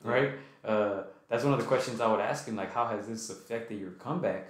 right? 0.04 0.32
Uh, 0.66 1.04
that's 1.30 1.44
one 1.44 1.54
of 1.54 1.60
the 1.60 1.66
questions 1.66 2.02
I 2.02 2.08
would 2.12 2.22
ask 2.22 2.48
him 2.48 2.56
like 2.56 2.74
how 2.74 2.88
has 2.88 3.08
this 3.08 3.30
affected 3.30 3.80
your 3.80 3.92
comeback? 3.92 4.50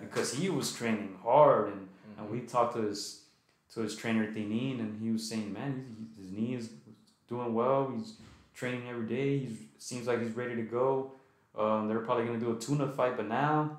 Because 0.00 0.32
he 0.34 0.48
was 0.50 0.72
training 0.72 1.18
hard 1.22 1.72
and, 1.72 1.88
and 2.18 2.28
Mhm. 2.28 2.30
we 2.32 2.40
talked 2.40 2.74
to 2.74 2.82
his 2.82 3.22
to 3.74 3.80
his 3.80 3.94
trainer 3.96 4.26
Thenin 4.32 4.80
and 4.80 5.00
he 5.02 5.10
was 5.10 5.28
saying 5.28 5.52
man 5.52 5.72
he, 6.16 6.22
his 6.22 6.30
knee 6.32 6.54
is 6.54 6.70
doing 7.28 7.52
well 7.54 7.90
he's 7.94 8.14
training 8.54 8.88
every 8.88 9.06
day 9.06 9.38
he 9.38 9.56
seems 9.78 10.06
like 10.06 10.20
he's 10.22 10.32
ready 10.36 10.56
to 10.56 10.62
go. 10.62 11.12
Um, 11.56 11.88
they're 11.88 12.00
probably 12.00 12.24
gonna 12.26 12.38
do 12.40 12.52
a 12.52 12.58
tuna 12.58 12.88
fight, 12.88 13.16
but 13.16 13.26
now 13.28 13.78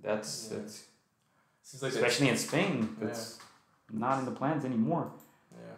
that's 0.00 0.48
Yeah. 0.50 0.58
that's 0.58 0.84
Seems 1.62 1.82
like 1.82 1.92
especially 1.92 2.28
in 2.28 2.36
Spain. 2.36 2.96
Yeah. 3.00 3.14
Not 3.90 4.18
in 4.20 4.24
the 4.26 4.32
plans 4.32 4.64
anymore. 4.64 5.10
Yeah. 5.52 5.76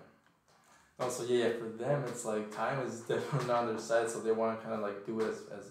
Also, 0.98 1.24
yeah, 1.24 1.50
for 1.58 1.68
them, 1.68 2.02
it's 2.06 2.24
like 2.24 2.50
time 2.54 2.80
is 2.86 3.00
definitely 3.08 3.50
on 3.50 3.66
their 3.66 3.78
side, 3.78 4.08
so 4.10 4.20
they 4.20 4.32
want 4.32 4.58
to 4.58 4.62
kind 4.66 4.74
of 4.76 4.82
like 4.88 5.04
do 5.06 5.20
it 5.20 5.28
as, 5.28 5.38
as 5.58 5.64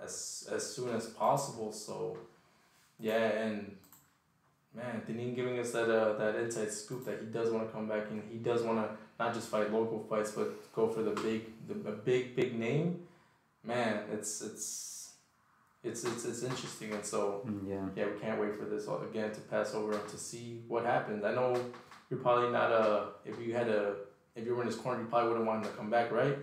as 0.00 0.48
as 0.52 0.74
soon 0.74 0.90
as 0.94 1.06
possible. 1.06 1.70
So, 1.72 2.16
yeah, 3.08 3.24
and 3.44 3.56
man, 4.74 5.02
Denin 5.06 5.34
giving 5.38 5.58
us 5.62 5.70
that 5.76 5.88
uh, 6.00 6.12
that 6.20 6.34
inside 6.42 6.70
scoop 6.72 7.04
that 7.08 7.18
he 7.20 7.26
does 7.38 7.48
want 7.54 7.66
to 7.66 7.72
come 7.76 7.86
back 7.94 8.04
and 8.10 8.22
he 8.32 8.38
does 8.50 8.62
want 8.62 8.78
to 8.82 8.86
not 9.20 9.34
just 9.36 9.48
fight 9.54 9.68
local 9.78 10.00
fights, 10.10 10.32
but 10.38 10.48
go 10.78 10.88
for 10.94 11.02
the 11.08 11.14
big 11.26 11.40
the 11.68 11.74
big 12.10 12.34
big 12.40 12.50
name. 12.66 12.86
Man, 13.72 13.94
it's 14.16 14.32
it's 14.48 14.68
it's 15.88 16.02
it's 16.10 16.24
it's 16.30 16.42
interesting, 16.50 16.90
and 16.92 17.04
so 17.04 17.20
Mm, 17.46 17.68
yeah. 17.72 17.86
yeah, 17.96 18.06
we 18.12 18.16
can't 18.24 18.40
wait 18.40 18.54
for 18.60 18.66
this 18.72 18.86
all 18.88 19.02
again 19.10 19.30
to 19.36 19.40
pass 19.52 19.74
over 19.74 19.92
and 20.00 20.08
to 20.14 20.18
see 20.18 20.46
what 20.72 20.82
happens. 20.94 21.24
I 21.24 21.32
know 21.38 21.48
you're 22.10 22.20
probably 22.26 22.50
not 22.60 22.70
a 22.72 22.86
if 23.24 23.36
you 23.44 23.54
had 23.60 23.68
a 23.68 23.82
if 24.36 24.42
you 24.46 24.54
were 24.54 24.62
in 24.62 24.68
this 24.70 24.76
corner, 24.82 25.00
you 25.02 25.06
probably 25.12 25.28
wouldn't 25.30 25.46
want 25.46 25.58
him 25.64 25.70
to 25.70 25.76
come 25.78 25.90
back, 25.96 26.10
right? 26.20 26.36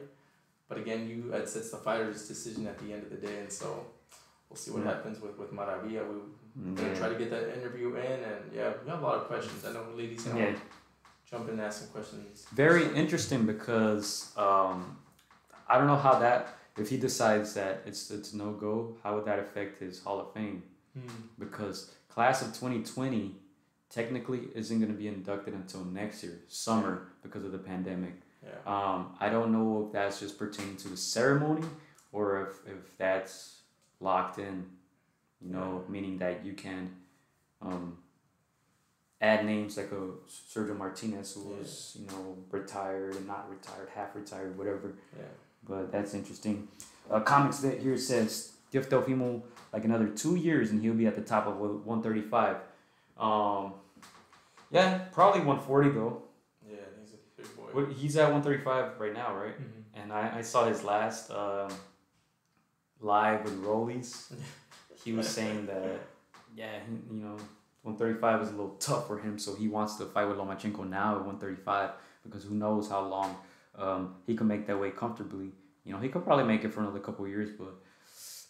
But 0.70 0.78
again, 0.84 1.02
you 1.10 1.18
it's, 1.34 1.56
it's 1.60 1.72
the 1.72 1.78
fighter's 1.88 2.28
decision 2.28 2.66
at 2.68 2.78
the 2.80 2.94
end 2.94 3.04
of 3.04 3.10
the 3.10 3.22
day, 3.28 3.38
and 3.44 3.52
so 3.52 3.68
we'll 4.50 4.58
see 4.64 4.72
what 4.72 4.84
Yeah. 4.84 4.92
happens 4.94 5.18
with 5.24 5.36
with 5.42 5.52
Maravilla. 5.60 6.02
We 6.12 6.18
Mm, 6.60 6.76
gonna 6.76 6.96
try 6.96 7.10
to 7.10 7.16
get 7.16 7.30
that 7.30 7.58
interview 7.58 7.96
in, 7.96 8.24
and 8.24 8.52
yeah, 8.54 8.74
we 8.84 8.90
have 8.90 9.02
a 9.02 9.06
lot 9.06 9.16
of 9.16 9.28
questions. 9.28 9.64
I 9.66 9.74
know 9.74 9.86
ladies 9.96 10.24
gonna 10.24 10.40
Yeah. 10.40 10.56
jump 11.30 11.48
in 11.48 11.54
and 11.56 11.62
ask 11.62 11.82
some 11.82 11.90
questions. 11.90 12.46
Very 12.54 12.86
interesting 12.96 13.46
because 13.46 14.36
um, 14.38 14.98
I 15.68 15.78
don't 15.78 15.88
know 15.88 15.96
how 15.98 16.20
that 16.20 16.58
if 16.78 16.90
he 16.90 16.98
decides 16.98 17.54
that 17.54 17.84
it's 17.86 18.12
it's 18.12 18.34
no 18.34 18.52
go, 18.52 18.98
how 19.04 19.16
would 19.16 19.26
that 19.26 19.40
affect 19.40 19.80
his 19.80 20.02
Hall 20.04 20.20
of 20.20 20.34
Fame? 20.34 20.64
Hmm. 20.94 21.08
Because 21.40 21.92
class 22.10 22.42
of 22.42 22.58
twenty 22.58 22.84
twenty 22.84 23.36
technically 23.90 24.48
isn't 24.56 24.80
going 24.80 24.92
to 24.92 24.98
be 24.98 25.08
inducted 25.08 25.54
until 25.54 25.84
next 25.84 26.24
year, 26.24 26.40
summer, 26.48 27.10
because 27.24 27.44
of 27.44 27.52
the 27.52 27.58
pandemic. 27.58 28.14
Yeah. 28.42 28.52
Um, 28.66 29.16
I 29.20 29.28
don't 29.30 29.52
know 29.52 29.86
if 29.86 29.92
that's 29.94 30.20
just 30.20 30.40
pertaining 30.40 30.78
to 30.78 30.88
the 30.88 30.96
ceremony 30.98 31.68
or 32.14 32.42
if, 32.48 32.74
if 32.74 32.98
that's 32.98 33.60
locked 34.00 34.40
in, 34.40 34.66
you 35.44 35.52
know, 35.52 35.84
meaning 35.90 36.18
that 36.20 36.46
you 36.46 36.54
can 36.54 36.92
um, 37.62 37.98
add 39.22 39.46
names 39.46 39.78
like 39.78 39.92
a 39.92 40.10
Sergio 40.30 40.78
Martinez 40.78 41.34
who 41.34 41.50
was, 41.50 41.98
you 42.00 42.08
know, 42.08 42.38
retired 42.50 43.16
and 43.16 43.28
not 43.28 43.50
retired, 43.50 43.90
half 43.96 44.16
retired, 44.16 44.58
whatever. 44.58 44.94
Yeah. 45.18 45.26
But 45.68 45.92
that's 45.92 46.14
interesting. 46.14 46.68
Uh, 47.10 47.20
Comics 47.20 47.60
that 47.60 47.80
here 47.80 47.98
says 47.98 48.54
give 48.72 48.90
Teofimo 48.90 49.42
like 49.74 49.86
another 49.86 50.08
two 50.08 50.36
years, 50.36 50.72
and 50.72 50.82
he'll 50.82 50.94
be 50.94 51.06
at 51.06 51.16
the 51.16 51.22
top 51.22 51.48
of 51.48 51.58
one 51.86 52.02
thirty 52.02 52.22
five. 52.22 52.58
Um, 53.18 53.74
yeah, 54.72 55.00
probably 55.12 55.42
one 55.42 55.60
forty 55.60 55.90
though. 55.90 56.24
Yeah, 56.68 56.78
he's 57.00 57.14
a 57.14 57.18
big 57.42 57.56
boy. 57.56 57.64
What, 57.82 57.92
he's 57.94 58.18
at 58.18 58.32
one 58.32 58.42
thirty 58.42 58.64
five 58.64 59.00
right 59.00 59.14
now, 59.14 59.36
right? 59.36 59.60
Mhm. 59.60 60.02
And 60.02 60.14
I, 60.14 60.38
I 60.38 60.42
saw 60.42 60.66
his 60.66 60.84
last 60.84 61.30
um, 61.32 61.70
live 63.02 63.44
with 63.44 63.62
Rollies. 63.64 64.32
He 65.04 65.14
was 65.14 65.28
saying 65.28 65.66
that 65.68 66.00
yeah, 66.56 66.80
he, 66.88 67.16
you 67.16 67.24
know, 67.24 67.38
one 67.84 67.98
thirty 67.98 68.20
five 68.20 68.42
is 68.42 68.50
a 68.50 68.52
little 68.52 68.76
tough 68.80 69.08
for 69.08 69.20
him, 69.20 69.40
so 69.40 69.56
he 69.56 69.68
wants 69.68 69.96
to 69.96 70.06
fight 70.06 70.26
with 70.26 70.38
Lomachenko 70.38 70.90
now 70.90 71.18
at 71.18 71.26
one 71.26 71.38
thirty 71.38 71.62
five 71.62 71.92
because 72.24 72.44
who 72.44 72.56
knows 72.56 72.90
how 72.90 73.06
long 73.06 73.36
um, 73.78 74.16
he 74.28 74.36
can 74.36 74.48
make 74.48 74.68
that 74.68 74.80
weight 74.80 74.96
comfortably. 74.96 75.52
You 75.86 75.94
know, 75.94 76.00
he 76.00 76.10
could 76.10 76.24
probably 76.24 76.46
make 76.46 76.64
it 76.64 76.74
for 76.74 76.82
another 76.82 77.00
couple 77.00 77.26
of 77.26 77.32
years, 77.32 77.50
but 77.58 77.74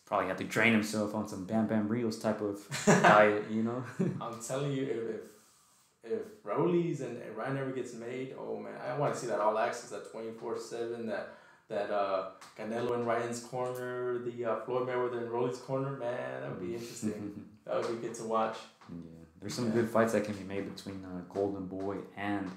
probably 0.06 0.28
have 0.28 0.38
to 0.38 0.44
drain 0.44 0.74
himself 0.74 1.16
on 1.16 1.28
some 1.28 1.46
Bam 1.46 1.68
Bam 1.68 1.88
Rios 1.88 2.20
type 2.20 2.42
of 2.42 2.60
diet. 2.86 3.46
You 3.50 3.64
know. 3.64 3.84
I'm 4.22 4.42
telling 4.46 4.74
you, 4.74 4.84
if 4.84 6.12
if, 6.12 6.20
if 6.20 6.44
Rollies 6.44 7.02
and 7.02 7.22
Ryan 7.36 7.56
never 7.56 7.72
gets 7.72 7.94
made, 7.94 8.36
oh 8.38 8.60
man, 8.60 8.74
I 8.86 8.98
want 8.98 9.14
to 9.14 9.20
see 9.20 9.28
that 9.28 9.40
all 9.40 9.58
access, 9.58 9.90
that 9.92 10.12
twenty 10.12 10.32
four 10.32 10.58
seven, 10.58 11.08
that 11.08 11.36
that 11.72 11.90
uh 11.90 12.26
Canelo 12.58 12.96
in 12.96 13.06
Ryan's 13.06 13.40
corner, 13.40 14.20
the 14.20 14.46
uh, 14.46 14.56
Floyd 14.66 14.88
Mayweather 14.88 15.24
in 15.24 15.30
Rollies 15.30 15.60
corner, 15.62 15.92
man, 15.98 16.42
that 16.42 16.50
would 16.52 16.60
be 16.68 16.76
interesting. 16.76 17.46
that 17.66 17.76
would 17.78 18.02
be 18.02 18.08
good 18.08 18.16
to 18.16 18.24
watch. 18.24 18.58
Yeah, 18.90 18.98
there's 19.40 19.54
some 19.54 19.68
Yeah. 19.68 19.76
good 19.76 19.90
fights 19.90 20.12
that 20.14 20.26
can 20.26 20.36
be 20.36 20.44
made 20.44 20.74
between 20.76 21.04
uh, 21.06 21.22
Golden 21.34 21.66
Boy 21.66 21.98
and 22.18 22.52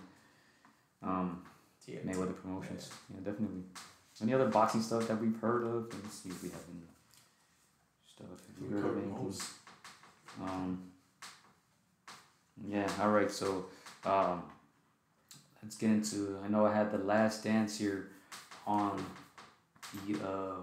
um, 1.03 1.43
TNT. 1.87 2.05
Mayweather 2.05 2.37
Promotions. 2.37 2.91
Yeah. 3.09 3.21
definitely. 3.25 3.62
Any 4.23 4.33
other 4.35 4.49
boxing 4.49 4.83
stuff 4.83 5.07
that 5.09 5.21
we've 5.21 5.39
heard 5.41 5.65
of? 5.65 5.93
Let 5.93 6.05
me 6.05 6.11
see 6.11 6.29
if 6.31 6.43
we 6.43 6.49
have 6.51 6.61
any 6.71 6.83
stuff. 8.07 8.27
Have 8.29 8.71
you 8.71 8.77
heard 8.77 8.91
of 8.91 8.97
anything? 8.99 9.35
Um, 10.43 10.83
yeah, 12.69 12.89
all 13.01 13.11
right. 13.11 13.31
So 13.31 13.67
um, 14.05 14.43
let's 15.62 15.77
get 15.77 15.91
into. 15.91 16.39
I 16.45 16.49
know 16.49 16.65
I 16.67 16.73
had 16.75 16.91
the 16.93 16.99
last 16.99 17.43
dance 17.45 17.77
here 17.79 18.09
on 18.67 19.05
the 20.07 20.19
uh, 20.25 20.55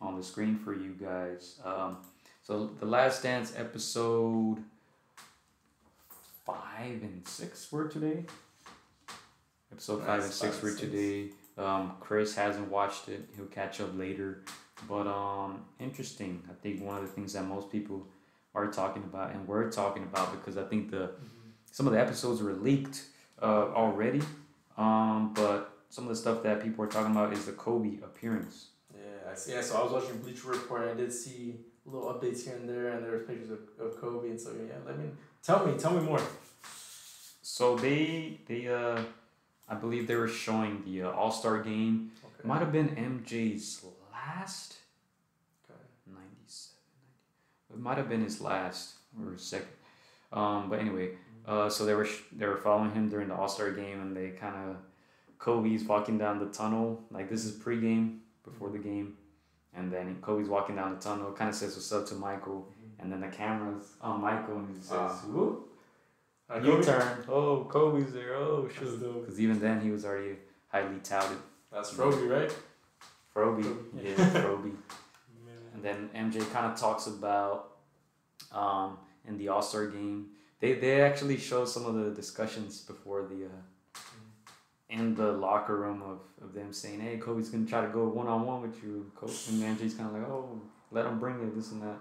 on 0.00 0.16
the 0.16 0.22
screen 0.22 0.56
for 0.56 0.74
you 0.74 0.90
guys. 1.00 1.58
Um, 1.64 1.98
so 2.42 2.70
the 2.78 2.86
last 2.86 3.22
dance 3.22 3.52
episode 3.56 4.58
five 6.46 7.02
and 7.02 7.26
six 7.26 7.70
were 7.70 7.88
today. 7.88 8.24
Episode 9.72 10.04
five 10.04 10.22
and 10.22 10.32
six 10.32 10.62
were 10.62 10.74
today. 10.74 11.30
Um, 11.56 11.92
Chris 12.00 12.34
hasn't 12.34 12.70
watched 12.70 13.08
it. 13.08 13.28
He'll 13.36 13.46
catch 13.46 13.80
up 13.80 13.96
later. 13.98 14.44
But 14.88 15.06
um, 15.08 15.64
interesting. 15.80 16.42
I 16.48 16.54
think 16.62 16.82
one 16.82 16.96
of 16.96 17.02
the 17.02 17.08
things 17.08 17.32
that 17.32 17.44
most 17.44 17.70
people 17.70 18.06
are 18.54 18.68
talking 18.68 19.02
about 19.04 19.32
and 19.32 19.46
we're 19.46 19.70
talking 19.70 20.02
about 20.04 20.32
because 20.32 20.56
I 20.56 20.64
think 20.64 20.90
the 20.90 21.10
some 21.70 21.86
of 21.86 21.92
the 21.92 22.00
episodes 22.00 22.40
were 22.42 22.54
leaked 22.54 23.02
uh, 23.42 23.68
already. 23.74 24.22
Um, 24.76 25.32
but 25.34 25.77
some 25.90 26.04
of 26.04 26.10
the 26.10 26.16
stuff 26.16 26.42
that 26.42 26.62
people 26.62 26.84
are 26.84 26.88
talking 26.88 27.12
about 27.12 27.32
is 27.32 27.44
the 27.46 27.52
Kobe 27.52 27.98
appearance. 28.02 28.66
Yeah, 28.94 29.30
I 29.30 29.34
see. 29.34 29.52
Yeah, 29.52 29.60
so 29.62 29.76
I 29.78 29.82
was 29.84 29.92
watching 29.92 30.18
Bleacher 30.18 30.48
Report 30.48 30.82
and 30.82 30.90
I 30.90 30.94
did 30.94 31.12
see 31.12 31.56
little 31.86 32.12
updates 32.12 32.44
here 32.44 32.56
and 32.56 32.68
there, 32.68 32.88
and 32.88 33.04
there 33.04 33.12
was 33.12 33.22
pictures 33.26 33.50
of, 33.50 33.60
of 33.80 33.98
Kobe, 34.00 34.28
and 34.28 34.40
so 34.40 34.50
yeah, 34.52 34.74
let 34.86 34.98
me 34.98 35.06
tell 35.42 35.66
me, 35.66 35.78
tell 35.78 35.92
me 35.92 36.02
more. 36.02 36.20
So 37.42 37.76
they 37.76 38.38
they 38.46 38.68
uh, 38.68 39.00
I 39.68 39.74
believe 39.74 40.06
they 40.06 40.16
were 40.16 40.28
showing 40.28 40.82
the 40.84 41.02
uh, 41.04 41.10
All 41.12 41.30
Star 41.30 41.62
game. 41.62 42.12
Okay. 42.22 42.46
Might 42.48 42.58
have 42.60 42.72
been 42.72 42.88
MJ's 42.90 43.84
last 44.12 44.76
Okay. 45.70 45.80
97, 46.06 46.76
90. 47.70 47.74
It 47.74 47.80
might 47.80 47.96
have 47.98 48.08
been 48.08 48.22
his 48.22 48.40
last 48.40 48.94
or 49.18 49.36
second. 49.38 49.68
Um, 50.32 50.68
but 50.68 50.78
anyway, 50.78 51.10
uh, 51.46 51.68
so 51.70 51.84
they 51.86 51.94
were 51.94 52.04
sh- 52.04 52.20
they 52.32 52.46
were 52.46 52.58
following 52.58 52.92
him 52.92 53.08
during 53.08 53.28
the 53.28 53.34
All 53.34 53.48
Star 53.48 53.70
game, 53.72 54.00
and 54.02 54.14
they 54.16 54.30
kind 54.30 54.54
of 54.70 54.76
Kobe's 55.38 55.84
walking 55.84 56.18
down 56.18 56.38
the 56.38 56.46
tunnel 56.46 57.00
like 57.10 57.28
this 57.30 57.44
is 57.44 57.52
pregame 57.56 58.18
before 58.44 58.70
the 58.70 58.78
game, 58.78 59.16
and 59.74 59.92
then 59.92 60.16
Kobe's 60.20 60.48
walking 60.48 60.76
down 60.76 60.94
the 60.94 61.00
tunnel, 61.00 61.32
kind 61.32 61.48
of 61.50 61.54
says 61.56 61.74
what's 61.76 61.92
up 61.92 62.06
to 62.06 62.14
Michael, 62.14 62.68
and 62.98 63.12
then 63.12 63.20
the 63.20 63.28
camera's 63.28 63.94
on 64.00 64.20
Michael, 64.20 64.56
and 64.58 64.68
he 64.68 64.74
says, 64.80 64.92
Ah. 64.92 65.22
"Whoop." 65.28 65.64
Uh, 66.50 66.60
U 66.64 66.82
turn. 66.82 67.24
Oh, 67.28 67.66
Kobe's 67.68 68.12
there. 68.12 68.34
Oh, 68.34 68.66
shoot. 68.68 68.98
Because 69.20 69.38
even 69.38 69.60
then, 69.60 69.80
he 69.82 69.90
was 69.90 70.04
already 70.06 70.36
highly 70.68 70.98
touted. 71.04 71.36
That's 71.70 71.94
Roby, 71.94 72.26
right? 72.26 72.50
Froby. 73.34 73.62
Froby. 73.62 74.02
Yeah, 74.02 74.14
Froby. 74.42 74.72
And 75.74 75.84
then 75.84 76.08
MJ 76.16 76.50
kind 76.50 76.66
of 76.72 76.80
talks 76.80 77.06
about 77.06 77.76
um, 78.50 78.96
in 79.26 79.36
the 79.36 79.48
All 79.48 79.62
Star 79.62 79.86
game. 79.86 80.28
They 80.60 80.72
they 80.72 81.02
actually 81.02 81.36
show 81.36 81.64
some 81.66 81.84
of 81.86 81.94
the 81.94 82.10
discussions 82.10 82.80
before 82.80 83.22
the 83.22 83.44
uh, 83.44 83.60
in 84.90 85.14
the 85.14 85.32
locker 85.32 85.76
room 85.76 86.02
of, 86.02 86.20
of 86.42 86.54
them 86.54 86.72
saying, 86.72 87.00
"Hey, 87.00 87.18
Kobe's 87.18 87.50
gonna 87.50 87.66
try 87.66 87.82
to 87.82 87.88
go 87.88 88.08
one 88.08 88.26
on 88.26 88.46
one 88.46 88.62
with 88.62 88.82
you." 88.82 89.10
Kobe 89.14 89.32
and 89.50 89.78
MJ's 89.78 89.94
kind 89.94 90.08
of 90.08 90.14
like, 90.14 90.28
"Oh, 90.30 90.60
let 90.90 91.06
him 91.06 91.18
bring 91.18 91.36
it, 91.42 91.54
this 91.54 91.72
and 91.72 91.82
that." 91.82 91.96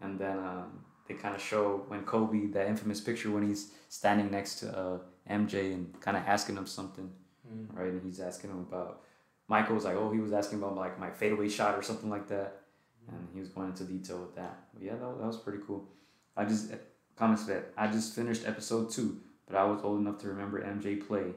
And 0.00 0.18
then 0.18 0.38
um, 0.38 0.84
they 1.06 1.14
kind 1.14 1.34
of 1.34 1.40
show 1.42 1.84
when 1.88 2.04
Kobe 2.04 2.46
that 2.48 2.68
infamous 2.68 3.00
picture 3.00 3.30
when 3.30 3.48
he's 3.48 3.72
standing 3.88 4.30
next 4.30 4.56
to 4.60 4.78
uh, 4.78 4.98
MJ 5.30 5.72
and 5.74 5.98
kind 6.00 6.16
of 6.16 6.22
asking 6.26 6.56
him 6.56 6.66
something 6.66 7.10
Mm. 7.50 7.66
right? 7.78 7.88
And 7.90 8.02
he's 8.02 8.20
asking 8.20 8.50
him 8.50 8.58
about 8.58 9.00
Michael 9.48 9.74
was 9.74 9.84
like, 9.84 9.96
oh, 9.96 10.10
he 10.10 10.20
was 10.20 10.32
asking 10.34 10.58
about 10.58 10.76
like 10.76 10.98
my 10.98 11.10
fadeaway 11.10 11.48
shot 11.48 11.74
or 11.78 11.82
something 11.82 12.10
like 12.10 12.28
that, 12.28 12.60
and 13.08 13.26
he 13.32 13.40
was 13.40 13.48
going 13.48 13.68
into 13.68 13.84
detail 13.84 14.18
with 14.20 14.34
that. 14.36 14.64
But 14.74 14.82
yeah, 14.82 14.92
that, 14.92 15.18
that 15.18 15.26
was 15.26 15.38
pretty 15.38 15.60
cool. 15.66 15.88
I 16.36 16.44
just 16.44 16.72
comments 17.16 17.46
that 17.46 17.72
I 17.76 17.86
just 17.86 18.14
finished 18.14 18.46
episode 18.46 18.90
two, 18.90 19.18
but 19.46 19.56
I 19.56 19.64
was 19.64 19.80
old 19.82 20.00
enough 20.00 20.18
to 20.18 20.28
remember 20.28 20.60
MJ 20.62 21.06
play. 21.06 21.32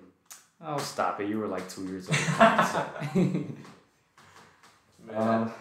Oh, 0.64 0.78
stop 0.78 1.20
it! 1.22 1.28
You 1.30 1.40
were 1.40 1.48
like 1.48 1.68
two 1.70 1.86
years 1.88 2.08
old. 2.10 2.18
Man. 5.08 5.16
um, 5.16 5.52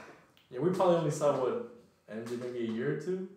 yeah, 0.50 0.58
we 0.60 0.70
probably 0.70 0.96
only 0.96 1.10
saw 1.10 1.32
what 1.40 1.72
MJ 2.12 2.38
maybe 2.40 2.58
a 2.68 2.70
year 2.72 2.96
or 2.98 3.00
two. 3.00 3.28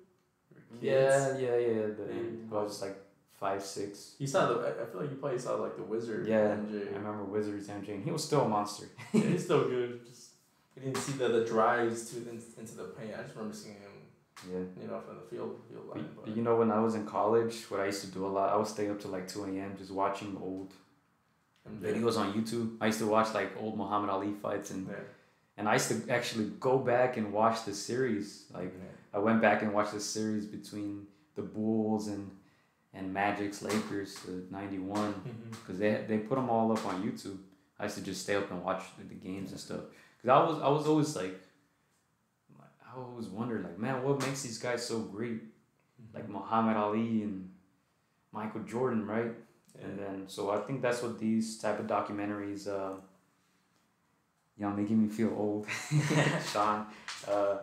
We 0.81 0.89
yeah, 0.89 1.37
yeah, 1.37 1.55
yeah. 1.57 1.81
The, 1.97 2.07
Yeah. 2.09 2.57
I 2.57 2.63
was 2.63 2.71
just 2.71 2.81
like 2.81 2.97
five, 3.39 3.63
six. 3.63 4.15
You 4.19 4.27
saw 4.27 4.47
the. 4.47 4.55
I 4.59 4.83
I 4.83 4.85
feel 4.85 5.01
like 5.01 5.09
you 5.11 5.17
probably 5.17 5.39
saw 5.39 5.55
like 5.55 5.77
the 5.77 5.83
Wizard. 5.83 6.27
Yeah, 6.27 6.55
MJ. 6.55 6.91
I 6.93 6.97
remember 6.97 7.23
Wizards 7.23 7.67
MJ, 7.67 7.89
and 7.95 8.03
he 8.03 8.11
was 8.11 8.23
still 8.23 8.41
a 8.41 8.49
monster. 8.49 8.87
yeah, 9.13 9.21
he's 9.21 9.45
still 9.45 9.63
good. 9.69 10.05
Just 10.05 10.31
we 10.75 10.81
didn't 10.83 10.97
see 10.97 11.13
the, 11.13 11.27
the 11.29 11.45
drives 11.45 12.09
to 12.11 12.17
in, 12.17 12.41
into 12.59 12.75
the 12.75 12.85
paint. 12.97 13.11
I 13.17 13.21
just 13.23 13.35
remember 13.35 13.55
seeing 13.55 13.75
him, 13.75 13.91
Yeah. 14.51 14.81
you 14.81 14.87
know, 14.89 14.99
from 14.99 15.15
the 15.17 15.21
field 15.29 15.61
field 15.69 15.83
But, 15.87 15.97
line. 15.97 16.09
but 16.15 16.25
But 16.25 16.35
you 16.35 16.41
know, 16.43 16.55
when 16.57 16.71
I 16.71 16.79
was 16.79 16.95
in 16.95 17.05
college, 17.05 17.65
what 17.69 17.79
I 17.79 17.85
used 17.85 18.01
to 18.01 18.07
do 18.11 18.25
a 18.25 18.31
lot, 18.37 18.51
I 18.51 18.57
would 18.57 18.67
stay 18.67 18.89
up 18.89 18.99
to 19.01 19.07
like 19.07 19.27
2 19.27 19.45
a.m. 19.45 19.75
just 19.77 19.91
watching 19.91 20.35
old 20.41 20.73
MJ, 21.69 21.93
videos 21.95 22.17
on 22.17 22.33
YouTube. 22.33 22.77
I 22.81 22.87
used 22.87 22.99
to 22.99 23.07
watch 23.07 23.33
like 23.33 23.51
old 23.61 23.77
Muhammad 23.77 24.09
Ali 24.09 24.31
fights, 24.33 24.71
and 24.71 24.87
Yeah. 24.87 24.95
and 25.57 25.69
I 25.69 25.73
used 25.73 25.89
to 25.89 26.09
actually 26.11 26.49
go 26.59 26.77
back 26.77 27.17
and 27.17 27.31
watch 27.31 27.63
the 27.65 27.73
series. 27.73 28.45
Like 28.53 28.73
Yeah. 28.73 28.89
I 29.13 29.19
went 29.19 29.41
back 29.41 29.61
and 29.61 29.73
watched 29.73 29.93
the 29.93 29.99
series 29.99 30.45
between 30.45 31.07
the 31.35 31.41
Bulls 31.41 32.07
and 32.07 32.29
and 32.95 33.11
Magic's 33.13 33.61
Lakers, 33.63 34.19
the 34.21 34.45
'91, 34.51 35.13
Mhm. 35.13 35.49
because 35.51 35.79
they 35.79 36.03
they 36.07 36.19
put 36.19 36.35
them 36.35 36.49
all 36.49 36.71
up 36.71 36.85
on 36.85 37.01
YouTube. 37.03 37.37
I 37.79 37.83
used 37.85 37.95
to 37.97 38.03
just 38.03 38.21
stay 38.21 38.35
up 38.35 38.51
and 38.51 38.63
watch 38.63 38.83
the, 38.97 39.03
games 39.15 39.51
and 39.51 39.59
stuff. 39.59 39.81
Cause 40.21 40.29
I 40.29 40.39
was 40.47 40.61
I 40.61 40.69
was 40.69 40.85
always 40.87 41.15
like, 41.15 41.39
I 42.85 42.97
always 42.97 43.27
wondered 43.27 43.63
like, 43.63 43.77
man, 43.79 44.03
what 44.03 44.19
makes 44.25 44.43
these 44.43 44.57
guys 44.59 44.85
so 44.85 44.99
great? 44.99 45.41
Like 46.13 46.29
Muhammad 46.29 46.77
Ali 46.77 47.23
and 47.23 47.49
Michael 48.31 48.61
Jordan, 48.61 49.05
right? 49.07 49.33
And 49.81 49.97
then, 49.99 50.23
so 50.27 50.51
I 50.51 50.57
think 50.59 50.81
that's 50.81 51.01
what 51.01 51.19
these 51.19 51.57
type 51.59 51.79
of 51.79 51.87
documentaries, 51.87 52.67
uh, 52.67 52.93
y'all 54.57 54.71
making 54.75 55.01
me 55.01 55.07
feel 55.09 55.33
old, 55.35 55.67
Sean. 56.51 56.85
Uh, 57.27 57.57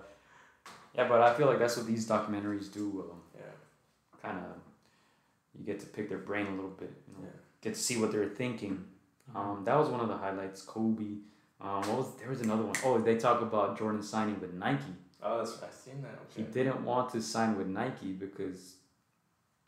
yeah, 0.94 1.06
but 1.08 1.20
I 1.22 1.34
feel 1.34 1.46
like 1.46 1.58
that's 1.58 1.76
what 1.76 1.86
these 1.86 2.08
documentaries 2.08 2.72
do. 2.72 3.04
Um, 3.10 3.20
Yeah. 3.36 3.42
kind 4.22 4.38
of, 4.38 4.56
you 5.58 5.64
get 5.64 5.80
to 5.80 5.86
pick 5.86 6.08
their 6.08 6.18
brain 6.18 6.46
a 6.46 6.50
little 6.50 6.70
bit. 6.70 6.92
You 7.08 7.14
know, 7.14 7.24
Yeah. 7.24 7.40
get 7.62 7.74
to 7.74 7.80
see 7.80 7.96
what 8.00 8.10
they're 8.12 8.28
thinking. 8.28 8.84
Um, 9.34 9.62
that 9.64 9.76
was 9.78 9.88
one 9.88 10.00
of 10.00 10.08
the 10.08 10.16
highlights. 10.16 10.62
Kobe. 10.62 11.18
Um, 11.60 11.82
what 11.88 11.98
was 11.98 12.14
there 12.18 12.28
was 12.28 12.40
another 12.40 12.62
one. 12.64 12.74
Oh, 12.84 12.98
they 12.98 13.16
talk 13.16 13.40
about 13.42 13.78
Jordan 13.78 14.02
signing 14.02 14.40
with 14.40 14.52
Nike. 14.54 14.94
Oh, 15.22 15.38
that's 15.38 15.62
I've 15.62 15.72
seen 15.72 16.00
that. 16.02 16.18
Okay. 16.24 16.42
He 16.42 16.42
didn't 16.42 16.82
want 16.84 17.10
to 17.12 17.20
sign 17.22 17.56
with 17.56 17.66
Nike 17.68 18.12
because, 18.12 18.76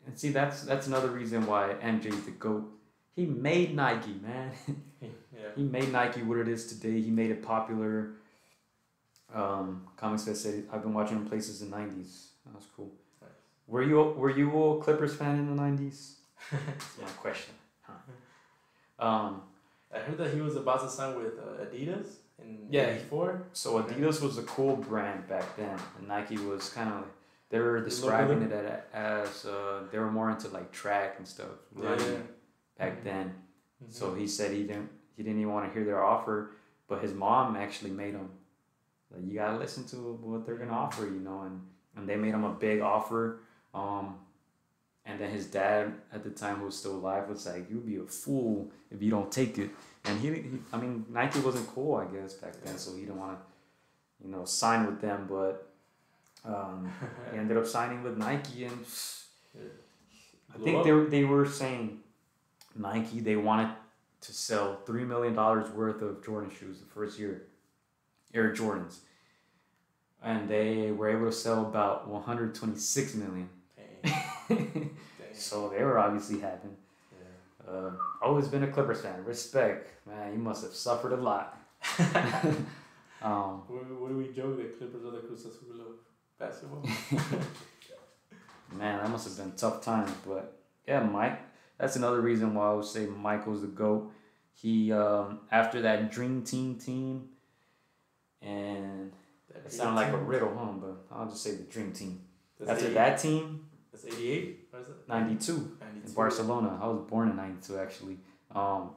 and 0.05 0.17
see 0.17 0.29
that's 0.29 0.63
that's 0.63 0.87
another 0.87 1.09
reason 1.09 1.45
why 1.45 1.75
MJ's 1.81 2.23
the 2.25 2.31
goat. 2.31 2.69
He 3.15 3.25
made 3.25 3.75
Nike, 3.75 4.15
man. 4.21 4.51
yeah. 5.01 5.09
he 5.55 5.63
made 5.63 5.91
Nike 5.91 6.23
what 6.23 6.37
it 6.39 6.47
is 6.47 6.65
today. 6.67 6.99
He 7.01 7.11
made 7.11 7.31
it 7.31 7.43
popular. 7.43 8.13
Um, 9.33 9.87
Comics 9.97 10.25
Fest 10.25 10.43
said 10.43 10.65
I've 10.71 10.81
been 10.83 10.93
watching 10.93 11.17
him 11.17 11.25
play 11.25 11.39
since 11.39 11.59
the 11.59 11.65
nineties. 11.65 12.29
That 12.45 12.55
was 12.55 12.65
cool. 12.75 12.91
Nice. 13.21 13.29
Were 13.67 13.81
you 13.83 14.01
were 14.17 14.29
you 14.29 14.49
a 14.63 14.81
Clippers 14.83 15.15
fan 15.15 15.39
in 15.39 15.47
the 15.55 15.55
nineties? 15.61 16.17
That's 16.51 16.97
my 17.01 17.07
question. 17.17 17.53
Huh. 17.81 17.93
Um, 19.07 19.41
I 19.93 19.99
heard 19.99 20.17
that 20.17 20.33
he 20.33 20.41
was 20.41 20.55
about 20.55 20.81
to 20.81 20.89
sign 20.89 21.15
with 21.17 21.33
uh, 21.39 21.65
Adidas. 21.65 22.07
in 22.39 22.67
Yeah. 22.69 22.89
'84. 22.89 23.43
So 23.53 23.81
Adidas 23.81 24.21
was 24.21 24.37
a 24.37 24.43
cool 24.43 24.75
brand 24.75 25.27
back 25.27 25.55
then, 25.57 25.77
and 25.97 26.07
Nike 26.07 26.37
was 26.37 26.69
kind 26.69 26.89
of 26.89 26.95
like 26.97 27.11
they 27.53 27.59
were 27.59 27.79
describing 27.81 28.41
it 28.41 28.51
as 28.95 29.45
uh, 29.45 29.81
they 29.91 29.99
were 29.99 30.11
more 30.11 30.31
into 30.31 30.47
like 30.47 30.71
track 30.71 31.17
and 31.19 31.27
stuff 31.27 31.51
running 31.75 32.27
back 32.79 33.03
then. 33.03 33.27
Mm-hmm. 33.27 33.91
So 33.91 34.15
he 34.15 34.25
said 34.25 34.51
he 34.53 34.63
didn't 34.63 34.89
he 35.15 35.21
didn't 35.21 35.39
even 35.39 35.53
want 35.53 35.67
to 35.67 35.71
hear 35.71 35.85
their 35.85 36.03
offer, 36.03 36.55
but 36.87 37.03
his 37.03 37.13
mom 37.13 37.55
actually 37.55 37.91
made 37.91 38.15
him 38.15 38.27
like 39.11 39.21
you 39.23 39.35
gotta 39.35 39.59
listen 39.59 39.85
to 39.89 39.97
what 39.97 40.47
they're 40.47 40.55
gonna 40.55 40.71
offer, 40.71 41.05
you 41.05 41.19
know, 41.19 41.41
and 41.43 41.61
and 41.95 42.09
they 42.09 42.15
made 42.15 42.33
him 42.33 42.43
a 42.43 42.53
big 42.53 42.81
offer. 42.81 43.41
Um, 43.75 44.15
and 45.05 45.19
then 45.19 45.29
his 45.29 45.45
dad 45.45 45.93
at 46.11 46.23
the 46.23 46.31
time, 46.31 46.55
who 46.55 46.65
was 46.65 46.75
still 46.75 46.95
alive, 46.95 47.29
was 47.29 47.45
like, 47.45 47.69
"You'd 47.69 47.85
be 47.85 47.97
a 47.97 48.05
fool 48.05 48.71
if 48.89 48.99
you 48.99 49.11
don't 49.11 49.31
take 49.31 49.59
it." 49.59 49.69
And 50.05 50.19
he, 50.19 50.29
he 50.29 50.59
I 50.71 50.77
mean, 50.77 51.05
Nike 51.07 51.39
wasn't 51.39 51.67
cool, 51.67 51.97
I 51.97 52.05
guess, 52.05 52.33
back 52.33 52.53
then, 52.63 52.79
so 52.79 52.95
he 52.95 53.01
didn't 53.01 53.19
want 53.19 53.37
to, 53.37 54.25
you 54.25 54.31
know, 54.31 54.43
sign 54.43 54.87
with 54.87 55.01
them. 55.01 55.27
But 55.29 55.72
um, 56.45 56.91
he 57.31 57.37
ended 57.37 57.57
up 57.57 57.65
signing 57.65 58.03
with 58.03 58.17
Nike, 58.17 58.65
and 58.65 58.85
I 60.53 60.57
think 60.57 60.83
they 60.83 60.91
were, 60.91 61.05
they 61.05 61.23
were 61.23 61.45
saying 61.45 61.99
Nike 62.75 63.19
they 63.19 63.35
wanted 63.35 63.69
to 64.21 64.33
sell 64.33 64.77
three 64.85 65.03
million 65.03 65.33
dollars 65.33 65.69
worth 65.71 66.01
of 66.01 66.23
Jordan 66.25 66.51
shoes 66.51 66.79
the 66.79 66.85
first 66.85 67.17
year, 67.19 67.43
Air 68.33 68.53
Jordans, 68.53 68.99
and 70.21 70.49
they 70.49 70.91
were 70.91 71.09
able 71.09 71.25
to 71.25 71.31
sell 71.31 71.61
about 71.61 72.07
one 72.07 72.23
hundred 72.23 72.55
twenty 72.55 72.77
six 72.77 73.15
million. 73.15 73.49
Dang, 73.77 74.13
dang. 74.49 74.89
so 75.33 75.69
they 75.69 75.83
were 75.83 75.97
obviously 75.97 76.39
happy. 76.39 76.69
Yeah. 77.67 77.73
Uh, 77.73 77.91
always 78.21 78.47
been 78.47 78.63
a 78.63 78.67
Clippers 78.67 79.01
fan. 79.01 79.23
Respect, 79.23 79.89
man. 80.07 80.33
You 80.33 80.39
must 80.39 80.63
have 80.63 80.73
suffered 80.73 81.13
a 81.13 81.17
lot. 81.17 81.57
um, 83.21 83.61
What, 83.67 84.09
do 84.09 84.17
we 84.17 84.27
joke 84.33 84.57
that 84.57 84.77
Clippers 84.77 85.05
are 85.05 85.11
the 85.11 85.19
Cruz 85.19 85.45
Azul 85.45 85.95
basketball? 86.39 86.83
man, 88.73 88.97
that 89.01 89.09
must 89.09 89.27
have 89.27 89.37
been 89.37 89.55
tough 89.55 89.81
times. 89.83 90.11
But 90.25 90.57
yeah, 90.87 91.01
Mike. 91.03 91.39
That's 91.77 91.95
another 91.95 92.21
reason 92.21 92.53
why 92.53 92.69
I 92.69 92.73
would 92.73 92.85
say 92.85 93.05
Michael's 93.07 93.61
the 93.61 93.67
goat. 93.67 94.11
He 94.53 94.91
um, 94.91 95.39
after 95.51 95.81
that 95.81 96.11
Dream 96.11 96.43
Team 96.43 96.75
team, 96.75 97.29
and 98.41 99.11
it 99.53 99.71
sounded 99.71 99.95
like 99.95 100.13
a 100.13 100.17
riddle, 100.17 100.53
huh? 100.55 100.71
But 100.79 101.15
I'll 101.15 101.27
just 101.29 101.41
say 101.43 101.55
the 101.55 101.63
Dream 101.63 101.91
Team. 101.91 102.21
That's 102.59 102.71
After 102.71 102.85
80 102.85 102.93
that 102.93 103.17
team, 103.19 103.65
That's 103.91 104.05
88? 104.05 104.67
What 104.69 104.81
is 104.83 104.87
it? 104.89 104.95
92 105.09 105.77
92. 105.81 106.07
in 106.07 106.13
Barcelona. 106.13 106.79
I 106.81 106.87
was 106.87 106.99
born 107.09 107.29
in 107.29 107.35
92 107.35 107.77
actually. 107.77 108.17
Um, 108.53 108.91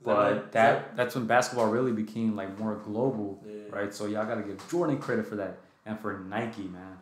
Is 0.00 0.06
that 0.06 0.14
but 0.16 0.52
that 0.52 0.96
that's 0.96 1.14
when 1.14 1.26
basketball 1.26 1.68
really 1.68 1.92
became 1.92 2.34
like 2.36 2.58
more 2.58 2.74
global, 2.74 3.42
Yeah. 3.46 3.62
right? 3.70 3.94
So 3.94 4.06
y'all 4.06 4.26
gotta 4.26 4.42
give 4.42 4.62
Jordan 4.68 4.98
credit 4.98 5.26
for 5.26 5.36
that, 5.36 5.60
and 5.86 5.98
for 6.00 6.18
Nike, 6.18 6.62
man, 6.64 6.98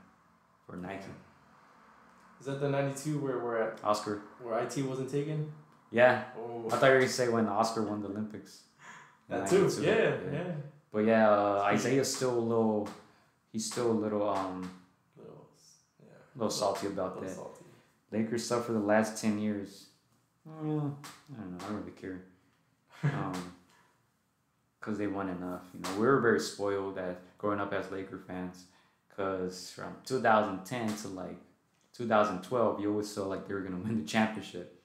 for 0.67 0.77
Nike, 0.77 1.11
Is 2.41 2.47
that 2.47 2.61
the 2.61 2.69
92 2.69 3.19
where, 3.19 3.39
where, 3.39 3.77
Oscar. 3.83 4.23
where 4.43 4.59
IT 4.61 4.77
wasn't 4.85 5.11
taken? 5.11 5.51
Yeah, 5.91 6.25
Oh, 6.39 6.67
I 6.71 6.77
thought 6.77 6.87
you 6.87 6.93
were 6.93 6.99
gonna 7.01 7.09
say 7.11 7.29
when 7.29 7.47
Oscar 7.49 7.83
won 7.83 8.03
the 8.03 8.09
Olympics. 8.09 8.63
that 9.29 9.49
too. 9.49 9.63
92, 9.69 9.83
Yeah, 9.83 10.17
yeah. 10.33 10.53
But 10.93 11.01
yeah, 11.07 11.31
uh, 11.31 11.71
Isiah's 11.75 12.15
still 12.15 12.39
a 12.39 12.47
little. 12.53 12.89
He's 13.53 13.67
still 13.67 13.91
a 13.91 13.99
little 14.05 14.29
um, 14.29 14.71
Little, 15.17 15.47
yeah. 16.01 16.09
little 16.37 16.51
salty 16.51 16.87
about 16.89 17.15
Little 17.15 17.29
that. 17.29 17.35
salty. 17.35 17.65
Lakers 18.13 18.45
stuff 18.47 18.67
for 18.67 18.73
the 18.75 18.79
last 18.81 19.21
ten 19.21 19.39
years. 19.41 19.87
Mm, 20.49 20.95
I 21.33 21.41
don't 21.41 21.53
know. 21.53 21.65
I 21.65 21.69
don't 21.69 21.77
really 21.81 21.93
care. 21.93 22.23
Um, 23.05 23.53
cause 24.81 24.97
they 24.99 25.07
won 25.09 25.29
enough. 25.29 25.63
You 25.75 25.81
know, 25.81 25.91
we 26.01 26.07
were 26.07 26.21
very 26.21 26.41
spoiled 26.41 26.97
at 26.99 27.21
growing 27.39 27.61
up 27.61 27.73
as 27.73 27.91
Laker 27.91 28.19
fans. 28.27 28.65
Cause 29.17 29.71
from 29.71 29.97
2010 30.05 30.97
to 30.97 31.09
like 31.09 31.39
2012, 31.97 32.81
you 32.81 32.91
always 32.91 33.15
felt 33.15 33.29
like 33.29 33.47
they 33.47 33.55
were 33.55 33.61
gonna 33.61 33.77
win 33.77 34.01
the 34.01 34.07
championship. 34.07 34.81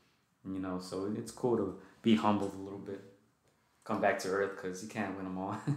You 0.46 0.60
know, 0.60 0.80
so 0.80 1.14
it's 1.18 1.32
cool 1.32 1.58
to 1.58 1.80
be 2.02 2.16
humbled 2.16 2.54
a 2.54 2.62
little 2.62 2.80
bit. 2.80 3.04
Come 3.84 4.02
back 4.02 4.20
to 4.20 4.30
earth, 4.30 4.62
cause 4.62 4.84
you 4.84 4.90
can't 4.90 5.16
win 5.16 5.26
them 5.26 5.38
all. 5.38 5.58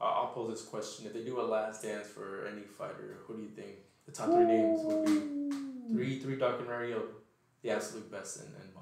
I'll 0.00 0.08
I'll 0.08 0.26
pose 0.28 0.50
this 0.50 0.62
question. 0.62 1.06
If 1.06 1.14
they 1.14 1.24
do 1.24 1.40
a 1.40 1.42
last 1.42 1.82
dance 1.82 2.08
for 2.08 2.46
any 2.46 2.62
fighter, 2.62 3.18
who 3.26 3.36
do 3.36 3.42
you 3.42 3.48
think 3.48 3.76
the 4.04 4.12
top 4.12 4.30
three 4.30 4.44
names 4.44 4.80
would 4.82 5.06
be? 5.06 5.94
Three 5.94 6.18
three 6.18 6.36
documentary 6.36 6.92
of 6.92 7.02
the 7.62 7.70
absolute 7.70 8.10
best 8.10 8.38
in, 8.38 8.46
in 8.46 8.52
boxing. 8.74 8.75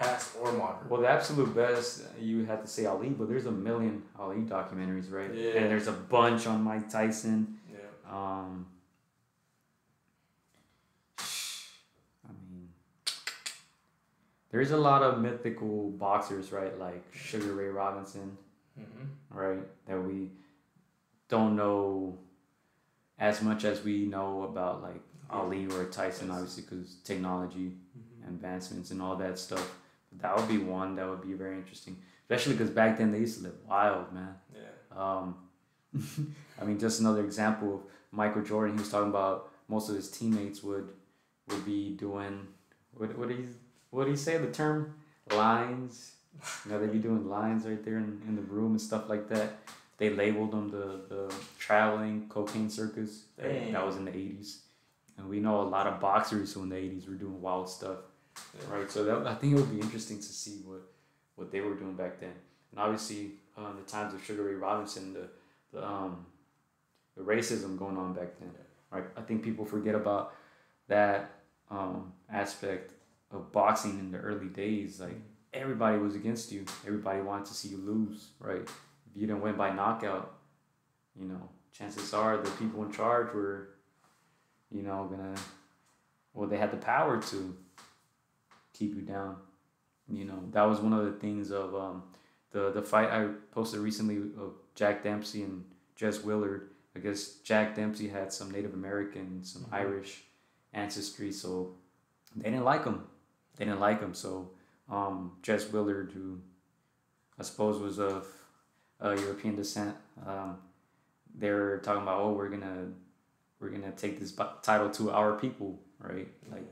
Past 0.00 0.34
or 0.40 0.50
modern. 0.52 0.88
Well, 0.88 1.02
the 1.02 1.08
absolute 1.08 1.54
best, 1.54 2.02
you 2.18 2.46
have 2.46 2.62
to 2.62 2.66
say 2.66 2.86
Ali, 2.86 3.10
but 3.10 3.28
there's 3.28 3.44
a 3.44 3.50
million 3.52 4.02
Ali 4.18 4.36
documentaries, 4.38 5.12
right? 5.12 5.32
Yeah. 5.34 5.50
And 5.60 5.70
there's 5.70 5.88
a 5.88 5.92
bunch 5.92 6.46
on 6.46 6.62
Mike 6.62 6.88
Tyson. 6.88 7.58
Yeah. 7.70 7.78
Um, 8.10 8.66
I 11.18 12.32
mean, 12.50 12.68
there's 14.50 14.70
a 14.70 14.76
lot 14.76 15.02
of 15.02 15.20
mythical 15.20 15.90
boxers, 15.90 16.50
right? 16.52 16.78
Like 16.78 17.04
Sugar 17.14 17.52
Ray 17.54 17.68
Robinson, 17.68 18.36
Mm-hmm. 18.80 19.38
right? 19.38 19.58
That 19.86 20.00
we 20.00 20.30
don't 21.28 21.56
know 21.56 22.16
as 23.18 23.42
much 23.42 23.64
as 23.64 23.82
we 23.84 24.06
know 24.06 24.44
about 24.44 24.80
like 24.80 25.02
Ali 25.28 25.66
or 25.66 25.84
Tyson, 25.86 26.28
Yes. 26.28 26.36
obviously, 26.36 26.62
because 26.62 26.94
technology 27.04 27.72
Mm-hmm. 27.98 28.28
advancements 28.34 28.90
and 28.92 29.02
all 29.02 29.16
that 29.16 29.38
stuff. 29.38 29.76
That 30.18 30.36
would 30.36 30.48
be 30.48 30.58
one 30.58 30.96
that 30.96 31.08
would 31.08 31.22
be 31.22 31.34
very 31.34 31.56
interesting, 31.56 31.96
especially 32.22 32.54
because 32.54 32.70
back 32.70 32.98
then 32.98 33.12
they 33.12 33.18
used 33.18 33.38
to 33.38 33.44
live 33.44 33.54
wild, 33.68 34.12
man. 34.12 34.34
Yeah. 34.54 34.70
Um, 34.96 35.36
I 36.60 36.64
mean, 36.64 36.78
just 36.78 37.00
another 37.00 37.24
example 37.24 37.74
of 37.74 37.80
Michael 38.10 38.42
Jordan. 38.42 38.76
He 38.76 38.80
was 38.80 38.90
talking 38.90 39.10
about 39.10 39.50
most 39.68 39.88
of 39.88 39.94
his 39.94 40.10
teammates 40.10 40.62
would 40.62 40.90
would 41.48 41.64
be 41.64 41.90
doing 41.90 42.46
what 42.94 43.16
what 43.16 43.28
do 43.28 43.34
you 43.34 43.48
what 43.90 44.04
do 44.04 44.10
you 44.10 44.16
say 44.16 44.36
the 44.38 44.50
term 44.50 44.94
lines? 45.32 46.12
You 46.64 46.72
know, 46.72 46.80
they'd 46.80 46.92
be 46.92 46.98
doing 46.98 47.28
lines 47.28 47.66
right 47.66 47.84
there 47.84 47.98
in, 47.98 48.20
in 48.26 48.36
the 48.36 48.42
room 48.42 48.72
and 48.72 48.80
stuff 48.80 49.08
like 49.08 49.28
that. 49.28 49.58
They 49.98 50.10
labeled 50.10 50.52
them 50.52 50.70
the 50.70 51.02
the 51.08 51.34
traveling 51.58 52.26
cocaine 52.28 52.70
circus. 52.70 53.24
That, 53.36 53.72
that 53.72 53.86
was 53.86 53.96
in 53.96 54.04
the 54.04 54.12
eighties, 54.16 54.62
and 55.18 55.28
we 55.28 55.40
know 55.40 55.60
a 55.60 55.62
lot 55.62 55.86
of 55.86 56.00
boxers 56.00 56.52
who 56.52 56.62
in 56.62 56.68
the 56.68 56.76
eighties 56.76 57.06
were 57.06 57.14
doing 57.14 57.40
wild 57.40 57.68
stuff. 57.68 57.98
Right, 58.70 58.90
so 58.90 59.04
that, 59.04 59.26
I 59.26 59.34
think 59.34 59.52
it 59.52 59.56
would 59.56 59.70
be 59.70 59.80
interesting 59.80 60.18
to 60.18 60.22
see 60.24 60.60
what, 60.64 60.82
what 61.36 61.50
they 61.50 61.60
were 61.60 61.74
doing 61.74 61.94
back 61.94 62.20
then, 62.20 62.32
and 62.70 62.80
obviously, 62.80 63.32
um, 63.56 63.76
the 63.76 63.90
times 63.90 64.14
of 64.14 64.24
Sugar 64.24 64.44
Ray 64.44 64.54
Robinson, 64.54 65.12
the, 65.12 65.28
the 65.72 65.86
um, 65.86 66.26
the 67.16 67.22
racism 67.22 67.78
going 67.78 67.96
on 67.96 68.12
back 68.14 68.38
then. 68.38 68.50
Right, 68.90 69.04
I 69.16 69.20
think 69.20 69.44
people 69.44 69.64
forget 69.64 69.94
about 69.94 70.34
that 70.88 71.30
um, 71.70 72.12
aspect 72.28 72.92
of 73.30 73.52
boxing 73.52 73.98
in 74.00 74.10
the 74.10 74.18
early 74.18 74.48
days. 74.48 75.00
Like 75.00 75.20
everybody 75.52 75.98
was 75.98 76.16
against 76.16 76.50
you, 76.50 76.64
everybody 76.84 77.20
wanted 77.20 77.46
to 77.46 77.54
see 77.54 77.68
you 77.68 77.76
lose. 77.76 78.30
Right, 78.40 78.62
if 78.62 79.14
you 79.14 79.26
didn't 79.26 79.42
win 79.42 79.56
by 79.56 79.72
knockout, 79.72 80.32
you 81.18 81.26
know, 81.26 81.48
chances 81.72 82.12
are 82.12 82.38
the 82.38 82.50
people 82.52 82.82
in 82.84 82.90
charge 82.90 83.32
were, 83.32 83.68
you 84.72 84.82
know, 84.82 85.06
gonna, 85.08 85.34
well, 86.34 86.48
they 86.48 86.56
had 86.56 86.72
the 86.72 86.76
power 86.76 87.20
to 87.22 87.56
keep 88.80 88.94
you 88.96 89.02
down. 89.02 89.36
You 90.08 90.24
know, 90.24 90.40
that 90.52 90.62
was 90.62 90.80
one 90.80 90.92
of 90.92 91.04
the 91.04 91.12
things 91.24 91.50
of 91.52 91.74
um, 91.74 92.02
the 92.50 92.70
the 92.72 92.82
fight 92.82 93.10
I 93.10 93.28
posted 93.52 93.80
recently 93.80 94.16
of 94.44 94.54
Jack 94.74 95.04
Dempsey 95.04 95.42
and 95.42 95.64
Jess 95.94 96.24
Willard. 96.24 96.70
I 96.96 96.98
guess 96.98 97.20
Jack 97.50 97.76
Dempsey 97.76 98.08
had 98.08 98.32
some 98.32 98.50
Native 98.50 98.74
American, 98.74 99.44
some 99.44 99.62
Mhm. 99.66 99.72
Irish 99.82 100.12
ancestry, 100.72 101.30
so 101.32 101.76
they 102.34 102.50
didn't 102.50 102.64
like 102.64 102.84
him. 102.84 102.98
They 103.56 103.64
didn't 103.66 103.80
like 103.88 104.00
him. 104.00 104.14
So 104.14 104.50
um, 104.88 105.36
Jess 105.42 105.70
Willard, 105.72 106.10
who 106.12 106.40
I 107.38 107.42
suppose 107.44 107.80
was 107.80 107.98
of 108.00 108.26
uh, 109.04 109.14
European 109.26 109.54
descent, 109.56 109.94
um, 110.26 110.58
they 111.38 111.50
were 111.50 111.78
talking 111.84 112.02
about, 112.02 112.20
oh, 112.20 112.32
we're 112.32 112.48
gonna 112.48 112.88
we're 113.60 113.70
gonna 113.70 113.92
take 113.92 114.18
this 114.18 114.32
title 114.62 114.90
to 114.98 115.10
our 115.12 115.32
people, 115.38 115.78
right? 116.00 116.28
Like 116.50 116.66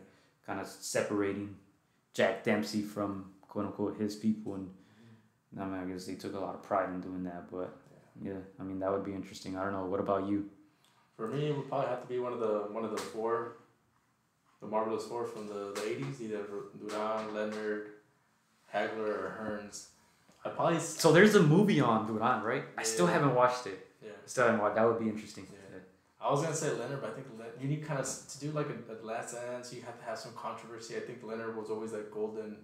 kind 0.46 0.60
of 0.60 0.66
separating 0.66 1.54
Jack 2.18 2.42
Dempsey 2.42 2.82
from 2.82 3.26
quote 3.48 3.66
unquote 3.66 3.96
his 3.96 4.16
people, 4.16 4.56
and 4.56 4.68
I 5.56 5.64
mean, 5.64 5.80
I 5.80 5.84
guess 5.84 6.04
they 6.04 6.16
took 6.16 6.34
a 6.34 6.40
lot 6.40 6.56
of 6.56 6.64
pride 6.64 6.88
in 6.88 7.00
doing 7.00 7.22
that. 7.22 7.48
But 7.48 7.76
yeah, 8.20 8.40
I 8.58 8.64
mean, 8.64 8.80
that 8.80 8.90
would 8.90 9.04
be 9.04 9.14
interesting. 9.14 9.56
I 9.56 9.62
don't 9.62 9.72
know. 9.72 9.84
What 9.84 10.00
about 10.00 10.28
you? 10.28 10.50
For 11.16 11.28
me, 11.28 11.46
it 11.46 11.56
would 11.56 11.68
probably 11.68 11.86
have 11.88 12.02
to 12.02 12.08
be 12.08 12.18
one 12.18 12.32
of 12.32 12.40
the 12.40 12.66
one 12.72 12.84
of 12.84 12.90
the 12.90 12.98
four, 12.98 13.58
the 14.60 14.66
marvelous 14.66 15.04
four 15.04 15.26
from 15.26 15.46
the 15.46 15.72
the 15.76 15.88
eighties, 15.88 16.20
either 16.20 16.42
Duran, 16.80 17.32
Leonard, 17.36 17.90
Hagler, 18.74 19.14
or 19.22 19.38
Hearns. 19.40 19.86
I'd 20.44 20.56
probably 20.56 20.80
So 20.80 21.12
there's 21.12 21.36
a 21.36 21.42
movie 21.42 21.80
on 21.80 22.08
Duran, 22.08 22.42
right? 22.42 22.64
I 22.76 22.82
still 22.82 23.06
haven't 23.06 23.36
watched 23.36 23.68
it. 23.68 23.86
yeah. 24.04 24.10
I 24.10 24.26
still 24.26 24.46
haven't 24.46 24.60
watched. 24.60 24.74
That 24.74 24.88
would 24.88 24.98
be 24.98 25.08
interesting. 25.08 25.46
Yeah. 25.52 25.57
I 26.20 26.30
was 26.30 26.42
gonna 26.42 26.54
say 26.54 26.70
Leonard, 26.70 27.00
but 27.00 27.10
I 27.10 27.14
think 27.14 27.26
Le- 27.38 27.62
you 27.62 27.68
need 27.68 27.86
kind 27.86 28.00
of 28.00 28.06
to 28.06 28.40
do 28.40 28.50
like 28.52 28.66
a, 28.68 28.92
a 28.92 28.96
last 29.04 29.34
dance. 29.34 29.72
You 29.72 29.82
have 29.82 29.98
to 29.98 30.04
have 30.04 30.18
some 30.18 30.32
controversy. 30.32 30.96
I 30.96 31.00
think 31.00 31.22
Leonard 31.22 31.56
was 31.56 31.70
always 31.70 31.92
like 31.92 32.10
golden, 32.10 32.56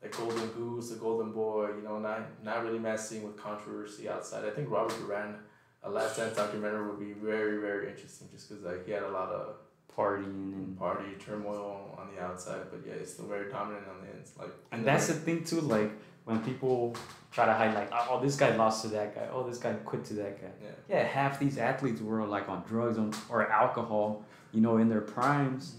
the 0.00 0.08
golden 0.08 0.48
goose, 0.48 0.90
the 0.90 0.96
golden 0.96 1.32
boy. 1.32 1.68
You 1.76 1.82
know, 1.82 1.98
not 1.98 2.42
not 2.42 2.64
really 2.64 2.78
messing 2.78 3.22
with 3.22 3.36
controversy 3.36 4.08
outside. 4.08 4.44
I 4.44 4.50
think 4.50 4.70
Robert 4.70 4.96
Duran, 4.98 5.36
a 5.82 5.90
Last 5.90 6.16
Dance 6.16 6.36
documentary 6.36 6.86
would 6.88 6.98
be 6.98 7.12
very 7.12 7.60
very 7.60 7.90
interesting, 7.90 8.28
just 8.32 8.48
because 8.48 8.64
like 8.64 8.86
he 8.86 8.92
had 8.92 9.02
a 9.02 9.10
lot 9.10 9.30
of 9.30 9.56
Partying 9.96 10.52
and 10.52 10.78
party 10.78 11.14
turmoil 11.18 11.96
on 11.96 12.14
the 12.14 12.20
outside, 12.20 12.60
but 12.70 12.80
yeah, 12.86 12.92
it's 12.92 13.14
still 13.14 13.24
very 13.28 13.50
dominant 13.50 13.86
on 13.88 14.04
the 14.04 14.12
ends. 14.14 14.32
Like 14.38 14.50
And 14.70 14.84
that's 14.84 15.06
the 15.06 15.14
thing 15.14 15.42
too, 15.42 15.62
like 15.62 15.90
when 16.26 16.40
people 16.44 16.94
try 17.32 17.46
to 17.46 17.52
hide 17.54 17.74
like, 17.74 17.88
oh 17.92 18.20
this 18.20 18.36
guy 18.36 18.54
lost 18.56 18.82
to 18.82 18.88
that 18.88 19.14
guy, 19.14 19.26
oh 19.32 19.42
this 19.48 19.58
guy 19.58 19.72
quit 19.90 20.04
to 20.06 20.14
that 20.14 20.40
guy. 20.40 20.48
yeah. 20.62 20.70
Yeah, 20.98 21.02
half 21.06 21.38
these 21.38 21.56
athletes 21.56 22.00
were 22.02 22.24
like 22.26 22.48
on 22.48 22.62
drugs 22.68 22.98
on, 22.98 23.12
or 23.30 23.50
alcohol, 23.50 24.24
you 24.52 24.60
know, 24.60 24.76
in 24.78 24.88
their 24.88 25.00
primes. 25.00 25.76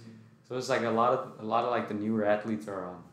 So 0.47 0.57
it's 0.57 0.69
like 0.69 0.81
a 0.83 0.89
lot 0.89 1.11
of 1.13 1.39
a 1.39 1.45
lot 1.45 1.63
of 1.65 1.71
like 1.71 1.87
the 1.89 1.93
newer 1.93 2.25
athletes 2.25 2.67
are 2.67 2.89
um, 2.91 3.03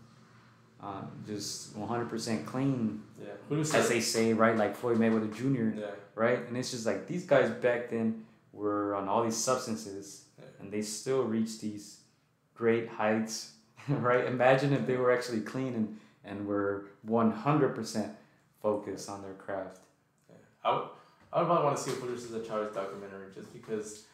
uh, 0.83 1.03
just 1.27 1.77
one 1.77 1.89
hundred 1.89 2.09
percent 2.09 2.47
clean, 2.47 3.03
Yeah. 3.21 3.33
Who 3.49 3.61
as 3.61 3.71
said? 3.71 3.85
they 3.89 4.01
say, 4.01 4.33
right? 4.33 4.57
Like 4.57 4.77
Floyd 4.77 4.99
Mayweather 4.99 5.33
Jr. 5.35 5.79
Yeah. 5.81 5.87
right? 6.15 6.41
And 6.47 6.57
it's 6.57 6.71
just 6.71 6.87
like 6.87 7.07
these 7.07 7.25
guys 7.27 7.51
back 7.51 7.91
then 7.91 8.25
were 8.53 8.95
on 8.95 9.09
all 9.09 9.25
these 9.25 9.37
substances 9.37 10.27
Yeah. 10.39 10.45
and 10.61 10.73
they 10.73 10.83
still 10.83 11.25
reach 11.25 11.61
these 11.61 11.99
great 12.55 12.87
heights, 12.89 13.53
right? 13.89 14.25
Imagine 14.27 14.73
if 14.73 14.87
they 14.87 14.97
were 14.97 15.11
actually 15.13 15.41
clean 15.41 15.75
and, 15.75 15.99
and 16.25 16.41
we 16.41 16.55
were 16.55 16.87
100% 17.07 18.11
focused 18.63 19.09
on 19.09 19.23
their 19.23 19.35
craft. 19.35 19.79
I 20.65 20.73
would, 20.75 20.85
I 21.33 21.41
would 21.41 21.47
probably 21.47 21.65
want 21.65 21.77
to 21.77 21.83
see 21.83 21.93
a 21.93 21.95
Buddhist 21.97 22.27
as 22.27 22.35
a 22.35 22.45
Chavez 22.45 22.75
documentary 22.75 23.27
just 23.35 23.53
because 23.53 24.05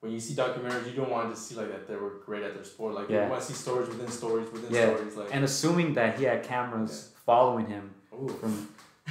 when 0.00 0.10
you 0.12 0.18
see 0.20 0.34
documentaries, 0.34 0.86
you 0.86 0.92
don't 0.96 1.10
want 1.10 1.28
to 1.28 1.34
just 1.34 1.46
see 1.48 1.54
like 1.54 1.68
that 1.70 1.86
they 1.86 1.96
were 1.96 2.14
great 2.24 2.42
at 2.42 2.54
their 2.54 2.64
sport. 2.64 2.94
Like 2.94 3.08
Yeah. 3.10 3.24
you 3.24 3.30
want 3.30 3.42
to 3.42 3.46
see 3.48 3.54
stories 3.54 3.88
within 3.88 4.08
stories 4.10 4.50
within 4.50 4.72
Yeah. 4.72 4.94
stories. 4.94 5.16
Like 5.16 5.28
And 5.34 5.44
assuming 5.44 5.94
that 5.94 6.18
he 6.18 6.24
had 6.24 6.42
cameras 6.42 7.12
following 7.26 7.66
him 7.66 7.94
ooh, 8.14 8.28
from 8.28 8.68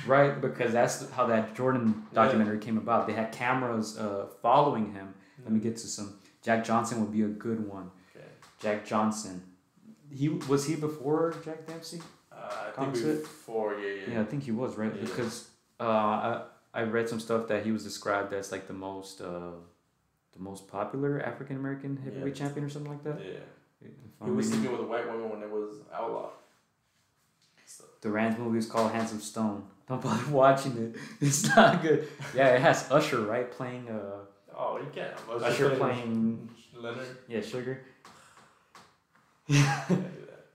right 0.07 0.41
because 0.41 0.73
that's 0.73 1.09
how 1.11 1.27
that 1.27 1.53
Jordan 1.53 2.07
documentary 2.13 2.57
came 2.59 2.77
about. 2.77 3.05
They 3.07 3.13
had 3.13 3.31
cameras 3.31 3.97
uh, 3.99 4.27
following 4.41 4.93
him. 4.93 5.13
Let 5.43 5.51
me 5.53 5.59
get 5.59 5.77
to 5.77 5.87
some. 5.87 6.17
Jack 6.41 6.63
Johnson 6.63 6.99
would 7.01 7.11
be 7.11 7.21
a 7.21 7.27
good 7.27 7.67
one. 7.67 7.91
okay. 8.15 8.25
Jack 8.59 8.85
Johnson. 8.85 9.43
He 10.11 10.27
was 10.29 10.65
he 10.65 10.75
before 10.75 11.35
Jack 11.45 11.67
Dempsey? 11.67 12.01
I 12.51 12.63
think 12.65 12.75
Concert? 12.75 13.21
before, 13.21 13.75
yeah, 13.75 13.93
yeah. 14.07 14.13
Yeah, 14.13 14.21
I 14.21 14.25
think 14.25 14.43
he 14.43 14.51
was 14.51 14.75
right 14.77 14.93
Yeah. 14.95 15.01
because 15.01 15.49
uh, 15.79 15.83
I 15.83 16.41
I 16.73 16.81
read 16.83 17.07
some 17.09 17.19
stuff 17.19 17.47
that 17.49 17.65
he 17.65 17.71
was 17.71 17.83
described 17.83 18.33
as 18.33 18.51
like 18.51 18.67
the 18.67 18.73
most 18.73 19.21
uh, 19.21 19.51
the 20.33 20.39
most 20.39 20.67
popular 20.67 21.21
African 21.21 21.55
American 21.57 21.97
heavyweight 21.97 22.35
Yeah. 22.37 22.45
champion 22.45 22.65
or 22.65 22.69
something 22.69 22.91
like 22.91 23.03
that. 23.03 23.19
Yeah. 23.19 23.39
He 24.23 24.29
was 24.29 24.45
reading- 24.45 24.51
sleeping 24.61 24.71
with 24.77 24.81
a 24.87 24.89
white 24.93 25.07
woman 25.11 25.29
when 25.31 25.41
it 25.43 25.49
was 25.49 25.77
outlaw. 25.93 26.29
So, 27.65 27.83
Duran's 28.01 28.37
movie 28.37 28.59
is 28.59 28.67
called 28.67 28.91
Hands 28.91 29.11
of 29.13 29.21
Stone. 29.23 29.63
Don't 29.87 30.01
bother 30.01 30.29
watching 30.41 30.77
it. 30.77 30.95
It's 31.19 31.43
not 31.55 31.81
good. 31.81 32.07
Yeah, 32.35 32.49
it 32.55 32.61
has 32.61 32.89
Usher 32.91 33.21
right 33.21 33.49
playing 33.51 33.89
uh 33.89 34.19
oh, 34.55 34.77
you 34.77 34.89
can't. 34.93 35.13
I 35.29 35.33
was 35.33 35.43
Usher 35.43 35.69
just 35.69 35.79
playing 35.81 36.49
Leonard. 36.75 37.07
yeah 37.27 37.41
Sugar. 37.41 37.81
Can't 39.47 39.87
do 39.89 39.95
that. 39.95 40.10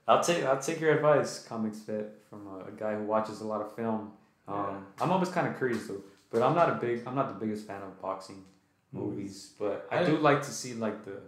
I'll 0.09 0.23
take 0.23 0.45
I'll 0.45 0.61
take 0.61 0.81
your 0.81 0.93
advice, 0.95 1.45
comics 1.45 1.79
vet, 1.81 2.07
from 2.31 2.47
a, 2.47 2.67
a 2.69 2.73
guy 2.73 2.95
who 2.95 3.05
watches 3.05 3.41
a 3.41 3.47
lot 3.47 3.61
of 3.61 3.75
film. 3.75 4.13
Um, 4.49 4.87
I'm 5.01 5.11
always 5.11 5.29
kind 5.31 5.49
of 5.49 5.57
curious 5.59 5.87
though, 5.89 6.03
but 6.31 6.43
I'm 6.43 6.55
not 6.55 6.69
a 6.71 6.75
big 6.75 7.03
I'm 7.07 7.15
not 7.17 7.29
the 7.29 7.45
biggest 7.45 7.67
fan 7.67 7.83
of 7.83 8.01
boxing 8.01 8.45
movies, 8.93 9.53
but 9.59 9.89
I 9.91 10.01
I- 10.01 10.05
do 10.05 10.17
like 10.19 10.43
to 10.43 10.51
see 10.51 10.75
like 10.75 11.05
the 11.05 11.19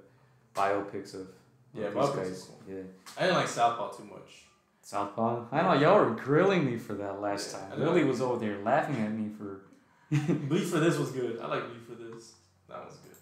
biopics 0.54 1.14
of, 1.14 1.20
of 1.22 1.28
Yeah, 1.74 1.90
these 1.90 2.10
guys. 2.10 2.44
cool. 2.48 2.60
Yeah, 2.68 2.82
I 3.16 3.22
didn't 3.22 3.36
like 3.36 3.48
Southpaw 3.48 3.90
too 3.92 4.04
much. 4.04 4.44
Southpaw. 4.82 5.46
I 5.52 5.62
know 5.62 5.72
y'all 5.74 5.98
were 6.04 6.14
grilling 6.14 6.64
me 6.64 6.78
for 6.78 6.94
that 6.94 7.20
last 7.20 7.52
Yeah, 7.52 7.58
time. 7.68 7.78
know. 7.80 7.86
Lily 7.86 8.04
was 8.04 8.20
over 8.22 8.38
there 8.44 8.58
laughing 8.62 8.96
at 9.04 9.12
me 9.12 9.28
for. 9.36 9.62
Bleed 10.48 10.64
for 10.66 10.78
this 10.80 10.96
was 10.96 11.10
good. 11.10 11.38
I 11.42 11.46
like 11.48 11.64
Bleed 11.68 11.82
for 11.86 11.94
this. 12.02 12.32
That 12.68 12.84
was 12.86 12.96
good. 12.98 13.16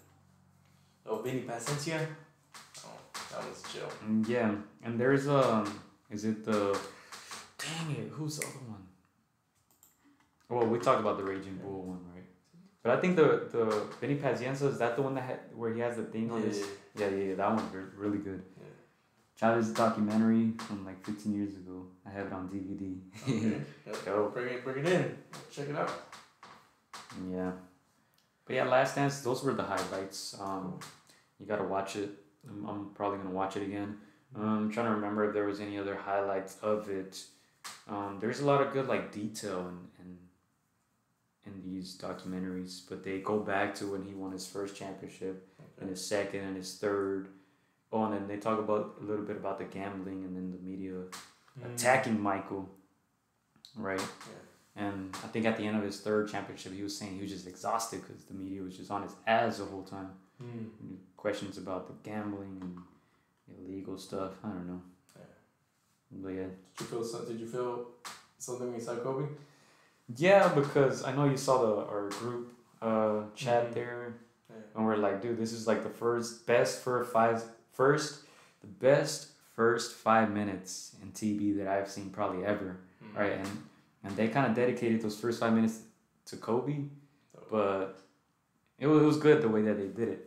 Oh, 1.05 1.17
Vinny 1.21 1.41
Pazienza. 1.41 2.05
That 3.31 3.39
was 3.47 3.63
chill. 3.71 3.89
Yeah, 4.27 4.55
and 4.83 4.99
there's 4.99 5.27
um, 5.27 5.81
is 6.09 6.25
it 6.25 6.43
the? 6.45 6.79
Dang 7.57 7.95
it! 7.95 8.09
Who's 8.11 8.37
the 8.37 8.45
other 8.45 8.55
one? 8.67 8.83
Well, 10.49 10.67
we 10.67 10.79
talked 10.79 11.01
about 11.01 11.17
the 11.17 11.23
Raging 11.23 11.59
Bull 11.61 11.81
one, 11.83 11.99
right? 12.13 12.23
But 12.83 12.97
I 12.97 13.01
think 13.01 13.15
the 13.15 13.47
the 13.51 13.83
Benny 13.99 14.15
Pazienza 14.15 14.69
is 14.69 14.77
that 14.79 14.95
the 14.95 15.01
one 15.01 15.15
that 15.15 15.23
had, 15.23 15.39
where 15.53 15.73
he 15.73 15.81
has 15.81 15.97
the 15.97 16.03
thing 16.03 16.31
on 16.31 16.41
his 16.41 16.59
yeah 16.95 17.09
yeah, 17.09 17.15
yeah 17.15 17.35
that 17.35 17.49
one's 17.53 17.75
really 17.97 18.19
good. 18.19 18.41
Yeah. 18.59 18.67
Chavez 19.39 19.69
documentary 19.69 20.53
from 20.57 20.83
like 20.83 21.05
15 21.05 21.33
years 21.35 21.53
ago. 21.53 21.85
I 22.05 22.09
have 22.09 22.27
it 22.27 22.33
on 22.33 22.49
DVD. 22.49 22.97
Okay. 23.23 23.61
Yep. 24.05 24.33
Bring 24.33 24.47
it, 24.47 24.63
bring 24.63 24.85
it 24.85 24.91
in. 24.91 25.17
Check 25.51 25.69
it 25.69 25.75
out. 25.75 25.91
yeah, 27.31 27.51
but 28.45 28.55
yeah, 28.55 28.63
Last 28.63 28.95
Dance. 28.95 29.19
Those 29.21 29.43
were 29.43 29.53
the 29.53 29.63
highlights. 29.63 30.35
Um, 30.39 30.79
you 31.39 31.45
gotta 31.45 31.65
watch 31.65 31.97
it. 31.97 32.09
I'm, 32.49 32.65
I'm 32.67 32.89
probably 32.95 33.19
gonna 33.19 33.31
watch 33.31 33.57
it 33.57 33.63
again. 33.63 33.97
Um, 34.35 34.43
I'm 34.43 34.71
trying 34.71 34.87
to 34.87 34.93
remember 34.93 35.27
if 35.27 35.33
there 35.33 35.45
was 35.45 35.59
any 35.59 35.77
other 35.77 35.95
highlights 35.95 36.57
of 36.61 36.89
it. 36.89 37.23
Um, 37.87 38.17
there's 38.19 38.39
a 38.39 38.45
lot 38.45 38.61
of 38.61 38.73
good 38.73 38.87
like 38.87 39.11
detail 39.11 39.59
in, 39.59 40.05
in 40.05 40.17
in 41.45 41.61
these 41.63 41.97
documentaries, 41.97 42.81
but 42.89 43.03
they 43.03 43.19
go 43.19 43.39
back 43.39 43.73
to 43.75 43.87
when 43.87 44.03
he 44.03 44.13
won 44.13 44.31
his 44.31 44.45
first 44.47 44.75
championship, 44.75 45.47
and 45.79 45.89
his 45.89 46.05
second, 46.05 46.41
and 46.41 46.57
his 46.57 46.75
third. 46.75 47.29
Oh, 47.91 48.03
and 48.03 48.13
then 48.13 48.27
they 48.27 48.37
talk 48.37 48.59
about 48.59 48.95
a 49.01 49.03
little 49.03 49.23
bit 49.23 49.37
about 49.37 49.57
the 49.57 49.65
gambling, 49.65 50.25
and 50.25 50.35
then 50.35 50.51
the 50.51 50.57
media 50.57 50.95
attacking 51.73 52.19
Michael, 52.19 52.69
right? 53.75 54.01
And 54.75 55.15
I 55.23 55.27
think 55.27 55.45
at 55.45 55.57
the 55.57 55.65
end 55.65 55.77
of 55.77 55.83
his 55.83 55.99
third 56.01 56.29
championship, 56.29 56.73
he 56.73 56.83
was 56.83 56.95
saying 56.95 57.15
he 57.15 57.21
was 57.21 57.31
just 57.31 57.47
exhausted 57.47 58.01
because 58.05 58.25
the 58.25 58.33
media 58.35 58.61
was 58.61 58.77
just 58.77 58.91
on 58.91 59.01
his 59.03 59.13
ass 59.25 59.57
the 59.57 59.65
whole 59.65 59.83
time. 59.83 60.09
Mm. 60.43 60.97
Questions 61.27 61.57
about 61.57 61.87
the 61.87 62.09
gambling 62.09 62.57
and 62.61 62.77
illegal 63.59 63.97
stuff. 63.97 64.31
I 64.45 64.47
don't 64.47 64.65
know. 64.65 64.81
Yeah. 65.13 65.21
But 66.23 66.29
yeah. 66.29 66.43
Did 66.43 66.79
you 66.79 66.85
feel 66.85 67.03
some, 67.03 67.27
Did 67.27 67.37
you 67.41 67.45
feel 67.47 67.87
something 68.37 68.67
when 68.67 68.75
you 68.79 68.81
saw 68.81 68.95
Kobe? 68.95 69.27
Yeah, 70.15 70.47
because 70.53 71.03
I 71.03 71.13
know 71.13 71.25
you 71.25 71.35
saw 71.35 71.55
the 71.65 71.81
our 71.91 72.07
group 72.07 72.53
uh, 72.81 73.23
chat 73.35 73.71
Mhm. 73.71 73.73
there, 73.73 74.13
Yeah. 74.49 74.55
and 74.75 74.85
we're 74.85 74.95
like, 74.95 75.21
dude, 75.21 75.37
this 75.37 75.51
is 75.51 75.67
like 75.67 75.83
the 75.83 75.89
first 75.89 76.47
best 76.47 76.81
for 76.81 77.03
five 77.03 77.43
first 77.73 78.23
the 78.61 78.67
best 78.67 79.31
first 79.53 79.95
five 79.95 80.31
minutes 80.31 80.95
in 81.01 81.11
TB 81.11 81.57
that 81.57 81.67
I've 81.67 81.89
seen 81.91 82.09
probably 82.09 82.45
ever. 82.45 82.77
Mm. 83.03 83.17
right? 83.19 83.33
And 83.33 83.49
and 84.05 84.15
they 84.15 84.29
kind 84.29 84.47
of 84.47 84.55
dedicated 84.55 85.01
those 85.01 85.19
first 85.19 85.41
five 85.41 85.51
minutes 85.53 85.81
to 86.27 86.37
Kobe, 86.37 86.85
but 87.51 87.99
it 88.79 88.87
was, 88.87 89.01
it 89.03 89.05
was 89.05 89.17
good 89.17 89.41
the 89.41 89.49
way 89.49 89.63
that 89.63 89.77
they 89.77 89.87
did 89.87 90.07
it. 90.07 90.26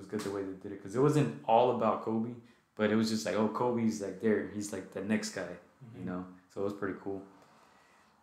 Was 0.00 0.08
good 0.08 0.20
the 0.20 0.30
way 0.30 0.42
they 0.42 0.52
did 0.62 0.72
it 0.72 0.78
because 0.78 0.96
it 0.96 1.00
wasn't 1.00 1.42
all 1.46 1.76
about 1.76 2.02
Kobe, 2.02 2.30
but 2.74 2.90
it 2.90 2.96
was 2.96 3.10
just 3.10 3.26
like, 3.26 3.34
oh, 3.34 3.48
Kobe's 3.48 4.00
like 4.00 4.22
there, 4.22 4.48
he's 4.54 4.72
like 4.72 4.94
the 4.94 5.02
next 5.02 5.30
guy, 5.34 5.52
you 5.98 6.06
know. 6.06 6.24
So 6.54 6.62
it 6.62 6.64
was 6.64 6.72
pretty 6.72 6.98
cool. 7.04 7.22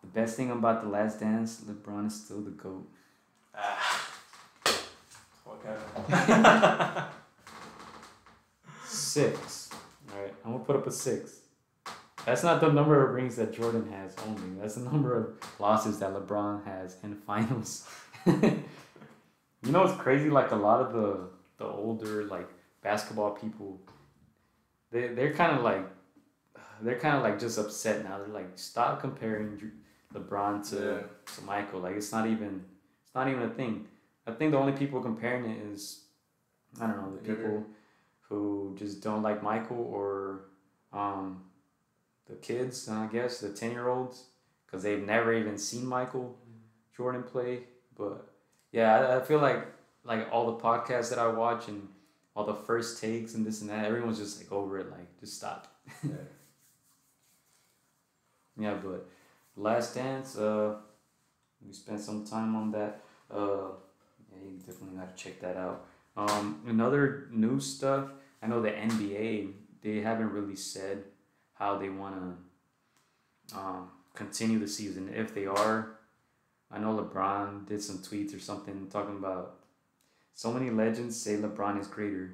The 0.01 0.07
best 0.07 0.35
thing 0.35 0.49
about 0.49 0.81
the 0.81 0.89
Last 0.89 1.19
Dance, 1.19 1.61
LeBron 1.61 2.07
is 2.07 2.15
still 2.15 2.41
the 2.41 2.49
goat. 2.49 2.89
Ah. 3.55 4.13
Six. 8.87 9.69
All 10.11 10.21
right, 10.21 10.33
I'm 10.43 10.53
gonna 10.53 10.63
put 10.63 10.75
up 10.77 10.87
a 10.87 10.91
six. 10.91 11.41
That's 12.25 12.43
not 12.43 12.59
the 12.59 12.71
number 12.71 13.07
of 13.07 13.13
rings 13.13 13.35
that 13.37 13.53
Jordan 13.53 13.89
has 13.91 14.15
only. 14.27 14.59
That's 14.59 14.75
the 14.75 14.81
number 14.81 15.15
of 15.15 15.59
losses 15.59 15.99
that 15.99 16.11
LeBron 16.11 16.65
has 16.65 16.97
in 17.03 17.15
finals. 17.15 17.87
you 18.25 18.63
know 19.63 19.83
what's 19.83 19.99
crazy? 20.01 20.29
Like 20.29 20.51
a 20.51 20.55
lot 20.55 20.81
of 20.81 20.93
the 20.93 21.29
the 21.57 21.65
older 21.65 22.25
like 22.25 22.49
basketball 22.81 23.31
people, 23.31 23.79
they 24.91 25.07
they're 25.09 25.33
kind 25.33 25.57
of 25.57 25.63
like 25.63 25.85
they're 26.81 26.99
kind 26.99 27.15
of 27.17 27.23
like 27.23 27.39
just 27.39 27.57
upset 27.57 28.03
now. 28.03 28.17
They're 28.17 28.27
like, 28.27 28.51
stop 28.55 29.01
comparing 29.01 29.71
LeBron 30.13 30.67
to 30.69 30.75
Yeah. 30.75 31.33
to 31.35 31.41
Michael. 31.43 31.79
Like 31.79 31.95
it's 31.95 32.11
not 32.11 32.27
even 32.27 32.63
it's 33.03 33.15
not 33.15 33.27
even 33.27 33.43
a 33.43 33.49
thing. 33.49 33.87
I 34.25 34.31
think 34.31 34.51
the 34.51 34.57
only 34.57 34.73
people 34.73 35.01
comparing 35.01 35.45
it 35.45 35.57
is 35.71 36.03
I 36.79 36.87
don't 36.87 36.97
know 36.97 37.11
the 37.15 37.23
people 37.23 37.65
who 38.21 38.75
just 38.77 39.01
don't 39.01 39.23
like 39.23 39.41
Michael 39.41 39.77
or 39.91 40.41
um, 40.91 41.43
the 42.27 42.35
kids, 42.35 42.89
I 42.89 43.07
guess, 43.07 43.39
the 43.39 43.49
10 43.49 43.71
year 43.71 43.87
olds, 43.87 44.25
because 44.65 44.83
they've 44.83 45.01
never 45.01 45.33
even 45.33 45.57
seen 45.57 45.85
Michael 45.85 46.37
Jordan 46.95 47.23
play. 47.23 47.61
But 47.97 48.27
yeah, 48.73 48.95
I, 48.99 49.17
I 49.17 49.21
feel 49.23 49.39
like 49.39 49.65
like 50.07 50.27
all 50.31 50.47
the 50.53 50.63
podcasts 50.63 51.09
that 51.09 51.19
I 51.19 51.27
watch 51.27 51.67
and 51.67 51.87
all 52.35 52.45
the 52.45 52.53
first 52.53 53.01
takes 53.01 53.33
and 53.33 53.45
this 53.45 53.61
and 53.61 53.69
that, 53.69 53.85
everyone's 53.85 54.17
just 54.17 54.39
like 54.41 54.51
over 54.51 54.79
it, 54.79 54.89
like 54.91 55.19
just 55.19 55.35
stop. 55.35 55.67
Yeah. 56.03 56.11
Yeah, 58.59 58.73
but 58.83 59.07
Last 59.55 59.93
Dance, 59.93 60.35
uh, 60.35 60.75
we 61.65 61.73
spent 61.73 61.99
some 61.99 62.25
time 62.25 62.55
on 62.55 62.71
that. 62.71 63.01
Uh, 63.29 63.69
yeah, 64.31 64.49
you 64.49 64.57
definitely 64.65 64.97
got 64.97 65.15
to 65.15 65.23
check 65.23 65.39
that 65.41 65.57
out. 65.57 65.85
Um, 66.15 66.61
another 66.67 67.27
new 67.31 67.59
stuff. 67.59 68.09
I 68.41 68.47
know 68.47 68.61
the 68.61 68.71
NBA. 68.71 69.51
They 69.81 69.99
haven't 70.01 70.31
really 70.31 70.55
said 70.55 71.03
how 71.53 71.77
they 71.77 71.89
want 71.89 72.15
to 73.51 73.57
um, 73.57 73.89
continue 74.15 74.59
the 74.59 74.67
season. 74.67 75.11
If 75.13 75.33
they 75.33 75.45
are, 75.45 75.99
I 76.71 76.79
know 76.79 76.97
LeBron 76.97 77.67
did 77.67 77.81
some 77.81 77.99
tweets 77.99 78.35
or 78.35 78.39
something 78.39 78.87
talking 78.91 79.17
about 79.17 79.59
so 80.37 80.53
many 80.53 80.69
legends 80.69 81.19
say 81.19 81.35
LeBron 81.35 81.81
is 81.81 81.87
greater. 81.87 82.29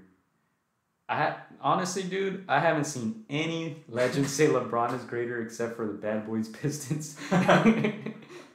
I 1.08 1.16
ha- 1.16 1.38
honestly, 1.62 2.04
dude, 2.04 2.44
I 2.50 2.60
haven't 2.60 2.84
seen 2.84 3.24
any 3.30 3.78
legends 3.88 4.30
say 4.32 4.48
LeBron 4.48 4.94
is 4.98 5.04
greater 5.06 5.42
except 5.42 5.78
for 5.78 5.88
the 5.88 5.94
Bad 5.94 6.26
Boys 6.28 6.50
Pistons, 6.60 7.16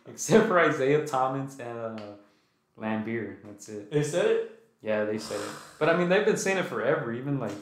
except 0.06 0.46
for 0.48 0.60
Isiah 0.68 1.06
Thomas 1.06 1.58
and 1.58 1.78
uh, 1.78 1.98
Laimbeer. 2.78 3.36
That's 3.42 3.68
it. 3.70 3.90
They 3.90 4.02
said 4.02 4.26
it. 4.26 4.60
Yeah, 4.82 5.04
they 5.04 5.16
said 5.18 5.40
it. 5.40 5.48
But 5.78 5.88
I 5.88 5.96
mean, 5.96 6.10
they've 6.10 6.26
been 6.26 6.36
saying 6.36 6.58
it 6.58 6.66
forever. 6.66 7.10
Even 7.12 7.40
like, 7.40 7.52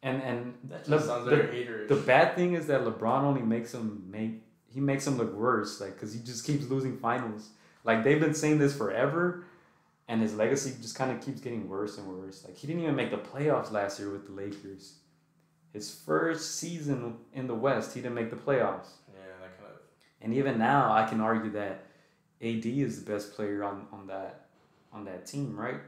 and 0.00 0.22
and 0.22 0.54
That 0.68 0.88
Le- 0.88 1.00
sounds 1.00 1.24
the- 1.24 1.36
very 1.36 1.48
haterish. 1.64 1.88
the 1.88 1.96
bad 1.96 2.36
thing 2.36 2.54
is 2.54 2.68
that 2.68 2.82
LeBron 2.84 3.22
only 3.24 3.42
makes 3.42 3.74
him 3.74 4.04
make 4.10 4.42
he 4.72 4.78
makes 4.80 5.04
him 5.08 5.16
look 5.18 5.34
worse, 5.34 5.80
like 5.80 5.94
because 5.94 6.12
he 6.14 6.20
just 6.20 6.46
keeps 6.46 6.66
losing 6.68 6.98
finals. 6.98 7.50
Like 7.84 8.04
they've 8.04 8.20
been 8.20 8.34
saying 8.34 8.58
this 8.58 8.76
forever, 8.76 9.44
and 10.08 10.20
his 10.20 10.34
legacy 10.34 10.74
just 10.80 10.94
kind 10.94 11.10
of 11.10 11.24
keeps 11.24 11.40
getting 11.40 11.68
worse 11.68 11.98
and 11.98 12.06
worse. 12.06 12.44
Like 12.44 12.56
he 12.56 12.66
didn't 12.66 12.82
even 12.82 12.96
make 12.96 13.10
the 13.10 13.18
playoffs 13.18 13.70
last 13.70 13.98
year 13.98 14.10
with 14.10 14.26
the 14.26 14.32
Lakers. 14.32 14.94
His 15.72 15.94
first 15.94 16.56
season 16.56 17.16
in 17.32 17.46
the 17.46 17.54
West, 17.54 17.94
he 17.94 18.00
didn't 18.00 18.14
make 18.14 18.30
the 18.30 18.36
playoffs. 18.36 18.88
yeah, 19.08 19.32
that 19.40 19.56
kind 19.56 19.70
of. 19.70 19.80
And 20.20 20.34
even 20.34 20.58
now, 20.58 20.92
I 20.92 21.06
can 21.06 21.20
argue 21.20 21.50
that 21.52 21.86
AD 22.42 22.66
is 22.66 23.02
the 23.02 23.10
best 23.10 23.34
player 23.34 23.64
on, 23.64 23.86
on 23.92 24.06
that 24.08 24.46
on 24.92 25.04
that 25.06 25.24
team, 25.26 25.56
right? 25.58 25.80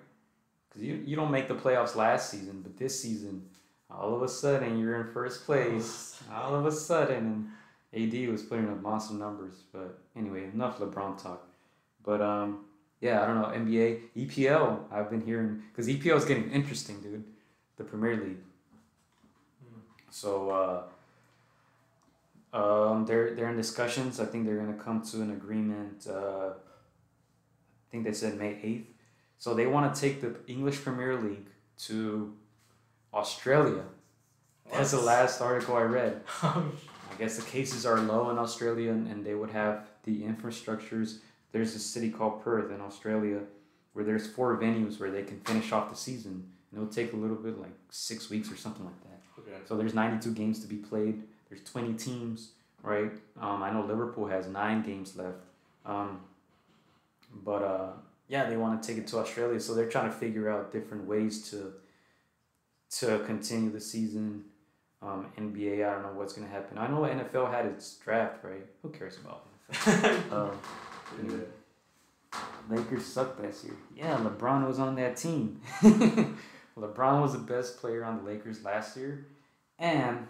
Because 0.69 0.83
you, 0.83 1.03
you 1.05 1.17
don't 1.17 1.31
make 1.31 1.49
the 1.49 1.55
playoffs 1.55 1.95
last 1.95 2.31
season, 2.31 2.63
but 2.63 2.77
this 2.77 3.01
season, 3.01 3.45
all 3.91 4.15
of 4.15 4.23
a 4.23 4.29
sudden 4.29 4.79
you're 4.79 5.01
in 5.01 5.13
first 5.13 5.45
place. 5.45 6.21
all 6.33 6.55
of 6.55 6.65
a 6.65 6.73
sudden, 6.73 7.51
and 7.93 8.15
AD 8.15 8.29
was 8.29 8.43
putting 8.43 8.69
up 8.69 8.81
monster 8.81 9.15
numbers. 9.15 9.65
But 9.73 9.99
anyway, 10.17 10.45
enough 10.45 10.79
LeBron 10.79 11.23
talk. 11.23 11.47
But 12.03 12.21
um, 12.21 12.65
yeah, 13.05 13.23
I 13.23 13.27
don't 13.27 13.37
know 13.37 13.49
NBA, 13.49 14.01
EPL. 14.17 14.91
I've 14.91 15.11
been 15.11 15.21
hearing 15.21 15.63
because 15.71 15.89
EPL 15.89 16.17
is 16.17 16.25
getting 16.25 16.51
interesting, 16.51 17.01
dude. 17.01 17.25
The 17.77 17.85
Premier 17.85 18.17
League. 18.17 18.39
So. 20.11 20.51
Uh, 20.51 20.83
um, 22.55 23.05
they're 23.05 23.35
they're 23.35 23.51
in 23.51 23.57
discussions. 23.57 24.21
I 24.21 24.27
think 24.27 24.47
they're 24.47 24.57
gonna 24.57 24.79
come 24.79 25.03
to 25.11 25.23
an 25.23 25.33
agreement. 25.33 26.07
Uh, 26.09 26.51
I 26.51 27.87
think 27.91 28.05
they 28.05 28.13
said 28.13 28.39
May 28.39 28.57
eighth. 28.63 28.87
So 29.39 29.55
they 29.55 29.67
want 29.67 29.93
to 29.93 30.01
take 30.01 30.21
the 30.21 30.37
English 30.47 30.81
Premier 30.83 31.17
League 31.21 31.49
to 31.87 32.33
Australia. 33.13 33.83
That's 34.73 34.93
the 34.93 35.01
last 35.01 35.41
article 35.41 35.77
I 35.77 35.83
read. 35.83 36.23
I 36.43 36.63
guess 37.19 37.37
the 37.37 37.51
cases 37.51 37.85
are 37.85 37.99
low 37.99 38.31
in 38.31 38.39
Australia, 38.39 38.93
and, 38.93 39.09
and 39.09 39.27
they 39.27 39.35
would 39.35 39.51
have 39.51 39.89
the 40.05 40.23
infrastructures. 40.23 41.19
There's 41.55 41.77
a 41.77 41.79
city 41.79 42.11
called 42.11 42.43
Perth 42.43 42.73
in 42.73 42.81
Australia, 42.81 43.39
where 43.93 44.05
there's 44.05 44.27
four 44.27 44.57
venues 44.57 44.99
where 44.99 45.13
they 45.13 45.23
can 45.23 45.39
finish 45.39 45.71
off 45.71 45.89
the 45.89 45.95
season, 45.95 46.51
and 46.73 46.83
it'll 46.83 46.93
take 46.93 47.13
a 47.13 47.17
little 47.17 47.37
bit, 47.37 47.61
like 47.61 47.71
six 47.91 48.29
weeks 48.29 48.51
or 48.51 48.57
something 48.57 48.85
like 48.85 49.01
that. 49.05 49.21
okay. 49.39 49.63
So 49.65 49.77
there's 49.77 49.95
92 49.95 50.35
games 50.35 50.59
to 50.63 50.67
be 50.67 50.75
played. 50.75 51.23
There's 51.49 51.63
20 51.63 51.95
teams, 51.95 52.51
right? 52.83 53.13
Um, 53.41 53.63
I 53.63 53.71
know 53.71 53.85
Liverpool 53.85 54.27
has 54.27 54.49
nine 54.49 54.83
games 54.83 55.15
left. 55.15 55.45
Um, 55.87 56.23
but 57.45 57.63
uh, 57.63 57.91
yeah, 58.27 58.51
they 58.51 58.57
want 58.57 58.83
to 58.83 58.89
take 58.89 58.99
it 58.99 59.07
to 59.09 59.19
Australia, 59.19 59.61
so 59.61 59.77
they're 59.77 59.89
trying 59.89 60.11
to 60.11 60.17
figure 60.17 60.51
out 60.51 60.73
different 60.73 61.07
ways 61.07 61.49
to 61.51 61.75
to 62.99 63.21
continue 63.27 63.71
the 63.71 63.81
season. 63.81 64.45
Um, 65.01 65.27
NBA, 65.39 65.89
I 65.89 65.93
don't 65.93 66.03
know 66.03 66.15
what's 66.15 66.33
gonna 66.33 66.49
happen. 66.49 66.79
I 66.79 66.89
know 66.89 67.03
NFL 67.03 67.53
had 67.53 67.67
its 67.67 67.95
draft, 67.95 68.43
right? 68.43 68.67
Who 68.83 68.89
cares 68.89 69.19
about 69.19 69.47
NFL? 69.73 70.33
um, 70.33 70.59
Lakers 72.69 73.05
sucked 73.05 73.41
last 73.43 73.65
year. 73.65 73.75
Yeah, 73.95 74.17
LeBron 74.19 74.67
was 74.67 74.79
on 74.79 74.97
that 74.97 75.17
team. 75.17 75.61
LeBron 75.83 77.21
was 77.23 77.33
the 77.33 77.39
best 77.39 77.79
player 77.79 78.05
on 78.05 78.19
the 78.19 78.23
Lakers 78.31 78.65
last 78.65 78.97
year, 78.97 79.27
and 79.79 80.27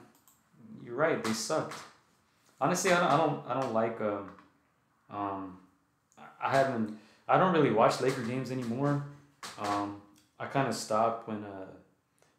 you're 0.85 0.97
right, 0.97 1.23
they 1.23 1.33
sucked. 1.33 1.75
Honestly, 2.61 2.93
I 2.93 3.01
don't, 3.01 3.11
I 3.11 3.17
don't, 3.17 3.47
I 3.49 3.61
don't 3.61 3.73
like. 3.75 4.01
Um, 4.01 4.31
um, 5.11 5.59
I- 6.19 6.49
I 6.49 6.51
haven't. 6.51 6.99
I 7.27 7.39
don't 7.39 7.55
really 7.55 7.71
watch 7.71 8.01
Laker 8.03 8.23
games 8.23 8.51
anymore. 8.51 9.05
Um, 9.59 10.03
I 10.39 10.45
kind 10.47 10.69
of 10.69 10.75
stopped 10.75 11.27
when 11.27 11.43
uh, 11.45 11.67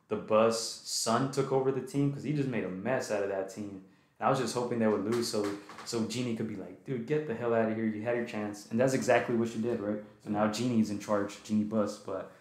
the 0.10 0.16
Buss 0.16 0.82
son 0.84 1.32
took 1.32 1.52
over 1.52 1.72
the 1.72 1.82
team 1.82 2.10
because 2.10 2.24
he 2.24 2.34
just 2.34 2.49
made 2.49 2.64
a 2.66 2.70
mess 2.70 3.10
out 3.12 3.24
of 3.24 3.30
that 3.30 3.49
team. 3.53 3.82
I 4.20 4.30
was 4.30 4.40
just 4.40 4.54
hoping 4.54 4.80
they 4.80 4.88
would 4.88 5.04
lose 5.04 5.28
so 5.28 5.46
so 5.84 6.06
Jeanie 6.06 6.36
could 6.36 6.48
be 6.48 6.56
like, 6.56 6.84
dude, 6.86 7.06
get 7.06 7.28
the 7.28 7.36
hell 7.36 7.54
out 7.54 7.70
of 7.70 7.76
here. 7.76 7.86
You 7.86 8.02
had 8.02 8.16
your 8.16 8.26
chance, 8.26 8.68
and 8.72 8.80
that's 8.80 8.94
exactly 8.94 9.36
what 9.36 9.56
you 9.56 9.62
did, 9.62 9.80
right? 9.80 10.02
So 10.24 10.30
now 10.32 10.48
Jeanie's 10.48 10.90
in 10.90 11.00
charge, 11.00 11.44
Jeanie 11.44 11.64
Buss. 11.64 11.98
But 11.98 12.32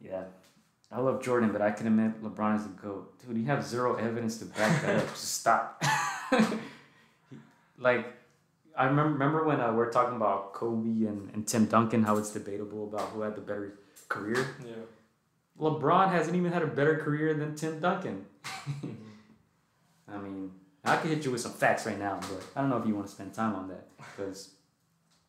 yeah, 0.00 0.24
I 0.90 1.00
love 1.00 1.22
Jordan, 1.22 1.52
but 1.52 1.60
I 1.60 1.70
can 1.70 1.86
admit 1.86 2.22
LeBron 2.22 2.56
is 2.56 2.62
the 2.62 2.70
goat, 2.70 3.12
dude. 3.20 3.36
You 3.36 3.44
have 3.46 3.64
zero 3.64 3.96
evidence 3.96 4.38
to 4.38 4.46
back 4.46 4.82
that 4.82 4.96
up. 4.96 5.08
Just 5.08 5.34
stop. 5.34 5.82
like, 7.78 8.06
I 8.76 8.86
remember 8.86 9.12
remember 9.12 9.44
when 9.44 9.60
uh, 9.60 9.72
we're 9.72 9.90
talking 9.90 10.16
about 10.16 10.54
Kobe 10.54 11.06
and, 11.06 11.30
and 11.34 11.46
Tim 11.46 11.66
Duncan, 11.66 12.04
how 12.04 12.16
it's 12.16 12.30
debatable 12.30 12.84
about 12.84 13.08
who 13.10 13.22
had 13.22 13.34
the 13.34 13.42
better 13.42 13.78
career. 14.08 14.46
Yeah. 14.64 14.74
LeBron 15.60 16.10
hasn't 16.10 16.36
even 16.36 16.52
had 16.52 16.62
a 16.62 16.66
better 16.68 16.96
career 16.98 17.34
than 17.34 17.56
Tim 17.56 17.80
Duncan. 17.80 18.24
I 20.08 20.16
mean, 20.18 20.52
I 20.88 20.96
could 20.96 21.10
hit 21.10 21.24
you 21.24 21.30
with 21.30 21.40
some 21.40 21.52
facts 21.52 21.86
right 21.86 21.98
now, 21.98 22.18
but 22.20 22.42
I 22.56 22.60
don't 22.60 22.70
know 22.70 22.78
if 22.78 22.86
you 22.86 22.94
want 22.94 23.06
to 23.06 23.12
spend 23.12 23.34
time 23.34 23.54
on 23.54 23.68
that 23.68 23.88
because, 23.98 24.50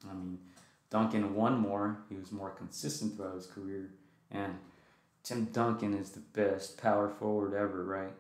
I 0.09 0.13
mean, 0.13 0.39
Duncan 0.89 1.35
won 1.35 1.57
more. 1.59 1.97
He 2.09 2.15
was 2.15 2.31
more 2.31 2.49
consistent 2.51 3.15
throughout 3.15 3.35
his 3.35 3.47
career, 3.47 3.91
and 4.31 4.57
Tim 5.23 5.45
Duncan 5.45 5.93
is 5.93 6.11
the 6.11 6.19
best 6.19 6.81
power 6.81 7.09
forward 7.09 7.53
ever, 7.53 7.83
right? 7.83 8.13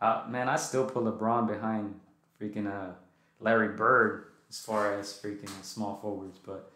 Uh, 0.00 0.24
man, 0.28 0.48
I 0.48 0.56
still 0.56 0.84
put 0.84 1.04
LeBron 1.04 1.46
behind 1.46 2.00
freaking 2.40 2.66
uh, 2.66 2.94
Larry 3.38 3.76
Bird 3.76 4.26
as 4.50 4.58
far 4.58 4.98
as 4.98 5.12
freaking 5.12 5.62
small 5.62 5.98
forwards, 6.02 6.38
but 6.44 6.72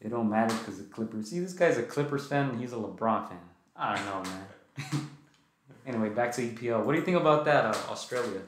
it 0.00 0.10
don't 0.10 0.30
matter 0.30 0.54
because 0.54 0.78
the 0.78 0.84
Clippers. 0.84 1.30
See, 1.30 1.40
this 1.40 1.52
guy's 1.52 1.76
a 1.76 1.82
Clippers 1.82 2.26
fan 2.26 2.50
and 2.50 2.60
he's 2.60 2.72
a 2.72 2.76
LeBron 2.76 3.28
fan. 3.28 3.38
I 3.76 3.96
don't 3.96 4.04
know, 4.06 4.30
man. 4.30 5.08
anyway, 5.86 6.08
back 6.08 6.32
to 6.32 6.42
EPL. 6.42 6.84
What 6.84 6.92
do 6.92 6.98
you 6.98 7.04
think 7.04 7.16
about 7.16 7.44
that, 7.44 7.64
uh, 7.64 7.78
Australia? 7.90 8.40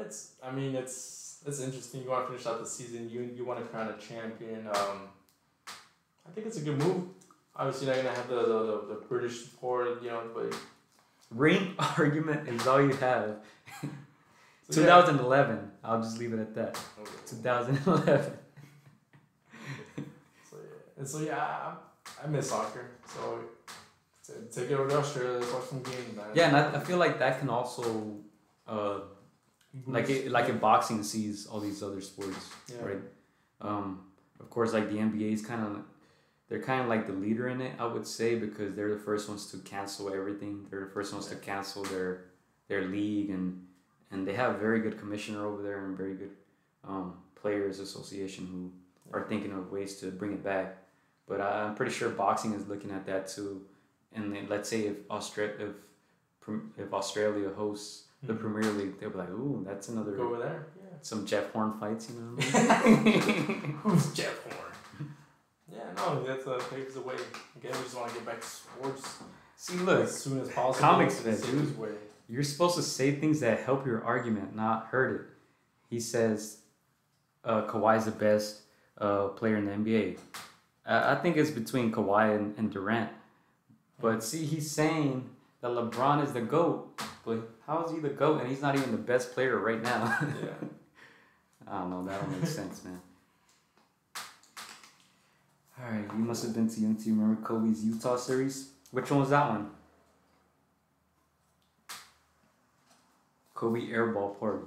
It's. 0.00 0.32
I 0.42 0.50
mean, 0.50 0.74
it's. 0.74 1.40
It's 1.44 1.60
interesting. 1.60 2.02
You 2.02 2.10
want 2.10 2.26
to 2.26 2.32
finish 2.32 2.46
out 2.46 2.60
the 2.60 2.66
season. 2.66 3.10
You 3.10 3.28
you 3.34 3.44
want 3.44 3.58
to 3.60 3.66
crown 3.66 3.88
a 3.88 3.98
champion. 4.00 4.66
Um, 4.68 5.08
I 6.26 6.30
think 6.34 6.46
it's 6.46 6.58
a 6.58 6.60
good 6.60 6.78
move. 6.78 7.04
Obviously, 7.56 7.88
not 7.88 7.96
gonna 7.96 8.10
have 8.10 8.28
the 8.28 8.36
the, 8.36 8.46
the, 8.46 8.94
the 8.94 9.00
British 9.08 9.44
support, 9.44 10.02
you 10.02 10.10
know, 10.10 10.22
but 10.34 10.56
Ring 11.30 11.74
argument 11.98 12.48
is 12.48 12.66
all 12.66 12.80
you 12.80 12.94
have. 12.94 13.36
so 14.70 14.80
yeah. 14.80 15.00
2011. 15.00 15.70
I'll 15.84 16.00
just 16.00 16.18
leave 16.18 16.32
it 16.32 16.38
at 16.38 16.54
that. 16.54 16.78
2011. 17.26 18.32
So 20.50 20.56
yeah, 20.58 20.98
and 20.98 21.08
so 21.08 21.18
yeah, 21.20 21.38
I, 21.38 21.74
I 22.22 22.26
miss 22.26 22.50
soccer. 22.50 22.90
So 23.06 23.40
take 24.52 24.70
it 24.70 24.74
over 24.74 24.88
to 24.88 24.98
Australia. 24.98 25.38
Let's 25.38 25.52
watch 25.52 25.64
some 25.64 25.82
games, 25.82 26.16
man. 26.16 26.26
Yeah, 26.34 26.48
and 26.48 26.56
I, 26.56 26.76
I 26.76 26.80
feel 26.80 26.98
like 26.98 27.18
that 27.18 27.40
can 27.40 27.48
also, 27.48 28.16
uh, 28.68 29.00
like 29.86 30.10
it, 30.10 30.30
like 30.30 30.48
in 30.48 30.58
boxing 30.58 31.02
sees 31.02 31.46
all 31.46 31.60
these 31.60 31.82
other 31.82 32.00
sports, 32.00 32.50
Yeah. 32.68 32.84
right? 32.84 33.00
Um, 33.60 34.04
of 34.40 34.50
course, 34.50 34.72
like 34.72 34.90
the 34.90 34.96
NBA 34.98 35.32
is 35.32 35.44
kind 35.44 35.62
of, 35.64 35.82
they're 36.48 36.60
kind 36.62 36.80
of 36.82 36.88
like 36.88 37.06
the 37.06 37.12
leader 37.12 37.48
in 37.48 37.60
it, 37.60 37.72
I 37.78 37.86
would 37.86 38.06
say, 38.06 38.34
because 38.34 38.74
they're 38.74 38.92
the 38.92 39.00
first 39.00 39.28
ones 39.28 39.46
to 39.52 39.58
cancel 39.58 40.12
everything. 40.12 40.66
They're 40.70 40.80
the 40.86 40.90
first 40.90 41.12
ones 41.12 41.26
to 41.28 41.36
cancel 41.36 41.82
their 41.84 42.24
their 42.68 42.82
league, 42.84 43.30
and 43.30 43.66
and 44.10 44.26
they 44.26 44.34
have 44.34 44.54
a 44.54 44.58
very 44.58 44.80
good 44.80 44.98
commissioner 44.98 45.46
over 45.46 45.62
there 45.62 45.84
and 45.86 45.96
very 45.96 46.14
good 46.14 46.32
um, 46.84 47.14
players 47.34 47.80
association 47.80 48.46
who 48.46 48.70
are 49.16 49.24
thinking 49.26 49.52
of 49.52 49.70
ways 49.72 49.96
to 50.00 50.10
bring 50.10 50.32
it 50.32 50.44
back. 50.44 50.76
But 51.26 51.40
I'm 51.40 51.74
pretty 51.74 51.92
sure 51.92 52.10
boxing 52.10 52.52
is 52.52 52.66
looking 52.68 52.90
at 52.90 53.06
that 53.06 53.28
too. 53.28 53.62
And 54.12 54.34
then 54.34 54.46
let's 54.50 54.68
say 54.68 54.82
if 54.88 55.08
Austra- 55.08 55.58
if 55.58 55.70
if 56.76 56.92
Australia 56.92 57.48
hosts 57.56 58.08
the. 58.22 58.34
Premier 58.34 58.70
League, 58.72 58.98
they'll 59.00 59.10
be 59.10 59.18
like, 59.18 59.30
"Ooh, 59.30 59.64
that's 59.66 59.88
another 59.88 60.12
Go 60.12 60.28
over 60.28 60.38
there. 60.38 60.66
Yeah. 60.76 60.84
some 61.02 61.26
Jeff 61.26 61.50
Horn 61.52 61.72
fights," 61.78 62.10
you 62.10 62.20
know. 62.20 62.36
What 62.36 62.86
I 62.86 62.90
mean? 63.02 63.78
Who's 63.82 64.12
Jeff 64.12 64.42
Horn? 64.44 65.08
Yeah, 65.72 65.84
no, 65.96 66.22
that's 66.22 66.46
uh, 66.46 66.62
paves 66.70 66.94
the 66.94 67.00
way. 67.00 67.14
Again, 67.56 67.72
we 67.72 67.82
just 67.84 67.96
want 67.96 68.08
to 68.08 68.14
get 68.14 68.26
back 68.26 68.40
to 68.42 68.46
sports 68.46 69.22
See, 69.56 69.76
look, 69.78 70.04
as 70.04 70.20
soon 70.20 70.38
as 70.40 70.50
possible. 70.50 70.86
Comics 70.86 71.24
in 71.24 71.30
the 71.30 71.36
fan, 71.36 71.78
way. 71.78 71.88
you're 72.28 72.42
supposed 72.42 72.74
to 72.76 72.82
say 72.82 73.12
things 73.12 73.40
that 73.40 73.60
help 73.60 73.86
your 73.86 74.04
argument, 74.04 74.54
not 74.54 74.88
hurt 74.88 75.14
it. 75.20 75.26
He 75.88 75.98
says, 75.98 76.58
uh, 77.44 77.62
"Kawhi's 77.62 78.04
the 78.04 78.10
best 78.10 78.60
uh, 78.98 79.28
player 79.28 79.56
in 79.56 79.64
the 79.64 79.72
NBA." 79.72 80.18
I 80.84 81.12
I 81.12 81.14
think 81.14 81.38
it's 81.38 81.50
between 81.50 81.90
Kawhi 81.90 82.36
and, 82.36 82.58
and 82.58 82.70
Durant. 82.70 83.10
But 83.98 84.22
see, 84.22 84.44
he's 84.44 84.70
saying 84.70 85.30
that 85.62 85.70
LeBron 85.70 86.22
is 86.22 86.32
the 86.34 86.42
GOAT. 86.42 87.00
But 87.24 87.48
how 87.66 87.84
is 87.84 87.92
he 87.92 87.98
the 87.98 88.08
GOAT 88.08 88.40
and 88.40 88.48
he's 88.48 88.62
not 88.62 88.74
even 88.74 88.90
the 88.90 88.98
best 88.98 89.32
player 89.34 89.58
right 89.58 89.82
now? 89.82 90.18
Yeah. 90.42 90.50
I 91.64 91.78
don't 91.78 91.90
know. 91.90 92.04
That 92.04 92.20
don't 92.20 92.40
make 92.40 92.50
sense, 92.50 92.84
man. 92.84 93.00
All 95.78 95.90
right, 95.90 96.04
you 96.12 96.24
must 96.24 96.44
have 96.44 96.54
been 96.54 96.68
to 96.68 96.84
UNT. 96.84 97.00
Remember 97.06 97.40
Kobe's 97.40 97.84
Utah 97.84 98.16
series? 98.16 98.70
Which 98.90 99.10
one 99.10 99.20
was 99.20 99.30
that 99.30 99.48
one? 99.48 99.70
Kobe 103.54 103.80
airball 103.80 104.38
party. 104.38 104.66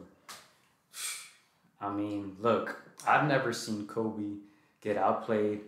I 1.82 1.90
mean, 1.90 2.38
look, 2.40 2.82
I've 3.06 3.28
never 3.28 3.54
seen 3.54 3.86
Kobe 3.88 4.38
get 4.82 4.98
outplayed 4.98 5.62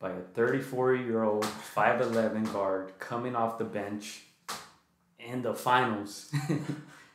by 0.00 0.10
a 0.10 0.20
34 0.34 0.94
year 0.96 1.22
old 1.22 1.44
5'11 1.44 2.52
guard 2.52 2.98
coming 2.98 3.36
off 3.36 3.58
the 3.58 3.64
bench 3.64 4.22
in 5.24 5.42
the 5.42 5.54
finals. 5.54 6.32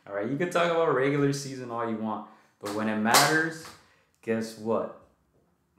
all 0.06 0.14
right, 0.14 0.28
you 0.28 0.36
can 0.36 0.50
talk 0.50 0.70
about 0.70 0.94
regular 0.94 1.32
season 1.32 1.70
all 1.70 1.88
you 1.88 1.96
want, 1.96 2.28
but 2.60 2.74
when 2.74 2.88
it 2.88 2.96
matters, 2.96 3.64
guess 4.22 4.58
what? 4.58 5.00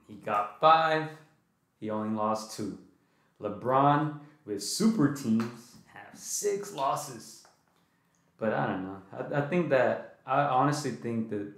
He 0.08 0.14
got 0.14 0.60
five, 0.60 1.08
he 1.80 1.90
only 1.90 2.16
lost 2.16 2.56
two. 2.56 2.78
LeBron 3.40 4.18
with 4.44 4.62
super 4.62 5.14
teams 5.14 5.76
have 5.86 6.18
six 6.18 6.72
losses. 6.72 7.44
But 8.38 8.52
I 8.52 8.66
don't 8.66 8.84
know. 8.84 9.02
I, 9.12 9.38
I 9.38 9.48
think 9.48 9.70
that, 9.70 10.18
I 10.26 10.42
honestly 10.42 10.92
think 10.92 11.30
that 11.30 11.52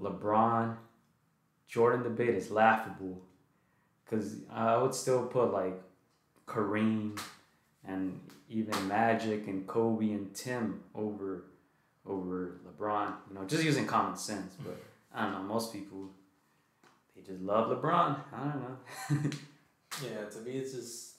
LeBron 0.00 0.76
Jordan 1.68 2.02
debate 2.02 2.34
is 2.34 2.50
laughable. 2.50 3.20
Because 4.04 4.36
I 4.52 4.76
would 4.76 4.94
still 4.94 5.26
put 5.26 5.52
like 5.52 5.80
Kareem 6.46 7.20
and 7.84 8.20
even 8.48 8.88
Magic 8.88 9.46
and 9.46 9.66
Kobe 9.66 10.10
and 10.12 10.34
Tim 10.34 10.82
over 10.94 11.44
over 12.06 12.60
LeBron. 12.66 13.12
You 13.28 13.34
know, 13.34 13.44
just 13.46 13.64
using 13.64 13.86
common 13.86 14.16
sense. 14.16 14.54
But 14.64 14.80
I 15.14 15.24
don't 15.24 15.32
know. 15.32 15.42
Most 15.42 15.72
people 15.72 16.10
they 17.14 17.22
just 17.22 17.40
love 17.42 17.68
LeBron. 17.70 18.18
I 18.32 18.38
don't 18.38 19.22
know. 19.22 19.30
Yeah, 20.02 20.24
to 20.28 20.40
me, 20.40 20.58
it's 20.58 20.74
just 20.74 21.14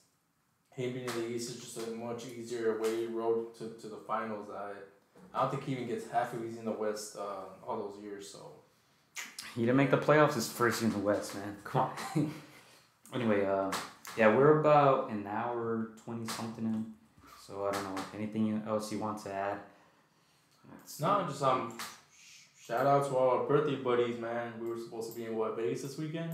him 0.72 0.94
being 0.94 1.06
in 1.08 1.16
the 1.16 1.28
East 1.28 1.50
is 1.50 1.60
just 1.60 1.88
a 1.88 1.92
much 1.92 2.26
easier 2.28 2.80
way 2.80 3.08
road 3.08 3.56
to, 3.56 3.70
to 3.82 3.88
the 3.88 3.96
finals. 3.96 4.50
I 4.56 4.74
I 5.34 5.42
don't 5.42 5.50
think 5.52 5.64
he 5.64 5.72
even 5.72 5.88
gets 5.88 6.08
half 6.12 6.32
of 6.34 6.44
he's 6.44 6.58
in 6.58 6.66
the 6.66 6.72
West 6.72 7.18
uh, 7.18 7.46
all 7.68 7.78
those 7.78 8.04
years. 8.04 8.30
So 8.30 8.52
He 9.56 9.62
didn't 9.62 9.78
make 9.78 9.90
the 9.90 9.98
playoffs 9.98 10.36
his 10.36 10.48
first 10.48 10.82
year 10.82 10.92
in 10.92 10.94
the 11.00 11.04
West, 11.04 11.34
man. 11.34 11.58
Come 11.64 11.90
on. 12.16 12.32
anyway, 13.16 13.46
uh, 13.46 13.72
yeah, 14.16 14.36
we're 14.36 14.60
about 14.60 15.10
an 15.10 15.26
hour 15.26 15.90
twenty 16.04 16.28
something 16.28 16.66
in. 16.66 16.86
So 17.48 17.66
I 17.66 17.72
don't 17.72 17.84
know. 17.96 18.02
Anything 18.14 18.62
else 18.68 18.92
you 18.92 19.00
want 19.00 19.24
to 19.24 19.34
add? 19.34 19.60
Let's- 20.70 21.00
no, 21.00 21.26
just 21.30 21.42
um, 21.44 21.78
shout 22.62 22.86
out 22.86 23.06
to 23.08 23.16
all 23.16 23.38
our 23.40 23.46
birthday 23.46 23.76
buddies, 23.76 24.20
man. 24.20 24.54
We 24.60 24.68
were 24.70 24.78
supposed 24.78 25.14
to 25.14 25.18
be 25.18 25.26
in 25.26 25.36
what 25.38 25.56
Vegas 25.56 25.82
this 25.84 25.98
weekend, 25.98 26.32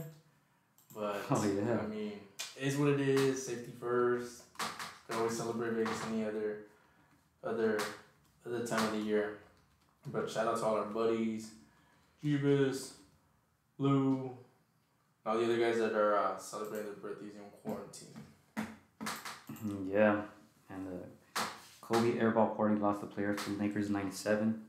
but 0.95 1.21
Oh, 1.29 1.43
yeah. 1.45 1.77
I 1.79 1.85
mean, 1.85 2.13
it 2.59 2.63
is 2.67 2.77
what 2.77 2.89
it 2.89 2.99
is. 2.99 3.45
Safety 3.45 3.71
first. 3.79 4.41
Can 5.09 5.19
always 5.19 5.37
celebrate 5.37 5.73
Vegas 5.73 5.99
any 6.11 6.23
other 6.25 6.59
other 7.43 7.77
other 8.45 8.65
time 8.65 8.83
of 8.85 8.91
the 8.93 8.99
year. 8.99 9.37
But 10.07 10.29
shout 10.29 10.47
out 10.47 10.57
to 10.57 10.65
all 10.65 10.75
our 10.77 10.85
buddies, 10.85 11.51
Jeebus, 12.23 12.93
Lou, 13.77 14.31
all 15.25 15.37
the 15.37 15.43
other 15.45 15.57
guys 15.57 15.77
that 15.77 15.93
are 15.93 16.17
uh, 16.17 16.37
celebrating 16.37 16.87
their 16.87 16.95
birthdays 16.95 17.33
in 17.35 17.41
quarantine. 17.63 18.15
Mhm, 19.53 19.91
Yeah, 19.93 20.21
and 20.73 20.87
the 20.87 21.41
Kobe 21.81 22.13
airball 22.13 22.55
party 22.55 22.75
lost 22.75 23.01
the 23.01 23.07
player 23.07 23.33
to 23.33 23.49
Lakers 23.59 23.89
'97. 23.89 24.61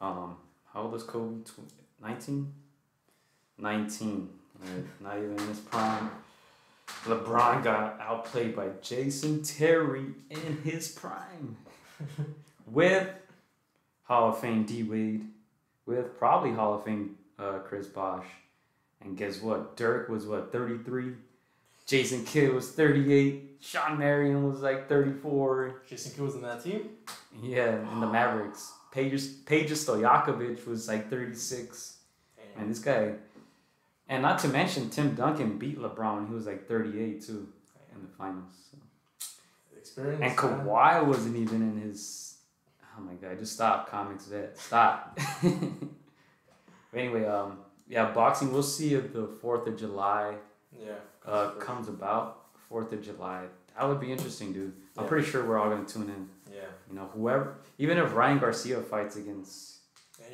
Um, 0.00 0.36
how 0.72 0.82
old 0.82 0.92
was 0.92 1.02
Kobe? 1.02 1.44
Tw- 1.44 2.02
19? 2.02 2.52
19. 3.58 4.28
Right, 4.60 4.84
not 5.00 5.18
even 5.18 5.38
in 5.38 5.48
his 5.48 5.60
prime. 5.60 6.10
LeBron 7.04 7.62
got 7.64 8.00
outplayed 8.00 8.54
by 8.54 8.68
Jason 8.82 9.42
Terry 9.42 10.06
in 10.30 10.58
his 10.62 10.88
prime. 10.88 11.56
with 12.66 13.08
Hall 14.04 14.30
of 14.30 14.38
Fame 14.38 14.64
D 14.64 14.82
Wade, 14.82 15.26
with 15.86 16.18
probably 16.18 16.52
Hall 16.52 16.74
of 16.74 16.84
Fame 16.84 17.16
uh, 17.38 17.58
Chris 17.60 17.86
Bosh. 17.86 18.26
And 19.00 19.16
guess 19.16 19.40
what? 19.42 19.76
Dirk 19.76 20.08
was 20.08 20.26
what, 20.26 20.50
33? 20.50 21.12
Jason 21.86 22.24
Kidd 22.24 22.52
was 22.52 22.70
38. 22.72 23.58
Shawn 23.60 23.98
Marion 23.98 24.46
was 24.48 24.60
like 24.60 24.88
34. 24.88 25.82
Jason 25.88 26.12
Kidd 26.12 26.20
was 26.20 26.34
in 26.34 26.42
that 26.42 26.62
team. 26.62 26.88
Yeah, 27.42 27.80
in 27.92 28.00
the 28.00 28.06
Mavericks. 28.06 28.72
Peja 28.94 29.18
Peja 29.44 29.70
Stojakovic 29.70 30.66
was 30.66 30.88
like 30.88 31.10
36. 31.10 31.98
Damn. 32.36 32.60
Man, 32.60 32.68
this 32.68 32.78
guy. 32.78 33.14
And 34.08 34.22
not 34.22 34.38
to 34.40 34.48
mention, 34.48 34.90
Tim 34.90 35.14
Duncan 35.14 35.58
beat 35.58 35.78
LeBron 35.78 36.28
he 36.28 36.34
was 36.34 36.46
like 36.46 36.68
38 36.68 37.24
too 37.24 37.48
in 37.94 38.02
the 38.02 38.08
finals. 38.16 38.52
So. 38.70 38.78
Experience. 39.76 40.20
And 40.22 40.30
man. 40.30 40.66
Kawhi 40.66 41.06
wasn't 41.06 41.36
even 41.36 41.62
in 41.62 41.80
his. 41.80 42.36
Oh 42.96 43.00
my 43.00 43.14
god! 43.14 43.38
Just 43.38 43.54
stop, 43.54 43.90
comics 43.90 44.26
vet. 44.26 44.56
Stop. 44.56 45.18
but 45.42 45.52
anyway, 46.94 47.24
um, 47.24 47.58
yeah, 47.88 48.12
boxing. 48.12 48.52
We'll 48.52 48.62
see 48.62 48.94
if 48.94 49.12
the 49.12 49.26
Fourth 49.40 49.66
of 49.66 49.76
July 49.76 50.36
Yeah. 50.78 50.92
uh, 51.26 51.50
comes 51.52 51.88
about. 51.88 52.40
Fourth 52.68 52.92
of 52.92 53.02
July. 53.02 53.44
That 53.76 53.88
would 53.88 54.00
be 54.00 54.10
interesting, 54.10 54.52
dude. 54.52 54.72
I'm 54.96 55.06
pretty 55.06 55.26
sure 55.28 55.44
we're 55.46 55.58
all 55.58 55.68
gonna 55.70 55.84
tune 55.84 56.08
in. 56.08 56.28
Yeah. 56.52 56.62
You 56.88 56.96
know, 56.96 57.08
whoever, 57.14 57.56
even 57.78 57.98
if 57.98 58.14
Ryan 58.14 58.38
Garcia 58.38 58.80
fights 58.80 59.16
against 59.16 59.78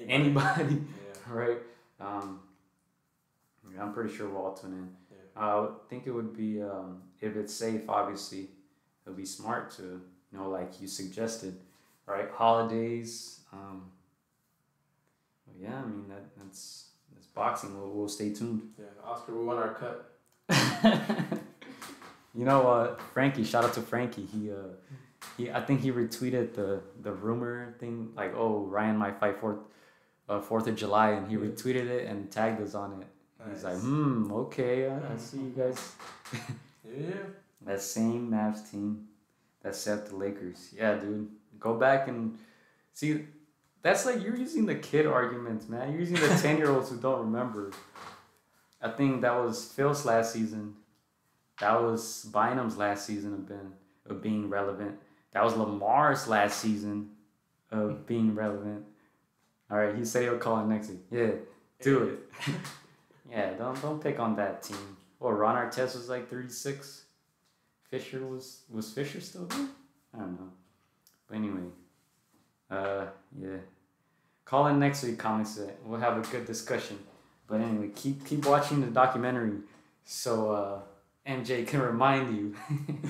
anybody, 0.07 0.75
Yeah. 0.75 1.29
right? 1.33 1.59
Um, 2.01 2.41
yeah, 3.75 3.83
I'm 3.83 3.93
pretty 3.93 4.15
sure 4.15 4.29
we'll 4.29 4.43
all 4.43 4.55
tune 4.55 4.73
in. 4.73 4.89
Yeah. 5.11 5.43
I 5.43 5.69
think 5.89 6.07
it 6.07 6.13
would 6.13 6.37
be 6.37 6.63
um, 6.63 7.03
if 7.21 7.37
it's 7.37 7.53
safe. 7.55 7.83
Obviously, 7.89 8.41
it 8.43 8.49
would 9.07 9.17
be 9.17 9.27
smart 9.27 9.71
to 9.73 9.83
you 9.83 10.39
know, 10.39 10.49
like 10.49 10.81
you 10.81 10.87
suggested, 10.87 11.59
right? 12.07 12.31
Holidays. 12.31 13.41
Um, 13.53 13.91
yeah, 15.61 15.77
I 15.77 15.87
mean 15.87 16.07
that 16.09 16.25
that's 16.37 16.91
that's 17.13 17.27
boxing. 17.27 17.79
We'll, 17.79 17.91
we'll 17.91 18.09
stay 18.09 18.33
tuned. 18.33 18.63
Yeah. 18.79 18.85
Oscar, 19.05 19.37
we 19.37 19.45
want 19.45 19.59
our 19.59 19.75
cut. 19.75 20.10
you 22.35 22.45
know, 22.45 22.69
uh, 22.71 22.97
Frankie. 23.13 23.45
Shout 23.45 23.65
out 23.65 23.75
to 23.75 23.81
Frankie. 23.83 24.27
He 24.27 24.51
uh, 24.51 24.55
he. 25.37 25.51
I 25.51 25.61
think 25.61 25.81
he 25.81 25.91
retweeted 25.93 26.55
the 26.55 26.81
the 27.03 27.13
rumor 27.13 27.75
thing, 27.79 28.11
like, 28.17 28.35
oh, 28.37 28.65
Ryan 28.67 28.97
might 28.97 29.19
fight 29.19 29.39
fourth, 29.41 29.59
uh, 30.29 30.41
Fourth 30.41 30.67
of 30.67 30.77
July, 30.77 31.11
and 31.11 31.27
he 31.29 31.35
Yeah. 31.35 31.41
retweeted 31.41 31.87
it 31.89 32.07
and 32.09 32.31
tagged 32.31 32.61
us 32.61 32.75
on 32.75 33.01
it. 33.03 33.07
He's 33.51 33.65
like, 33.65 33.79
hmm, 33.79 34.31
okay, 34.33 34.87
I, 34.89 34.97
I 35.15 35.17
see 35.17 35.39
you 35.39 35.55
guys. 35.57 35.93
Yeah. 36.85 37.13
That 37.67 37.81
same 37.83 38.31
Mavs 38.31 38.69
team 38.71 39.07
that 39.63 39.77
set 39.77 40.09
the 40.09 40.17
Lakers. 40.17 40.75
Yeah, 40.77 40.95
dude. 40.97 41.29
Go 41.61 41.75
back 41.79 42.09
and 42.09 42.37
see. 42.95 43.27
That's 43.83 44.05
like 44.07 44.23
you're 44.23 44.35
using 44.37 44.67
the 44.67 44.75
kid 44.75 45.07
arguments, 45.07 45.69
man. 45.69 45.91
You're 45.93 46.01
using 46.01 46.17
the 46.17 46.29
10 46.43 46.57
year 46.57 46.71
olds 46.71 46.89
who 46.91 46.97
don't 46.97 47.21
remember. 47.21 47.71
I 48.83 48.89
think 48.91 49.21
that 49.23 49.35
was 49.35 49.65
Phil's 49.65 50.05
last 50.05 50.33
season. 50.33 50.75
That 51.61 51.83
was 51.83 52.27
Bynum's 52.31 52.77
last 52.77 53.07
season 53.07 53.35
of, 53.35 53.47
been, 53.47 53.73
of 54.09 54.23
being 54.23 54.49
relevant. 54.49 54.99
That 55.33 55.45
was 55.45 55.55
Lamar's 55.55 56.27
last 56.27 56.59
season 56.59 57.11
of 57.71 58.07
being 58.07 58.35
relevant. 58.35 58.85
All 59.71 59.79
right, 59.79 59.95
he 59.95 60.05
said 60.05 60.23
he'll 60.23 60.39
call 60.39 60.61
it 60.61 60.67
next 60.67 60.89
week. 60.89 61.01
Yeah, 61.11 61.31
do 61.81 62.03
it. 62.05 62.53
yeah, 63.31 63.53
don't 63.53 63.81
don't 63.81 64.03
pick 64.03 64.19
on 64.19 64.35
that 64.37 64.63
team. 64.63 64.97
Or 65.21 65.37
Ron 65.37 65.55
Artest 65.55 65.95
was 65.95 66.09
like 66.09 66.29
36. 66.29 67.05
Fisher 67.89 68.27
was 68.27 68.63
was 68.69 68.91
Fisher 68.93 69.21
still 69.21 69.47
there? 69.47 69.69
I 70.15 70.19
don't 70.19 70.33
know. 70.33 70.51
But 71.29 71.37
anyway, 71.37 71.69
uh, 72.71 73.07
yeah. 73.41 73.59
Call 74.45 74.67
in 74.67 74.81
next 74.81 75.05
week, 75.05 75.19
comics. 75.19 75.51
Set. 75.51 75.79
We'll 75.85 76.01
have 76.01 76.19
a 76.19 76.29
good 76.33 76.47
discussion. 76.47 76.99
But 77.51 77.61
anyway, 77.61 77.89
keep 77.95 78.25
keep 78.25 78.47
watching 78.47 78.81
the 78.81 78.87
documentary, 78.87 79.59
so 80.05 80.51
uh, 80.53 80.81
MJ 81.29 81.67
can 81.67 81.81
remind 81.83 82.37
you. 82.37 82.55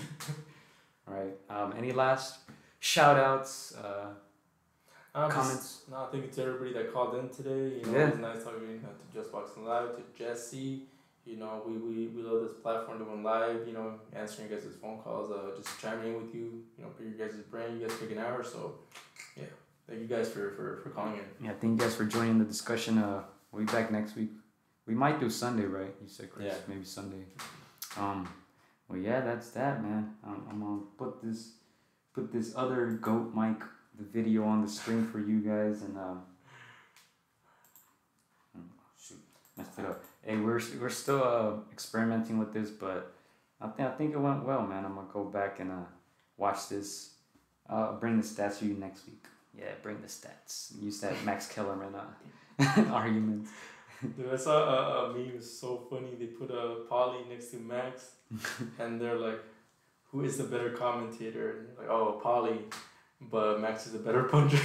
All 1.09 1.15
right. 1.15 1.35
Um, 1.51 1.75
any 1.77 1.93
last 1.93 2.39
shout 2.81 3.17
outs? 3.19 3.75
Uh, 3.77 4.07
Um, 5.15 5.29
Comments? 5.31 5.83
No, 5.91 6.07
thank 6.13 6.25
you 6.27 6.31
to 6.31 6.43
everybody 6.43 6.73
that 6.73 6.93
called 6.95 7.17
in 7.17 7.29
today. 7.29 7.79
You 7.81 7.87
know, 7.87 7.99
Yeah. 7.99 8.07
it 8.09 8.11
was 8.13 8.21
nice 8.21 8.45
talking 8.45 8.61
to 8.81 9.19
Just 9.19 9.33
Boxing 9.33 9.65
Live, 9.65 9.97
to 9.97 10.03
Jesse. 10.17 10.85
You 11.27 11.37
know, 11.37 11.63
we, 11.67 11.75
we, 11.77 12.07
we 12.15 12.23
love 12.23 12.43
this 12.43 12.55
platform 12.63 12.99
doing 12.99 13.23
live, 13.23 13.67
you 13.67 13.75
know, 13.75 13.95
answering 14.15 14.49
you 14.49 14.57
guys' 14.57 14.67
phone 14.81 14.99
calls, 15.01 15.31
uh, 15.31 15.51
just 15.57 15.79
chiming 15.81 16.15
in 16.15 16.23
with 16.23 16.33
you, 16.35 16.63
you 16.79 16.85
know, 16.85 16.91
pick 16.97 17.07
your 17.19 17.27
guys' 17.29 17.37
brain. 17.51 17.79
You 17.79 17.87
guys 17.89 17.97
pick 17.99 18.11
an 18.13 18.19
hour, 18.19 18.43
so 18.45 18.77
yeah. 19.37 19.45
Thank 19.89 20.01
you 20.03 20.07
guys 20.07 20.29
for, 20.31 20.53
for, 20.53 20.81
for 20.83 20.91
calling 20.91 21.15
in. 21.15 21.45
yeah, 21.45 21.53
thank 21.61 21.73
you 21.79 21.85
guys 21.85 21.95
for 21.97 22.05
joining 22.05 22.39
the 22.39 22.45
discussion. 22.45 22.99
Uh, 22.99 23.23
we'll 23.53 23.65
be 23.65 23.73
back 23.73 23.91
next 23.91 24.17
week. 24.17 24.31
We 24.87 24.95
might 24.95 25.21
do 25.21 25.31
Sunday, 25.31 25.65
right? 25.67 25.95
You 26.03 26.09
said 26.09 26.31
Chris, 26.33 26.47
Yeah. 26.47 26.59
maybe 26.69 26.85
Sunday. 26.85 27.25
Um, 27.97 28.29
well, 28.89 28.99
yeah, 28.99 29.21
that's 29.21 29.51
that, 29.51 29.83
man. 29.83 30.15
Um, 30.25 30.47
I'm 30.51 30.61
gonna 30.61 30.83
put 30.99 31.23
this 31.23 31.53
put 32.13 32.33
this 32.33 32.53
other 32.57 32.87
goat 32.93 33.35
mic 33.35 33.59
the 33.99 34.05
video 34.05 34.45
on 34.45 34.63
the 34.63 34.69
screen 34.69 35.07
for 35.07 35.21
you 35.21 35.41
guys 35.41 35.83
and 35.83 35.97
um. 35.99 36.23
oh, 38.57 38.61
Shoot, 39.01 39.21
messed 39.57 39.79
it 39.79 39.85
up. 39.87 40.03
Hey, 40.23 40.37
we're 40.37 40.61
we're 40.81 40.89
still 40.89 41.23
uh, 41.23 41.53
experimenting 41.73 42.39
with 42.39 42.53
this, 42.53 42.71
but 42.71 43.13
I 43.61 43.69
think 43.69 43.89
I 43.89 43.93
think 43.93 44.15
it 44.15 44.19
went 44.19 44.45
well, 44.45 44.67
man. 44.67 44.85
I'm 44.85 44.95
gonna 44.95 45.09
go 45.13 45.25
back 45.25 45.61
and 45.61 45.71
uh, 45.71 45.85
watch 46.37 46.69
this. 46.69 47.15
Uh, 47.69 47.93
bring 47.93 48.17
the 48.17 48.25
stats 48.27 48.55
for 48.55 48.65
you 48.65 48.75
next 48.75 49.07
week. 49.07 49.25
Yeah, 49.57 49.73
bring 49.83 50.01
the 50.01 50.09
stats. 50.09 50.73
Use 50.83 51.01
that 51.01 51.15
Max 51.25 51.47
Kellerman 51.47 51.95
uh, 51.95 52.05
argument. 52.93 53.47
Dude, 54.03 54.33
I 54.33 54.37
saw 54.37 54.57
a, 54.65 55.11
a 55.11 55.13
meme. 55.13 55.33
It's 55.37 55.51
so 55.51 55.77
funny. 55.91 56.15
They 56.19 56.27
put 56.27 56.51
a 56.51 56.85
Paulie 56.91 57.29
next 57.29 57.51
to 57.51 57.57
Max, 57.57 58.13
and 58.79 59.01
they're 59.01 59.19
like, 59.19 59.41
"Who 60.11 60.25
is 60.25 60.39
the 60.39 60.45
better 60.45 60.71
commentator?" 60.71 61.51
And 61.59 61.69
they're 61.69 61.77
like, 61.87 61.91
"Oh, 61.91 62.21
Paulie, 62.25 62.63
but 63.21 63.61
Max 63.61 63.87
is 63.87 63.95
a 63.95 63.99
better 63.99 64.23
puncher." 64.25 64.59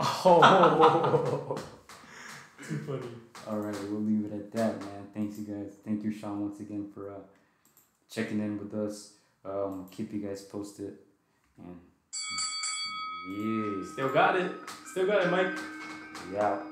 Oh. 0.00 1.56
Too 2.68 2.78
funny. 2.78 3.08
All 3.48 3.56
right, 3.58 3.76
we'll 3.90 4.00
leave 4.02 4.24
it 4.26 4.32
at 4.32 4.52
that, 4.52 4.80
man. 4.80 5.06
Thanks, 5.14 5.38
you 5.38 5.44
guys. 5.46 5.72
Thank 5.84 6.04
you, 6.04 6.12
Sean, 6.12 6.40
once 6.42 6.60
again 6.60 6.88
for 6.94 7.10
uh, 7.10 7.20
checking 8.10 8.38
in 8.38 8.58
with 8.58 8.74
us. 8.74 9.14
Um, 9.44 9.86
keep 9.90 10.12
you 10.12 10.20
guys 10.20 10.42
posted, 10.42 10.94
and 11.58 11.76
yeah, 13.28 13.92
Still 13.92 14.12
got 14.12 14.36
it. 14.36 14.52
Still 14.92 15.06
got 15.06 15.22
it, 15.24 15.30
Mike. 15.30 15.58
we 16.30 16.38
out. 16.38 16.62
Against 16.62 16.62
the 16.62 16.62
Ropes. 16.62 16.71